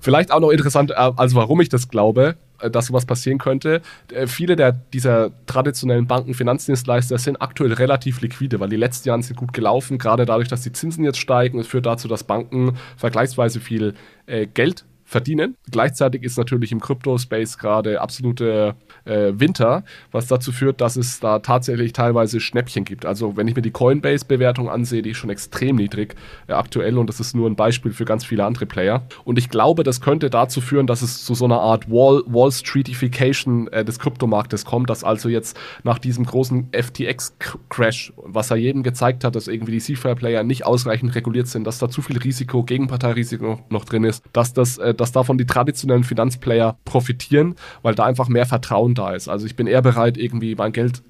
Vielleicht 0.00 0.32
auch 0.32 0.40
noch 0.40 0.50
interessant, 0.50 0.90
äh, 0.90 0.94
also 0.94 1.36
warum 1.36 1.60
ich 1.60 1.68
das 1.68 1.88
glaube, 1.88 2.36
äh, 2.60 2.70
dass 2.70 2.86
sowas 2.86 3.06
passieren 3.06 3.38
könnte. 3.38 3.82
Äh, 4.12 4.26
viele 4.26 4.56
der, 4.56 4.72
dieser 4.72 5.30
traditionellen 5.46 6.08
Banken, 6.08 6.34
Finanzdienstleister 6.34 7.18
sind 7.18 7.40
aktuell 7.40 7.72
relativ 7.72 8.20
liquide, 8.20 8.58
weil 8.58 8.68
die 8.68 8.76
letzten 8.76 9.08
Jahre 9.08 9.22
sind 9.22 9.36
gut 9.36 9.52
gelaufen, 9.52 9.98
gerade 9.98 10.26
dadurch, 10.26 10.48
dass 10.48 10.62
die 10.62 10.72
Zinsen 10.72 11.04
jetzt 11.04 11.18
steigen. 11.18 11.60
Es 11.60 11.68
führt 11.68 11.86
dazu, 11.86 12.08
dass 12.08 12.24
Banken 12.24 12.76
vergleichsweise 12.96 13.60
viel 13.60 13.94
äh, 14.26 14.46
Geld 14.46 14.84
verdienen. 15.08 15.56
Gleichzeitig 15.70 16.22
ist 16.22 16.36
natürlich 16.36 16.70
im 16.70 16.80
Crypto-Space 16.80 17.56
gerade 17.56 18.02
absolute 18.02 18.74
äh, 19.06 19.32
Winter, 19.32 19.82
was 20.12 20.26
dazu 20.26 20.52
führt, 20.52 20.82
dass 20.82 20.96
es 20.96 21.18
da 21.18 21.38
tatsächlich 21.38 21.94
teilweise 21.94 22.40
Schnäppchen 22.40 22.84
gibt. 22.84 23.06
Also 23.06 23.34
wenn 23.34 23.48
ich 23.48 23.56
mir 23.56 23.62
die 23.62 23.70
Coinbase-Bewertung 23.70 24.68
ansehe, 24.68 25.00
die 25.00 25.10
ist 25.10 25.16
schon 25.16 25.30
extrem 25.30 25.76
niedrig 25.76 26.14
äh, 26.46 26.52
aktuell 26.52 26.98
und 26.98 27.06
das 27.06 27.20
ist 27.20 27.34
nur 27.34 27.48
ein 27.48 27.56
Beispiel 27.56 27.92
für 27.92 28.04
ganz 28.04 28.26
viele 28.26 28.44
andere 28.44 28.66
Player. 28.66 29.02
Und 29.24 29.38
ich 29.38 29.48
glaube, 29.48 29.82
das 29.82 30.02
könnte 30.02 30.28
dazu 30.28 30.60
führen, 30.60 30.86
dass 30.86 31.00
es 31.00 31.24
zu 31.24 31.34
so 31.34 31.46
einer 31.46 31.60
Art 31.60 31.90
Wall, 31.90 32.22
Wall 32.26 32.52
Streetification 32.52 33.68
äh, 33.68 33.86
des 33.86 33.98
Kryptomarktes 33.98 34.66
kommt, 34.66 34.90
dass 34.90 35.04
also 35.04 35.30
jetzt 35.30 35.58
nach 35.84 35.98
diesem 35.98 36.26
großen 36.26 36.68
FTX-Crash, 36.72 38.12
was 38.16 38.50
er 38.50 38.58
jedem 38.58 38.82
gezeigt 38.82 39.24
hat, 39.24 39.36
dass 39.36 39.48
irgendwie 39.48 39.72
die 39.72 39.80
CFI-Player 39.80 40.42
nicht 40.42 40.66
ausreichend 40.66 41.14
reguliert 41.14 41.46
sind, 41.46 41.66
dass 41.66 41.78
da 41.78 41.88
zu 41.88 42.02
viel 42.02 42.18
Risiko, 42.18 42.62
Gegenparteirisiko 42.62 43.60
noch, 43.70 43.86
drin 43.86 44.04
ist, 44.04 44.22
dass 44.34 44.52
das 44.52 44.76
äh, 44.76 44.92
dass 45.00 45.12
davon 45.12 45.38
die 45.38 45.46
traditionellen 45.46 46.04
Finanzplayer 46.04 46.76
profitieren, 46.84 47.54
weil 47.82 47.94
da 47.94 48.04
einfach 48.04 48.28
mehr 48.28 48.46
Vertrauen 48.46 48.94
da 48.94 49.14
ist. 49.14 49.28
Also 49.28 49.46
ich 49.46 49.56
bin 49.56 49.66
eher 49.66 49.82
bereit, 49.82 50.18
irgendwie 50.18 50.54
mein 50.54 50.72
Geld 50.72 51.02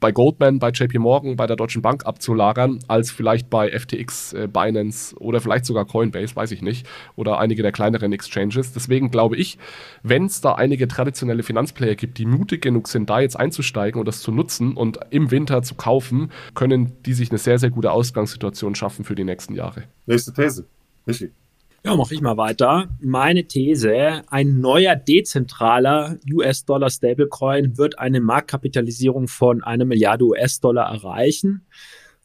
bei 0.00 0.12
Goldman, 0.12 0.58
bei 0.58 0.70
JP 0.70 0.98
Morgan, 0.98 1.36
bei 1.36 1.46
der 1.46 1.56
Deutschen 1.56 1.82
Bank 1.82 2.06
abzulagern, 2.06 2.78
als 2.88 3.10
vielleicht 3.10 3.50
bei 3.50 3.70
FTX, 3.70 4.32
äh, 4.32 4.48
Binance 4.50 5.16
oder 5.18 5.40
vielleicht 5.40 5.64
sogar 5.64 5.84
Coinbase, 5.84 6.36
weiß 6.36 6.52
ich 6.52 6.62
nicht, 6.62 6.86
oder 7.16 7.38
einige 7.38 7.62
der 7.62 7.72
kleineren 7.72 8.12
Exchanges. 8.12 8.72
Deswegen 8.72 9.10
glaube 9.10 9.36
ich, 9.36 9.58
wenn 10.02 10.26
es 10.26 10.40
da 10.40 10.52
einige 10.54 10.88
traditionelle 10.88 11.42
Finanzplayer 11.42 11.94
gibt, 11.94 12.18
die 12.18 12.26
mutig 12.26 12.62
genug 12.62 12.88
sind, 12.88 13.10
da 13.10 13.20
jetzt 13.20 13.38
einzusteigen 13.38 13.98
und 13.98 14.06
das 14.06 14.20
zu 14.20 14.32
nutzen 14.32 14.74
und 14.74 14.98
im 15.10 15.30
Winter 15.30 15.62
zu 15.62 15.74
kaufen, 15.74 16.30
können 16.54 16.92
die 17.04 17.14
sich 17.14 17.30
eine 17.30 17.38
sehr, 17.38 17.58
sehr 17.58 17.70
gute 17.70 17.92
Ausgangssituation 17.92 18.74
schaffen 18.74 19.04
für 19.04 19.14
die 19.14 19.24
nächsten 19.24 19.54
Jahre. 19.54 19.84
Nächste 20.06 20.32
These. 20.32 20.66
Michi. 21.06 21.30
Ja, 21.86 21.94
mache 21.96 22.14
ich 22.14 22.22
mal 22.22 22.38
weiter. 22.38 22.88
Meine 23.02 23.46
These, 23.46 24.22
ein 24.28 24.60
neuer 24.60 24.96
dezentraler 24.96 26.18
US-Dollar 26.32 26.88
Stablecoin 26.88 27.76
wird 27.76 27.98
eine 27.98 28.22
Marktkapitalisierung 28.22 29.28
von 29.28 29.62
einer 29.62 29.84
Milliarde 29.84 30.24
US-Dollar 30.24 30.90
erreichen. 30.90 31.66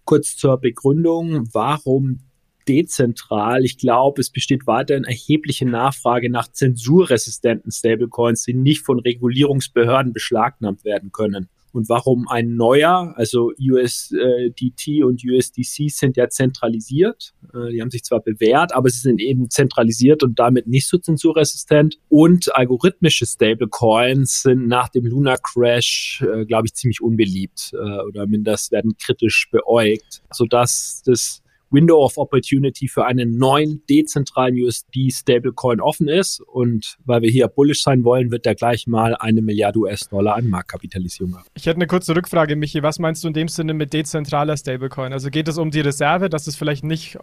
Kurz 0.06 0.38
zur 0.38 0.62
Begründung, 0.62 1.50
warum 1.52 2.22
dezentral? 2.70 3.66
Ich 3.66 3.78
glaube, 3.78 4.22
es 4.22 4.30
besteht 4.30 4.66
weiterhin 4.66 5.04
erhebliche 5.04 5.66
Nachfrage 5.66 6.30
nach 6.30 6.48
zensurresistenten 6.50 7.74
Stablecoins, 7.74 8.44
die 8.44 8.54
nicht 8.54 8.86
von 8.86 9.00
Regulierungsbehörden 9.00 10.14
beschlagnahmt 10.14 10.86
werden 10.86 11.12
können 11.12 11.50
und 11.72 11.90
warum 11.90 12.28
ein 12.28 12.56
neuer, 12.56 13.14
also 13.16 13.52
USDT 13.60 15.04
und 15.04 15.24
USDC 15.24 15.90
sind 15.90 16.18
ja 16.18 16.30
zentralisiert. 16.30 17.34
Äh, 17.54 17.72
die 17.72 17.82
haben 17.82 17.92
sich 17.92 18.04
zwar 18.04 18.22
bewährt, 18.22 18.74
aber 18.74 18.90
sie 18.90 19.00
sind 19.00 19.22
eben 19.22 19.50
zentralisiert 19.50 20.24
und 20.24 20.40
damit 20.40 20.68
nicht 20.68 20.88
so 20.88 20.98
zensurresistent. 20.98 21.98
Und 22.10 22.56
algorithmische 22.56 23.26
Stablecoins 23.26 24.42
sind 24.44 24.68
nach 24.68 24.90
dem 24.90 25.06
Luna 25.06 25.36
Crash, 25.38 26.24
äh, 26.26 26.46
glaube 26.46 26.68
ich, 26.68 26.74
ziemlich 26.74 27.02
unbeliebt 27.02 27.72
äh, 27.74 28.02
oder 28.08 28.28
mindestens 28.28 28.72
werden 28.72 28.96
kritisch 28.98 29.50
beäugt, 29.52 30.24
sodass 30.32 31.02
das 31.06 31.42
Window 31.72 32.04
of 32.04 32.18
Opportunity 32.18 32.88
für 32.88 33.06
einen 33.06 33.38
neuen 33.38 33.84
dezentralen 33.90 34.56
USD-Stablecoin 34.56 35.80
offen 35.80 36.08
ist. 36.08 36.42
Und 36.42 36.98
weil 37.06 37.22
wir 37.22 37.30
hier 37.30 37.48
bullish 37.48 37.84
sein 37.84 38.04
wollen, 38.04 38.32
wird 38.32 38.46
der 38.46 38.56
gleich 38.56 38.88
mal 38.88 39.16
eine 39.16 39.42
Milliarde 39.42 39.80
US-Dollar 39.80 40.36
an 40.36 40.48
Marktkapitalisierung 40.48 41.36
haben. 41.36 41.46
Ich 41.56 41.66
hätte 41.66 41.78
eine 41.78 41.88
kurze 41.88 42.16
Rückfrage, 42.16 42.56
Michi. 42.56 42.84
Was 42.84 43.00
meinst 43.00 43.24
du 43.24 43.28
in 43.28 43.34
dem 43.34 43.48
Sinne 43.48 43.74
mit 43.74 43.94
dezentraler 43.94 44.58
Stablecoin? 44.58 45.14
Also 45.14 45.30
geht 45.30 45.48
es 45.48 45.58
um 45.58 45.72
die 45.72 45.82
Reserve, 45.82 46.30
dass 46.30 46.48
es 46.48 46.56
vielleicht 46.56 46.84
nicht 46.84 47.18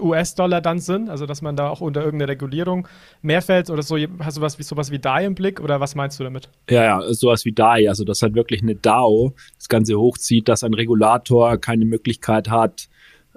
US-Dollar 0.00 0.60
dann 0.60 0.78
sind, 0.78 1.08
also 1.08 1.26
dass 1.26 1.42
man 1.42 1.56
da 1.56 1.68
auch 1.68 1.80
unter 1.80 2.04
irgendeine 2.04 2.32
Regulierung 2.32 2.88
mehr 3.22 3.42
fällt 3.42 3.70
oder 3.70 3.82
so? 3.82 3.96
Hast 4.18 4.36
du 4.36 4.40
was 4.40 4.58
wie 4.58 4.62
sowas 4.62 4.90
wie 4.90 4.98
DAI 4.98 5.26
im 5.26 5.34
Blick 5.34 5.60
oder 5.60 5.80
was 5.80 5.94
meinst 5.94 6.18
du 6.18 6.24
damit? 6.24 6.48
Ja, 6.68 6.84
ja, 6.84 7.12
sowas 7.12 7.44
wie 7.44 7.52
DAI, 7.52 7.88
also 7.88 8.04
dass 8.04 8.22
halt 8.22 8.34
wirklich 8.34 8.62
eine 8.62 8.74
DAO 8.74 9.34
das 9.56 9.68
Ganze 9.68 9.98
hochzieht, 9.98 10.48
dass 10.48 10.64
ein 10.64 10.74
Regulator 10.74 11.58
keine 11.58 11.84
Möglichkeit 11.84 12.50
hat, 12.50 12.88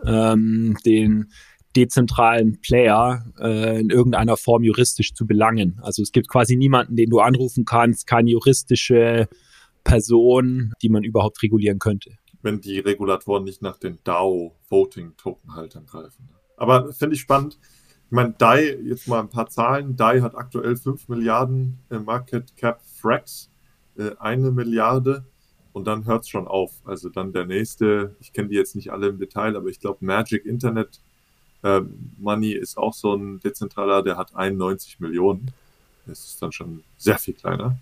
ähm, 0.06 0.78
den 0.86 1.32
dezentralen 1.76 2.60
Player 2.62 3.24
äh, 3.39 3.80
in 3.80 3.89
irgendeiner 3.89 4.36
Form 4.36 4.64
juristisch 4.64 5.14
zu 5.14 5.28
belangen. 5.28 5.80
Also 5.82 6.02
es 6.02 6.12
gibt 6.12 6.28
quasi 6.28 6.56
niemanden, 6.56 6.95
den 6.95 7.10
du 7.10 7.20
anrufen 7.20 7.66
kannst, 7.66 8.08
keine 8.08 8.32
juristische 8.32 9.28
Person, 9.84 10.74
die 10.82 10.89
man 10.89 11.04
überhaupt 11.04 11.41
regulieren 11.43 11.80
könnte. 11.80 12.12
Wenn 12.41 12.62
die 12.62 12.80
Regulatoren 12.80 13.43
nicht 13.43 13.62
nach 13.62 13.78
den 13.78 14.00
DAO-Voting-Token-Haltern 14.04 15.86
greifen. 15.86 16.30
Aber 16.58 16.91
finde 16.91 17.16
ich 17.16 17.22
spannend. 17.22 17.60
Ich 18.06 18.12
meine, 18.12 18.34
DAI, 18.38 18.78
jetzt 18.84 19.08
mal 19.08 19.20
ein 19.20 19.30
paar 19.30 19.50
Zahlen. 19.50 19.95
DAI 19.95 20.22
hat 20.22 20.36
aktuell 20.36 20.76
5 20.78 21.10
Milliarden 21.10 21.80
äh, 21.89 22.00
Market 22.00 22.56
Cap 22.56 22.82
Frax, 22.86 23.52
äh, 23.98 24.12
eine 24.20 24.52
Milliarde 24.52 25.26
und 25.78 25.86
dann 25.86 26.05
hört 26.05 26.23
es 26.23 26.30
schon 26.30 26.47
auf. 26.47 26.71
Also 26.86 27.09
dann 27.09 27.32
der 27.32 27.45
nächste, 27.45 28.15
ich 28.19 28.34
kenne 28.34 28.49
die 28.49 28.55
jetzt 28.55 28.75
nicht 28.75 28.91
alle 28.91 29.07
im 29.07 29.19
Detail, 29.19 29.55
aber 29.55 29.69
ich 29.69 29.80
glaube 29.80 30.03
Magic 30.05 30.45
Internet 30.45 30.99
Äh, 31.63 31.82
Money 32.19 32.51
ist 32.51 32.78
auch 32.78 32.93
so 32.93 33.15
ein 33.15 33.39
dezentraler, 33.39 34.03
der 34.03 34.15
hat 34.15 34.36
91 34.36 34.99
Millionen. 34.99 35.51
Das 36.05 36.19
ist 36.19 36.41
dann 36.41 36.51
schon 36.51 36.84
sehr 36.97 37.17
viel 37.17 37.34
kleiner. 37.34 37.78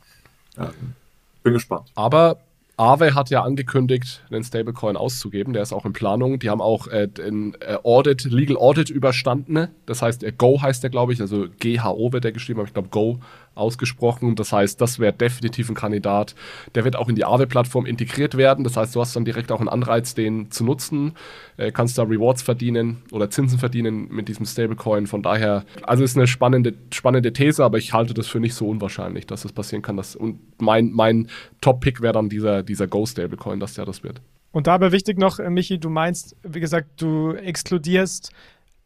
Ähm, 0.57 0.95
bin 1.43 1.53
gespannt. 1.53 1.91
Aber 1.93 2.37
Aave 2.77 3.13
hat 3.13 3.29
ja 3.29 3.43
angekündigt, 3.43 4.23
einen 4.29 4.43
Stablecoin 4.43 4.97
auszugeben. 4.97 5.53
Der 5.53 5.61
ist 5.61 5.73
auch 5.73 5.85
in 5.85 5.93
Planung. 5.93 6.39
Die 6.39 6.49
haben 6.49 6.61
auch 6.61 6.87
äh, 6.87 7.07
den 7.07 7.55
äh, 7.61 7.77
Audit, 7.83 8.25
Legal 8.25 8.57
Audit 8.57 8.89
überstanden. 8.89 9.69
Das 9.85 10.01
heißt, 10.01 10.23
äh, 10.23 10.31
Go 10.31 10.61
heißt 10.61 10.83
der, 10.83 10.89
glaube 10.89 11.13
ich. 11.13 11.21
Also 11.21 11.47
GHO 11.59 12.11
wird 12.11 12.23
der 12.23 12.31
geschrieben, 12.31 12.59
aber 12.59 12.67
ich 12.67 12.73
glaube 12.73 12.89
Go 12.89 13.19
ausgesprochen. 13.55 14.35
Das 14.35 14.51
heißt, 14.51 14.79
das 14.79 14.99
wäre 14.99 15.13
definitiv 15.13 15.69
ein 15.69 15.75
Kandidat. 15.75 16.35
Der 16.75 16.83
wird 16.83 16.95
auch 16.95 17.09
in 17.09 17.15
die 17.15 17.25
Aave-Plattform 17.25 17.85
integriert 17.85 18.37
werden. 18.37 18.63
Das 18.63 18.77
heißt, 18.77 18.95
du 18.95 19.01
hast 19.01 19.15
dann 19.15 19.25
direkt 19.25 19.51
auch 19.51 19.59
einen 19.59 19.69
Anreiz, 19.69 20.13
den 20.13 20.51
zu 20.51 20.63
nutzen. 20.63 21.13
Äh, 21.57 21.71
kannst 21.71 21.97
da 21.97 22.03
Rewards 22.03 22.41
verdienen 22.41 23.03
oder 23.11 23.29
Zinsen 23.29 23.59
verdienen 23.59 24.07
mit 24.09 24.27
diesem 24.27 24.45
Stablecoin. 24.45 25.07
Von 25.07 25.21
daher, 25.21 25.65
also 25.83 26.03
ist 26.03 26.17
eine 26.17 26.27
spannende, 26.27 26.73
spannende 26.91 27.33
These, 27.33 27.63
aber 27.63 27.77
ich 27.77 27.93
halte 27.93 28.13
das 28.13 28.27
für 28.27 28.39
nicht 28.39 28.53
so 28.53 28.67
unwahrscheinlich, 28.67 29.25
dass 29.25 29.41
das 29.41 29.51
passieren 29.51 29.81
kann. 29.81 29.97
Dass, 29.97 30.15
und 30.15 30.39
mein, 30.61 30.91
mein 30.91 31.29
Top-Pick 31.61 32.01
wäre 32.01 32.13
dann 32.13 32.29
dieser, 32.29 32.63
dieser 32.63 32.87
Go-Stablecoin, 32.87 33.59
dass 33.59 33.73
der 33.73 33.85
das 33.85 34.03
wird. 34.03 34.21
Und 34.51 34.67
dabei 34.67 34.91
wichtig 34.93 35.17
noch, 35.17 35.39
äh, 35.39 35.49
Michi, 35.49 35.79
du 35.79 35.89
meinst, 35.89 36.35
wie 36.43 36.61
gesagt, 36.61 37.01
du 37.01 37.33
exkludierst 37.33 38.31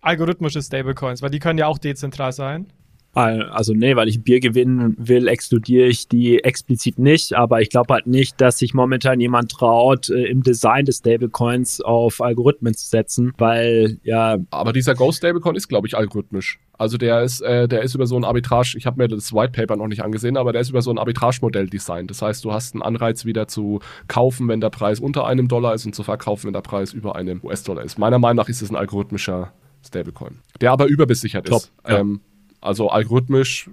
algorithmische 0.01 0.61
Stablecoins, 0.61 1.21
weil 1.21 1.29
die 1.29 1.39
können 1.39 1.59
ja 1.59 1.67
auch 1.67 1.77
dezentral 1.77 2.31
sein. 2.31 2.67
Also 3.13 3.73
nee, 3.73 3.95
weil 3.95 4.07
ich 4.07 4.17
ein 4.17 4.23
Bier 4.23 4.39
gewinnen 4.39 4.95
will, 4.97 5.27
exkludiere 5.27 5.87
ich 5.87 6.07
die 6.07 6.43
explizit 6.43 6.99
nicht, 6.99 7.33
aber 7.33 7.61
ich 7.61 7.69
glaube 7.69 7.93
halt 7.93 8.05
nicht, 8.05 8.39
dass 8.39 8.59
sich 8.59 8.73
momentan 8.73 9.19
jemand 9.19 9.51
traut, 9.51 10.09
äh, 10.09 10.25
im 10.25 10.43
Design 10.43 10.85
des 10.85 10.97
Stablecoins 10.97 11.81
auf 11.81 12.21
Algorithmen 12.21 12.75
zu 12.75 12.87
setzen, 12.87 13.33
weil 13.37 13.97
ja. 14.03 14.37
Aber 14.51 14.73
dieser 14.73 14.93
Ghost 14.93 15.17
Stablecoin 15.17 15.55
ist, 15.55 15.67
glaube 15.67 15.87
ich, 15.87 15.97
algorithmisch. 15.97 16.59
Also 16.77 16.97
der 16.97 17.23
ist, 17.23 17.41
äh, 17.41 17.67
der 17.67 17.81
ist 17.81 17.95
über 17.95 18.05
so 18.05 18.15
ein 18.15 18.23
Arbitrage, 18.23 18.75
ich 18.77 18.85
habe 18.85 19.01
mir 19.01 19.07
das 19.07 19.33
White 19.33 19.51
Paper 19.51 19.75
noch 19.75 19.87
nicht 19.87 20.03
angesehen, 20.03 20.37
aber 20.37 20.53
der 20.53 20.61
ist 20.61 20.69
über 20.69 20.81
so 20.81 20.91
ein 20.91 20.97
Arbitrage-Modell 20.97 21.67
designt. 21.67 22.09
Das 22.11 22.21
heißt, 22.21 22.45
du 22.45 22.53
hast 22.53 22.73
einen 22.73 22.83
Anreiz 22.83 23.25
wieder 23.25 23.47
zu 23.47 23.79
kaufen, 24.07 24.47
wenn 24.47 24.61
der 24.61 24.69
Preis 24.69 24.99
unter 24.99 25.25
einem 25.25 25.47
Dollar 25.47 25.73
ist 25.73 25.85
und 25.85 25.93
zu 25.93 26.03
verkaufen, 26.03 26.45
wenn 26.45 26.53
der 26.53 26.61
Preis 26.61 26.93
über 26.93 27.15
einem 27.15 27.41
US-Dollar 27.43 27.83
ist. 27.83 27.97
Meiner 27.97 28.19
Meinung 28.19 28.37
nach 28.37 28.49
ist 28.49 28.61
es 28.61 28.69
ein 28.69 28.75
algorithmischer 28.75 29.51
Stablecoin, 29.85 30.39
der 30.61 30.71
aber 30.71 30.85
überbesichert 30.85 31.47
Top, 31.47 31.57
ist. 31.57 31.71
Ja. 31.87 31.99
Ähm, 31.99 32.21
also 32.61 32.89
algorithmisch, 32.89 33.69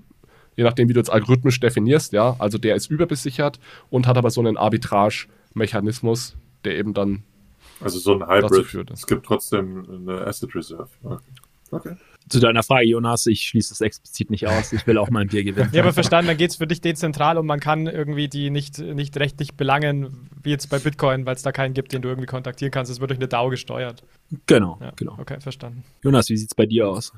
je 0.56 0.64
nachdem, 0.64 0.88
wie 0.88 0.92
du 0.92 1.00
jetzt 1.00 1.10
algorithmisch 1.10 1.60
definierst, 1.60 2.12
ja, 2.12 2.36
also 2.38 2.58
der 2.58 2.76
ist 2.76 2.90
überbesichert 2.90 3.58
und 3.90 4.06
hat 4.06 4.16
aber 4.16 4.30
so 4.30 4.40
einen 4.40 4.56
Arbitrage-Mechanismus, 4.56 6.36
der 6.64 6.76
eben 6.78 6.94
dann 6.94 7.24
also 7.80 7.98
so 7.98 8.14
ein 8.14 8.26
Hybrid. 8.26 8.66
Führt. 8.66 8.90
Es 8.90 9.06
gibt 9.06 9.26
trotzdem 9.26 9.86
eine 9.88 10.26
Asset 10.26 10.54
Reserve. 10.54 10.88
Okay. 11.02 11.18
okay. 11.70 11.96
Zu 12.28 12.40
deiner 12.40 12.62
Frage, 12.62 12.86
Jonas, 12.86 13.26
ich 13.26 13.42
schließe 13.42 13.72
es 13.72 13.80
explizit 13.80 14.30
nicht 14.30 14.48
aus. 14.48 14.72
Ich 14.72 14.84
will 14.86 14.98
auch 14.98 15.10
mein 15.10 15.28
Bier 15.28 15.44
gewinnen. 15.44 15.70
Ja, 15.72 15.82
aber 15.82 15.92
verstanden, 15.92 16.28
dann 16.28 16.36
geht 16.36 16.50
es 16.50 16.56
für 16.56 16.66
dich 16.66 16.80
dezentral 16.80 17.38
und 17.38 17.46
man 17.46 17.60
kann 17.60 17.86
irgendwie 17.86 18.28
die 18.28 18.50
nicht, 18.50 18.78
nicht 18.78 19.16
rechtlich 19.18 19.54
belangen, 19.54 20.28
wie 20.42 20.50
jetzt 20.50 20.68
bei 20.68 20.80
Bitcoin, 20.80 21.24
weil 21.24 21.36
es 21.36 21.42
da 21.42 21.52
keinen 21.52 21.72
gibt, 21.74 21.92
den 21.92 22.02
du 22.02 22.08
irgendwie 22.08 22.26
kontaktieren 22.26 22.72
kannst. 22.72 22.90
Es 22.90 22.98
wird 22.98 23.10
durch 23.10 23.20
eine 23.20 23.28
DAO 23.28 23.50
gesteuert. 23.50 24.02
Genau, 24.46 24.78
ja, 24.80 24.92
genau. 24.96 25.16
Okay, 25.18 25.40
verstanden. 25.40 25.84
Jonas, 26.02 26.28
wie 26.28 26.36
sieht 26.36 26.50
es 26.50 26.54
bei 26.54 26.66
dir 26.66 26.88
aus? 26.88 27.12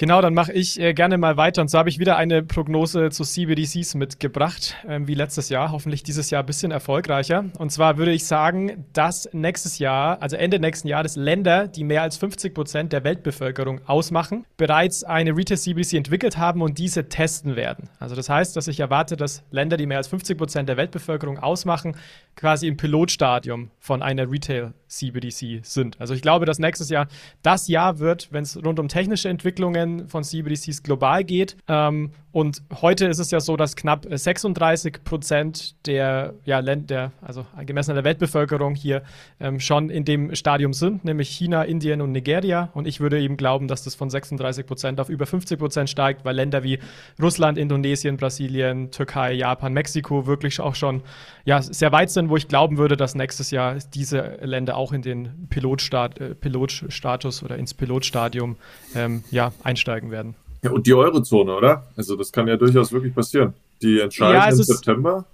Genau, 0.00 0.22
dann 0.22 0.32
mache 0.32 0.50
ich 0.54 0.80
äh, 0.80 0.94
gerne 0.94 1.18
mal 1.18 1.36
weiter. 1.36 1.60
Und 1.60 1.70
so 1.70 1.76
habe 1.76 1.90
ich 1.90 1.98
wieder 1.98 2.16
eine 2.16 2.42
Prognose 2.42 3.10
zu 3.10 3.22
CBDCs 3.22 3.96
mitgebracht, 3.96 4.76
ähm, 4.88 5.06
wie 5.06 5.12
letztes 5.12 5.50
Jahr. 5.50 5.72
Hoffentlich 5.72 6.02
dieses 6.02 6.30
Jahr 6.30 6.42
ein 6.42 6.46
bisschen 6.46 6.70
erfolgreicher. 6.70 7.44
Und 7.58 7.70
zwar 7.70 7.98
würde 7.98 8.12
ich 8.12 8.24
sagen, 8.24 8.86
dass 8.94 9.28
nächstes 9.34 9.78
Jahr, 9.78 10.22
also 10.22 10.36
Ende 10.36 10.58
nächsten 10.58 10.88
Jahres, 10.88 11.16
Länder, 11.16 11.68
die 11.68 11.84
mehr 11.84 12.00
als 12.00 12.16
50 12.16 12.54
Prozent 12.54 12.94
der 12.94 13.04
Weltbevölkerung 13.04 13.82
ausmachen, 13.86 14.46
bereits 14.56 15.04
eine 15.04 15.36
Retail-CBDC 15.36 15.92
entwickelt 15.98 16.38
haben 16.38 16.62
und 16.62 16.78
diese 16.78 17.10
testen 17.10 17.54
werden. 17.54 17.90
Also 17.98 18.16
das 18.16 18.30
heißt, 18.30 18.56
dass 18.56 18.68
ich 18.68 18.80
erwarte, 18.80 19.18
dass 19.18 19.42
Länder, 19.50 19.76
die 19.76 19.84
mehr 19.84 19.98
als 19.98 20.08
50 20.08 20.38
Prozent 20.38 20.70
der 20.70 20.78
Weltbevölkerung 20.78 21.38
ausmachen, 21.38 21.94
quasi 22.36 22.68
im 22.68 22.78
Pilotstadium 22.78 23.70
von 23.78 24.00
einer 24.00 24.30
Retail-CBDC 24.30 25.60
sind. 25.62 26.00
Also 26.00 26.14
ich 26.14 26.22
glaube, 26.22 26.46
dass 26.46 26.58
nächstes 26.58 26.88
Jahr 26.88 27.06
das 27.42 27.68
Jahr 27.68 27.98
wird, 27.98 28.28
wenn 28.30 28.44
es 28.44 28.56
rund 28.64 28.78
um 28.78 28.88
technische 28.88 29.28
Entwicklungen 29.28 29.89
von 30.08 30.24
CBDCs 30.24 30.82
global 30.82 31.24
geht. 31.24 31.56
Ähm, 31.68 32.10
und 32.32 32.62
heute 32.80 33.06
ist 33.06 33.18
es 33.18 33.32
ja 33.32 33.40
so, 33.40 33.56
dass 33.56 33.74
knapp 33.74 34.06
36 34.08 35.02
Prozent 35.02 35.74
der, 35.86 36.34
ja, 36.44 36.62
der, 36.62 37.10
also 37.20 37.44
gemessen 37.66 37.90
an 37.90 37.96
der 37.96 38.04
Weltbevölkerung 38.04 38.76
hier 38.76 39.02
ähm, 39.40 39.58
schon 39.58 39.90
in 39.90 40.04
dem 40.04 40.32
Stadium 40.36 40.72
sind, 40.72 41.04
nämlich 41.04 41.28
China, 41.28 41.64
Indien 41.64 42.00
und 42.00 42.12
Nigeria. 42.12 42.70
Und 42.72 42.86
ich 42.86 43.00
würde 43.00 43.20
eben 43.20 43.36
glauben, 43.36 43.66
dass 43.66 43.82
das 43.82 43.96
von 43.96 44.10
36 44.10 44.64
Prozent 44.64 45.00
auf 45.00 45.08
über 45.08 45.26
50 45.26 45.58
Prozent 45.58 45.90
steigt, 45.90 46.24
weil 46.24 46.36
Länder 46.36 46.62
wie 46.62 46.78
Russland, 47.20 47.58
Indonesien, 47.58 48.16
Brasilien, 48.16 48.92
Türkei, 48.92 49.32
Japan, 49.32 49.72
Mexiko 49.72 50.26
wirklich 50.26 50.60
auch 50.60 50.76
schon 50.76 51.02
ja, 51.44 51.60
sehr 51.62 51.90
weit 51.90 52.10
sind, 52.10 52.28
wo 52.28 52.36
ich 52.36 52.46
glauben 52.46 52.78
würde, 52.78 52.96
dass 52.96 53.16
nächstes 53.16 53.50
Jahr 53.50 53.76
diese 53.92 54.38
Länder 54.42 54.76
auch 54.76 54.92
in 54.92 55.02
den 55.02 55.48
Pilotstart, 55.48 56.20
äh, 56.20 56.34
Pilotstatus 56.36 57.42
oder 57.42 57.56
ins 57.56 57.74
Pilotstadium 57.74 58.56
ähm, 58.94 59.24
ja, 59.32 59.52
einsteigen 59.70 60.10
werden. 60.10 60.34
Ja, 60.62 60.70
und 60.72 60.86
die 60.86 60.94
Eurozone, 60.94 61.54
oder? 61.54 61.86
Also 61.96 62.16
das 62.16 62.30
kann 62.32 62.46
ja 62.46 62.56
durchaus 62.56 62.92
wirklich 62.92 63.14
passieren. 63.14 63.54
Die 63.80 64.00
entscheiden 64.00 64.34
ja, 64.34 64.48
im 64.48 64.62
September 64.62 65.24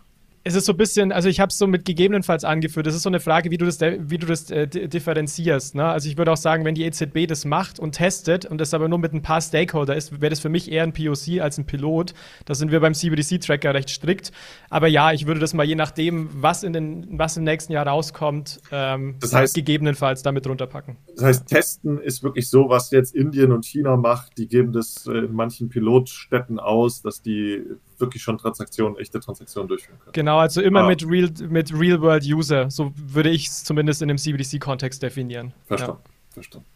es 0.47 0.55
ist 0.55 0.66
so 0.66 0.74
ein 0.74 0.76
bisschen, 0.76 1.11
also 1.11 1.28
ich 1.28 1.40
habe 1.40 1.51
es 1.51 1.59
so 1.59 1.66
mit 1.66 1.84
gegebenenfalls 1.84 2.44
angeführt. 2.44 2.86
Das 2.86 2.94
ist 2.94 3.03
so 3.03 3.09
eine 3.09 3.18
Frage, 3.18 3.51
wie 3.51 3.59
du 3.59 3.66
das, 3.66 3.80
wie 3.80 4.16
du 4.16 4.28
das 4.28 4.49
äh, 4.53 4.68
differenzierst. 4.68 5.74
Ne? 5.74 5.84
Also 5.84 6.09
ich 6.09 6.16
würde 6.16 6.30
auch 6.30 6.36
sagen, 6.36 6.64
wenn 6.64 6.76
die 6.76 6.84
EZB 6.84 7.26
das 7.26 7.44
macht 7.44 7.80
und 7.80 7.97
testet 7.97 8.47
und 8.47 8.61
das 8.61 8.72
aber 8.72 8.86
nur 8.86 9.01
mit 9.01 9.12
ein 9.12 9.22
paar 9.22 9.40
Stakeholder 9.40 9.97
ist, 9.97 10.20
wäre 10.20 10.30
das 10.30 10.38
für 10.38 10.49
mich 10.49 10.70
eher 10.70 10.84
ein 10.84 10.92
POC 10.92 11.40
als 11.40 11.59
ein 11.59 11.66
Pilot. 11.66 12.14
Da 12.44 12.55
sind 12.55 12.70
wir 12.70 12.78
beim 12.78 12.94
CBDC-Tracker 12.94 13.74
recht 13.74 13.90
strikt. 13.90 14.30
Aber 14.70 14.86
ja, 14.86 15.11
ich 15.11 15.26
würde 15.26 15.40
das 15.40 15.53
mal 15.53 15.66
je 15.66 15.74
nachdem, 15.74 16.30
was, 16.32 16.62
in 16.62 16.72
den, 16.72 17.18
was 17.18 17.36
im 17.36 17.42
nächsten 17.42 17.72
Jahr 17.72 17.88
rauskommt, 17.88 18.61
ähm, 18.70 19.16
das 19.18 19.34
heißt, 19.34 19.53
gegebenenfalls 19.53 20.22
damit 20.22 20.47
runterpacken. 20.47 20.97
Das 21.16 21.24
heißt, 21.24 21.49
testen 21.49 21.99
ist 21.99 22.22
wirklich 22.22 22.49
so, 22.49 22.68
was 22.68 22.92
jetzt 22.92 23.16
Indien 23.16 23.51
und 23.51 23.64
China 23.64 23.97
macht. 23.97 24.38
Die 24.38 24.47
geben 24.47 24.72
das 24.72 25.09
äh, 25.09 25.24
in 25.24 25.32
manchen 25.32 25.70
Pilotstädten 25.70 26.61
aus, 26.61 27.03
dass 27.03 27.20
die 27.20 27.64
wirklich 27.99 28.22
schon 28.22 28.38
Transaktionen, 28.38 28.97
echte 28.99 29.20
Transaktionen 29.20 29.68
durchführen 29.68 29.99
können. 29.99 30.12
Genau, 30.12 30.38
also 30.38 30.61
immer 30.61 30.82
ah. 30.82 30.86
mit 30.86 31.09
Real, 31.09 31.30
mit 31.49 31.72
Real 31.72 32.01
World 32.01 32.24
User. 32.24 32.70
So 32.70 32.92
würde 32.97 33.30
ich 33.30 33.47
es 33.49 33.64
zumindest 33.64 34.03
in 34.03 34.09
dem 34.09 34.18
CBDC-Kontext 34.18 35.03
definieren. 35.03 35.53
Verstanden, 35.66 36.01
ja. 36.05 36.34
verstanden. 36.34 36.66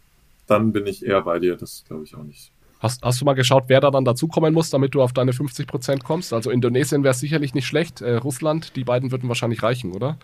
Dann 0.47 0.73
bin 0.73 0.87
ich 0.87 1.05
eher 1.05 1.23
bei 1.23 1.39
dir, 1.39 1.57
das 1.57 1.85
glaube 1.87 2.05
ich 2.05 2.15
auch 2.15 2.23
nicht. 2.23 2.53
Hast, 2.81 3.03
hast 3.03 3.21
du 3.21 3.27
mal 3.27 3.35
geschaut, 3.35 3.65
wer 3.67 3.81
da 3.81 3.91
dann 3.91 4.07
dazukommen 4.07 4.55
muss, 4.55 4.71
damit 4.71 4.95
du 4.95 5.03
auf 5.03 5.13
deine 5.13 5.33
50% 5.33 6.03
kommst? 6.03 6.33
Also 6.33 6.51
Indonesien 6.51 7.05
wäre 7.05 7.13
sicherlich 7.13 7.53
nicht 7.53 7.67
schlecht, 7.67 8.01
äh, 8.01 8.15
Russland, 8.15 8.75
die 8.75 8.85
beiden 8.85 9.13
würden 9.13 9.29
wahrscheinlich 9.29 9.63
reichen, 9.63 9.93
oder? 9.93 10.19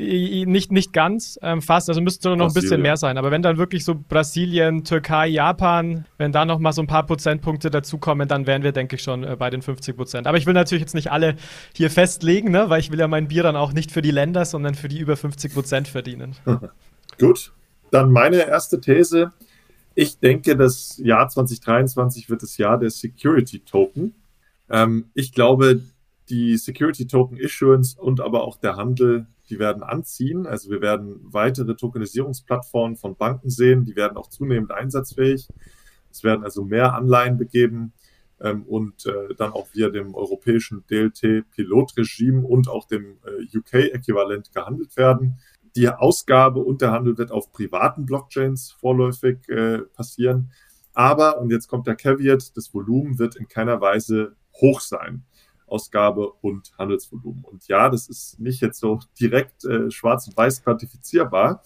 Nicht, 0.00 0.72
nicht 0.72 0.92
ganz, 0.94 1.38
ähm, 1.42 1.60
fast, 1.60 1.90
also 1.90 2.00
müsste 2.00 2.34
noch 2.34 2.48
ein 2.48 2.54
bisschen 2.54 2.80
mehr 2.80 2.96
sein. 2.96 3.18
Aber 3.18 3.30
wenn 3.30 3.42
dann 3.42 3.58
wirklich 3.58 3.84
so 3.84 3.94
Brasilien, 3.94 4.82
Türkei, 4.84 5.28
Japan, 5.28 6.06
wenn 6.16 6.32
da 6.32 6.46
noch 6.46 6.58
mal 6.58 6.72
so 6.72 6.80
ein 6.80 6.86
paar 6.86 7.04
Prozentpunkte 7.04 7.70
dazukommen, 7.70 8.26
dann 8.26 8.46
wären 8.46 8.62
wir, 8.62 8.72
denke 8.72 8.96
ich, 8.96 9.02
schon 9.02 9.24
äh, 9.24 9.36
bei 9.36 9.50
den 9.50 9.60
50 9.60 9.96
Prozent. 9.96 10.26
Aber 10.26 10.38
ich 10.38 10.46
will 10.46 10.54
natürlich 10.54 10.80
jetzt 10.80 10.94
nicht 10.94 11.12
alle 11.12 11.36
hier 11.76 11.90
festlegen, 11.90 12.50
ne? 12.50 12.70
weil 12.70 12.80
ich 12.80 12.90
will 12.90 12.98
ja 12.98 13.08
mein 13.08 13.28
Bier 13.28 13.42
dann 13.42 13.56
auch 13.56 13.74
nicht 13.74 13.92
für 13.92 14.00
die 14.00 14.10
Länder, 14.10 14.46
sondern 14.46 14.74
für 14.74 14.88
die 14.88 14.98
über 14.98 15.16
50 15.16 15.52
Prozent 15.52 15.88
verdienen. 15.88 16.34
Gut, 17.18 17.52
dann 17.90 18.10
meine 18.10 18.48
erste 18.48 18.80
These. 18.80 19.32
Ich 19.94 20.18
denke, 20.18 20.56
das 20.56 20.98
Jahr 21.02 21.28
2023 21.28 22.30
wird 22.30 22.42
das 22.42 22.56
Jahr 22.56 22.78
der 22.78 22.90
Security 22.90 23.60
Token. 23.60 24.14
Ähm, 24.70 25.10
ich 25.14 25.32
glaube, 25.32 25.82
die 26.30 26.56
Security 26.56 27.06
Token 27.06 27.36
Issuance 27.36 28.00
und 28.00 28.20
aber 28.20 28.44
auch 28.44 28.56
der 28.56 28.76
Handel 28.76 29.26
die 29.50 29.58
werden 29.58 29.82
anziehen. 29.82 30.46
Also 30.46 30.70
wir 30.70 30.80
werden 30.80 31.20
weitere 31.22 31.74
Tokenisierungsplattformen 31.74 32.96
von 32.96 33.16
Banken 33.16 33.50
sehen, 33.50 33.84
die 33.84 33.96
werden 33.96 34.16
auch 34.16 34.28
zunehmend 34.28 34.70
einsatzfähig. 34.70 35.48
Es 36.10 36.24
werden 36.24 36.44
also 36.44 36.64
mehr 36.64 36.94
Anleihen 36.94 37.36
begeben 37.36 37.92
ähm, 38.40 38.62
und 38.62 39.06
äh, 39.06 39.34
dann 39.36 39.52
auch 39.52 39.68
via 39.72 39.90
dem 39.90 40.14
europäischen 40.14 40.84
DLT-Pilotregime 40.90 42.46
und 42.46 42.68
auch 42.68 42.86
dem 42.86 43.18
äh, 43.24 43.56
UK-Äquivalent 43.56 44.52
gehandelt 44.52 44.96
werden. 44.96 45.38
Die 45.76 45.88
Ausgabe 45.88 46.60
und 46.60 46.80
der 46.80 46.92
Handel 46.92 47.18
wird 47.18 47.30
auf 47.30 47.52
privaten 47.52 48.06
Blockchains 48.06 48.72
vorläufig 48.72 49.48
äh, 49.48 49.78
passieren. 49.78 50.50
Aber, 50.94 51.38
und 51.38 51.50
jetzt 51.50 51.68
kommt 51.68 51.86
der 51.86 51.94
Caveat, 51.94 52.56
das 52.56 52.74
Volumen 52.74 53.18
wird 53.18 53.36
in 53.36 53.46
keiner 53.46 53.80
Weise 53.80 54.36
hoch 54.60 54.80
sein. 54.80 55.24
Ausgabe 55.70 56.32
und 56.32 56.72
Handelsvolumen. 56.78 57.44
Und 57.44 57.68
ja, 57.68 57.88
das 57.88 58.08
ist 58.08 58.40
nicht 58.40 58.60
jetzt 58.60 58.80
so 58.80 59.00
direkt 59.20 59.64
äh, 59.64 59.90
schwarz 59.90 60.26
und 60.26 60.36
weiß 60.36 60.62
quantifizierbar, 60.64 61.62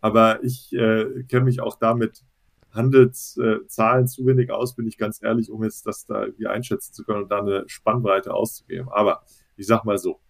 aber 0.00 0.42
ich 0.44 0.72
äh, 0.72 1.24
kenne 1.24 1.44
mich 1.44 1.60
auch 1.60 1.78
damit 1.78 2.24
Handelszahlen 2.72 4.04
äh, 4.04 4.08
zu 4.08 4.26
wenig 4.26 4.50
aus, 4.50 4.76
bin 4.76 4.86
ich 4.86 4.98
ganz 4.98 5.22
ehrlich, 5.22 5.50
um 5.50 5.64
jetzt 5.64 5.86
das 5.86 6.06
da 6.06 6.24
irgendwie 6.24 6.46
einschätzen 6.46 6.92
zu 6.92 7.04
können 7.04 7.24
und 7.24 7.30
da 7.30 7.40
eine 7.40 7.64
Spannbreite 7.66 8.34
auszugeben. 8.34 8.88
Aber 8.90 9.22
ich 9.56 9.66
sag 9.66 9.84
mal 9.84 9.98
so, 9.98 10.20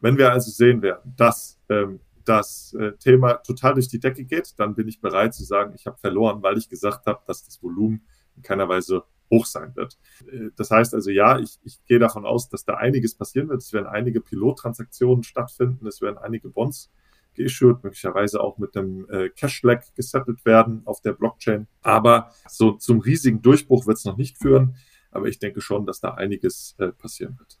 wenn 0.00 0.18
wir 0.18 0.30
also 0.30 0.50
sehen 0.50 0.82
werden, 0.82 1.14
dass 1.16 1.58
ähm, 1.68 2.00
das 2.24 2.74
äh, 2.78 2.92
Thema 2.98 3.34
total 3.34 3.74
durch 3.74 3.88
die 3.88 3.98
Decke 3.98 4.24
geht, 4.24 4.54
dann 4.58 4.74
bin 4.74 4.86
ich 4.86 5.00
bereit 5.00 5.34
zu 5.34 5.44
sagen, 5.44 5.72
ich 5.74 5.86
habe 5.86 5.98
verloren, 5.98 6.42
weil 6.42 6.58
ich 6.58 6.68
gesagt 6.68 7.06
habe, 7.06 7.20
dass 7.26 7.44
das 7.44 7.62
Volumen 7.62 8.06
in 8.36 8.42
keiner 8.42 8.68
Weise 8.68 9.02
hoch 9.30 9.46
sein 9.46 9.74
wird. 9.76 9.98
Äh, 10.30 10.50
das 10.56 10.70
heißt 10.70 10.94
also, 10.94 11.10
ja, 11.10 11.38
ich, 11.38 11.58
ich 11.64 11.84
gehe 11.86 11.98
davon 11.98 12.26
aus, 12.26 12.48
dass 12.48 12.64
da 12.64 12.74
einiges 12.74 13.14
passieren 13.14 13.48
wird. 13.48 13.62
Es 13.62 13.72
werden 13.72 13.86
einige 13.86 14.20
Pilottransaktionen 14.20 15.22
stattfinden, 15.22 15.86
es 15.86 16.00
werden 16.00 16.18
einige 16.18 16.48
Bonds 16.48 16.90
geissued, 17.38 17.82
möglicherweise 17.84 18.40
auch 18.40 18.58
mit 18.58 18.76
einem 18.76 19.06
äh, 19.10 19.28
Cash-Lag 19.30 19.84
gesettelt 19.94 20.44
werden 20.44 20.82
auf 20.84 21.00
der 21.00 21.12
Blockchain. 21.12 21.68
Aber 21.82 22.32
so 22.48 22.72
zum 22.72 23.00
riesigen 23.00 23.42
Durchbruch 23.42 23.86
wird 23.86 23.98
es 23.98 24.04
noch 24.04 24.16
nicht 24.16 24.38
führen. 24.38 24.76
Aber 25.10 25.26
ich 25.26 25.38
denke 25.38 25.60
schon, 25.60 25.86
dass 25.86 26.00
da 26.00 26.14
einiges 26.14 26.74
äh, 26.78 26.88
passieren 26.88 27.38
wird. 27.38 27.58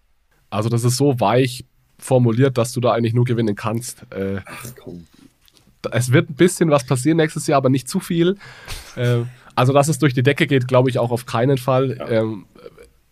Also 0.50 0.68
das 0.68 0.84
ist 0.84 0.96
so 0.96 1.18
weich 1.20 1.64
formuliert, 1.98 2.58
dass 2.58 2.72
du 2.72 2.80
da 2.80 2.92
eigentlich 2.92 3.14
nur 3.14 3.24
gewinnen 3.24 3.54
kannst. 3.54 4.04
Äh, 4.10 4.40
Ach 4.44 4.66
komm. 4.78 5.06
Es 5.92 6.12
wird 6.12 6.28
ein 6.28 6.34
bisschen 6.34 6.70
was 6.70 6.84
passieren 6.84 7.16
nächstes 7.16 7.46
Jahr, 7.46 7.58
aber 7.58 7.70
nicht 7.70 7.88
zu 7.88 8.00
viel. 8.00 8.36
Also, 9.58 9.72
dass 9.72 9.88
es 9.88 9.98
durch 9.98 10.14
die 10.14 10.22
Decke 10.22 10.46
geht, 10.46 10.68
glaube 10.68 10.88
ich 10.88 11.00
auch 11.00 11.10
auf 11.10 11.26
keinen 11.26 11.58
Fall. 11.58 11.96
Ja. 11.98 12.08
Ähm, 12.08 12.46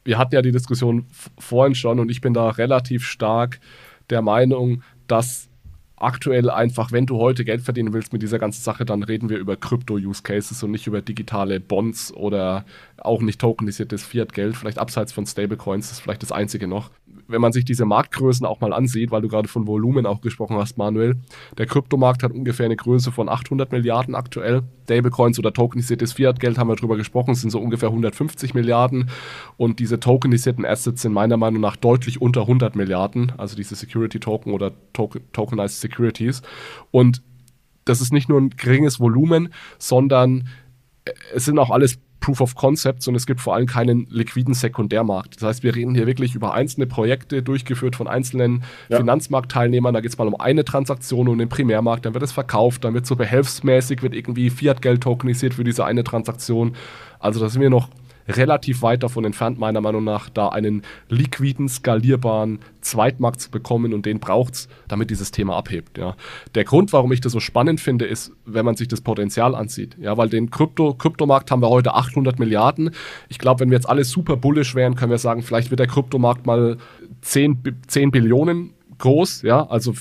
wir 0.05 0.17
hatten 0.17 0.33
ja 0.33 0.43
die 0.43 0.53
Diskussion 0.53 1.07
vorhin 1.37 1.75
schon 1.75 1.99
und 1.99 2.09
ich 2.09 2.21
bin 2.21 2.35
da 2.35 2.51
relativ 2.51 3.05
stark 3.05 3.59
der 4.11 4.23
Meinung, 4.23 4.85
dass 5.09 5.49
aktuell 5.97 6.49
einfach, 6.49 6.93
wenn 6.93 7.05
du 7.05 7.17
heute 7.19 7.45
Geld 7.45 7.63
verdienen 7.63 7.93
willst 7.93 8.13
mit 8.13 8.23
dieser 8.23 8.39
ganzen 8.39 8.63
Sache, 8.63 8.85
dann 8.85 9.03
reden 9.03 9.29
wir 9.29 9.39
über 9.39 9.57
Krypto-Use-Cases 9.57 10.63
und 10.63 10.71
nicht 10.71 10.87
über 10.87 11.03
digitale 11.03 11.59
Bonds 11.59 12.13
oder 12.15 12.65
auch 13.07 13.23
nicht 13.23 13.41
tokenisiertes 13.41 14.05
Fiat-Geld, 14.05 14.57
vielleicht 14.57 14.79
abseits 14.79 15.13
von 15.13 15.27
Stablecoins, 15.27 15.89
das 15.89 15.99
ist 15.99 16.03
vielleicht 16.03 16.23
das 16.23 16.33
einzige 16.33 16.67
noch 16.67 16.91
wenn 17.29 17.41
man 17.41 17.53
sich 17.53 17.65
diese 17.65 17.85
Marktgrößen 17.85 18.47
auch 18.47 18.61
mal 18.61 18.73
ansieht, 18.73 19.11
weil 19.11 19.23
du 19.23 19.29
gerade 19.29 19.49
von 19.49 19.67
Volumen 19.67 20.07
auch 20.07 20.21
gesprochen 20.21 20.57
hast, 20.57 20.79
Manuel, 20.79 21.17
der 21.59 21.67
Kryptomarkt 21.67 22.23
hat 22.23 22.33
ungefähr 22.33 22.67
eine 22.67 22.77
Größe 22.77 23.13
von 23.13 23.29
800 23.29 23.73
Milliarden 23.73 24.15
aktuell. 24.15 24.63
Stablecoins 24.85 25.39
oder 25.39 25.53
tokenisiertes 25.53 26.13
Fiat-Geld 26.13 26.59
haben 26.59 26.69
wir 26.69 26.77
drüber 26.77 26.97
gesprochen, 26.97 27.35
sind 27.35 27.51
so 27.51 27.61
ungefähr 27.61 27.89
150 27.89 28.55
Milliarden. 28.55 29.11
Und 29.57 29.81
diese 29.81 29.99
tokenisierten 29.99 30.65
Assets 30.65 31.03
sind 31.03 31.13
meiner 31.13 31.37
Meinung 31.37 31.61
nach 31.61 31.77
deutlich 31.77 32.21
unter 32.21 32.43
100 32.43 32.77
Milliarden, 32.77 33.33
also 33.37 33.57
diese 33.57 33.75
Security-Token 33.75 34.53
oder 34.53 34.73
Tokenized 34.93 35.81
Securities. 35.81 36.43
Und 36.91 37.23
das 37.85 38.01
ist 38.01 38.13
nicht 38.13 38.29
nur 38.29 38.41
ein 38.41 38.51
geringes 38.51 39.01
Volumen, 39.01 39.53
sondern 39.79 40.49
es 41.35 41.45
sind 41.45 41.59
auch 41.59 41.71
alles 41.71 41.99
Proof 42.21 42.41
of 42.41 42.55
Concepts 42.55 43.07
und 43.09 43.15
es 43.15 43.27
gibt 43.27 43.41
vor 43.41 43.55
allem 43.55 43.67
keinen 43.67 44.07
liquiden 44.11 44.55
Sekundärmarkt. 44.55 45.37
Das 45.37 45.43
heißt, 45.43 45.63
wir 45.63 45.75
reden 45.75 45.95
hier 45.95 46.07
wirklich 46.07 46.35
über 46.35 46.55
einzelne 46.55 46.87
Projekte, 46.87 47.43
durchgeführt 47.43 47.97
von 47.97 48.09
einzelnen 48.09 48.65
ja. 48.89 48.99
Finanzmarktteilnehmern. 48.99 49.95
Da 49.95 50.01
geht 50.01 50.11
es 50.11 50.19
mal 50.19 50.27
um 50.27 50.39
eine 50.41 50.65
Transaktion 50.65 51.29
und 51.29 51.39
den 51.39 51.49
Primärmarkt, 51.49 52.07
dann 52.07 52.15
wird 52.15 52.25
es 52.25 52.33
verkauft, 52.33 52.85
dann 52.85 52.95
wird 52.95 53.07
so 53.07 53.17
behelfsmäßig, 53.17 54.03
wird 54.03 54.15
irgendwie 54.15 54.51
Fiat-Geld 54.51 55.03
tokenisiert 55.03 55.55
für 55.55 55.65
diese 55.65 55.85
eine 55.85 56.05
Transaktion. 56.05 56.75
Also 57.19 57.41
da 57.41 57.49
sind 57.49 57.61
wir 57.61 57.71
noch 57.71 57.89
relativ 58.29 58.83
weit 58.83 59.03
davon 59.03 59.25
entfernt, 59.25 59.59
meiner 59.59 59.81
Meinung 59.81 60.05
nach, 60.05 60.29
da 60.29 60.49
einen 60.49 60.83
liquiden, 61.09 61.69
skalierbaren 61.69 62.61
Zweitmarkt 62.81 63.41
zu 63.41 63.51
bekommen 63.51 63.93
und 63.95 64.07
den 64.07 64.21
braucht 64.21 64.55
es, 64.55 64.69
damit 64.89 65.11
dieses 65.11 65.31
Thema 65.31 65.57
abhebt. 65.57 65.99
Ja. 65.99 66.17
Der 66.55 66.65
Grund, 66.65 66.93
warum 66.93 67.13
ich 67.13 67.21
das 67.21 67.33
so 67.33 67.41
spannend 67.41 67.81
finde, 67.81 68.05
ist, 68.05 68.33
wenn 68.45 68.65
man 68.65 68.77
sich 68.77 68.89
das 68.89 69.01
Potenzial 69.01 69.55
ansieht. 69.55 69.97
Ja, 70.01 70.17
weil 70.17 70.29
den 70.29 70.51
Krypto, 70.51 70.95
Kryptomarkt 70.95 71.51
haben 71.51 71.63
wir 71.63 71.69
heute 71.69 71.95
800 71.95 72.39
Milliarden. 72.39 72.91
Ich 73.29 73.39
glaube, 73.39 73.61
wenn 73.61 73.71
wir 73.71 73.77
jetzt 73.77 73.89
alle 73.89 74.05
super 74.05 74.37
bullish 74.37 74.75
wären, 74.75 74.95
können 74.95 75.11
wir 75.11 75.19
sagen, 75.19 75.43
vielleicht 75.43 75.71
wird 75.71 75.81
der 75.81 75.87
Kryptomarkt 75.89 76.47
mal 76.47 76.79
10, 77.23 77.83
10 77.87 78.11
Billionen 78.11 78.76
groß, 78.99 79.43
ja, 79.43 79.67
also 79.67 79.95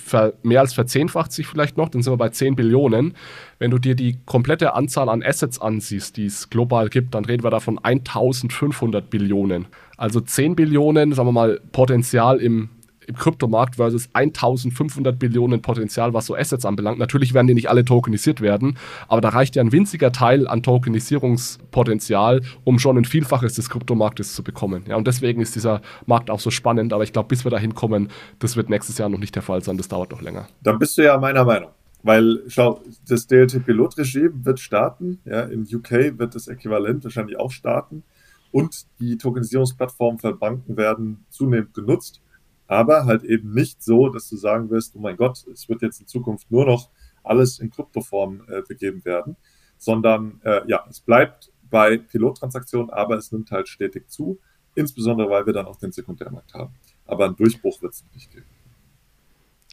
mehr 0.44 0.62
als 0.62 0.74
verzehnfacht 0.74 1.32
sich 1.32 1.48
vielleicht 1.48 1.78
noch, 1.78 1.90
dann 1.90 2.02
sind 2.02 2.14
wir 2.14 2.18
bei 2.18 2.30
10 2.30 2.56
Billionen. 2.56 3.14
Wenn 3.60 3.72
du 3.72 3.78
dir 3.78 3.96
die 3.96 4.18
komplette 4.26 4.74
Anzahl 4.74 5.10
an 5.10 5.24
Assets 5.24 5.60
ansiehst, 5.60 6.18
die 6.18 6.26
es 6.26 6.50
global 6.50 6.90
gibt, 6.90 7.16
dann 7.16 7.26
reden 7.26 7.44
wir 7.44 7.52
davon 7.52 7.80
1500 7.80 9.10
Billionen. 9.10 9.68
Also 9.98 10.20
10 10.20 10.56
Billionen, 10.56 11.14
sagen 11.14 11.28
wir 11.28 11.32
mal, 11.32 11.62
Potenzial 11.72 12.38
im 12.40 12.70
im 13.08 13.16
Kryptomarkt 13.16 13.76
versus 13.76 14.10
1500 14.14 15.18
Billionen 15.18 15.62
Potenzial, 15.62 16.14
was 16.14 16.26
so 16.26 16.36
Assets 16.36 16.66
anbelangt. 16.66 17.00
Natürlich 17.00 17.34
werden 17.34 17.48
die 17.48 17.54
nicht 17.54 17.70
alle 17.70 17.86
tokenisiert 17.86 18.42
werden, 18.42 18.78
aber 19.08 19.22
da 19.22 19.30
reicht 19.30 19.56
ja 19.56 19.64
ein 19.64 19.72
winziger 19.72 20.12
Teil 20.12 20.48
an 20.48 20.64
Tokenisierungspotenzial, 20.64 22.42
um 22.64 22.80
schon 22.80 22.98
ein 22.98 23.06
Vielfaches 23.06 23.54
des 23.56 23.70
Kryptomarktes 23.70 24.34
zu 24.34 24.44
bekommen. 24.44 24.84
Ja, 24.88 24.96
und 24.96 25.08
deswegen 25.08 25.42
ist 25.42 25.56
dieser 25.56 25.82
Markt 26.06 26.30
auch 26.30 26.40
so 26.40 26.52
spannend, 26.52 26.94
aber 26.94 27.04
ich 27.04 27.14
glaube, 27.14 27.28
bis 27.30 27.44
wir 27.46 27.52
dahin 27.52 27.76
kommen, 27.76 28.10
das 28.40 28.56
wird 28.56 28.70
nächstes 28.70 28.98
Jahr 28.98 29.10
noch 29.10 29.20
nicht 29.20 29.36
der 29.36 29.44
Fall 29.44 29.64
sein, 29.64 29.78
das 29.78 29.88
dauert 29.88 30.12
noch 30.12 30.22
länger. 30.22 30.48
Dann 30.64 30.80
bist 30.80 30.98
du 30.98 31.04
ja 31.04 31.18
meiner 31.18 31.46
Meinung. 31.46 31.70
Weil, 32.04 32.44
schau, 32.48 32.82
das 33.08 33.26
DLT-Pilotregime 33.26 34.46
wird 34.46 34.60
starten, 34.60 35.20
ja, 35.26 35.42
in 35.42 35.62
UK 35.62 36.20
wird 36.20 36.36
das 36.36 36.48
Äquivalent 36.48 37.04
wahrscheinlich 37.04 37.40
auch 37.40 37.50
starten 37.50 38.04
und 38.52 38.86
die 39.00 39.18
Tokenisierungsplattformen 39.18 40.20
für 40.20 40.34
Banken 40.34 40.78
werden 40.78 41.26
zunehmend 41.30 41.74
genutzt 41.74 42.22
aber 42.68 43.06
halt 43.06 43.24
eben 43.24 43.54
nicht 43.54 43.84
so, 43.84 44.10
dass 44.10 44.30
du 44.30 44.38
sagen 44.38 44.70
wirst, 44.70 44.96
oh 44.96 45.00
mein 45.00 45.18
Gott, 45.18 45.46
es 45.52 45.70
wird 45.70 45.82
jetzt 45.82 46.02
in 46.02 46.08
Zukunft 46.08 46.50
nur 46.52 46.66
noch 46.66 46.90
alles 47.24 47.60
in 47.60 47.70
Kryptoform 47.70 48.44
äh, 48.48 48.62
begeben 48.68 49.04
werden, 49.06 49.36
sondern 49.78 50.40
äh, 50.44 50.62
ja, 50.68 50.86
es 50.90 51.00
bleibt 51.00 51.52
bei 51.70 51.98
Pilottransaktionen, 51.98 52.90
aber 52.90 53.18
es 53.18 53.32
nimmt 53.32 53.52
halt 53.52 53.68
stetig 53.68 54.10
zu, 54.10 54.40
insbesondere 54.76 55.30
weil 55.30 55.46
wir 55.46 55.54
dann 55.54 55.66
auch 55.66 55.78
den 55.78 55.92
Sekundärmarkt 55.92 56.54
haben. 56.54 56.74
Aber 57.06 57.26
einen 57.26 57.36
Durchbruch 57.36 57.82
wird 57.82 57.94
es 57.94 58.06
nicht 58.14 58.32
geben. 58.32 58.46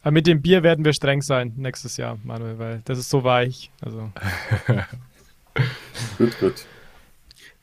Aber 0.03 0.13
mit 0.13 0.27
dem 0.27 0.43
Bier 0.43 0.63
werden 0.63 0.85
wir 0.85 0.93
streng 0.93 1.23
sein 1.23 1.55
nächstes 1.57 1.97
Jahr, 1.97 2.19
Manuel, 2.25 2.59
weil 2.59 2.83
das 2.85 2.99
ist 2.99 3.09
so 3.09 3.23
weich. 3.23 3.71
Also. 3.81 4.11
gut, 6.19 6.39
gut. 6.41 6.67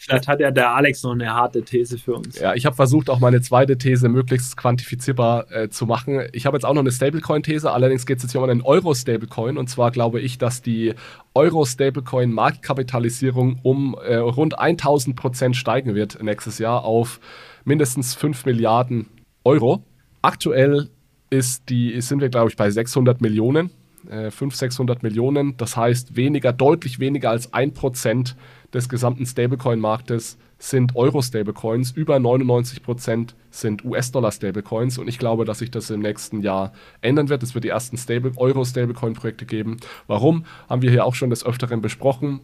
Vielleicht 0.01 0.29
hat 0.29 0.39
ja 0.39 0.49
der 0.49 0.73
Alex 0.73 1.03
noch 1.03 1.11
eine 1.11 1.33
harte 1.33 1.61
These 1.61 1.97
für 1.97 2.13
uns. 2.13 2.39
Ja, 2.39 2.53
ich 2.53 2.65
habe 2.65 2.73
versucht, 2.73 3.09
auch 3.09 3.19
meine 3.19 3.41
zweite 3.41 3.77
These 3.77 4.07
möglichst 4.07 4.55
quantifizierbar 4.55 5.51
äh, 5.51 5.67
zu 5.69 5.85
machen. 5.85 6.21
Ich 6.31 6.45
habe 6.45 6.55
jetzt 6.55 6.63
auch 6.63 6.73
noch 6.73 6.79
eine 6.79 6.93
Stablecoin-These, 6.93 7.69
allerdings 7.69 8.05
geht 8.05 8.19
es 8.19 8.23
jetzt 8.23 8.31
hier 8.31 8.41
um 8.41 8.49
einen 8.49 8.61
Euro-Stablecoin. 8.61 9.57
Und 9.57 9.69
zwar 9.69 9.91
glaube 9.91 10.21
ich, 10.21 10.37
dass 10.37 10.61
die 10.61 10.93
Euro-Stablecoin-Marktkapitalisierung 11.33 13.59
um 13.61 13.97
äh, 14.01 14.15
rund 14.15 14.57
1000 14.57 15.17
Prozent 15.17 15.57
steigen 15.57 15.95
wird 15.95 16.23
nächstes 16.23 16.59
Jahr 16.59 16.85
auf 16.85 17.19
mindestens 17.65 18.15
5 18.15 18.45
Milliarden 18.45 19.07
Euro. 19.43 19.83
Aktuell 20.21 20.87
ist 21.29 21.69
die, 21.69 21.99
sind 21.99 22.21
wir, 22.21 22.29
glaube 22.29 22.49
ich, 22.49 22.55
bei 22.55 22.71
600 22.71 23.19
Millionen, 23.19 23.69
äh, 24.09 24.31
500, 24.31 24.55
600 24.55 25.03
Millionen. 25.03 25.57
Das 25.57 25.75
heißt, 25.75 26.15
weniger, 26.15 26.53
deutlich 26.53 26.99
weniger 26.99 27.31
als 27.31 27.53
1 27.53 27.73
Prozent 27.73 28.37
des 28.73 28.89
gesamten 28.89 29.25
Stablecoin-Marktes 29.25 30.37
sind 30.59 30.95
Euro-Stablecoins, 30.95 31.91
über 31.91 32.17
99% 32.17 33.33
sind 33.49 33.85
US-Dollar-Stablecoins 33.85 34.97
und 34.97 35.07
ich 35.07 35.17
glaube, 35.17 35.45
dass 35.45 35.59
sich 35.59 35.71
das 35.71 35.89
im 35.89 36.01
nächsten 36.01 36.41
Jahr 36.41 36.73
ändern 37.01 37.29
wird. 37.29 37.43
Es 37.43 37.55
wird 37.55 37.63
die 37.63 37.69
ersten 37.69 37.97
Euro-Stablecoin-Projekte 38.37 39.45
geben. 39.45 39.77
Warum? 40.07 40.45
Haben 40.69 40.81
wir 40.81 40.91
hier 40.91 41.05
auch 41.05 41.15
schon 41.15 41.29
des 41.29 41.45
Öfteren 41.45 41.81
besprochen. 41.81 42.41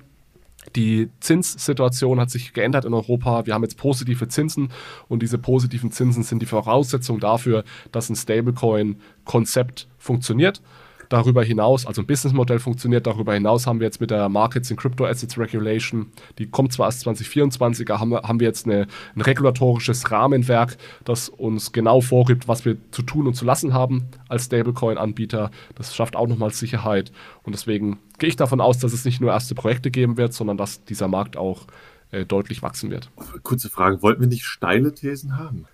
Die 0.76 1.10
Zinssituation 1.20 2.20
hat 2.20 2.32
sich 2.32 2.54
geändert 2.54 2.86
in 2.86 2.94
Europa. 2.94 3.46
Wir 3.46 3.54
haben 3.54 3.64
jetzt 3.64 3.78
positive 3.78 4.28
Zinsen 4.28 4.72
und 5.08 5.22
diese 5.22 5.38
positiven 5.38 5.92
Zinsen 5.92 6.24
sind 6.24 6.42
die 6.42 6.48
Voraussetzung 6.48 7.20
dafür, 7.20 7.64
dass 7.92 8.10
ein 8.10 8.16
Stablecoin-Konzept 8.16 9.88
funktioniert. 9.98 10.62
Darüber 11.10 11.44
hinaus, 11.44 11.86
also 11.86 12.02
ein 12.02 12.08
Businessmodell 12.08 12.60
funktioniert, 12.60 13.08
darüber 13.08 13.34
hinaus 13.34 13.68
haben 13.68 13.80
wir 13.80 13.86
jetzt 13.86 14.02
mit 14.02 14.12
der 14.12 14.30
Markets 14.30 14.72
in 14.72 14.78
Crypto 14.78 15.06
Assets 15.06 15.38
Regulation, 15.38 16.08
die 16.38 16.48
kommt 16.48 16.74
zwar 16.74 16.88
erst 16.88 17.02
2024, 17.02 17.90
aber 17.90 18.00
haben 18.00 18.10
wir, 18.12 18.22
haben 18.24 18.40
wir 18.40 18.48
jetzt 18.48 18.66
eine, 18.66 18.88
ein 19.16 19.22
regulatorisches 19.22 20.12
Rahmenwerk, 20.12 20.78
das 21.04 21.30
uns 21.30 21.72
genau 21.72 22.02
vorgibt, 22.02 22.48
was 22.48 22.66
wir 22.66 22.78
zu 22.92 23.02
tun 23.02 23.28
und 23.28 23.36
zu 23.36 23.46
lassen 23.46 23.74
haben 23.74 24.06
als 24.30 24.46
Stablecoin-Anbieter. 24.46 25.52
Das 25.76 25.96
schafft 25.96 26.16
auch 26.16 26.28
nochmal 26.28 26.52
Sicherheit 26.52 27.12
und 27.44 27.54
deswegen 27.54 28.00
gehe 28.18 28.30
ich 28.30 28.36
davon 28.36 28.62
aus, 28.62 28.80
dass 28.80 28.94
es 28.94 29.06
nicht 29.06 29.22
nur 29.22 29.32
erste 29.32 29.56
Projekte 29.56 29.92
geben 29.92 30.18
wird, 30.18 30.34
sondern 30.34 30.58
dass 30.58 30.84
dieser 30.86 31.08
Markt 31.08 31.38
auch 31.38 31.68
äh, 32.12 32.26
deutlich 32.26 32.62
wachsen 32.62 32.92
wird. 32.92 33.10
Kurze 33.44 33.70
Frage, 33.70 34.02
wollten 34.02 34.22
wir 34.22 34.28
nicht 34.28 34.46
steile 34.46 34.94
Thesen 34.94 35.38
haben? 35.38 35.66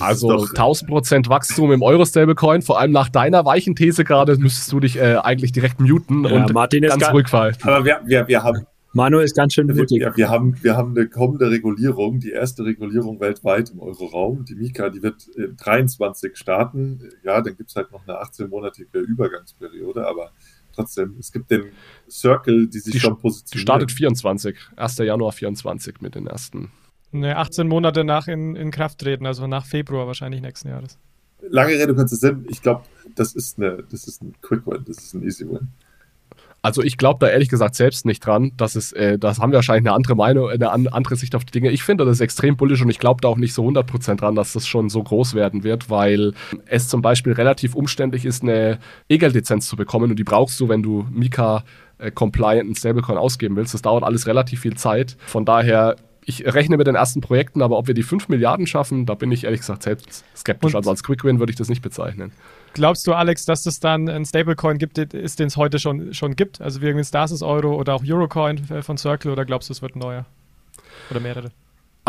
Also 0.00 0.28
1000% 0.28 1.28
Wachstum 1.28 1.72
im 1.72 1.82
Euro-Stablecoin, 1.82 2.62
vor 2.62 2.80
allem 2.80 2.92
nach 2.92 3.08
deiner 3.08 3.44
weichen 3.44 3.76
These 3.76 4.04
gerade, 4.04 4.36
müsstest 4.36 4.72
du 4.72 4.80
dich 4.80 4.96
äh, 4.96 5.16
eigentlich 5.16 5.52
direkt 5.52 5.80
muten 5.80 6.24
ja, 6.24 6.30
und 6.30 6.52
Martin 6.52 6.82
ganz 6.82 7.10
ruhig 7.12 7.28
fallen. 7.28 7.56
Aber 7.62 7.84
wir, 7.84 8.00
wir, 8.04 8.28
wir 8.28 8.42
haben. 8.42 8.66
Manu 8.92 9.20
ist 9.20 9.36
ganz 9.36 9.54
schön 9.54 9.68
mutig. 9.68 10.00
Wir, 10.00 10.16
wir, 10.16 10.28
haben, 10.28 10.56
wir 10.62 10.76
haben 10.76 10.96
eine 10.96 11.08
kommende 11.08 11.48
Regulierung, 11.48 12.18
die 12.18 12.32
erste 12.32 12.64
Regulierung 12.64 13.20
weltweit 13.20 13.70
im 13.70 13.78
Euroraum. 13.78 14.44
Die 14.44 14.56
Mika, 14.56 14.90
die 14.90 15.00
wird 15.00 15.28
in 15.36 15.56
23 15.56 16.36
starten. 16.36 17.08
Ja, 17.22 17.40
dann 17.40 17.56
gibt 17.56 17.70
es 17.70 17.76
halt 17.76 17.92
noch 17.92 18.02
eine 18.08 18.20
18-monatige 18.20 18.98
Übergangsperiode, 18.98 20.08
aber 20.08 20.32
trotzdem, 20.74 21.14
es 21.20 21.30
gibt 21.30 21.52
den 21.52 21.66
Circle, 22.08 22.66
die 22.66 22.80
sich 22.80 22.92
die 22.92 23.00
schon 23.00 23.16
positioniert. 23.16 23.54
Die 23.54 23.58
startet 23.60 23.92
24, 23.92 24.56
1. 24.74 24.98
Januar 24.98 25.30
24 25.30 26.00
mit 26.00 26.16
den 26.16 26.26
ersten 26.26 26.72
Ne, 27.12 27.36
18 27.36 27.66
Monate 27.66 28.04
nach 28.04 28.28
in, 28.28 28.54
in 28.54 28.70
Kraft 28.70 28.98
treten, 28.98 29.26
also 29.26 29.46
nach 29.46 29.66
Februar 29.66 30.06
wahrscheinlich 30.06 30.40
nächsten 30.40 30.68
Jahres. 30.68 30.98
lange 31.42 31.72
Rede, 31.72 31.94
kurzer 31.94 32.16
Sinn. 32.16 32.46
Ich 32.48 32.62
glaube, 32.62 32.82
das 33.16 33.34
ist 33.34 33.58
eine, 33.58 33.82
das 33.90 34.06
ist 34.06 34.22
ein 34.22 34.34
Quick 34.42 34.66
Win, 34.66 34.84
das 34.86 34.98
ist 34.98 35.14
ein 35.14 35.22
Easy 35.22 35.48
Win. 35.48 35.68
Also 36.62 36.82
ich 36.82 36.98
glaube 36.98 37.18
da 37.20 37.32
ehrlich 37.32 37.48
gesagt 37.48 37.74
selbst 37.74 38.04
nicht 38.04 38.24
dran. 38.24 38.52
Das 38.56 38.76
ist, 38.76 38.92
äh, 38.92 39.18
das 39.18 39.38
haben 39.38 39.50
wir 39.50 39.56
wahrscheinlich 39.56 39.88
eine 39.88 39.96
andere 39.96 40.14
Meinung, 40.14 40.50
eine 40.50 40.70
andere 40.70 41.16
Sicht 41.16 41.34
auf 41.34 41.44
die 41.44 41.52
Dinge. 41.52 41.70
Ich 41.70 41.82
finde 41.82 42.04
das 42.04 42.18
ist 42.18 42.20
extrem 42.20 42.56
bullisch 42.56 42.82
und 42.82 42.90
ich 42.90 42.98
glaube 42.98 43.20
da 43.22 43.28
auch 43.28 43.38
nicht 43.38 43.54
so 43.54 43.66
100% 43.66 44.16
dran, 44.16 44.34
dass 44.34 44.52
das 44.52 44.66
schon 44.66 44.90
so 44.90 45.02
groß 45.02 45.34
werden 45.34 45.64
wird, 45.64 45.88
weil 45.88 46.34
es 46.66 46.88
zum 46.88 47.00
Beispiel 47.00 47.32
relativ 47.32 47.74
umständlich 47.74 48.26
ist, 48.26 48.42
eine 48.42 48.78
E-Geld-Lizenz 49.08 49.68
zu 49.68 49.76
bekommen 49.76 50.10
und 50.10 50.18
die 50.18 50.24
brauchst 50.24 50.60
du, 50.60 50.68
wenn 50.68 50.82
du 50.82 51.06
Mika 51.10 51.64
äh, 51.96 52.10
compliant 52.10 52.66
einen 52.66 52.76
Stablecoin 52.76 53.16
ausgeben 53.16 53.56
willst. 53.56 53.72
Das 53.72 53.82
dauert 53.82 54.04
alles 54.04 54.26
relativ 54.26 54.60
viel 54.60 54.76
Zeit. 54.76 55.16
Von 55.26 55.46
daher 55.46 55.96
ich 56.24 56.44
rechne 56.44 56.76
mit 56.76 56.86
den 56.86 56.94
ersten 56.94 57.20
Projekten, 57.20 57.62
aber 57.62 57.78
ob 57.78 57.86
wir 57.86 57.94
die 57.94 58.02
5 58.02 58.28
Milliarden 58.28 58.66
schaffen, 58.66 59.06
da 59.06 59.14
bin 59.14 59.32
ich 59.32 59.44
ehrlich 59.44 59.60
gesagt 59.60 59.82
selbst 59.82 60.24
skeptisch. 60.36 60.72
Und 60.72 60.76
also 60.76 60.90
als 60.90 61.02
Quick 61.02 61.24
Win 61.24 61.38
würde 61.38 61.50
ich 61.50 61.56
das 61.56 61.68
nicht 61.68 61.82
bezeichnen. 61.82 62.32
Glaubst 62.74 63.06
du, 63.06 63.14
Alex, 63.14 63.44
dass 63.44 63.66
es 63.66 63.80
dann 63.80 64.08
einen 64.08 64.24
Stablecoin 64.24 64.78
gibt, 64.78 64.98
ist, 64.98 65.38
den 65.38 65.48
es 65.48 65.56
heute 65.56 65.78
schon, 65.78 66.14
schon 66.14 66.36
gibt? 66.36 66.60
Also 66.60 66.80
wie 66.82 66.86
irgendwie 66.86 67.04
Stasis 67.04 67.42
Euro 67.42 67.74
oder 67.74 67.94
auch 67.94 68.02
Eurocoin 68.04 68.58
von 68.82 68.96
Circle 68.96 69.32
oder 69.32 69.44
glaubst 69.44 69.68
du, 69.68 69.72
es 69.72 69.82
wird 69.82 69.96
ein 69.96 70.00
neuer? 70.00 70.26
Oder 71.10 71.20
mehrere? 71.20 71.50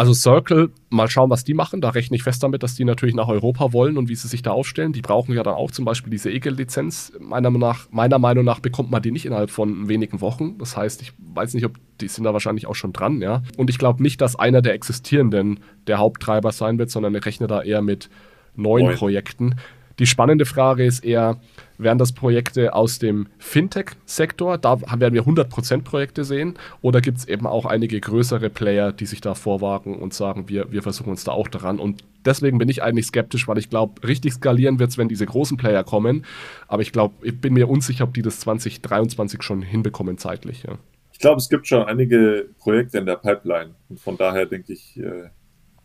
Also 0.01 0.15
Circle, 0.15 0.71
mal 0.89 1.07
schauen, 1.11 1.29
was 1.29 1.43
die 1.43 1.53
machen. 1.53 1.79
Da 1.79 1.91
rechne 1.91 2.15
ich 2.17 2.23
fest 2.23 2.41
damit, 2.41 2.63
dass 2.63 2.73
die 2.73 2.85
natürlich 2.85 3.13
nach 3.13 3.27
Europa 3.27 3.71
wollen 3.71 3.99
und 3.99 4.09
wie 4.09 4.15
sie 4.15 4.27
sich 4.27 4.41
da 4.41 4.49
aufstellen. 4.49 4.93
Die 4.93 5.01
brauchen 5.03 5.35
ja 5.35 5.43
dann 5.43 5.53
auch 5.53 5.69
zum 5.69 5.85
Beispiel 5.85 6.09
diese 6.09 6.31
EGL-Lizenz. 6.31 7.13
Meiner, 7.19 7.51
meiner 7.51 8.17
Meinung 8.17 8.43
nach 8.43 8.61
bekommt 8.61 8.89
man 8.89 9.03
die 9.03 9.11
nicht 9.11 9.27
innerhalb 9.27 9.51
von 9.51 9.89
wenigen 9.89 10.19
Wochen. 10.19 10.57
Das 10.57 10.75
heißt, 10.75 11.03
ich 11.03 11.13
weiß 11.19 11.53
nicht, 11.53 11.65
ob 11.65 11.73
die 11.99 12.07
sind 12.07 12.23
da 12.23 12.33
wahrscheinlich 12.33 12.65
auch 12.65 12.73
schon 12.73 12.93
dran, 12.93 13.21
ja. 13.21 13.43
Und 13.57 13.69
ich 13.69 13.77
glaube 13.77 14.01
nicht, 14.01 14.21
dass 14.21 14.35
einer 14.35 14.63
der 14.63 14.73
existierenden 14.73 15.59
der 15.85 15.99
Haupttreiber 15.99 16.51
sein 16.51 16.79
wird, 16.79 16.89
sondern 16.89 17.13
ich 17.13 17.23
rechne 17.23 17.45
da 17.45 17.61
eher 17.61 17.83
mit 17.83 18.09
neuen 18.55 18.85
Moin. 18.85 18.95
Projekten. 18.95 19.55
Die 20.01 20.07
spannende 20.07 20.45
Frage 20.45 20.83
ist 20.83 21.05
eher, 21.05 21.39
werden 21.77 21.99
das 21.99 22.11
Projekte 22.11 22.73
aus 22.73 22.97
dem 22.97 23.27
Fintech-Sektor? 23.37 24.57
Da 24.57 24.81
werden 24.81 25.13
wir 25.13 25.21
100% 25.21 25.83
Projekte 25.83 26.23
sehen. 26.23 26.55
Oder 26.81 27.01
gibt 27.01 27.19
es 27.19 27.27
eben 27.27 27.45
auch 27.45 27.67
einige 27.67 28.01
größere 28.01 28.49
Player, 28.49 28.91
die 28.93 29.05
sich 29.05 29.21
da 29.21 29.35
vorwagen 29.35 29.99
und 29.99 30.15
sagen, 30.15 30.49
wir, 30.49 30.71
wir 30.71 30.81
versuchen 30.81 31.11
uns 31.11 31.23
da 31.23 31.33
auch 31.33 31.47
daran. 31.47 31.77
Und 31.77 32.03
deswegen 32.25 32.57
bin 32.57 32.67
ich 32.67 32.81
eigentlich 32.81 33.05
skeptisch, 33.05 33.47
weil 33.47 33.59
ich 33.59 33.69
glaube, 33.69 34.03
richtig 34.07 34.33
skalieren 34.33 34.79
wird 34.79 34.89
es, 34.89 34.97
wenn 34.97 35.07
diese 35.07 35.27
großen 35.27 35.55
Player 35.55 35.83
kommen. 35.83 36.25
Aber 36.67 36.81
ich 36.81 36.91
glaube, 36.91 37.13
ich 37.23 37.39
bin 37.39 37.53
mir 37.53 37.69
unsicher, 37.69 38.05
ob 38.05 38.15
die 38.15 38.23
das 38.23 38.39
2023 38.39 39.43
schon 39.43 39.61
hinbekommen 39.61 40.17
zeitlich. 40.17 40.63
Ja. 40.63 40.79
Ich 41.13 41.19
glaube, 41.19 41.37
es 41.37 41.47
gibt 41.47 41.67
schon 41.67 41.83
einige 41.83 42.49
Projekte 42.57 42.97
in 42.97 43.05
der 43.05 43.17
Pipeline. 43.17 43.75
Und 43.87 43.99
von 43.99 44.17
daher 44.17 44.47
denke 44.47 44.73
ich, 44.73 44.97
äh, 44.97 45.29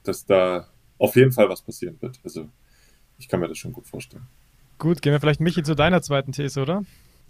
dass 0.04 0.24
da 0.24 0.68
auf 0.96 1.16
jeden 1.16 1.32
Fall 1.32 1.50
was 1.50 1.60
passieren 1.60 1.98
wird. 2.00 2.18
Also 2.24 2.48
ich 3.18 3.28
kann 3.28 3.40
mir 3.40 3.48
das 3.48 3.58
schon 3.58 3.72
gut 3.72 3.86
vorstellen. 3.86 4.26
Gut, 4.78 5.00
gehen 5.00 5.12
wir 5.12 5.20
vielleicht, 5.20 5.40
Michi, 5.40 5.62
zu 5.62 5.74
deiner 5.74 6.02
zweiten 6.02 6.32
These, 6.32 6.60
oder? 6.60 6.84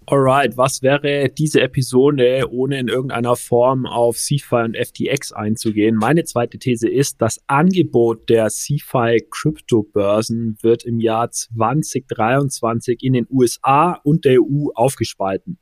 Alright, 0.09 0.57
was 0.57 0.82
wäre 0.82 1.28
diese 1.30 1.61
Episode, 1.61 2.47
ohne 2.51 2.78
in 2.78 2.87
irgendeiner 2.87 3.34
Form 3.34 3.87
auf 3.87 4.16
CFI 4.16 4.62
und 4.64 4.76
FTX 4.76 5.32
einzugehen? 5.32 5.97
Meine 5.97 6.22
zweite 6.22 6.59
These 6.59 6.89
ist, 6.89 7.20
das 7.20 7.41
Angebot 7.49 8.28
der 8.28 8.49
CFI 8.49 9.26
Kryptobörsen 9.28 10.59
wird 10.62 10.84
im 10.84 11.01
Jahr 11.01 11.32
2023 11.32 13.03
in 13.03 13.14
den 13.14 13.26
USA 13.28 13.95
und 14.05 14.24
der 14.24 14.41
EU 14.41 14.68
aufgespalten. 14.74 15.59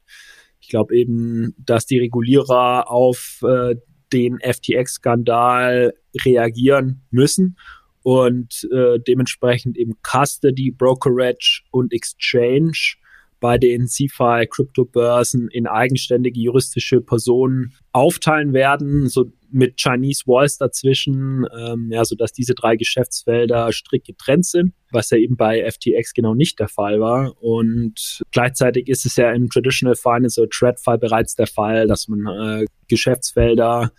Ich 0.61 0.69
glaube 0.69 0.95
eben, 0.95 1.55
dass 1.59 1.87
die 1.87 1.99
Regulierer 1.99 2.91
auf 2.91 3.41
äh, 3.43 3.77
den 4.13 4.41
FTX-Skandal 4.41 5.95
reagieren 6.23 7.03
müssen 7.11 7.57
und 8.05 8.69
äh, 8.71 9.01
dementsprechend 9.01 9.79
eben 9.79 9.95
Custody, 10.03 10.71
Brokerage 10.71 11.63
und 11.71 11.93
Exchange 11.93 12.97
bei 13.41 13.57
den 13.57 13.87
CFI 13.87 14.47
Kryptobörsen 14.49 15.49
in 15.49 15.67
eigenständige 15.67 16.39
juristische 16.39 17.01
Personen 17.01 17.73
aufteilen 17.93 18.53
werden, 18.53 19.09
so 19.09 19.33
mit 19.51 19.81
Chinese 19.81 20.25
Walls 20.27 20.59
dazwischen, 20.59 21.47
ähm, 21.57 21.91
ja, 21.91 22.05
so 22.05 22.15
dass 22.15 22.33
diese 22.33 22.55
drei 22.55 22.77
Geschäftsfelder 22.77 23.73
strikt 23.73 24.07
getrennt 24.07 24.45
sind, 24.45 24.75
was 24.91 25.09
ja 25.09 25.17
eben 25.17 25.37
bei 25.37 25.65
FTX 25.71 26.13
genau 26.13 26.35
nicht 26.35 26.59
der 26.61 26.69
Fall 26.69 27.01
war. 27.01 27.43
Und 27.43 28.23
gleichzeitig 28.33 28.89
ist 28.89 29.07
es 29.07 29.17
ja 29.17 29.33
im 29.33 29.49
Traditional 29.49 29.97
Finance 29.97 30.41
oder 30.41 30.51
TradFi 30.51 30.99
bereits 30.99 31.37
der 31.37 31.47
Fall, 31.47 31.87
dass 31.87 32.09
man 32.09 32.27
äh, 32.27 32.67
Geschäftsfelder 32.89 33.93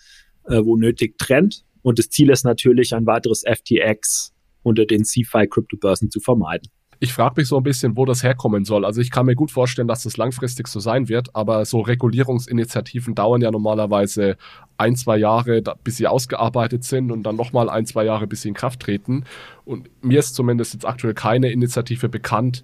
äh, 0.48 0.64
wo 0.64 0.78
nötig 0.78 1.18
trennt 1.18 1.65
und 1.86 2.00
das 2.00 2.10
Ziel 2.10 2.32
ist 2.32 2.44
natürlich, 2.46 2.96
ein 2.96 3.06
weiteres 3.06 3.44
FTX 3.48 4.34
unter 4.64 4.88
den 4.88 5.04
CFI-Kryptobörsen 5.04 6.10
zu 6.10 6.20
vermeiden. 6.20 6.72
Ich 7.00 7.14
frage 7.14 7.36
mich 7.38 7.48
so 7.48 7.58
ein 7.58 7.64
bisschen, 7.64 7.96
wo 7.96 8.06
das 8.06 8.24
herkommen 8.24 8.66
soll. 8.66 8.86
Also 8.86 9.02
ich 9.02 9.12
kann 9.12 9.28
mir 9.28 9.36
gut 9.36 9.52
vorstellen, 9.52 9.88
dass 9.88 10.02
das 10.02 10.18
langfristig 10.18 10.68
so 10.68 10.80
sein 10.80 11.10
wird, 11.10 11.36
aber 11.36 11.64
so 11.64 11.82
Regulierungsinitiativen 11.82 13.14
dauern 13.14 13.42
ja 13.42 13.52
normalerweise 13.52 14.36
ein, 14.78 14.96
zwei 14.96 15.18
Jahre, 15.18 15.62
bis 15.84 15.98
sie 15.98 16.08
ausgearbeitet 16.08 16.84
sind 16.84 17.12
und 17.12 17.22
dann 17.22 17.36
nochmal 17.36 17.70
ein, 17.70 17.86
zwei 17.86 18.04
Jahre, 18.04 18.26
bis 18.26 18.42
sie 18.42 18.48
in 18.48 18.56
Kraft 18.56 18.80
treten. 18.80 19.26
Und 19.64 19.92
mir 20.04 20.18
ist 20.18 20.34
zumindest 20.34 20.74
jetzt 20.74 20.86
aktuell 20.86 21.14
keine 21.14 21.52
Initiative 21.52 22.10
bekannt, 22.10 22.64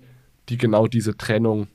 die 0.49 0.57
genau 0.57 0.87
diese 0.87 1.15
Trennung 1.15 1.67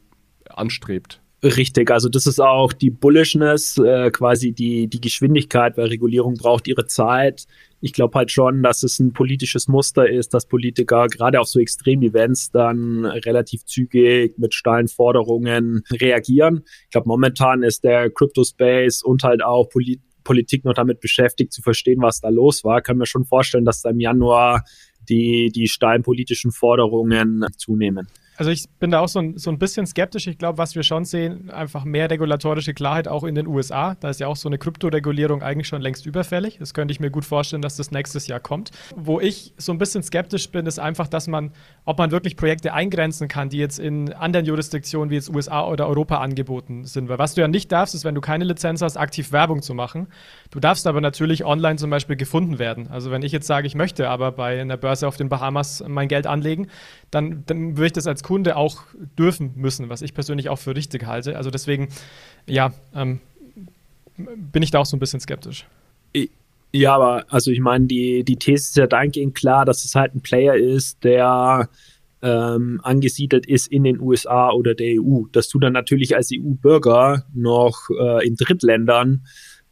anstrebt. 0.48 1.22
Richtig, 1.42 1.90
also 1.90 2.08
das 2.08 2.26
ist 2.26 2.40
auch 2.40 2.72
die 2.72 2.90
Bullishness, 2.90 3.76
äh, 3.76 4.10
quasi 4.10 4.52
die, 4.52 4.88
die 4.88 5.00
Geschwindigkeit, 5.02 5.76
weil 5.76 5.88
Regulierung 5.88 6.34
braucht 6.34 6.66
ihre 6.66 6.86
Zeit. 6.86 7.44
Ich 7.82 7.92
glaube 7.92 8.18
halt 8.18 8.30
schon, 8.30 8.62
dass 8.62 8.82
es 8.82 8.98
ein 8.98 9.12
politisches 9.12 9.68
Muster 9.68 10.08
ist, 10.08 10.32
dass 10.32 10.46
Politiker 10.46 11.08
gerade 11.08 11.38
auf 11.38 11.46
so 11.46 11.60
Extremevents 11.60 12.50
dann 12.52 13.04
relativ 13.04 13.66
zügig 13.66 14.38
mit 14.38 14.54
steilen 14.54 14.88
Forderungen 14.88 15.82
reagieren. 15.92 16.64
Ich 16.84 16.90
glaube, 16.90 17.08
momentan 17.08 17.62
ist 17.62 17.84
der 17.84 18.08
Crypto-Space 18.08 19.02
und 19.02 19.22
halt 19.22 19.44
auch 19.44 19.68
Polit 19.68 20.00
Politik 20.24 20.64
noch 20.64 20.74
damit 20.74 20.98
beschäftigt, 20.98 21.52
zu 21.52 21.62
verstehen, 21.62 22.02
was 22.02 22.20
da 22.20 22.30
los 22.30 22.64
war. 22.64 22.82
Kann 22.82 22.96
mir 22.98 23.06
schon 23.06 23.24
vorstellen, 23.24 23.64
dass 23.64 23.82
da 23.82 23.90
im 23.90 24.00
Januar 24.00 24.64
die, 25.08 25.52
die 25.54 25.68
steilen 25.68 26.02
politischen 26.02 26.50
Forderungen 26.50 27.46
zunehmen. 27.56 28.08
Also 28.36 28.50
ich 28.50 28.68
bin 28.78 28.90
da 28.90 29.00
auch 29.00 29.08
so 29.08 29.18
ein, 29.20 29.38
so 29.38 29.50
ein 29.50 29.58
bisschen 29.58 29.86
skeptisch. 29.86 30.26
Ich 30.26 30.38
glaube, 30.38 30.58
was 30.58 30.74
wir 30.74 30.82
schon 30.82 31.04
sehen, 31.04 31.50
einfach 31.50 31.84
mehr 31.84 32.10
regulatorische 32.10 32.74
Klarheit 32.74 33.08
auch 33.08 33.24
in 33.24 33.34
den 33.34 33.46
USA. 33.46 33.96
Da 34.00 34.10
ist 34.10 34.20
ja 34.20 34.26
auch 34.26 34.36
so 34.36 34.48
eine 34.48 34.58
Kryptoregulierung 34.58 35.42
eigentlich 35.42 35.68
schon 35.68 35.80
längst 35.80 36.04
überfällig. 36.06 36.58
Das 36.58 36.74
könnte 36.74 36.92
ich 36.92 37.00
mir 37.00 37.10
gut 37.10 37.24
vorstellen, 37.24 37.62
dass 37.62 37.76
das 37.76 37.90
nächstes 37.90 38.26
Jahr 38.26 38.40
kommt. 38.40 38.70
Wo 38.94 39.20
ich 39.20 39.54
so 39.56 39.72
ein 39.72 39.78
bisschen 39.78 40.02
skeptisch 40.02 40.50
bin, 40.50 40.66
ist 40.66 40.78
einfach, 40.78 41.08
dass 41.08 41.28
man, 41.28 41.52
ob 41.84 41.98
man 41.98 42.10
wirklich 42.10 42.36
Projekte 42.36 42.74
eingrenzen 42.74 43.28
kann, 43.28 43.48
die 43.48 43.58
jetzt 43.58 43.78
in 43.78 44.12
anderen 44.12 44.44
Jurisdiktionen 44.44 45.10
wie 45.10 45.14
jetzt 45.14 45.30
USA 45.30 45.66
oder 45.66 45.88
Europa 45.88 46.18
angeboten 46.18 46.84
sind. 46.84 47.08
Weil 47.08 47.18
was 47.18 47.34
du 47.34 47.40
ja 47.40 47.48
nicht 47.48 47.72
darfst, 47.72 47.94
ist, 47.94 48.04
wenn 48.04 48.14
du 48.14 48.20
keine 48.20 48.44
Lizenz 48.44 48.82
hast, 48.82 48.96
aktiv 48.96 49.32
Werbung 49.32 49.62
zu 49.62 49.72
machen. 49.72 50.08
Du 50.50 50.60
darfst 50.60 50.86
aber 50.86 51.00
natürlich 51.00 51.44
online 51.44 51.76
zum 51.76 51.90
Beispiel 51.90 52.16
gefunden 52.16 52.58
werden. 52.58 52.88
Also 52.88 53.10
wenn 53.10 53.22
ich 53.22 53.32
jetzt 53.32 53.46
sage, 53.46 53.66
ich 53.66 53.74
möchte 53.74 54.10
aber 54.10 54.32
bei 54.32 54.60
einer 54.60 54.76
Börse 54.76 55.08
auf 55.08 55.16
den 55.16 55.28
Bahamas 55.28 55.82
mein 55.86 56.08
Geld 56.08 56.26
anlegen, 56.26 56.68
dann, 57.10 57.44
dann 57.46 57.76
würde 57.76 57.86
ich 57.86 57.92
das 57.92 58.06
als 58.06 58.22
Kunde 58.22 58.56
auch 58.56 58.82
dürfen 59.18 59.52
müssen, 59.56 59.88
was 59.88 60.02
ich 60.02 60.14
persönlich 60.14 60.48
auch 60.48 60.58
für 60.58 60.74
richtig 60.74 61.06
halte. 61.06 61.36
Also 61.36 61.50
deswegen, 61.50 61.88
ja, 62.46 62.72
ähm, 62.94 63.20
bin 64.16 64.62
ich 64.62 64.70
da 64.70 64.78
auch 64.80 64.86
so 64.86 64.96
ein 64.96 65.00
bisschen 65.00 65.20
skeptisch. 65.20 65.66
Ja, 66.72 66.94
aber 66.94 67.24
also 67.28 67.50
ich 67.50 67.60
meine, 67.60 67.86
die, 67.86 68.22
die 68.22 68.36
These 68.36 68.68
ist 68.68 68.76
ja 68.76 68.86
dahingehend 68.86 69.34
klar, 69.34 69.64
dass 69.64 69.84
es 69.84 69.94
halt 69.94 70.14
ein 70.14 70.20
Player 70.20 70.56
ist, 70.56 71.04
der 71.04 71.70
ähm, 72.22 72.80
angesiedelt 72.82 73.46
ist 73.46 73.68
in 73.68 73.84
den 73.84 74.00
USA 74.00 74.50
oder 74.50 74.74
der 74.74 75.00
EU. 75.00 75.22
Dass 75.32 75.48
du 75.48 75.58
dann 75.58 75.72
natürlich 75.72 76.16
als 76.16 76.30
EU-Bürger 76.34 77.24
noch 77.34 77.88
äh, 77.98 78.26
in 78.26 78.36
Drittländern 78.36 79.26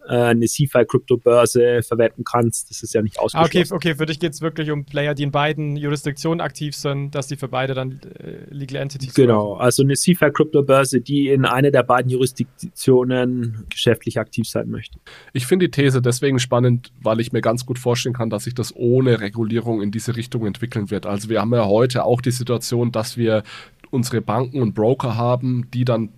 eine 0.06 0.46
CFI-Kryptobörse 0.46 1.82
verwenden 1.82 2.24
kannst. 2.24 2.70
Das 2.70 2.82
ist 2.82 2.94
ja 2.94 3.02
nicht 3.02 3.18
ausgeschlossen. 3.18 3.72
Ah, 3.72 3.76
okay, 3.76 3.90
okay, 3.90 3.94
für 3.96 4.06
dich 4.06 4.20
geht 4.20 4.32
es 4.32 4.40
wirklich 4.40 4.70
um 4.70 4.84
Player, 4.84 5.14
die 5.14 5.22
in 5.22 5.30
beiden 5.30 5.76
Jurisdiktionen 5.76 6.40
aktiv 6.40 6.74
sind, 6.76 7.14
dass 7.14 7.26
die 7.26 7.36
für 7.36 7.48
beide 7.48 7.74
dann 7.74 8.00
äh, 8.18 8.44
Legal 8.50 8.82
Entities 8.82 9.14
sind. 9.14 9.26
Genau, 9.26 9.54
also 9.54 9.82
eine 9.82 9.94
CFI-Kryptobörse, 9.94 11.00
die 11.00 11.28
in 11.28 11.44
einer 11.44 11.70
der 11.70 11.82
beiden 11.82 12.10
Jurisdiktionen 12.10 13.66
geschäftlich 13.70 14.18
aktiv 14.18 14.48
sein 14.48 14.68
möchte. 14.68 14.98
Ich 15.32 15.46
finde 15.46 15.68
die 15.68 15.70
These 15.70 16.02
deswegen 16.02 16.38
spannend, 16.38 16.92
weil 17.02 17.20
ich 17.20 17.32
mir 17.32 17.40
ganz 17.40 17.64
gut 17.66 17.78
vorstellen 17.78 18.14
kann, 18.14 18.30
dass 18.30 18.44
sich 18.44 18.54
das 18.54 18.74
ohne 18.76 19.20
Regulierung 19.20 19.82
in 19.82 19.90
diese 19.90 20.16
Richtung 20.16 20.46
entwickeln 20.46 20.90
wird. 20.90 21.06
Also 21.06 21.28
wir 21.28 21.40
haben 21.40 21.52
ja 21.54 21.66
heute 21.66 22.04
auch 22.04 22.20
die 22.20 22.30
Situation, 22.30 22.92
dass 22.92 23.16
wir 23.16 23.42
unsere 23.90 24.20
Banken 24.20 24.60
und 24.60 24.74
Broker 24.74 25.16
haben, 25.16 25.68
die 25.72 25.84
dann 25.84 26.10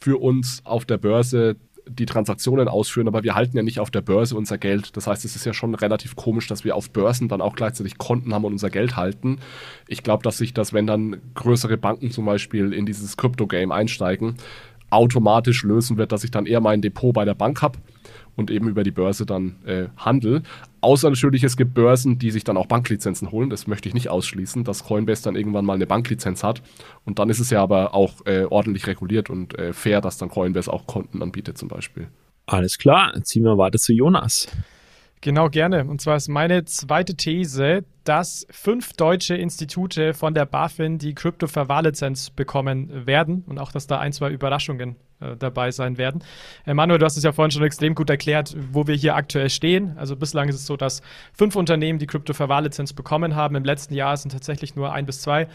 für 0.00 0.18
uns 0.20 0.62
auf 0.64 0.84
der 0.84 0.98
Börse 0.98 1.56
die 1.98 2.06
Transaktionen 2.06 2.68
ausführen, 2.68 3.08
aber 3.08 3.22
wir 3.22 3.34
halten 3.34 3.56
ja 3.56 3.62
nicht 3.62 3.80
auf 3.80 3.90
der 3.90 4.00
Börse 4.00 4.36
unser 4.36 4.58
Geld. 4.58 4.96
Das 4.96 5.06
heißt, 5.06 5.24
es 5.24 5.36
ist 5.36 5.44
ja 5.44 5.52
schon 5.52 5.74
relativ 5.74 6.16
komisch, 6.16 6.46
dass 6.46 6.64
wir 6.64 6.76
auf 6.76 6.90
Börsen 6.90 7.28
dann 7.28 7.40
auch 7.40 7.56
gleichzeitig 7.56 7.98
Konten 7.98 8.32
haben 8.32 8.44
und 8.44 8.52
unser 8.52 8.70
Geld 8.70 8.96
halten. 8.96 9.38
Ich 9.88 10.02
glaube, 10.02 10.22
dass 10.22 10.38
sich 10.38 10.54
das, 10.54 10.72
wenn 10.72 10.86
dann 10.86 11.20
größere 11.34 11.76
Banken 11.76 12.10
zum 12.10 12.24
Beispiel 12.24 12.72
in 12.72 12.86
dieses 12.86 13.16
Crypto-Game 13.16 13.72
einsteigen, 13.72 14.36
automatisch 14.90 15.62
lösen 15.62 15.96
wird, 15.96 16.12
dass 16.12 16.24
ich 16.24 16.30
dann 16.30 16.46
eher 16.46 16.60
mein 16.60 16.82
Depot 16.82 17.14
bei 17.14 17.24
der 17.24 17.34
Bank 17.34 17.62
habe 17.62 17.78
und 18.36 18.50
eben 18.50 18.68
über 18.68 18.82
die 18.82 18.90
Börse 18.90 19.26
dann 19.26 19.56
äh, 19.64 19.86
handel. 19.96 20.42
Außer 20.82 21.10
natürlich, 21.10 21.44
es 21.44 21.56
gibt 21.56 21.74
Börsen, 21.74 22.18
die 22.18 22.30
sich 22.30 22.44
dann 22.44 22.56
auch 22.56 22.66
Banklizenzen 22.66 23.30
holen. 23.30 23.50
Das 23.50 23.66
möchte 23.66 23.88
ich 23.88 23.94
nicht 23.94 24.08
ausschließen, 24.08 24.64
dass 24.64 24.84
Coinbase 24.84 25.22
dann 25.22 25.36
irgendwann 25.36 25.64
mal 25.64 25.74
eine 25.74 25.86
Banklizenz 25.86 26.42
hat. 26.42 26.62
Und 27.04 27.18
dann 27.18 27.28
ist 27.28 27.40
es 27.40 27.50
ja 27.50 27.62
aber 27.62 27.94
auch 27.94 28.24
äh, 28.24 28.44
ordentlich 28.44 28.86
reguliert 28.86 29.30
und 29.30 29.58
äh, 29.58 29.72
fair, 29.72 30.00
dass 30.00 30.18
dann 30.18 30.30
Coinbase 30.30 30.72
auch 30.72 30.86
Konten 30.86 31.22
anbietet 31.22 31.58
zum 31.58 31.68
Beispiel. 31.68 32.08
Alles 32.46 32.78
klar, 32.78 33.12
ziehen 33.22 33.44
wir 33.44 33.58
weiter 33.58 33.78
zu 33.78 33.92
Jonas. 33.92 34.48
Genau, 35.22 35.50
gerne. 35.50 35.84
Und 35.84 36.00
zwar 36.00 36.16
ist 36.16 36.28
meine 36.28 36.64
zweite 36.64 37.14
These, 37.14 37.84
dass 38.04 38.46
fünf 38.50 38.94
deutsche 38.94 39.34
Institute 39.34 40.14
von 40.14 40.32
der 40.32 40.46
BaFin 40.46 40.96
die 40.96 41.14
Krypto-Verwahrlizenz 41.14 42.30
bekommen 42.30 43.06
werden 43.06 43.44
und 43.46 43.58
auch, 43.58 43.70
dass 43.70 43.86
da 43.86 43.98
ein, 43.98 44.14
zwei 44.14 44.30
Überraschungen 44.30 44.96
äh, 45.20 45.36
dabei 45.36 45.72
sein 45.72 45.98
werden. 45.98 46.24
Manuel, 46.64 46.98
du 46.98 47.04
hast 47.04 47.18
es 47.18 47.22
ja 47.22 47.32
vorhin 47.32 47.50
schon 47.50 47.62
extrem 47.62 47.94
gut 47.94 48.08
erklärt, 48.08 48.56
wo 48.72 48.86
wir 48.86 48.94
hier 48.94 49.14
aktuell 49.14 49.50
stehen. 49.50 49.94
Also 49.98 50.16
bislang 50.16 50.48
ist 50.48 50.54
es 50.54 50.64
so, 50.64 50.78
dass 50.78 51.02
fünf 51.34 51.54
Unternehmen 51.54 51.98
die 51.98 52.06
Krypto-Verwahrlizenz 52.06 52.94
bekommen 52.94 53.36
haben. 53.36 53.56
Im 53.56 53.64
letzten 53.64 53.92
Jahr 53.92 54.16
sind 54.16 54.30
tatsächlich 54.32 54.74
nur 54.74 54.90
ein 54.92 55.04
bis 55.04 55.20
zwei 55.20 55.48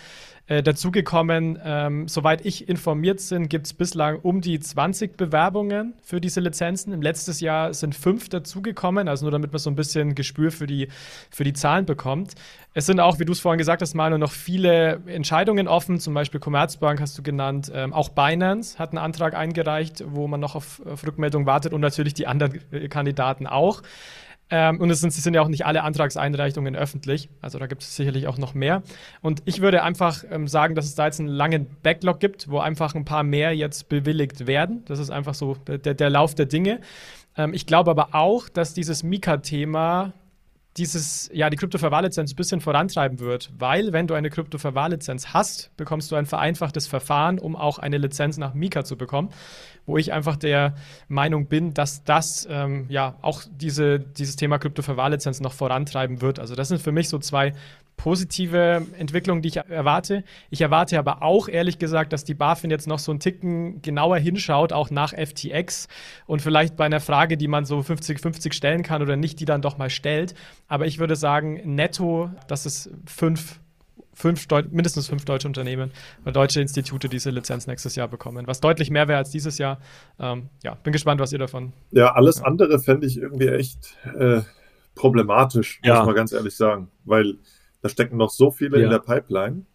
äh, 0.48 0.62
dazugekommen. 0.62 1.60
Ähm, 1.64 2.08
soweit 2.08 2.46
ich 2.46 2.70
informiert 2.70 3.22
bin, 3.30 3.50
gibt 3.50 3.66
es 3.66 3.74
bislang 3.74 4.20
um 4.20 4.42
die 4.42 4.60
20 4.60 5.18
Bewerbungen 5.18 5.94
für 6.04 6.22
diese 6.22 6.40
Lizenzen. 6.40 6.94
Im 6.94 7.02
letzten 7.02 7.32
Jahr 7.44 7.74
sind 7.74 7.96
fünf 7.96 8.30
dazugekommen, 8.30 9.08
also 9.08 9.26
nur 9.26 9.32
damit 9.32 9.52
man 9.52 9.60
so 9.60 9.70
ein 9.70 9.76
bisschen 9.76 10.14
Gespür 10.14 10.52
für 10.52 10.68
die, 10.68 10.90
für 11.32 11.44
die 11.44 11.54
Zahlen 11.54 11.86
bekommt. 11.86 12.34
Es 12.74 12.86
sind 12.86 13.00
auch, 13.00 13.20
wie 13.20 13.26
du 13.26 13.32
es 13.32 13.40
vorhin 13.40 13.58
gesagt 13.58 13.82
hast, 13.82 13.96
Manu, 13.96 14.18
noch 14.18 14.34
viele 14.34 15.02
Entscheidungen 15.08 15.68
offen. 15.68 16.00
Zum 16.00 16.14
Beispiel 16.14 16.40
Commerzbank 16.40 17.00
hast 17.00 17.18
du 17.18 17.24
genannt. 17.24 17.72
Ähm, 17.74 17.94
auch 17.94 18.10
Binance 18.10 18.78
hat 18.78 18.90
einen 18.90 19.00
Antrag 19.00 19.34
eingereicht, 19.34 20.04
wo 20.06 20.28
man 20.28 20.42
noch 20.42 20.56
auf, 20.56 20.82
auf 20.86 21.08
Rückmeldung 21.08 21.46
wartet 21.46 21.74
und 21.74 21.82
natürlich 21.82 22.14
die 22.14 22.28
anderen 22.28 22.60
äh, 22.72 22.88
Kandidaten 22.88 23.48
auch. 23.48 23.82
Ähm, 24.50 24.80
und 24.80 24.90
es 24.92 25.00
sind, 25.00 25.10
es 25.10 25.24
sind 25.24 25.34
ja 25.34 25.42
auch 25.42 25.48
nicht 25.48 25.66
alle 25.66 25.84
Antragseinreichungen 25.84 26.76
öffentlich. 26.76 27.30
Also 27.42 27.58
da 27.58 27.66
gibt 27.66 27.82
es 27.82 27.96
sicherlich 27.96 28.28
auch 28.28 28.38
noch 28.38 28.54
mehr. 28.54 28.84
Und 29.22 29.42
ich 29.46 29.62
würde 29.62 29.82
einfach 29.82 30.24
ähm, 30.30 30.48
sagen, 30.48 30.76
dass 30.76 30.86
es 30.86 30.96
da 30.96 31.06
jetzt 31.06 31.20
einen 31.20 31.30
langen 31.30 31.68
Backlog 31.82 32.20
gibt, 32.20 32.50
wo 32.50 32.60
einfach 32.60 32.94
ein 32.94 33.06
paar 33.06 33.24
mehr 33.24 33.56
jetzt 33.56 33.90
bewilligt 33.90 34.46
werden. 34.46 34.84
Das 34.86 35.00
ist 35.00 35.10
einfach 35.10 35.34
so 35.34 35.56
der, 35.68 35.96
der 35.96 36.10
Lauf 36.10 36.36
der 36.36 36.46
Dinge. 36.46 36.80
Ähm, 37.36 37.54
ich 37.54 37.66
glaube 37.66 37.90
aber 37.90 38.10
auch, 38.14 38.48
dass 38.48 38.74
dieses 38.74 39.04
Mika-Thema 39.04 40.14
dieses, 40.78 41.30
ja, 41.34 41.50
die 41.50 41.56
Krypto-Verwahrlizenz 41.56 42.34
ein 42.34 42.36
bisschen 42.36 42.60
vorantreiben 42.60 43.20
wird, 43.20 43.50
weil 43.58 43.94
wenn 43.94 44.08
du 44.08 44.14
eine 44.14 44.30
Krypto-Verwahrlizenz 44.30 45.28
hast, 45.34 45.76
bekommst 45.78 46.12
du 46.12 46.16
ein 46.16 46.26
vereinfachtes 46.26 46.86
Verfahren, 46.86 47.40
um 47.40 47.56
auch 47.56 47.80
eine 47.80 47.98
Lizenz 47.98 48.38
nach 48.38 48.54
Mika 48.54 48.84
zu 48.84 48.98
bekommen, 48.98 49.30
wo 49.86 49.98
ich 49.98 50.14
einfach 50.14 50.36
der 50.36 50.76
Meinung 51.08 51.48
bin, 51.48 51.74
dass 51.74 52.04
das 52.04 52.48
ähm, 52.50 52.86
ja 52.90 53.16
auch 53.22 53.44
diese, 53.50 54.00
dieses 54.00 54.36
Thema 54.36 54.58
Krypto-Verwahrlizenz 54.58 55.42
noch 55.42 55.54
vorantreiben 55.54 56.22
wird. 56.22 56.40
Also 56.40 56.56
das 56.56 56.70
sind 56.70 56.82
für 56.82 56.92
mich 56.92 57.10
so 57.10 57.20
zwei 57.20 57.54
positive 57.98 58.86
Entwicklung, 58.98 59.42
die 59.42 59.50
ich 59.50 59.58
erwarte. 59.58 60.24
Ich 60.50 60.62
erwarte 60.62 61.00
aber 61.00 61.22
auch, 61.24 61.48
ehrlich 61.48 61.80
gesagt, 61.80 62.14
dass 62.14 62.24
die 62.24 62.34
BaFin 62.34 62.70
jetzt 62.70 62.88
noch 62.88 63.00
so 63.00 63.12
einen 63.12 63.20
Ticken 63.20 63.82
genauer 63.82 64.18
hinschaut, 64.18 64.74
auch 64.74 64.90
nach 64.90 65.14
FTX 65.14 65.88
und 66.26 66.42
vielleicht 66.42 66.76
bei 66.76 66.86
einer 66.86 67.00
Frage, 67.00 67.38
die 67.38 67.48
man 67.48 67.66
so 67.66 67.80
50-50 67.80 68.54
stellen 68.54 68.84
kann 68.84 69.02
oder 69.02 69.16
nicht, 69.16 69.40
die 69.40 69.46
dann 69.46 69.62
doch 69.62 69.78
mal 69.78 69.90
stellt. 69.90 70.36
Aber 70.68 70.86
ich 70.86 71.00
würde 71.00 71.16
sagen, 71.16 71.62
netto, 71.76 72.30
dass 72.48 72.66
es 72.66 72.90
fünf 73.06 73.60
fünf 74.16 74.48
mindestens 74.72 75.08
fünf 75.08 75.26
deutsche 75.26 75.48
Unternehmen 75.48 75.92
oder 76.24 76.32
deutsche 76.32 76.62
Institute 76.62 77.10
diese 77.10 77.30
Lizenz 77.30 77.68
nächstes 77.68 77.96
Jahr 77.96 78.08
bekommen, 78.08 78.48
was 78.48 78.62
deutlich 78.62 78.90
mehr 78.90 79.08
wäre 79.08 79.20
als 79.20 79.30
dieses 79.30 79.58
Jahr. 79.58 79.80
Ähm, 80.20 80.50
ja, 80.64 80.76
bin 80.76 80.94
gespannt, 80.94 81.22
was 81.22 81.32
ihr 81.34 81.40
davon. 81.40 81.74
Ja, 81.92 82.14
alles 82.14 82.40
ja. 82.40 82.46
andere 82.46 82.80
fände 82.80 83.06
ich 83.06 83.18
irgendwie 83.18 83.50
echt 83.50 83.96
äh, 84.18 84.42
problematisch, 84.96 85.80
ja. 85.84 85.98
muss 85.98 86.08
man 86.08 86.16
ganz 86.16 86.32
ehrlich 86.32 86.56
sagen, 86.56 86.90
weil 87.04 87.38
da 87.82 87.90
stecken 87.90 88.18
noch 88.18 88.32
so 88.32 88.50
viele 88.50 88.80
ja. 88.80 88.86
in 88.86 88.90
der 88.90 89.00
Pipeline. 89.00 89.66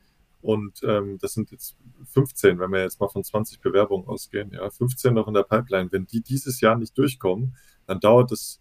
Und 0.42 0.80
ähm, 0.84 1.18
das 1.20 1.34
sind 1.34 1.50
jetzt 1.50 1.76
15, 2.12 2.58
wenn 2.58 2.70
wir 2.70 2.80
jetzt 2.80 2.98
mal 2.98 3.08
von 3.08 3.22
20 3.22 3.60
Bewerbungen 3.60 4.08
ausgehen, 4.08 4.52
ja, 4.52 4.70
15 4.70 5.12
noch 5.12 5.28
in 5.28 5.34
der 5.34 5.42
Pipeline. 5.42 5.92
Wenn 5.92 6.06
die 6.06 6.22
dieses 6.22 6.62
Jahr 6.62 6.76
nicht 6.76 6.96
durchkommen, 6.96 7.56
dann 7.86 8.00
dauert 8.00 8.32
es 8.32 8.59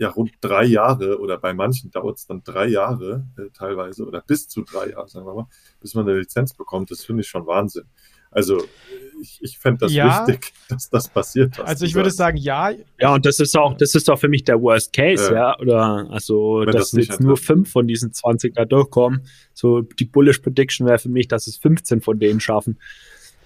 ja 0.00 0.08
rund 0.08 0.32
drei 0.40 0.64
Jahre 0.64 1.20
oder 1.20 1.36
bei 1.36 1.52
manchen 1.52 1.90
dauert 1.90 2.16
es 2.16 2.26
dann 2.26 2.42
drei 2.42 2.66
Jahre 2.66 3.26
äh, 3.36 3.50
teilweise 3.52 4.06
oder 4.06 4.22
bis 4.22 4.48
zu 4.48 4.62
drei 4.62 4.90
Jahre, 4.90 5.06
sagen 5.08 5.26
wir 5.26 5.34
mal, 5.34 5.46
bis 5.78 5.94
man 5.94 6.08
eine 6.08 6.18
Lizenz 6.18 6.54
bekommt. 6.54 6.90
Das 6.90 7.04
finde 7.04 7.20
ich 7.20 7.28
schon 7.28 7.46
Wahnsinn. 7.46 7.84
Also 8.30 8.62
ich, 9.20 9.40
ich 9.42 9.58
fände 9.58 9.80
das 9.80 9.92
ja. 9.92 10.26
wichtig, 10.26 10.54
dass 10.68 10.88
das 10.88 11.08
passiert. 11.08 11.60
Also 11.60 11.84
ich 11.84 11.94
würde 11.94 12.10
sagen, 12.10 12.38
ja. 12.38 12.70
Ja, 12.98 13.14
und 13.14 13.26
das 13.26 13.40
ist 13.40 13.54
auch, 13.58 13.76
das 13.76 13.94
ist 13.94 14.08
auch 14.08 14.18
für 14.18 14.28
mich 14.28 14.44
der 14.44 14.62
Worst 14.62 14.94
Case, 14.94 15.34
ja. 15.34 15.50
ja? 15.50 15.58
Oder 15.58 16.08
also, 16.10 16.64
dass 16.64 16.92
das 16.92 17.06
jetzt 17.06 17.20
nur 17.20 17.36
fünf 17.36 17.70
von 17.70 17.86
diesen 17.86 18.14
20 18.14 18.54
da 18.54 18.64
durchkommen. 18.64 19.26
So 19.52 19.82
die 19.82 20.06
Bullish 20.06 20.38
Prediction 20.38 20.86
wäre 20.86 20.98
für 20.98 21.10
mich, 21.10 21.28
dass 21.28 21.46
es 21.46 21.58
15 21.58 22.00
von 22.00 22.18
denen 22.18 22.40
schaffen. 22.40 22.78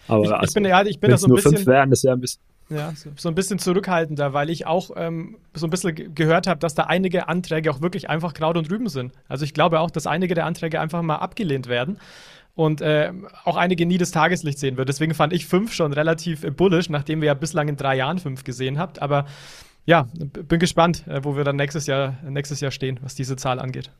Aber 0.06 0.24
ich, 0.24 0.31
also, 0.31 0.44
ich 0.47 0.55
bin 0.55 0.64
ja, 0.66 0.85
ich 0.85 1.01
bin 1.01 1.10
da 1.10 1.16
so 1.16 1.26
ein 1.26 1.31
nur 1.31 1.36
bisschen. 1.36 1.56
Fünf 1.56 1.66
wären, 1.66 1.90
das 1.90 2.05
wäre 2.05 2.14
ein 2.14 2.20
bisschen. 2.20 2.43
Ja, 2.70 2.93
so, 2.97 3.11
so, 3.16 3.28
ein 3.28 3.35
bisschen 3.35 3.59
zurückhaltender, 3.59 4.32
weil 4.32 4.49
ich 4.49 4.66
auch 4.66 4.91
ähm, 4.97 5.36
so 5.53 5.66
ein 5.66 5.70
bisschen 5.70 6.15
gehört 6.15 6.47
habe, 6.47 6.61
dass 6.61 6.74
da 6.74 6.85
einige 6.85 7.28
Anträge 7.28 7.70
auch 7.70 7.82
wirklich 7.82 8.09
einfach 8.09 8.32
Kraut 8.32 8.57
und 8.57 8.70
Rüben 8.70 8.89
sind. 8.89 9.12
Also 9.28 9.45
ich 9.45 9.53
glaube 9.53 9.81
auch, 9.81 9.91
dass 9.91 10.07
einige 10.07 10.35
der 10.35 10.47
Anträge 10.47 10.81
einfach 10.81 11.03
mal 11.03 11.16
abgelehnt 11.16 11.69
werden 11.69 11.99
und 12.55 12.81
äh, 12.81 13.12
auch 13.45 13.57
einige 13.57 13.85
nie 13.85 13.99
das 13.99 14.12
Tageslicht 14.12 14.59
sehen 14.59 14.77
wird. 14.77 14.89
Deswegen 14.89 15.15
fand 15.15 15.32
ich 15.32 15.47
fünf 15.47 15.73
schon 15.73 15.93
relativ 15.93 16.45
äh, 16.45 16.51
bullish, 16.51 16.89
nachdem 16.89 17.20
wir 17.20 17.27
ja 17.27 17.35
bislang 17.35 17.69
in 17.69 17.77
drei 17.77 17.97
Jahren 17.97 18.19
fünf 18.19 18.45
gesehen 18.45 18.78
habt. 18.78 19.03
Aber 19.03 19.27
ja, 19.85 20.07
bin 20.15 20.59
gespannt, 20.59 21.07
äh, 21.07 21.23
wo 21.23 21.36
wir 21.36 21.45
dann 21.45 21.57
nächstes 21.57 21.86
Jahr, 21.86 22.19
nächstes 22.23 22.61
Jahr 22.61 22.70
stehen, 22.70 22.99
was 23.03 23.15
diese 23.15 23.36
Zahl 23.36 23.59
angeht. 23.59 23.91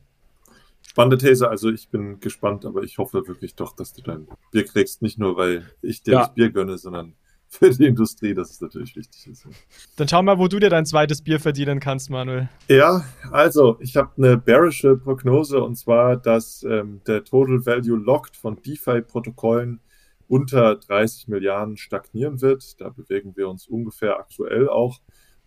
Spannende 0.87 1.17
These, 1.17 1.49
also 1.49 1.69
ich 1.69 1.89
bin 1.89 2.19
gespannt, 2.19 2.65
aber 2.65 2.83
ich 2.83 2.97
hoffe 2.97 3.27
wirklich 3.27 3.55
doch, 3.55 3.75
dass 3.75 3.93
du 3.93 4.01
dein 4.01 4.27
Bier 4.51 4.65
kriegst, 4.65 5.01
nicht 5.01 5.19
nur 5.19 5.35
weil 5.35 5.69
ich 5.81 6.03
dir 6.03 6.13
ja. 6.13 6.19
das 6.19 6.33
Bier 6.33 6.51
gönne, 6.51 6.77
sondern 6.77 7.15
für 7.55 7.69
die 7.69 7.85
Industrie, 7.85 8.33
dass 8.33 8.51
es 8.51 8.61
natürlich 8.61 8.95
wichtig 8.95 9.27
ist. 9.27 9.47
Dann 9.95 10.07
schau 10.07 10.21
mal, 10.21 10.37
wo 10.37 10.47
du 10.47 10.59
dir 10.59 10.69
dein 10.69 10.85
zweites 10.85 11.21
Bier 11.21 11.39
verdienen 11.39 11.79
kannst, 11.79 12.09
Manuel. 12.09 12.49
Ja, 12.67 13.05
also 13.31 13.77
ich 13.79 13.95
habe 13.95 14.11
eine 14.17 14.37
bearische 14.37 14.97
Prognose 14.97 15.61
und 15.61 15.75
zwar, 15.75 16.17
dass 16.17 16.63
ähm, 16.63 17.01
der 17.07 17.23
Total 17.23 17.65
Value 17.65 17.97
Locked 17.97 18.35
von 18.35 18.61
DeFi-Protokollen 18.61 19.79
unter 20.27 20.75
30 20.75 21.27
Milliarden 21.27 21.77
stagnieren 21.77 22.41
wird. 22.41 22.79
Da 22.81 22.89
bewegen 22.89 23.35
wir 23.35 23.47
uns 23.47 23.67
ungefähr 23.67 24.17
aktuell 24.17 24.69
auch 24.69 24.99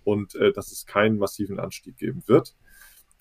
und 0.05 0.35
äh, 0.37 0.53
dass 0.53 0.73
es 0.73 0.87
keinen 0.87 1.19
massiven 1.19 1.59
Anstieg 1.59 1.97
geben 1.97 2.23
wird. 2.27 2.57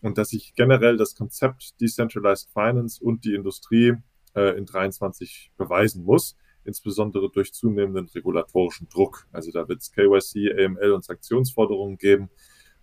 Und 0.02 0.18
dass 0.20 0.30
sich 0.30 0.54
generell 0.56 0.96
das 0.96 1.16
Konzept 1.16 1.82
Decentralized 1.82 2.50
Finance 2.54 3.04
und 3.04 3.26
die 3.26 3.34
Industrie 3.34 3.96
äh, 4.36 4.56
in 4.58 4.66
23 4.66 5.52
beweisen 5.58 6.04
muss 6.04 6.38
insbesondere 6.68 7.30
durch 7.32 7.54
zunehmenden 7.54 8.08
regulatorischen 8.08 8.90
Druck. 8.90 9.26
Also 9.32 9.52
da 9.52 9.68
wird 9.68 9.82
es 9.82 9.92
KYC, 9.92 10.52
AML 10.54 10.92
und 10.92 11.06
Sanktionsforderungen 11.06 11.98
geben, 11.98 12.30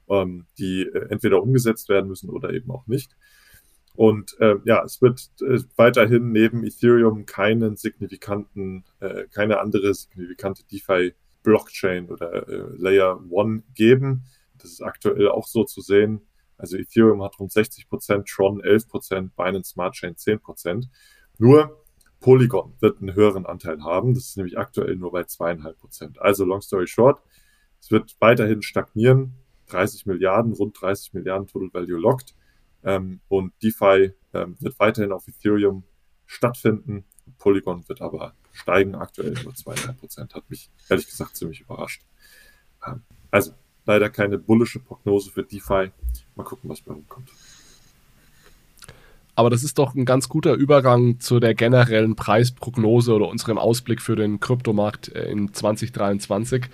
ähm, 0.09 0.47
die 0.59 0.83
äh, 0.83 1.09
entweder 1.11 1.43
umgesetzt 1.43 1.89
werden 1.89 2.09
müssen 2.09 2.31
oder 2.31 2.53
eben 2.53 2.71
auch 2.71 2.87
nicht. 2.87 3.15
Und 3.95 4.37
äh, 4.41 4.57
ja, 4.65 4.83
es 4.83 5.01
wird 5.01 5.31
äh, 5.41 5.61
weiterhin 5.77 6.33
neben 6.33 6.65
Ethereum 6.65 7.27
keinen 7.27 7.77
signifikanten, 7.77 8.85
äh, 9.01 9.25
keine 9.31 9.61
andere 9.61 9.95
signifikante 9.95 10.65
DeFi-Blockchain 10.65 12.11
oder 12.11 12.49
äh, 12.49 12.65
Layer 12.77 13.23
One 13.31 13.63
geben. 13.75 14.25
Das 14.59 14.71
ist 14.73 14.83
aktuell 14.83 15.29
auch 15.29 15.47
so 15.47 15.65
zu 15.65 15.81
sehen. 15.81 16.23
Also 16.57 16.77
Ethereum 16.77 17.23
hat 17.23 17.39
rund 17.39 17.53
60 17.53 17.89
Prozent, 17.89 18.27
Tron 18.27 18.61
11 18.63 18.89
Prozent, 18.89 19.37
Binance 19.37 19.71
Smart 19.71 19.95
Chain 19.95 20.17
10 20.17 20.41
Prozent. 20.41 20.89
Nur 21.39 21.84
Polygon 22.25 22.73
wird 22.81 23.03
einen 23.03 23.15
höheren 23.15 23.45
Anteil 23.45 23.85
haben. 23.85 24.15
Das 24.15 24.29
ist 24.29 24.39
nämlich 24.39 24.57
aktuell 24.57 24.97
nur 24.97 25.13
bei 25.13 25.25
zweieinhalb 25.25 25.79
Prozent. 25.79 26.23
Also 26.23 26.47
long 26.47 26.63
story 26.63 26.87
short, 26.87 27.21
es 27.83 27.91
wird 27.91 28.17
weiterhin 28.19 28.63
stagnieren. 28.63 29.35
30 29.67 30.07
Milliarden, 30.07 30.55
rund 30.55 30.81
30 30.81 31.13
Milliarden 31.13 31.47
Total 31.47 31.69
Value 31.75 31.99
locked. 31.99 32.35
Ähm, 32.83 33.21
und 33.29 33.53
DeFi 33.63 34.15
ähm, 34.33 34.57
wird 34.59 34.79
weiterhin 34.79 35.13
auf 35.13 35.29
Ethereum 35.29 35.85
stattfinden. 36.25 37.05
Polygon 37.37 37.87
wird 37.91 38.01
aber 38.01 38.33
steigen, 38.53 38.95
aktuell 38.95 39.35
nur 39.45 39.55
zweieinhalb 39.55 40.01
Prozent. 40.01 40.35
Hat 40.35 40.49
mich 40.49 40.71
ehrlich 40.89 41.07
gesagt 41.07 41.37
ziemlich 41.37 41.61
überrascht. 41.61 42.07
Ähm, 42.87 43.03
also 43.31 43.53
leider 43.85 44.09
keine 44.09 44.39
bullische 44.39 44.81
Prognose 44.81 45.31
für 45.31 45.43
DeFi. 45.43 45.93
Mal 46.37 46.45
gucken, 46.45 46.71
was 46.71 46.81
bei 46.81 46.95
rumkommt. 46.95 47.31
Aber 49.37 49.51
das 49.51 49.65
ist 49.65 49.79
doch 49.79 49.95
ein 49.95 50.05
ganz 50.05 50.29
guter 50.29 50.55
Übergang 50.55 51.19
zu 51.19 51.41
der 51.41 51.55
generellen 51.55 52.15
Preisprognose 52.15 53.13
oder 53.15 53.29
unserem 53.29 53.59
Ausblick 53.59 54.01
für 54.01 54.17
den 54.17 54.41
Kryptomarkt 54.41 55.09
äh, 55.15 55.31
in 55.31 55.53
2023. 55.53 56.67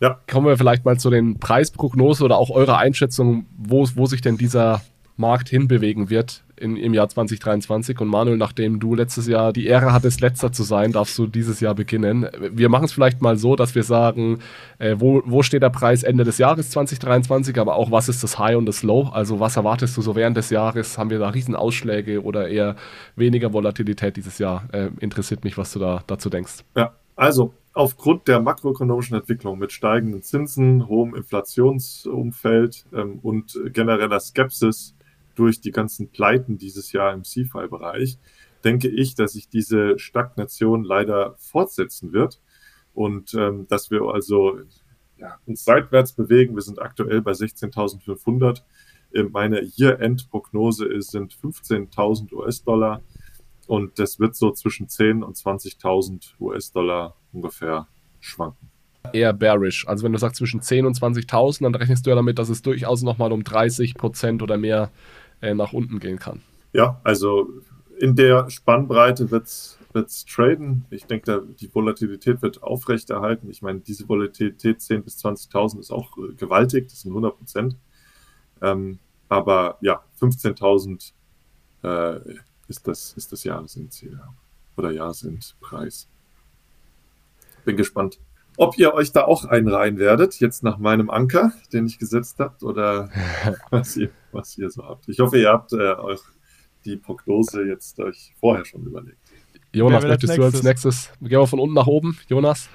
Ja. 0.00 0.20
Kommen 0.30 0.46
wir 0.46 0.58
vielleicht 0.58 0.84
mal 0.84 0.98
zu 0.98 1.10
den 1.10 1.38
Preisprognosen 1.38 2.24
oder 2.24 2.36
auch 2.36 2.50
eurer 2.50 2.78
Einschätzung, 2.78 3.46
wo, 3.56 3.88
wo 3.94 4.06
sich 4.06 4.20
denn 4.20 4.36
dieser 4.36 4.82
Markt 5.16 5.48
hinbewegen 5.48 6.10
wird 6.10 6.44
in, 6.56 6.76
im 6.76 6.94
Jahr 6.94 7.08
2023. 7.08 8.00
Und 8.00 8.08
Manuel, 8.08 8.36
nachdem 8.36 8.80
du 8.80 8.94
letztes 8.94 9.26
Jahr 9.26 9.52
die 9.52 9.66
Ehre 9.66 9.92
hattest, 9.92 10.20
letzter 10.20 10.52
zu 10.52 10.62
sein, 10.62 10.92
darfst 10.92 11.16
du 11.18 11.26
dieses 11.26 11.60
Jahr 11.60 11.74
beginnen. 11.74 12.28
Wir 12.52 12.68
machen 12.68 12.84
es 12.84 12.92
vielleicht 12.92 13.22
mal 13.22 13.36
so, 13.36 13.56
dass 13.56 13.74
wir 13.74 13.82
sagen, 13.82 14.40
äh, 14.78 14.96
wo, 14.98 15.22
wo 15.24 15.42
steht 15.42 15.62
der 15.62 15.70
Preis 15.70 16.02
Ende 16.02 16.24
des 16.24 16.38
Jahres 16.38 16.70
2023, 16.70 17.58
aber 17.58 17.76
auch 17.76 17.90
was 17.90 18.08
ist 18.08 18.22
das 18.22 18.38
High 18.38 18.56
und 18.56 18.66
das 18.66 18.82
Low? 18.82 19.08
Also 19.12 19.40
was 19.40 19.56
erwartest 19.56 19.96
du 19.96 20.02
so 20.02 20.16
während 20.16 20.36
des 20.36 20.50
Jahres? 20.50 20.98
Haben 20.98 21.10
wir 21.10 21.18
da 21.18 21.28
Riesenausschläge 21.28 22.22
oder 22.22 22.48
eher 22.48 22.76
weniger 23.16 23.52
Volatilität 23.52 24.16
dieses 24.16 24.38
Jahr? 24.38 24.68
Äh, 24.72 24.90
interessiert 25.00 25.44
mich, 25.44 25.56
was 25.58 25.72
du 25.72 25.78
da 25.78 26.02
dazu 26.06 26.30
denkst. 26.30 26.64
Ja, 26.76 26.92
also 27.14 27.54
aufgrund 27.72 28.26
der 28.26 28.40
makroökonomischen 28.40 29.16
Entwicklung 29.16 29.58
mit 29.58 29.70
steigenden 29.70 30.22
Zinsen, 30.22 30.88
hohem 30.88 31.14
Inflationsumfeld 31.14 32.86
ähm, 32.94 33.18
und 33.22 33.58
genereller 33.72 34.18
Skepsis 34.18 34.95
durch 35.36 35.60
die 35.60 35.70
ganzen 35.70 36.10
Pleiten 36.10 36.58
dieses 36.58 36.92
Jahr 36.92 37.12
im 37.12 37.24
CFI-Bereich, 37.24 38.18
denke 38.64 38.88
ich, 38.88 39.14
dass 39.14 39.34
sich 39.34 39.48
diese 39.48 39.98
Stagnation 39.98 40.82
leider 40.82 41.34
fortsetzen 41.38 42.12
wird 42.12 42.40
und 42.94 43.34
ähm, 43.34 43.66
dass 43.68 43.90
wir 43.90 44.02
also 44.02 44.58
ja, 45.18 45.38
uns 45.46 45.64
seitwärts 45.64 46.12
bewegen. 46.12 46.54
Wir 46.54 46.62
sind 46.62 46.80
aktuell 46.80 47.22
bei 47.22 47.32
16.500. 47.32 48.62
Meine 49.30 49.62
Year-End-Prognose 49.62 51.00
sind 51.00 51.34
15.000 51.34 52.32
US-Dollar 52.34 53.02
und 53.66 53.98
das 53.98 54.18
wird 54.18 54.34
so 54.34 54.50
zwischen 54.50 54.88
10.000 54.88 55.22
und 55.22 55.36
20.000 55.36 56.40
US-Dollar 56.40 57.16
ungefähr 57.32 57.86
schwanken 58.20 58.70
eher 59.12 59.32
bearish. 59.32 59.86
Also 59.86 60.04
wenn 60.04 60.12
du 60.12 60.18
sagst 60.18 60.36
zwischen 60.36 60.60
10 60.60 60.86
und 60.86 60.98
20.000, 60.98 61.62
dann 61.62 61.74
rechnest 61.74 62.06
du 62.06 62.10
ja 62.10 62.16
damit, 62.16 62.38
dass 62.38 62.48
es 62.48 62.62
durchaus 62.62 63.02
nochmal 63.02 63.32
um 63.32 63.44
30 63.44 63.94
Prozent 63.94 64.42
oder 64.42 64.56
mehr 64.56 64.90
äh, 65.40 65.54
nach 65.54 65.72
unten 65.72 65.98
gehen 65.98 66.18
kann. 66.18 66.42
Ja, 66.72 67.00
also 67.04 67.48
in 67.98 68.16
der 68.16 68.50
Spannbreite 68.50 69.30
wird 69.30 69.46
es 69.46 70.24
traden. 70.26 70.84
Ich 70.90 71.06
denke, 71.06 71.46
die 71.60 71.74
Volatilität 71.74 72.42
wird 72.42 72.62
aufrechterhalten. 72.62 73.48
Ich 73.50 73.62
meine, 73.62 73.80
diese 73.80 74.08
Volatilität 74.08 74.80
10.000 74.80 75.00
bis 75.00 75.24
20.000 75.24 75.80
ist 75.80 75.90
auch 75.90 76.16
äh, 76.18 76.34
gewaltig, 76.34 76.88
das 76.88 77.02
sind 77.02 77.12
100 77.12 77.36
Prozent. 77.36 77.76
Ähm, 78.62 78.98
aber 79.28 79.78
ja, 79.80 80.02
15.000 80.20 81.12
äh, 81.82 82.20
ist, 82.68 82.86
das, 82.86 83.12
ist 83.14 83.32
das 83.32 83.44
Jahresziel 83.44 84.20
oder 84.76 84.90
Jahresendpreis. 84.90 86.08
Bin 87.64 87.76
gespannt 87.76 88.18
ob 88.56 88.78
ihr 88.78 88.94
euch 88.94 89.12
da 89.12 89.24
auch 89.24 89.44
einreihen 89.44 89.98
werdet, 89.98 90.40
jetzt 90.40 90.62
nach 90.62 90.78
meinem 90.78 91.10
Anker, 91.10 91.52
den 91.72 91.86
ich 91.86 91.98
gesetzt 91.98 92.36
habt, 92.38 92.62
oder 92.62 93.10
was 93.70 93.96
ihr, 93.96 94.10
was 94.32 94.56
ihr 94.58 94.70
so 94.70 94.84
habt. 94.84 95.08
Ich 95.08 95.18
hoffe, 95.18 95.38
ihr 95.38 95.48
habt 95.48 95.72
äh, 95.72 95.94
euch 95.94 96.20
die 96.84 96.96
Prognose 96.96 97.64
jetzt 97.64 97.98
euch 98.00 98.34
vorher 98.38 98.64
schon 98.64 98.84
überlegt. 98.84 99.18
Jonas, 99.72 100.04
möchtest 100.04 100.38
du 100.38 100.44
als 100.44 100.62
nächstes? 100.62 101.10
Gehen 101.20 101.30
wir 101.30 101.46
von 101.46 101.60
unten 101.60 101.74
nach 101.74 101.86
oben. 101.86 102.18
Jonas? 102.28 102.70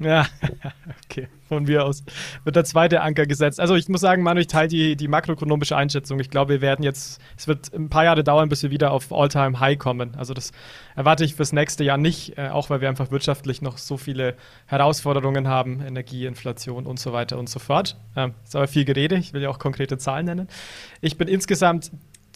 Ja, 0.00 0.26
okay, 1.04 1.26
von 1.48 1.64
mir 1.64 1.84
aus 1.84 2.04
wird 2.44 2.54
der 2.54 2.64
zweite 2.64 3.00
Anker 3.00 3.26
gesetzt. 3.26 3.58
Also 3.58 3.74
ich 3.74 3.88
muss 3.88 4.00
sagen, 4.00 4.22
Manu, 4.22 4.40
ich 4.40 4.46
teile 4.46 4.68
die, 4.68 4.94
die 4.94 5.08
makroökonomische 5.08 5.76
Einschätzung. 5.76 6.20
Ich 6.20 6.30
glaube, 6.30 6.54
wir 6.54 6.60
werden 6.60 6.84
jetzt, 6.84 7.20
es 7.36 7.48
wird 7.48 7.74
ein 7.74 7.88
paar 7.88 8.04
Jahre 8.04 8.22
dauern, 8.22 8.48
bis 8.48 8.62
wir 8.62 8.70
wieder 8.70 8.92
auf 8.92 9.12
All-Time-High 9.12 9.76
kommen. 9.78 10.14
Also 10.16 10.34
das 10.34 10.52
erwarte 10.94 11.24
ich 11.24 11.34
fürs 11.34 11.52
nächste 11.52 11.82
Jahr 11.82 11.96
nicht, 11.96 12.38
äh, 12.38 12.48
auch 12.48 12.70
weil 12.70 12.80
wir 12.80 12.88
einfach 12.88 13.10
wirtschaftlich 13.10 13.60
noch 13.60 13.76
so 13.76 13.96
viele 13.96 14.36
Herausforderungen 14.66 15.48
haben, 15.48 15.80
Energie, 15.80 16.26
Inflation 16.26 16.86
und 16.86 17.00
so 17.00 17.12
weiter 17.12 17.36
und 17.36 17.48
so 17.48 17.58
fort. 17.58 17.96
Ähm, 18.14 18.34
ist 18.44 18.54
aber 18.54 18.68
viel 18.68 18.84
Gerede, 18.84 19.16
ich 19.16 19.32
will 19.32 19.42
ja 19.42 19.48
auch 19.48 19.58
konkrete 19.58 19.98
Zahlen 19.98 20.26
nennen. 20.26 20.48
Ich 21.00 21.18
bin 21.18 21.26
insgesamt 21.26 21.90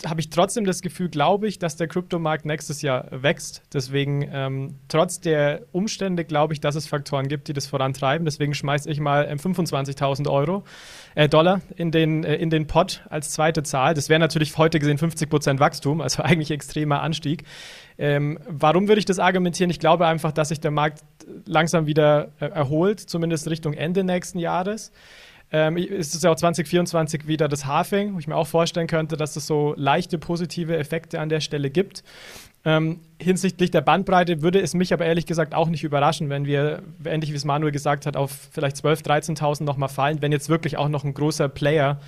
habe 0.07 0.21
ich 0.21 0.31
trotzdem 0.31 0.65
das 0.65 0.83
Gefühl, 0.83 1.09
glaube 1.09 1.47
ich, 1.47 1.59
dass 1.59 1.77
der 1.77 1.87
Kryptomarkt 1.87 2.45
nächstes 2.45 2.83
Jahr 2.83 3.07
wächst. 3.11 3.63
Deswegen, 3.73 4.29
ähm, 4.33 4.77
trotz 4.89 5.21
der 5.21 5.63
Umstände, 5.71 6.25
glaube 6.25 6.55
ich, 6.55 6.61
dass 6.61 6.75
es 6.75 6.87
Faktoren 6.87 7.29
gibt, 7.29 7.49
die 7.49 7.53
das 7.53 7.67
vorantreiben. 7.67 8.25
Deswegen 8.25 8.55
schmeiße 8.55 8.91
ich 8.91 9.01
mal 9.01 9.27
ähm, 9.29 9.39
25.000 9.39 10.29
Euro, 10.29 10.65
äh, 11.15 11.29
Dollar 11.29 11.61
in 11.77 11.91
den, 11.91 12.25
äh, 12.25 12.37
in 12.37 12.51
den 12.51 12.67
Pot 12.67 13.05
als 13.11 13.31
zweite 13.31 13.63
Zahl. 13.63 13.95
Das 13.95 14.09
wäre 14.09 14.19
natürlich 14.19 14.57
heute 14.59 14.79
gesehen 14.79 14.99
50% 14.99 15.61
Wachstum, 15.61 16.01
also 16.01 16.23
eigentlich 16.25 16.51
extremer 16.51 17.03
Anstieg. 17.03 17.45
Ähm, 17.99 18.39
warum 18.49 18.89
würde 18.89 18.99
ich 18.99 19.05
das 19.05 19.19
argumentieren? 19.19 19.71
Ich 19.71 19.79
glaube 19.79 20.07
einfach, 20.07 20.33
dass 20.33 20.49
sich 20.49 20.61
der 20.61 20.71
Markt 20.71 21.05
langsam 21.47 21.87
wieder 21.87 22.33
äh, 22.41 22.47
erholt, 22.47 22.99
zumindest 22.99 23.49
Richtung 23.49 23.75
Ende 23.75 24.03
nächsten 24.05 24.39
Jahres. 24.39 24.91
Ähm, 25.53 25.77
ist 25.77 26.15
es 26.15 26.23
ja 26.23 26.31
auch 26.31 26.37
2024 26.37 27.27
wieder 27.27 27.47
das 27.47 27.67
Halving, 27.67 28.15
wo 28.15 28.19
ich 28.19 28.27
mir 28.27 28.37
auch 28.37 28.47
vorstellen 28.47 28.87
könnte, 28.87 29.19
dass 29.19 29.37
es 29.37 29.47
so 29.47 29.75
leichte 29.77 30.19
positive 30.19 30.77
Effekte 30.79 31.21
an 31.21 31.29
der 31.29 31.41
Stelle 31.41 31.69
gibt. 31.71 32.03
Ähm, 32.65 33.01
hinsichtlich 33.21 33.71
der 33.71 33.81
Bandbreite 33.81 34.41
würde 34.41 34.61
es 34.61 34.73
mich 34.73 34.95
aber 34.95 35.05
ehrlich 35.05 35.27
gesagt 35.27 35.55
auch 35.55 35.69
nicht 35.69 35.85
überraschen, 35.85 36.31
wenn 36.31 36.47
wir, 36.47 36.83
ähnlich 37.05 37.33
wie 37.33 37.37
es 37.37 37.45
Manuel 37.45 37.73
gesagt 37.73 38.07
hat, 38.07 38.17
auf 38.17 38.31
vielleicht 38.53 38.77
12.000, 38.77 39.37
13.000 39.37 39.65
nochmal 39.65 39.89
fallen, 39.89 40.23
wenn 40.23 40.33
jetzt 40.33 40.49
wirklich 40.49 40.79
auch 40.79 40.89
noch 40.89 41.05
ein 41.05 41.13
großer 41.13 41.49
Player 41.49 42.01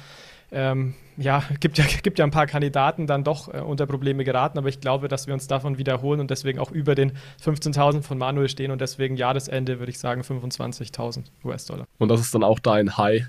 ähm, 0.55 0.95
ja, 1.17 1.45
gibt 1.61 1.79
ja, 1.79 1.85
gibt 2.03 2.19
ja 2.19 2.25
ein 2.25 2.31
paar 2.31 2.47
Kandidaten 2.47 3.07
dann 3.07 3.25
doch 3.25 3.53
äh, 3.53 3.59
unter 3.59 3.87
Probleme 3.87 4.25
geraten, 4.25 4.59
aber 4.59 4.69
ich 4.69 4.81
glaube, 4.81 5.09
dass 5.09 5.27
wir 5.27 5.35
uns 5.35 5.47
davon 5.47 5.79
wiederholen 5.79 6.21
und 6.21 6.31
deswegen 6.31 6.59
auch 6.59 6.71
über 6.71 6.95
den 6.95 7.13
15.000 7.45 8.03
von 8.03 8.19
Manuel 8.19 8.49
stehen 8.49 8.71
und 8.71 8.81
deswegen 8.81 9.17
Jahresende 9.17 9.79
würde 9.79 9.91
ich 9.91 9.99
sagen 9.99 10.23
25.000 10.23 11.25
US-Dollar. 11.45 11.87
Und 11.99 12.09
das 12.09 12.21
ist 12.21 12.35
dann 12.35 12.43
auch 12.43 12.59
dein 12.59 12.97
High? 12.97 13.25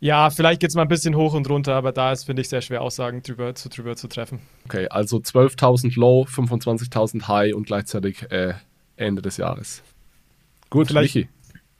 Ja, 0.00 0.30
vielleicht 0.30 0.60
geht 0.60 0.70
es 0.70 0.76
mal 0.76 0.82
ein 0.82 0.88
bisschen 0.88 1.16
hoch 1.16 1.34
und 1.34 1.48
runter, 1.50 1.74
aber 1.74 1.90
da 1.90 2.12
ist, 2.12 2.24
finde 2.24 2.42
ich, 2.42 2.48
sehr 2.48 2.60
schwer 2.60 2.82
Aussagen 2.82 3.22
drüber 3.22 3.56
zu, 3.56 3.68
drüber 3.68 3.96
zu 3.96 4.06
treffen. 4.06 4.38
Okay, 4.64 4.86
also 4.88 5.16
12.000 5.16 5.98
Low, 5.98 6.22
25.000 6.22 7.26
High 7.26 7.54
und 7.54 7.66
gleichzeitig 7.66 8.30
äh, 8.30 8.54
Ende 8.96 9.22
des 9.22 9.38
Jahres. 9.38 9.82
Gut, 10.70 10.88
vielleicht 10.88 11.16
Michi. 11.16 11.28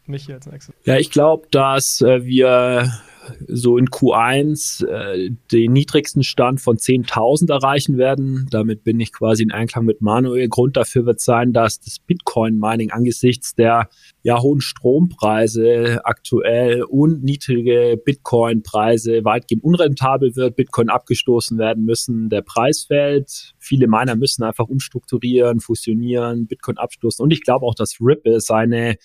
Michi 0.07 0.33
als 0.33 0.47
nächstes. 0.47 0.75
Ja, 0.85 0.97
ich 0.97 1.11
glaube, 1.11 1.47
dass 1.53 2.01
äh, 2.01 2.25
wir 2.25 2.91
so 3.47 3.79
in 3.79 3.87
Q1 3.89 4.87
äh, 4.87 5.31
den 5.53 5.73
niedrigsten 5.73 6.23
Stand 6.23 6.61
von 6.61 6.77
10.000 6.77 7.51
erreichen 7.51 7.99
werden. 7.99 8.47
Damit 8.51 8.85
bin 8.85 9.01
ich 9.01 9.13
quasi 9.13 9.43
in 9.43 9.53
Einklang 9.53 9.85
mit 9.85 10.01
Manuel. 10.01 10.49
Grund 10.49 10.77
dafür 10.77 11.07
wird 11.07 11.21
sein, 11.21 11.53
dass 11.53 11.81
das 11.81 11.99
Bitcoin-Mining 11.99 12.91
angesichts 12.91 13.55
der 13.55 13.89
ja, 14.23 14.41
hohen 14.41 14.61
Strompreise 14.61 16.01
aktuell 16.05 16.83
und 16.83 17.23
niedrige 17.23 18.01
Bitcoin-Preise 18.05 19.25
weitgehend 19.25 19.65
unrentabel 19.65 20.37
wird, 20.37 20.57
Bitcoin 20.57 20.89
abgestoßen 20.89 21.59
werden 21.59 21.85
müssen, 21.85 22.29
der 22.29 22.43
Preis 22.43 22.85
fällt. 22.85 23.55
Viele 23.59 23.87
Miner 23.89 24.17
müssen 24.17 24.43
einfach 24.43 24.69
umstrukturieren, 24.69 25.61
fusionieren, 25.61 26.47
Bitcoin 26.47 26.79
abstoßen. 26.79 27.23
Und 27.23 27.31
ich 27.33 27.43
glaube 27.43 27.67
auch, 27.67 27.75
dass 27.75 28.01
Ripple 28.01 28.41
seine 28.41 28.97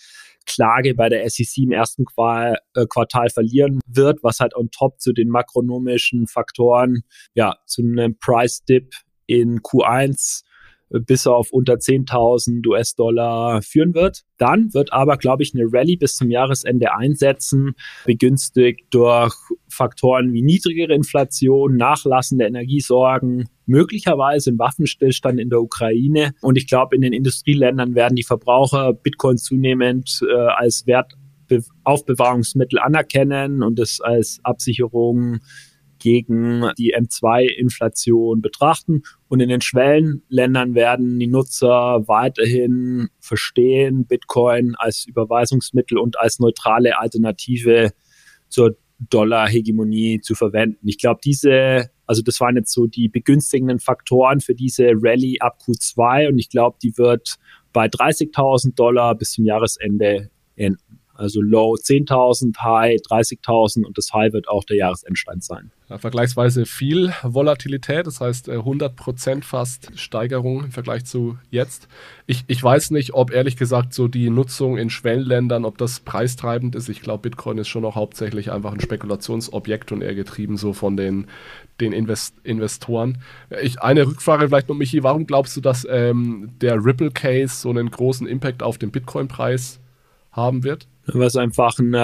Klage 0.45 0.95
bei 0.95 1.09
der 1.09 1.29
SEC 1.29 1.63
im 1.63 1.71
ersten 1.71 2.05
Quartal, 2.05 2.57
äh, 2.75 2.85
Quartal 2.87 3.29
verlieren 3.29 3.79
wird, 3.87 4.23
was 4.23 4.39
halt 4.39 4.55
on 4.55 4.69
top 4.71 4.99
zu 4.99 5.13
den 5.13 5.29
makronomischen 5.29 6.27
Faktoren, 6.27 7.03
ja, 7.33 7.57
zu 7.65 7.81
einem 7.81 8.17
Price 8.19 8.63
Dip 8.65 8.93
in 9.25 9.61
Q1 9.61 10.43
bis 10.89 11.27
auf 11.27 11.51
unter 11.51 11.75
10.000 11.75 12.67
US-Dollar 12.67 13.61
führen 13.61 13.93
wird. 13.93 14.21
Dann 14.37 14.73
wird 14.73 14.93
aber, 14.93 15.17
glaube 15.17 15.43
ich, 15.43 15.53
eine 15.55 15.65
Rallye 15.71 15.97
bis 15.97 16.15
zum 16.15 16.29
Jahresende 16.29 16.95
einsetzen, 16.95 17.73
begünstigt 18.05 18.85
durch 18.91 19.33
Faktoren 19.69 20.33
wie 20.33 20.41
niedrigere 20.41 20.93
Inflation, 20.93 21.77
nachlassende 21.77 22.45
Energiesorgen, 22.45 23.49
möglicherweise 23.65 24.51
ein 24.51 24.59
Waffenstillstand 24.59 25.39
in 25.39 25.49
der 25.49 25.61
Ukraine. 25.61 26.33
Und 26.41 26.57
ich 26.57 26.67
glaube, 26.67 26.95
in 26.95 27.01
den 27.01 27.13
Industrieländern 27.13 27.95
werden 27.95 28.15
die 28.15 28.23
Verbraucher 28.23 28.93
Bitcoin 28.93 29.37
zunehmend 29.37 30.19
äh, 30.29 30.33
als 30.33 30.85
Wertaufbewahrungsmittel 30.85 32.79
anerkennen 32.79 33.63
und 33.63 33.79
es 33.79 34.01
als 34.01 34.39
Absicherung 34.43 35.39
gegen 36.03 36.69
die 36.77 36.93
M2-Inflation 36.93 38.41
betrachten. 38.41 39.03
Und 39.29 39.39
in 39.39 39.47
den 39.47 39.61
Schwellenländern 39.61 40.75
werden 40.75 41.17
die 41.17 41.27
Nutzer 41.27 42.03
weiterhin 42.07 43.07
verstehen, 43.21 44.05
Bitcoin 44.05 44.75
als 44.75 45.05
Überweisungsmittel 45.05 45.97
und 45.97 46.19
als 46.19 46.39
neutrale 46.39 46.99
Alternative 46.99 47.93
zur 48.49 48.75
Dollar-Hegemonie 48.99 50.19
zu 50.19 50.35
verwenden. 50.35 50.85
Ich 50.89 50.97
glaube, 50.97 51.21
diese, 51.23 51.89
also 52.05 52.21
das 52.21 52.41
waren 52.41 52.57
jetzt 52.57 52.73
so 52.73 52.85
die 52.85 53.07
begünstigenden 53.07 53.79
Faktoren 53.79 54.41
für 54.41 54.55
diese 54.55 54.91
Rallye 54.93 55.39
ab 55.39 55.59
Q2 55.65 56.27
und 56.27 56.37
ich 56.37 56.49
glaube, 56.49 56.77
die 56.83 56.97
wird 56.97 57.35
bei 57.71 57.85
30.000 57.85 58.75
Dollar 58.75 59.15
bis 59.15 59.31
zum 59.31 59.45
Jahresende 59.45 60.29
enden. 60.57 60.99
Also 61.23 61.41
Low 61.41 61.75
10.000, 61.75 62.57
High 62.57 62.99
30.000 62.99 63.85
und 63.85 63.97
das 63.97 64.11
High 64.11 64.33
wird 64.33 64.49
auch 64.49 64.65
der 64.65 64.75
Jahresendstand 64.75 65.41
sein. 65.41 65.71
Ja, 65.87 65.97
vergleichsweise 65.97 66.65
viel 66.65 67.13
Volatilität, 67.23 68.07
das 68.07 68.19
heißt 68.19 68.49
100% 68.49 69.37
äh, 69.37 69.41
fast 69.41 69.97
Steigerung 69.97 70.65
im 70.65 70.71
Vergleich 70.71 71.05
zu 71.05 71.37
jetzt. 71.49 71.87
Ich, 72.25 72.43
ich 72.47 72.61
weiß 72.61 72.91
nicht, 72.91 73.13
ob 73.13 73.31
ehrlich 73.31 73.55
gesagt 73.55 73.93
so 73.93 74.09
die 74.09 74.29
Nutzung 74.29 74.77
in 74.77 74.89
Schwellenländern, 74.89 75.63
ob 75.63 75.77
das 75.77 76.01
preistreibend 76.01 76.75
ist. 76.75 76.89
Ich 76.89 77.01
glaube, 77.01 77.29
Bitcoin 77.29 77.57
ist 77.57 77.69
schon 77.69 77.85
auch 77.85 77.95
hauptsächlich 77.95 78.51
einfach 78.51 78.73
ein 78.73 78.81
Spekulationsobjekt 78.81 79.93
und 79.93 80.01
eher 80.01 80.15
getrieben 80.15 80.57
so 80.57 80.73
von 80.73 80.97
den, 80.97 81.27
den 81.79 81.93
Invest 81.93 82.35
Investoren. 82.43 83.19
Ich, 83.61 83.81
eine 83.81 84.05
Rückfrage 84.05 84.49
vielleicht 84.49 84.67
noch, 84.67 84.75
Michi, 84.75 85.03
warum 85.03 85.25
glaubst 85.25 85.55
du, 85.55 85.61
dass 85.61 85.87
ähm, 85.89 86.51
der 86.59 86.83
Ripple-Case 86.83 87.55
so 87.55 87.69
einen 87.69 87.89
großen 87.89 88.27
Impact 88.27 88.61
auf 88.61 88.77
den 88.77 88.91
Bitcoin-Preis 88.91 89.79
haben 90.33 90.65
wird? 90.65 90.87
Was 91.05 91.35
einfach 91.35 91.77
ein, 91.79 91.93
äh, 91.93 91.97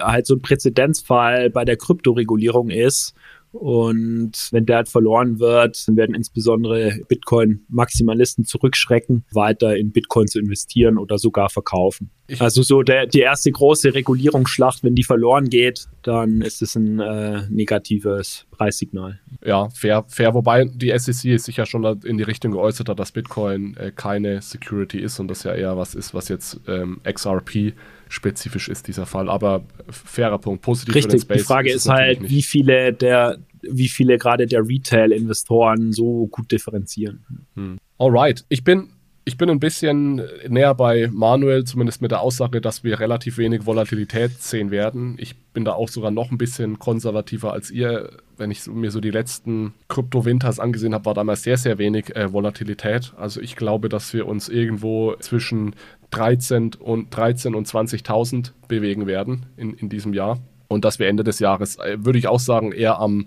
halt 0.00 0.26
so 0.26 0.34
ein 0.34 0.42
Präzedenzfall 0.42 1.50
bei 1.50 1.64
der 1.64 1.76
Kryptoregulierung 1.76 2.70
ist 2.70 3.14
und 3.52 4.32
wenn 4.50 4.64
der 4.64 4.76
halt 4.76 4.88
verloren 4.88 5.38
wird, 5.38 5.86
dann 5.86 5.96
werden 5.96 6.14
insbesondere 6.14 7.00
Bitcoin-Maximalisten 7.06 8.46
zurückschrecken, 8.46 9.24
weiter 9.30 9.76
in 9.76 9.92
Bitcoin 9.92 10.26
zu 10.26 10.40
investieren 10.40 10.96
oder 10.96 11.18
sogar 11.18 11.50
verkaufen. 11.50 12.10
Ich 12.28 12.40
also 12.40 12.62
so 12.62 12.82
der, 12.82 13.06
die 13.06 13.20
erste 13.20 13.52
große 13.52 13.92
Regulierungsschlacht, 13.92 14.82
wenn 14.84 14.94
die 14.94 15.04
verloren 15.04 15.50
geht, 15.50 15.86
dann 16.02 16.40
ist 16.40 16.62
es 16.62 16.76
ein 16.76 16.98
äh, 16.98 17.42
negatives 17.50 18.46
Preissignal. 18.52 19.20
Ja, 19.44 19.68
fair, 19.68 20.06
fair. 20.08 20.32
Wobei 20.32 20.64
die 20.64 20.96
SEC 20.96 21.38
sich 21.38 21.56
ja 21.58 21.66
schon 21.66 21.84
in 22.04 22.16
die 22.16 22.24
Richtung 22.24 22.52
geäußert 22.52 22.88
hat, 22.88 22.98
dass 22.98 23.12
Bitcoin 23.12 23.76
äh, 23.76 23.92
keine 23.94 24.40
Security 24.40 24.98
ist 24.98 25.20
und 25.20 25.28
das 25.28 25.44
ja 25.44 25.54
eher 25.54 25.76
was 25.76 25.94
ist, 25.94 26.14
was 26.14 26.28
jetzt 26.28 26.58
ähm, 26.68 27.00
XRP 27.04 27.74
spezifisch 28.12 28.68
ist, 28.68 28.88
dieser 28.88 29.06
Fall. 29.06 29.28
Aber 29.30 29.64
fairer 29.88 30.38
Punkt, 30.38 30.62
positiv 30.62 30.94
Richtig, 30.94 31.12
für 31.12 31.16
den 31.16 31.22
Space. 31.22 31.38
Die 31.38 31.44
Frage 31.44 31.70
ist, 31.70 31.76
ist 31.76 31.88
halt, 31.88 32.20
nicht. 32.20 32.30
wie 32.30 32.42
viele 32.42 32.92
der, 32.92 33.38
wie 33.62 33.88
viele 33.88 34.18
gerade 34.18 34.46
der 34.46 34.68
Retail-Investoren 34.68 35.92
so 35.92 36.26
gut 36.26 36.52
differenzieren. 36.52 37.24
Hm. 37.54 37.78
Alright, 37.98 38.44
ich 38.48 38.64
bin 38.64 38.90
ich 39.24 39.36
bin 39.36 39.48
ein 39.50 39.60
bisschen 39.60 40.20
näher 40.48 40.74
bei 40.74 41.08
Manuel, 41.12 41.62
zumindest 41.62 42.02
mit 42.02 42.10
der 42.10 42.20
Aussage, 42.20 42.60
dass 42.60 42.82
wir 42.82 42.98
relativ 42.98 43.38
wenig 43.38 43.66
Volatilität 43.66 44.42
sehen 44.42 44.72
werden. 44.72 45.14
Ich 45.18 45.36
bin 45.52 45.64
da 45.64 45.74
auch 45.74 45.88
sogar 45.88 46.10
noch 46.10 46.32
ein 46.32 46.38
bisschen 46.38 46.80
konservativer 46.80 47.52
als 47.52 47.70
ihr. 47.70 48.10
Wenn 48.36 48.50
ich 48.50 48.66
mir 48.66 48.90
so 48.90 49.00
die 49.00 49.12
letzten 49.12 49.74
Krypto-Winters 49.86 50.58
angesehen 50.58 50.92
habe, 50.92 51.04
war 51.04 51.14
damals 51.14 51.44
sehr, 51.44 51.56
sehr 51.56 51.78
wenig 51.78 52.16
äh, 52.16 52.32
Volatilität. 52.32 53.12
Also 53.16 53.40
ich 53.40 53.54
glaube, 53.54 53.88
dass 53.88 54.12
wir 54.12 54.26
uns 54.26 54.48
irgendwo 54.48 55.14
zwischen 55.20 55.76
13 56.12 56.72
und, 56.78 57.14
13 57.14 57.54
und 57.54 57.66
20.000 57.66 58.52
bewegen 58.68 59.06
werden 59.06 59.46
in, 59.56 59.74
in 59.74 59.88
diesem 59.88 60.14
Jahr. 60.14 60.38
Und 60.68 60.84
dass 60.84 60.98
wir 60.98 61.08
Ende 61.08 61.24
des 61.24 61.38
Jahres, 61.38 61.76
äh, 61.78 61.98
würde 62.00 62.18
ich 62.18 62.28
auch 62.28 62.40
sagen, 62.40 62.72
eher 62.72 62.98
am 62.98 63.26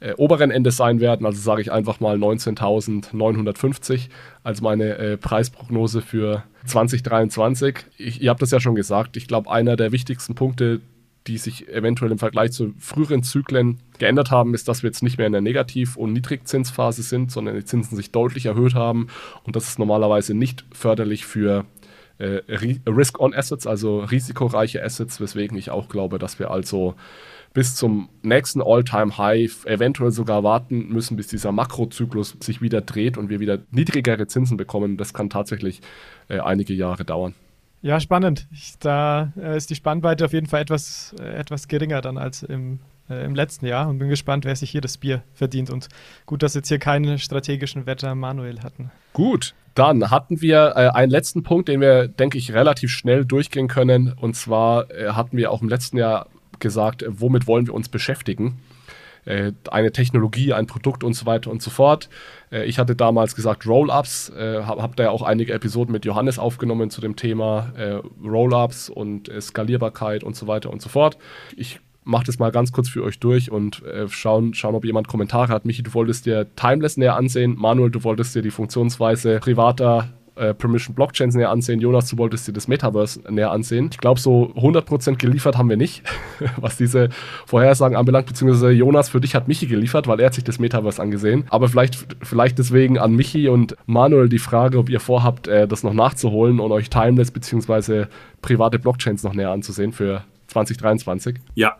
äh, 0.00 0.12
oberen 0.16 0.50
Ende 0.50 0.70
sein 0.70 1.00
werden. 1.00 1.26
Also 1.26 1.40
sage 1.40 1.62
ich 1.62 1.72
einfach 1.72 2.00
mal 2.00 2.16
19.950 2.16 4.08
als 4.42 4.60
meine 4.60 4.96
äh, 4.98 5.16
Preisprognose 5.16 6.02
für 6.02 6.44
2023. 6.66 7.78
Ich, 7.96 8.22
ihr 8.22 8.30
habt 8.30 8.42
das 8.42 8.50
ja 8.50 8.60
schon 8.60 8.74
gesagt. 8.74 9.16
Ich 9.16 9.28
glaube, 9.28 9.50
einer 9.50 9.76
der 9.76 9.92
wichtigsten 9.92 10.34
Punkte, 10.34 10.80
die 11.26 11.38
sich 11.38 11.68
eventuell 11.68 12.12
im 12.12 12.18
Vergleich 12.18 12.52
zu 12.52 12.74
früheren 12.78 13.22
Zyklen 13.22 13.80
geändert 13.98 14.30
haben, 14.30 14.52
ist, 14.52 14.68
dass 14.68 14.82
wir 14.82 14.88
jetzt 14.88 15.02
nicht 15.02 15.16
mehr 15.16 15.26
in 15.26 15.32
der 15.32 15.40
Negativ- 15.40 15.96
und 15.96 16.12
Niedrigzinsphase 16.12 17.02
sind, 17.02 17.30
sondern 17.30 17.54
die 17.54 17.64
Zinsen 17.64 17.96
sich 17.96 18.10
deutlich 18.12 18.46
erhöht 18.46 18.74
haben. 18.74 19.08
Und 19.44 19.56
das 19.56 19.68
ist 19.68 19.78
normalerweise 19.78 20.34
nicht 20.34 20.66
förderlich 20.72 21.24
für 21.24 21.64
äh, 22.18 22.40
Risk-on-Assets, 22.86 23.66
also 23.66 24.00
risikoreiche 24.00 24.82
Assets, 24.82 25.20
weswegen 25.20 25.56
ich 25.56 25.70
auch 25.70 25.88
glaube, 25.88 26.18
dass 26.18 26.38
wir 26.38 26.50
also 26.50 26.94
bis 27.54 27.76
zum 27.76 28.08
nächsten 28.22 28.60
All-Time-High 28.60 29.66
eventuell 29.66 30.10
sogar 30.10 30.42
warten 30.42 30.88
müssen, 30.88 31.16
bis 31.16 31.28
dieser 31.28 31.52
Makrozyklus 31.52 32.36
sich 32.40 32.60
wieder 32.60 32.80
dreht 32.80 33.16
und 33.16 33.30
wir 33.30 33.38
wieder 33.40 33.58
niedrigere 33.70 34.26
Zinsen 34.26 34.56
bekommen. 34.56 34.96
Das 34.96 35.14
kann 35.14 35.30
tatsächlich 35.30 35.80
äh, 36.28 36.40
einige 36.40 36.74
Jahre 36.74 37.04
dauern. 37.04 37.34
Ja, 37.80 38.00
spannend. 38.00 38.48
Ich, 38.50 38.74
da 38.80 39.32
äh, 39.38 39.56
ist 39.56 39.70
die 39.70 39.76
Spannweite 39.76 40.24
auf 40.24 40.32
jeden 40.32 40.46
Fall 40.46 40.62
etwas, 40.62 41.14
äh, 41.20 41.34
etwas 41.34 41.68
geringer 41.68 42.00
dann 42.00 42.18
als 42.18 42.42
im, 42.42 42.80
äh, 43.08 43.24
im 43.24 43.34
letzten 43.34 43.66
Jahr 43.66 43.88
und 43.88 43.98
bin 43.98 44.08
gespannt, 44.08 44.44
wer 44.44 44.56
sich 44.56 44.70
hier 44.70 44.80
das 44.80 44.98
Bier 44.98 45.22
verdient. 45.32 45.70
Und 45.70 45.88
gut, 46.26 46.42
dass 46.42 46.54
jetzt 46.54 46.68
hier 46.68 46.78
keinen 46.78 47.18
strategischen 47.18 47.86
Wetter 47.86 48.14
Manuel 48.14 48.60
hatten. 48.62 48.90
Gut, 49.12 49.54
dann 49.74 50.10
hatten 50.10 50.40
wir 50.40 50.74
äh, 50.76 50.88
einen 50.88 51.10
letzten 51.10 51.42
Punkt, 51.42 51.68
den 51.68 51.80
wir, 51.80 52.08
denke 52.08 52.38
ich, 52.38 52.52
relativ 52.52 52.90
schnell 52.90 53.24
durchgehen 53.24 53.68
können. 53.68 54.12
Und 54.12 54.36
zwar 54.36 54.90
äh, 54.90 55.10
hatten 55.10 55.36
wir 55.36 55.50
auch 55.50 55.62
im 55.62 55.68
letzten 55.68 55.96
Jahr 55.96 56.28
gesagt, 56.60 57.02
äh, 57.02 57.08
womit 57.08 57.46
wollen 57.46 57.66
wir 57.66 57.74
uns 57.74 57.88
beschäftigen. 57.88 58.60
Äh, 59.24 59.52
eine 59.70 59.90
Technologie, 59.90 60.52
ein 60.52 60.66
Produkt 60.66 61.02
und 61.02 61.14
so 61.14 61.26
weiter 61.26 61.50
und 61.50 61.62
so 61.62 61.70
fort. 61.70 62.08
Äh, 62.52 62.64
ich 62.64 62.78
hatte 62.78 62.94
damals 62.94 63.34
gesagt 63.34 63.66
Roll-Ups, 63.66 64.32
habe 64.36 64.82
hab 64.82 64.96
da 64.96 65.04
ja 65.04 65.10
auch 65.10 65.22
einige 65.22 65.52
Episoden 65.52 65.92
mit 65.92 66.04
Johannes 66.04 66.38
aufgenommen 66.38 66.90
zu 66.90 67.00
dem 67.00 67.16
Thema 67.16 68.02
Roll-Ups 68.22 68.88
und 68.88 69.30
Skalierbarkeit 69.40 70.24
und 70.24 70.36
so 70.36 70.46
weiter 70.46 70.70
und 70.70 70.82
so 70.82 70.88
fort. 70.88 71.18
Ich 71.56 71.80
mache 72.04 72.24
das 72.24 72.38
mal 72.38 72.52
ganz 72.52 72.72
kurz 72.72 72.88
für 72.88 73.02
euch 73.02 73.18
durch 73.18 73.50
und 73.50 73.82
äh, 73.82 74.08
schauen, 74.08 74.54
schauen, 74.54 74.74
ob 74.74 74.84
jemand 74.84 75.08
Kommentare 75.08 75.52
hat. 75.52 75.64
Michi, 75.64 75.82
du 75.82 75.92
wolltest 75.94 76.26
dir 76.26 76.46
Timeless 76.54 76.96
näher 76.96 77.16
ansehen. 77.16 77.56
Manuel, 77.58 77.90
du 77.90 78.04
wolltest 78.04 78.34
dir 78.34 78.42
die 78.42 78.50
Funktionsweise 78.50 79.40
privater 79.40 80.08
äh, 80.36 80.52
Permission 80.52 80.94
Blockchains 80.94 81.34
näher 81.34 81.50
ansehen. 81.50 81.80
Jonas, 81.80 82.08
du 82.08 82.18
wolltest 82.18 82.48
dir 82.48 82.52
das 82.52 82.68
Metaverse 82.68 83.20
näher 83.30 83.50
ansehen. 83.52 83.88
Ich 83.92 83.98
glaube, 83.98 84.20
so 84.20 84.52
100% 84.54 85.16
geliefert 85.16 85.56
haben 85.56 85.68
wir 85.68 85.76
nicht, 85.76 86.02
was 86.56 86.76
diese 86.76 87.08
Vorhersagen 87.46 87.96
anbelangt, 87.96 88.26
beziehungsweise 88.26 88.70
Jonas, 88.70 89.08
für 89.08 89.20
dich 89.20 89.34
hat 89.34 89.48
Michi 89.48 89.66
geliefert, 89.66 90.08
weil 90.08 90.20
er 90.20 90.26
hat 90.26 90.34
sich 90.34 90.44
das 90.44 90.58
Metaverse 90.58 91.00
angesehen. 91.00 91.44
Aber 91.50 91.68
vielleicht, 91.68 92.06
vielleicht 92.22 92.58
deswegen 92.58 92.98
an 92.98 93.14
Michi 93.14 93.48
und 93.48 93.76
Manuel 93.86 94.28
die 94.28 94.38
Frage, 94.38 94.78
ob 94.78 94.88
ihr 94.88 95.00
vorhabt, 95.00 95.48
äh, 95.48 95.68
das 95.68 95.82
noch 95.82 95.94
nachzuholen 95.94 96.60
und 96.60 96.72
euch 96.72 96.90
Timeless 96.90 97.30
beziehungsweise 97.30 98.08
private 98.42 98.78
Blockchains 98.78 99.22
noch 99.22 99.34
näher 99.34 99.50
anzusehen 99.50 99.92
für 99.92 100.24
2023. 100.48 101.36
Ja. 101.54 101.76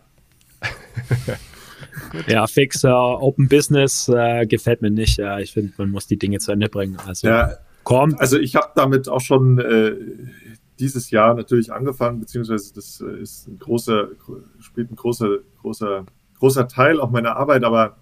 ja, 2.27 2.47
fix 2.47 2.85
uh, 2.85 2.89
Open 2.89 3.49
Business 3.49 4.09
uh, 4.09 4.47
gefällt 4.47 4.83
mir 4.83 4.91
nicht. 4.91 5.19
Ja, 5.19 5.39
ich 5.39 5.53
finde, 5.53 5.73
man 5.79 5.91
muss 5.91 6.07
die 6.07 6.19
Dinge 6.19 6.39
zu 6.39 6.53
Ende 6.53 6.69
bringen. 6.69 6.97
Also, 7.07 7.29
ja, 7.29 7.59
Kommt. 7.85 8.19
Also 8.19 8.39
ich 8.39 8.57
habe 8.57 8.73
damit 8.75 9.09
auch 9.09 9.21
schon 9.21 9.59
äh, 9.59 9.95
dieses 10.79 11.11
Jahr 11.11 11.35
natürlich 11.35 11.73
angefangen, 11.73 12.19
beziehungsweise 12.19 12.75
das 12.75 13.01
ist 13.01 13.47
ein 13.47 13.59
großer, 13.59 14.09
spielt 14.59 14.91
ein 14.91 14.97
großer, 14.97 15.39
großer, 15.61 16.07
großer 16.39 16.67
Teil 16.67 16.99
auch 16.99 17.11
meiner 17.11 17.37
Arbeit, 17.37 17.63
aber 17.63 17.97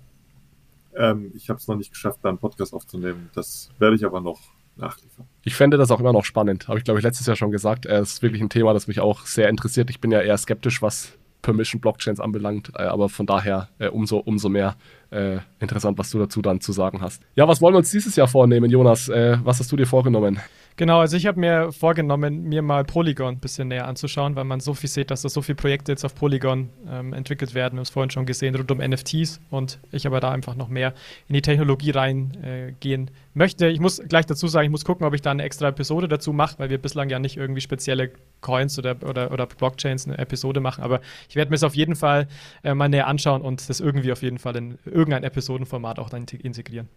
ähm, 0.94 1.32
ich 1.34 1.50
habe 1.50 1.58
es 1.58 1.66
noch 1.66 1.76
nicht 1.76 1.90
geschafft, 1.90 2.20
da 2.22 2.28
einen 2.28 2.38
Podcast 2.38 2.72
aufzunehmen. 2.72 3.30
Das 3.34 3.70
werde 3.78 3.96
ich 3.96 4.04
aber 4.04 4.20
noch 4.20 4.40
nachliefern. 4.76 5.26
Ich 5.42 5.56
fände 5.56 5.76
das 5.76 5.90
auch 5.90 6.00
immer 6.00 6.12
noch 6.12 6.24
spannend. 6.24 6.68
Habe 6.68 6.78
ich, 6.78 6.84
glaube 6.84 7.00
ich, 7.00 7.04
letztes 7.04 7.26
Jahr 7.26 7.36
schon 7.36 7.50
gesagt. 7.50 7.84
Es 7.84 8.14
ist 8.14 8.22
wirklich 8.22 8.40
ein 8.40 8.50
Thema, 8.50 8.72
das 8.74 8.86
mich 8.86 9.00
auch 9.00 9.26
sehr 9.26 9.48
interessiert. 9.48 9.90
Ich 9.90 10.00
bin 10.00 10.12
ja 10.12 10.20
eher 10.20 10.38
skeptisch, 10.38 10.80
was 10.80 11.18
Permission-Blockchains 11.42 12.20
anbelangt, 12.20 12.72
äh, 12.76 12.82
aber 12.82 13.08
von 13.08 13.26
daher 13.26 13.68
äh, 13.78 13.88
umso, 13.88 14.18
umso 14.18 14.48
mehr 14.48 14.76
äh, 15.10 15.38
interessant, 15.60 15.98
was 15.98 16.10
du 16.10 16.18
dazu 16.18 16.40
dann 16.40 16.60
zu 16.60 16.72
sagen 16.72 17.00
hast. 17.00 17.22
Ja, 17.34 17.46
was 17.46 17.60
wollen 17.60 17.74
wir 17.74 17.78
uns 17.78 17.90
dieses 17.90 18.16
Jahr 18.16 18.28
vornehmen, 18.28 18.70
Jonas? 18.70 19.08
Was 19.08 19.58
hast 19.58 19.70
du 19.70 19.76
dir 19.76 19.86
vorgenommen? 19.86 20.40
Genau, 20.76 21.00
also 21.00 21.16
ich 21.16 21.26
habe 21.26 21.38
mir 21.38 21.72
vorgenommen, 21.72 22.44
mir 22.44 22.62
mal 22.62 22.84
Polygon 22.84 23.34
ein 23.34 23.40
bisschen 23.40 23.68
näher 23.68 23.86
anzuschauen, 23.86 24.36
weil 24.36 24.44
man 24.44 24.60
so 24.60 24.74
viel 24.74 24.88
sieht, 24.88 25.10
dass 25.10 25.22
da 25.22 25.28
so 25.28 25.42
viele 25.42 25.56
Projekte 25.56 25.92
jetzt 25.92 26.04
auf 26.04 26.14
Polygon 26.14 26.70
ähm, 26.88 27.12
entwickelt 27.12 27.54
werden. 27.54 27.74
Wir 27.74 27.78
haben 27.78 27.82
es 27.82 27.90
vorhin 27.90 28.10
schon 28.10 28.26
gesehen, 28.26 28.54
rund 28.54 28.70
um 28.70 28.78
NFTs 28.78 29.40
und 29.50 29.78
ich 29.90 30.06
aber 30.06 30.20
da 30.20 30.30
einfach 30.30 30.54
noch 30.54 30.68
mehr 30.68 30.94
in 31.28 31.34
die 31.34 31.42
Technologie 31.42 31.90
reingehen 31.90 33.08
äh, 33.08 33.10
möchte. 33.34 33.68
Ich 33.68 33.80
muss 33.80 34.00
gleich 34.08 34.26
dazu 34.26 34.48
sagen, 34.48 34.64
ich 34.64 34.70
muss 34.70 34.84
gucken, 34.84 35.06
ob 35.06 35.14
ich 35.14 35.20
da 35.20 35.30
eine 35.30 35.42
extra 35.42 35.68
Episode 35.68 36.08
dazu 36.08 36.32
mache, 36.32 36.58
weil 36.58 36.70
wir 36.70 36.78
bislang 36.78 37.10
ja 37.10 37.18
nicht 37.18 37.36
irgendwie 37.36 37.60
spezielle 37.60 38.10
Coins 38.40 38.78
oder, 38.78 38.96
oder, 39.02 39.30
oder 39.30 39.46
Blockchains 39.46 40.06
eine 40.06 40.18
Episode 40.18 40.60
machen, 40.60 40.82
aber 40.82 41.00
ich 41.28 41.36
werde 41.36 41.50
mir 41.50 41.56
es 41.56 41.64
auf 41.64 41.74
jeden 41.74 41.96
Fall 41.96 42.28
äh, 42.64 42.74
mal 42.74 42.88
näher 42.88 43.06
anschauen 43.06 43.42
und 43.42 43.68
das 43.68 43.80
irgendwie 43.80 44.12
auf 44.12 44.22
jeden 44.22 44.38
Fall 44.38 44.56
in 44.56 44.78
irgendein 44.84 45.24
Episodenformat 45.24 45.98
auch 45.98 46.10
dann 46.10 46.24
integrieren. 46.24 46.88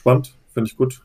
Spannend, 0.00 0.34
finde 0.52 0.70
ich 0.70 0.76
gut. 0.76 1.02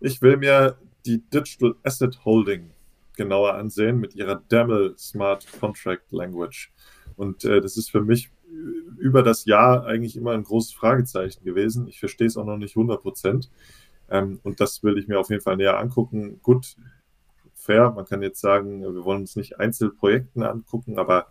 Ich 0.00 0.20
will 0.20 0.36
mir 0.36 0.76
die 1.06 1.22
Digital 1.30 1.74
Asset 1.82 2.24
Holding 2.24 2.70
genauer 3.16 3.54
ansehen 3.54 3.98
mit 3.98 4.14
ihrer 4.14 4.42
DAML 4.48 4.94
Smart 4.98 5.46
Contract 5.60 6.10
Language. 6.10 6.72
Und 7.16 7.44
äh, 7.44 7.60
das 7.60 7.76
ist 7.76 7.90
für 7.90 8.00
mich 8.00 8.30
über 8.98 9.22
das 9.22 9.44
Jahr 9.44 9.86
eigentlich 9.86 10.16
immer 10.16 10.32
ein 10.32 10.44
großes 10.44 10.72
Fragezeichen 10.74 11.44
gewesen. 11.44 11.88
Ich 11.88 11.98
verstehe 11.98 12.26
es 12.26 12.36
auch 12.36 12.44
noch 12.44 12.56
nicht 12.56 12.76
100 12.76 13.02
Prozent. 13.02 13.50
Ähm, 14.08 14.40
und 14.42 14.60
das 14.60 14.82
will 14.82 14.98
ich 14.98 15.08
mir 15.08 15.18
auf 15.18 15.30
jeden 15.30 15.42
Fall 15.42 15.56
näher 15.56 15.78
angucken. 15.78 16.40
Gut, 16.42 16.76
fair. 17.54 17.90
Man 17.90 18.04
kann 18.04 18.22
jetzt 18.22 18.40
sagen, 18.40 18.82
wir 18.82 19.04
wollen 19.04 19.22
uns 19.22 19.36
nicht 19.36 19.58
Einzelprojekten 19.58 20.42
angucken, 20.42 20.98
aber 20.98 21.28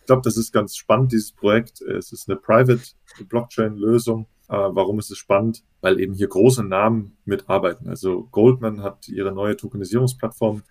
ich 0.00 0.06
glaube, 0.06 0.22
das 0.22 0.36
ist 0.36 0.52
ganz 0.52 0.76
spannend, 0.76 1.12
dieses 1.12 1.32
Projekt. 1.32 1.80
Es 1.80 2.12
ist 2.12 2.28
eine 2.28 2.38
Private 2.38 2.82
Blockchain-Lösung. 3.28 4.26
Äh, 4.48 4.54
warum 4.56 4.98
ist 4.98 5.10
es 5.10 5.18
spannend? 5.18 5.64
Weil 5.80 6.00
eben 6.00 6.14
hier 6.14 6.28
große 6.28 6.64
Namen 6.64 7.16
mitarbeiten. 7.24 7.88
Also 7.88 8.24
Goldman 8.30 8.82
hat 8.82 9.08
ihre 9.08 9.32
neue 9.32 9.56
Tokenisierungsplattform 9.56 10.62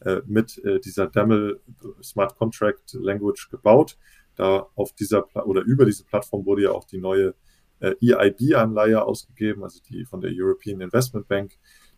äh, 0.00 0.20
mit 0.26 0.62
äh, 0.64 0.80
dieser 0.80 1.06
DAML 1.06 1.60
Smart 2.02 2.36
Contract 2.36 2.94
Language 2.94 3.48
gebaut. 3.50 3.98
Da 4.36 4.66
auf 4.74 4.92
dieser 4.92 5.24
oder 5.46 5.62
über 5.62 5.84
diese 5.84 6.04
Plattform 6.04 6.46
wurde 6.46 6.62
ja 6.62 6.70
auch 6.70 6.84
die 6.84 6.98
neue 6.98 7.34
EIB-Anleihe 7.82 9.02
ausgegeben, 9.02 9.64
also 9.64 9.80
die 9.88 10.04
von 10.04 10.20
der 10.20 10.30
European 10.34 10.82
Investment 10.82 11.26
Bank. 11.28 11.52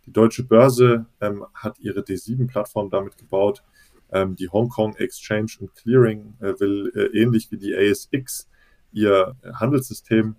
Die 0.07 0.13
deutsche 0.13 0.45
Börse 0.45 1.07
ähm, 1.21 1.45
hat 1.55 1.79
ihre 1.79 2.01
D7-Plattform 2.01 2.91
damit 2.91 3.17
gebaut. 3.17 3.63
Ähm, 4.11 4.37
die 4.37 4.49
Hong 4.49 4.69
Kong 4.69 4.95
Exchange 4.97 5.53
and 5.61 5.75
Clearing 5.75 6.35
äh, 6.41 6.59
will 6.59 6.93
äh, 6.95 7.19
ähnlich 7.19 7.51
wie 7.51 7.57
die 7.57 7.75
ASX 7.75 8.49
ihr 8.93 9.37
Handelssystem 9.55 10.37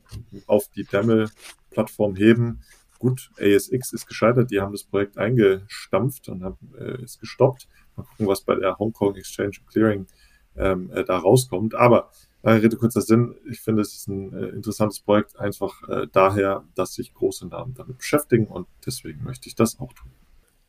auf 0.47 0.67
die 0.69 0.85
DAML-Plattform 0.85 2.15
heben. 2.15 2.61
Gut, 2.99 3.31
ASX 3.39 3.91
ist 3.93 4.07
gescheitert, 4.07 4.51
die 4.51 4.61
haben 4.61 4.71
das 4.71 4.83
Projekt 4.83 5.17
eingestampft 5.17 6.29
und 6.29 6.43
haben 6.43 6.73
äh, 6.77 7.03
es 7.03 7.19
gestoppt. 7.19 7.67
Mal 7.95 8.03
gucken, 8.03 8.27
was 8.27 8.41
bei 8.41 8.55
der 8.55 8.77
Hong 8.77 8.93
Kong 8.93 9.15
Exchange 9.15 9.57
Clearing 9.69 10.07
ähm, 10.55 10.89
äh, 10.93 11.03
da 11.03 11.17
rauskommt. 11.17 11.75
Aber 11.75 12.09
Lange 12.45 12.61
Rede, 12.61 12.75
kurzer 12.75 13.01
Sinn. 13.01 13.35
Ich 13.49 13.61
finde, 13.61 13.81
es 13.81 13.93
ist 13.93 14.09
ein 14.09 14.33
äh, 14.33 14.47
interessantes 14.47 14.99
Projekt, 14.99 15.39
einfach 15.39 15.81
äh, 15.87 16.07
daher, 16.11 16.65
dass 16.75 16.93
sich 16.93 17.13
große 17.13 17.47
Namen 17.47 17.73
damit 17.73 17.99
beschäftigen 17.99 18.47
und 18.47 18.67
deswegen 18.85 19.23
möchte 19.23 19.47
ich 19.47 19.55
das 19.55 19.79
auch 19.79 19.93
tun. 19.93 20.11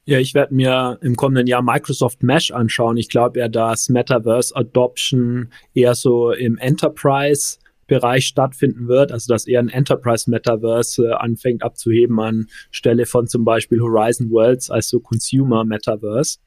Ja, 0.04 0.20
ich 0.20 0.34
werde 0.34 0.54
mir 0.54 0.98
im 1.00 1.16
kommenden 1.16 1.48
Jahr 1.48 1.62
Microsoft 1.62 2.22
Mesh 2.22 2.52
anschauen. 2.52 2.96
Ich 2.96 3.08
glaube 3.08 3.40
ja, 3.40 3.48
dass 3.48 3.88
Metaverse 3.88 4.54
Adoption 4.54 5.50
eher 5.74 5.96
so 5.96 6.30
im 6.30 6.58
Enterprise 6.58 7.58
Bereich 7.86 8.26
stattfinden 8.26 8.88
wird, 8.88 9.12
also 9.12 9.32
dass 9.32 9.46
eher 9.46 9.60
ein 9.60 9.68
Enterprise 9.68 10.30
Metaverse 10.30 11.06
äh, 11.06 11.12
anfängt 11.12 11.62
abzuheben 11.62 12.18
an 12.20 12.46
Stelle 12.70 13.06
von 13.06 13.26
zum 13.26 13.44
Beispiel 13.44 13.80
Horizon 13.80 14.30
Worlds 14.30 14.70
als 14.70 14.88
so 14.88 15.00
Consumer 15.00 15.64
Metaverse. 15.64 16.38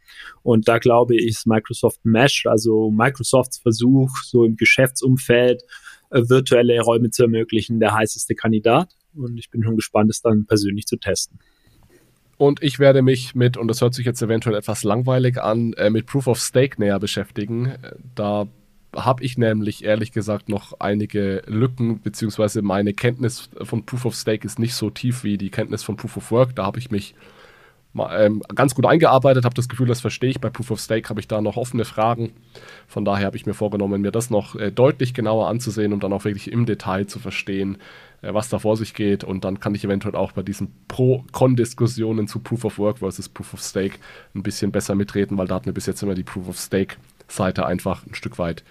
Und 0.43 0.67
da 0.67 0.79
glaube 0.79 1.15
ich, 1.15 1.27
ist 1.27 1.47
Microsoft 1.47 2.03
Mesh, 2.03 2.45
also 2.45 2.89
Microsofts 2.91 3.59
Versuch, 3.59 4.09
so 4.23 4.45
im 4.45 4.55
Geschäftsumfeld 4.55 5.63
äh, 6.09 6.21
virtuelle 6.27 6.79
Räume 6.81 7.09
zu 7.09 7.23
ermöglichen, 7.23 7.79
der 7.79 7.93
heißeste 7.93 8.35
Kandidat. 8.35 8.89
Und 9.15 9.37
ich 9.37 9.49
bin 9.49 9.63
schon 9.63 9.75
gespannt, 9.75 10.09
es 10.09 10.21
dann 10.21 10.45
persönlich 10.45 10.85
zu 10.85 10.97
testen. 10.97 11.39
Und 12.37 12.61
ich 12.61 12.77
werde 12.77 13.01
mich 13.01 13.33
mit, 13.33 13.57
und 13.57 13.67
das 13.67 13.81
hört 13.81 13.95
sich 13.95 14.05
jetzt 14.05 14.21
eventuell 14.21 14.55
etwas 14.55 14.83
langweilig 14.83 15.41
an, 15.41 15.73
äh, 15.73 15.89
mit 15.89 16.05
Proof 16.05 16.27
of 16.27 16.39
Stake 16.39 16.79
näher 16.79 16.99
beschäftigen. 16.99 17.73
Da 18.13 18.47
habe 18.97 19.23
ich 19.23 19.37
nämlich 19.37 19.83
ehrlich 19.83 20.11
gesagt 20.11 20.49
noch 20.49 20.79
einige 20.79 21.43
Lücken, 21.45 22.01
beziehungsweise 22.01 22.61
meine 22.61 22.93
Kenntnis 22.93 23.49
von 23.61 23.85
Proof 23.85 24.05
of 24.05 24.15
Stake 24.15 24.45
ist 24.45 24.59
nicht 24.59 24.73
so 24.73 24.89
tief 24.89 25.23
wie 25.23 25.37
die 25.37 25.51
Kenntnis 25.51 25.83
von 25.83 25.95
Proof 25.95 26.17
of 26.17 26.31
Work. 26.31 26.55
Da 26.55 26.65
habe 26.65 26.79
ich 26.79 26.91
mich 26.91 27.15
mal, 27.93 28.25
ähm, 28.25 28.41
ganz 28.55 28.75
gut 28.75 28.85
eingearbeitet, 28.85 29.45
habe 29.45 29.55
das 29.55 29.69
Gefühl, 29.69 29.87
das 29.87 30.01
verstehe 30.01 30.29
ich. 30.29 30.41
Bei 30.41 30.49
Proof 30.49 30.71
of 30.71 30.79
Stake 30.79 31.09
habe 31.09 31.19
ich 31.19 31.27
da 31.27 31.41
noch 31.41 31.57
offene 31.57 31.85
Fragen. 31.85 32.31
Von 32.87 33.05
daher 33.05 33.27
habe 33.27 33.37
ich 33.37 33.45
mir 33.45 33.53
vorgenommen, 33.53 34.01
mir 34.01 34.11
das 34.11 34.29
noch 34.29 34.55
äh, 34.55 34.71
deutlich 34.71 35.13
genauer 35.13 35.47
anzusehen 35.47 35.93
und 35.93 36.03
dann 36.03 36.13
auch 36.13 36.23
wirklich 36.23 36.51
im 36.51 36.65
Detail 36.65 37.07
zu 37.07 37.19
verstehen, 37.19 37.77
äh, 38.21 38.33
was 38.33 38.49
da 38.49 38.59
vor 38.59 38.77
sich 38.77 38.93
geht. 38.93 39.23
Und 39.23 39.43
dann 39.43 39.59
kann 39.59 39.75
ich 39.75 39.83
eventuell 39.83 40.15
auch 40.15 40.31
bei 40.31 40.43
diesen 40.43 40.73
Pro-Con-Diskussionen 40.87 42.27
zu 42.27 42.39
Proof 42.39 42.65
of 42.65 42.79
Work 42.79 42.99
versus 42.99 43.29
Proof 43.29 43.53
of 43.53 43.61
Stake 43.61 43.99
ein 44.33 44.43
bisschen 44.43 44.71
besser 44.71 44.95
mitreden, 44.95 45.37
weil 45.37 45.47
da 45.47 45.55
hat 45.55 45.65
mir 45.65 45.73
bis 45.73 45.85
jetzt 45.85 46.01
immer 46.01 46.15
die 46.15 46.23
Proof 46.23 46.47
of 46.47 46.57
Stake-Seite 46.57 47.65
einfach 47.65 48.05
ein 48.05 48.15
Stück 48.15 48.39
weit 48.39 48.63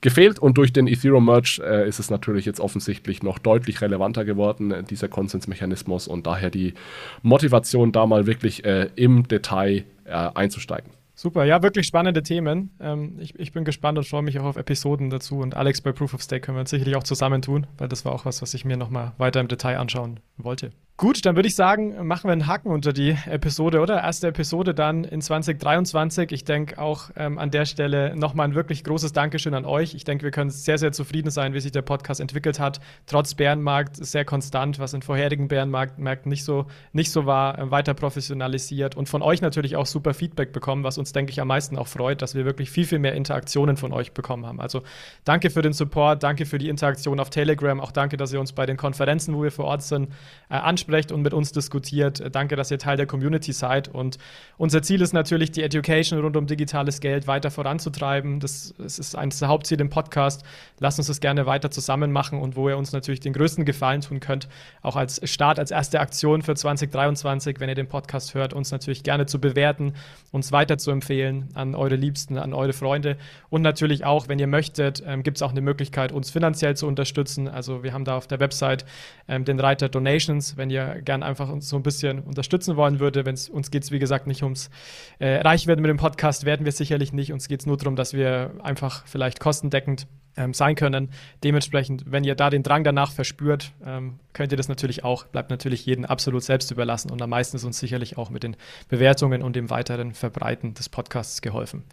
gefehlt 0.00 0.38
und 0.38 0.56
durch 0.58 0.72
den 0.72 0.86
Ethereum 0.86 1.24
Merge 1.24 1.60
äh, 1.64 1.88
ist 1.88 1.98
es 1.98 2.10
natürlich 2.10 2.44
jetzt 2.46 2.60
offensichtlich 2.60 3.22
noch 3.22 3.38
deutlich 3.38 3.80
relevanter 3.80 4.24
geworden, 4.24 4.70
äh, 4.70 4.82
dieser 4.82 5.08
Konsensmechanismus 5.08 6.08
und 6.08 6.26
daher 6.26 6.50
die 6.50 6.74
Motivation, 7.22 7.92
da 7.92 8.06
mal 8.06 8.26
wirklich 8.26 8.64
äh, 8.64 8.88
im 8.96 9.28
Detail 9.28 9.84
äh, 10.04 10.12
einzusteigen. 10.12 10.90
Super, 11.14 11.44
ja, 11.44 11.62
wirklich 11.62 11.86
spannende 11.86 12.22
Themen. 12.22 12.70
Ähm, 12.80 13.16
ich, 13.18 13.38
ich, 13.38 13.52
bin 13.52 13.64
gespannt 13.64 13.98
und 13.98 14.06
freue 14.06 14.22
mich 14.22 14.38
auch 14.38 14.46
auf 14.46 14.56
Episoden 14.56 15.10
dazu. 15.10 15.40
Und 15.40 15.54
Alex 15.54 15.82
bei 15.82 15.92
Proof 15.92 16.14
of 16.14 16.22
Stake 16.22 16.40
können 16.40 16.56
wir 16.56 16.60
uns 16.60 16.70
sicherlich 16.70 16.96
auch 16.96 17.02
zusammentun, 17.02 17.66
weil 17.76 17.88
das 17.88 18.06
war 18.06 18.12
auch 18.12 18.24
was, 18.24 18.40
was 18.40 18.54
ich 18.54 18.64
mir 18.64 18.78
nochmal 18.78 19.12
weiter 19.18 19.38
im 19.40 19.48
Detail 19.48 19.76
anschauen 19.78 20.20
wollte. 20.38 20.72
Gut, 21.00 21.24
dann 21.24 21.34
würde 21.34 21.48
ich 21.48 21.54
sagen, 21.54 22.06
machen 22.06 22.28
wir 22.28 22.32
einen 22.32 22.46
Haken 22.46 22.68
unter 22.68 22.92
die 22.92 23.16
Episode, 23.24 23.80
oder? 23.80 24.02
Erste 24.02 24.28
Episode 24.28 24.74
dann 24.74 25.04
in 25.04 25.22
2023. 25.22 26.30
Ich 26.30 26.44
denke 26.44 26.78
auch 26.78 27.08
ähm, 27.16 27.38
an 27.38 27.50
der 27.50 27.64
Stelle 27.64 28.14
nochmal 28.14 28.48
ein 28.48 28.54
wirklich 28.54 28.84
großes 28.84 29.14
Dankeschön 29.14 29.54
an 29.54 29.64
euch. 29.64 29.94
Ich 29.94 30.04
denke, 30.04 30.24
wir 30.24 30.30
können 30.30 30.50
sehr, 30.50 30.76
sehr 30.76 30.92
zufrieden 30.92 31.30
sein, 31.30 31.54
wie 31.54 31.60
sich 31.60 31.72
der 31.72 31.80
Podcast 31.80 32.20
entwickelt 32.20 32.60
hat. 32.60 32.80
Trotz 33.06 33.34
Bärenmarkt 33.34 33.96
sehr 33.96 34.26
konstant, 34.26 34.78
was 34.78 34.92
in 34.92 35.00
vorherigen 35.00 35.48
Bärenmärkten 35.48 36.28
nicht 36.28 36.44
so, 36.44 36.66
nicht 36.92 37.10
so 37.12 37.24
war, 37.24 37.58
äh, 37.58 37.70
weiter 37.70 37.94
professionalisiert 37.94 38.94
und 38.94 39.08
von 39.08 39.22
euch 39.22 39.40
natürlich 39.40 39.76
auch 39.76 39.86
super 39.86 40.12
Feedback 40.12 40.52
bekommen, 40.52 40.84
was 40.84 40.98
uns, 40.98 41.12
denke 41.12 41.32
ich, 41.32 41.40
am 41.40 41.48
meisten 41.48 41.78
auch 41.78 41.88
freut, 41.88 42.20
dass 42.20 42.34
wir 42.34 42.44
wirklich 42.44 42.70
viel, 42.70 42.84
viel 42.84 42.98
mehr 42.98 43.14
Interaktionen 43.14 43.78
von 43.78 43.94
euch 43.94 44.12
bekommen 44.12 44.44
haben. 44.44 44.60
Also 44.60 44.82
danke 45.24 45.48
für 45.48 45.62
den 45.62 45.72
Support, 45.72 46.22
danke 46.22 46.44
für 46.44 46.58
die 46.58 46.68
Interaktion 46.68 47.20
auf 47.20 47.30
Telegram, 47.30 47.80
auch 47.80 47.90
danke, 47.90 48.18
dass 48.18 48.34
ihr 48.34 48.40
uns 48.40 48.52
bei 48.52 48.66
den 48.66 48.76
Konferenzen, 48.76 49.34
wo 49.34 49.42
wir 49.42 49.50
vor 49.50 49.64
Ort 49.64 49.82
sind, 49.82 50.10
äh, 50.50 50.56
ansprecht 50.56 50.89
ansprecht 50.90 51.12
und 51.12 51.22
mit 51.22 51.32
uns 51.32 51.52
diskutiert. 51.52 52.22
Danke, 52.32 52.56
dass 52.56 52.70
ihr 52.70 52.78
Teil 52.78 52.96
der 52.96 53.06
Community 53.06 53.52
seid. 53.52 53.88
Und 53.88 54.18
unser 54.58 54.82
Ziel 54.82 55.00
ist 55.02 55.12
natürlich, 55.12 55.52
die 55.52 55.62
Education 55.62 56.20
rund 56.20 56.36
um 56.36 56.46
digitales 56.46 57.00
Geld 57.00 57.26
weiter 57.26 57.50
voranzutreiben. 57.50 58.40
Das, 58.40 58.74
das 58.76 58.98
ist 58.98 59.14
eines 59.14 59.38
der 59.38 59.48
Hauptziele 59.48 59.82
im 59.82 59.90
Podcast. 59.90 60.42
Lasst 60.80 60.98
uns 60.98 61.06
das 61.06 61.20
gerne 61.20 61.46
weiter 61.46 61.70
zusammen 61.70 62.10
machen 62.10 62.40
und 62.40 62.56
wo 62.56 62.68
ihr 62.68 62.76
uns 62.76 62.92
natürlich 62.92 63.20
den 63.20 63.32
größten 63.32 63.64
Gefallen 63.64 64.00
tun 64.00 64.18
könnt, 64.18 64.48
auch 64.82 64.96
als 64.96 65.20
Start, 65.30 65.58
als 65.58 65.70
erste 65.70 66.00
Aktion 66.00 66.42
für 66.42 66.54
2023, 66.54 67.60
wenn 67.60 67.68
ihr 67.68 67.74
den 67.74 67.88
Podcast 67.88 68.34
hört, 68.34 68.52
uns 68.52 68.72
natürlich 68.72 69.02
gerne 69.02 69.26
zu 69.26 69.40
bewerten, 69.40 69.94
uns 70.32 70.50
weiter 70.50 70.76
zu 70.76 70.90
empfehlen 70.90 71.48
an 71.54 71.74
eure 71.74 71.96
Liebsten, 71.96 72.36
an 72.36 72.52
eure 72.52 72.72
Freunde 72.72 73.16
und 73.48 73.62
natürlich 73.62 74.04
auch, 74.04 74.28
wenn 74.28 74.38
ihr 74.38 74.46
möchtet, 74.46 75.02
ähm, 75.06 75.22
gibt 75.22 75.38
es 75.38 75.42
auch 75.42 75.50
eine 75.50 75.60
Möglichkeit, 75.60 76.12
uns 76.12 76.30
finanziell 76.30 76.76
zu 76.76 76.86
unterstützen. 76.86 77.48
Also 77.48 77.82
wir 77.82 77.92
haben 77.92 78.04
da 78.04 78.16
auf 78.16 78.26
der 78.26 78.40
Website 78.40 78.84
ähm, 79.28 79.44
den 79.44 79.60
Reiter 79.60 79.88
Donations, 79.88 80.56
wenn 80.56 80.69
ihr 80.70 80.80
ihr 80.80 81.02
gern 81.02 81.22
einfach 81.22 81.48
uns 81.48 81.68
so 81.68 81.76
ein 81.76 81.82
bisschen 81.82 82.20
unterstützen 82.20 82.76
wollen 82.76 83.00
würde. 83.00 83.26
Wenn 83.26 83.34
es 83.34 83.48
uns 83.48 83.70
geht 83.70 83.82
es, 83.82 83.90
wie 83.90 83.98
gesagt, 83.98 84.26
nicht 84.26 84.42
ums 84.42 84.70
äh, 85.18 85.36
Reichwerden 85.36 85.82
mit 85.82 85.90
dem 85.90 85.98
Podcast, 85.98 86.44
werden 86.44 86.64
wir 86.64 86.72
sicherlich 86.72 87.12
nicht. 87.12 87.32
Uns 87.32 87.48
geht 87.48 87.60
es 87.60 87.66
nur 87.66 87.76
darum, 87.76 87.96
dass 87.96 88.14
wir 88.14 88.52
einfach 88.62 89.06
vielleicht 89.06 89.40
kostendeckend 89.40 90.06
ähm, 90.36 90.54
sein 90.54 90.76
können. 90.76 91.10
Dementsprechend, 91.44 92.04
wenn 92.06 92.24
ihr 92.24 92.34
da 92.34 92.50
den 92.50 92.62
Drang 92.62 92.84
danach 92.84 93.12
verspürt, 93.12 93.72
ähm, 93.84 94.20
könnt 94.32 94.52
ihr 94.52 94.56
das 94.56 94.68
natürlich 94.68 95.04
auch. 95.04 95.26
Bleibt 95.26 95.50
natürlich 95.50 95.84
jedem 95.84 96.04
absolut 96.04 96.42
selbst 96.42 96.70
überlassen 96.70 97.10
und 97.10 97.20
am 97.20 97.30
meisten 97.30 97.56
ist 97.56 97.64
uns 97.64 97.78
sicherlich 97.78 98.16
auch 98.16 98.30
mit 98.30 98.42
den 98.42 98.56
Bewertungen 98.88 99.42
und 99.42 99.56
dem 99.56 99.70
weiteren 99.70 100.14
Verbreiten 100.14 100.74
des 100.74 100.88
Podcasts 100.88 101.42
geholfen. 101.42 101.84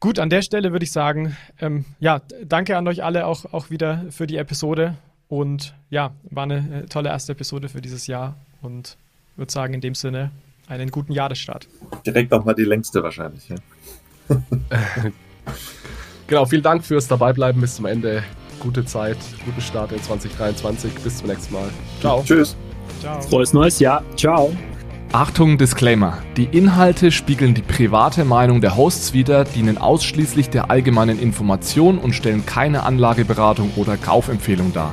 Gut, 0.00 0.18
an 0.18 0.30
der 0.30 0.42
Stelle 0.42 0.72
würde 0.72 0.84
ich 0.84 0.90
sagen, 0.90 1.36
ähm, 1.60 1.84
ja, 2.00 2.22
danke 2.44 2.76
an 2.76 2.88
euch 2.88 3.04
alle 3.04 3.26
auch, 3.26 3.52
auch 3.52 3.70
wieder 3.70 4.04
für 4.10 4.26
die 4.26 4.36
Episode. 4.36 4.96
Und 5.32 5.72
ja, 5.88 6.10
war 6.24 6.42
eine 6.42 6.82
äh, 6.82 6.86
tolle 6.88 7.08
erste 7.08 7.32
Episode 7.32 7.70
für 7.70 7.80
dieses 7.80 8.06
Jahr 8.06 8.36
und 8.60 8.98
würde 9.36 9.50
sagen, 9.50 9.72
in 9.72 9.80
dem 9.80 9.94
Sinne 9.94 10.30
einen 10.68 10.90
guten 10.90 11.10
Jahresstart. 11.14 11.68
Direkt 12.04 12.34
auch 12.34 12.44
mal 12.44 12.52
die 12.52 12.64
längste 12.64 13.02
wahrscheinlich. 13.02 13.48
Ja. 13.48 13.56
genau, 16.26 16.44
vielen 16.44 16.62
Dank 16.62 16.84
fürs 16.84 17.08
Dabeibleiben 17.08 17.62
bis 17.62 17.76
zum 17.76 17.86
Ende. 17.86 18.22
Gute 18.60 18.84
Zeit, 18.84 19.16
guten 19.46 19.62
Start 19.62 19.92
in 19.92 20.02
2023. 20.02 20.92
Bis 20.96 21.16
zum 21.16 21.28
nächsten 21.28 21.54
Mal. 21.54 21.70
Ciao. 22.00 22.22
Tschüss. 22.22 22.54
Ciao. 23.00 23.18
Frohes 23.22 23.54
neues 23.54 23.78
Jahr. 23.78 24.04
Ciao. 24.18 24.54
Achtung, 25.12 25.56
Disclaimer. 25.56 26.18
Die 26.36 26.44
Inhalte 26.44 27.10
spiegeln 27.10 27.54
die 27.54 27.62
private 27.62 28.26
Meinung 28.26 28.60
der 28.60 28.76
Hosts 28.76 29.14
wider, 29.14 29.44
dienen 29.44 29.78
ausschließlich 29.78 30.50
der 30.50 30.70
allgemeinen 30.70 31.18
Information 31.18 31.96
und 31.96 32.12
stellen 32.12 32.44
keine 32.44 32.82
Anlageberatung 32.82 33.70
oder 33.76 33.96
Kaufempfehlung 33.96 34.74
dar. 34.74 34.92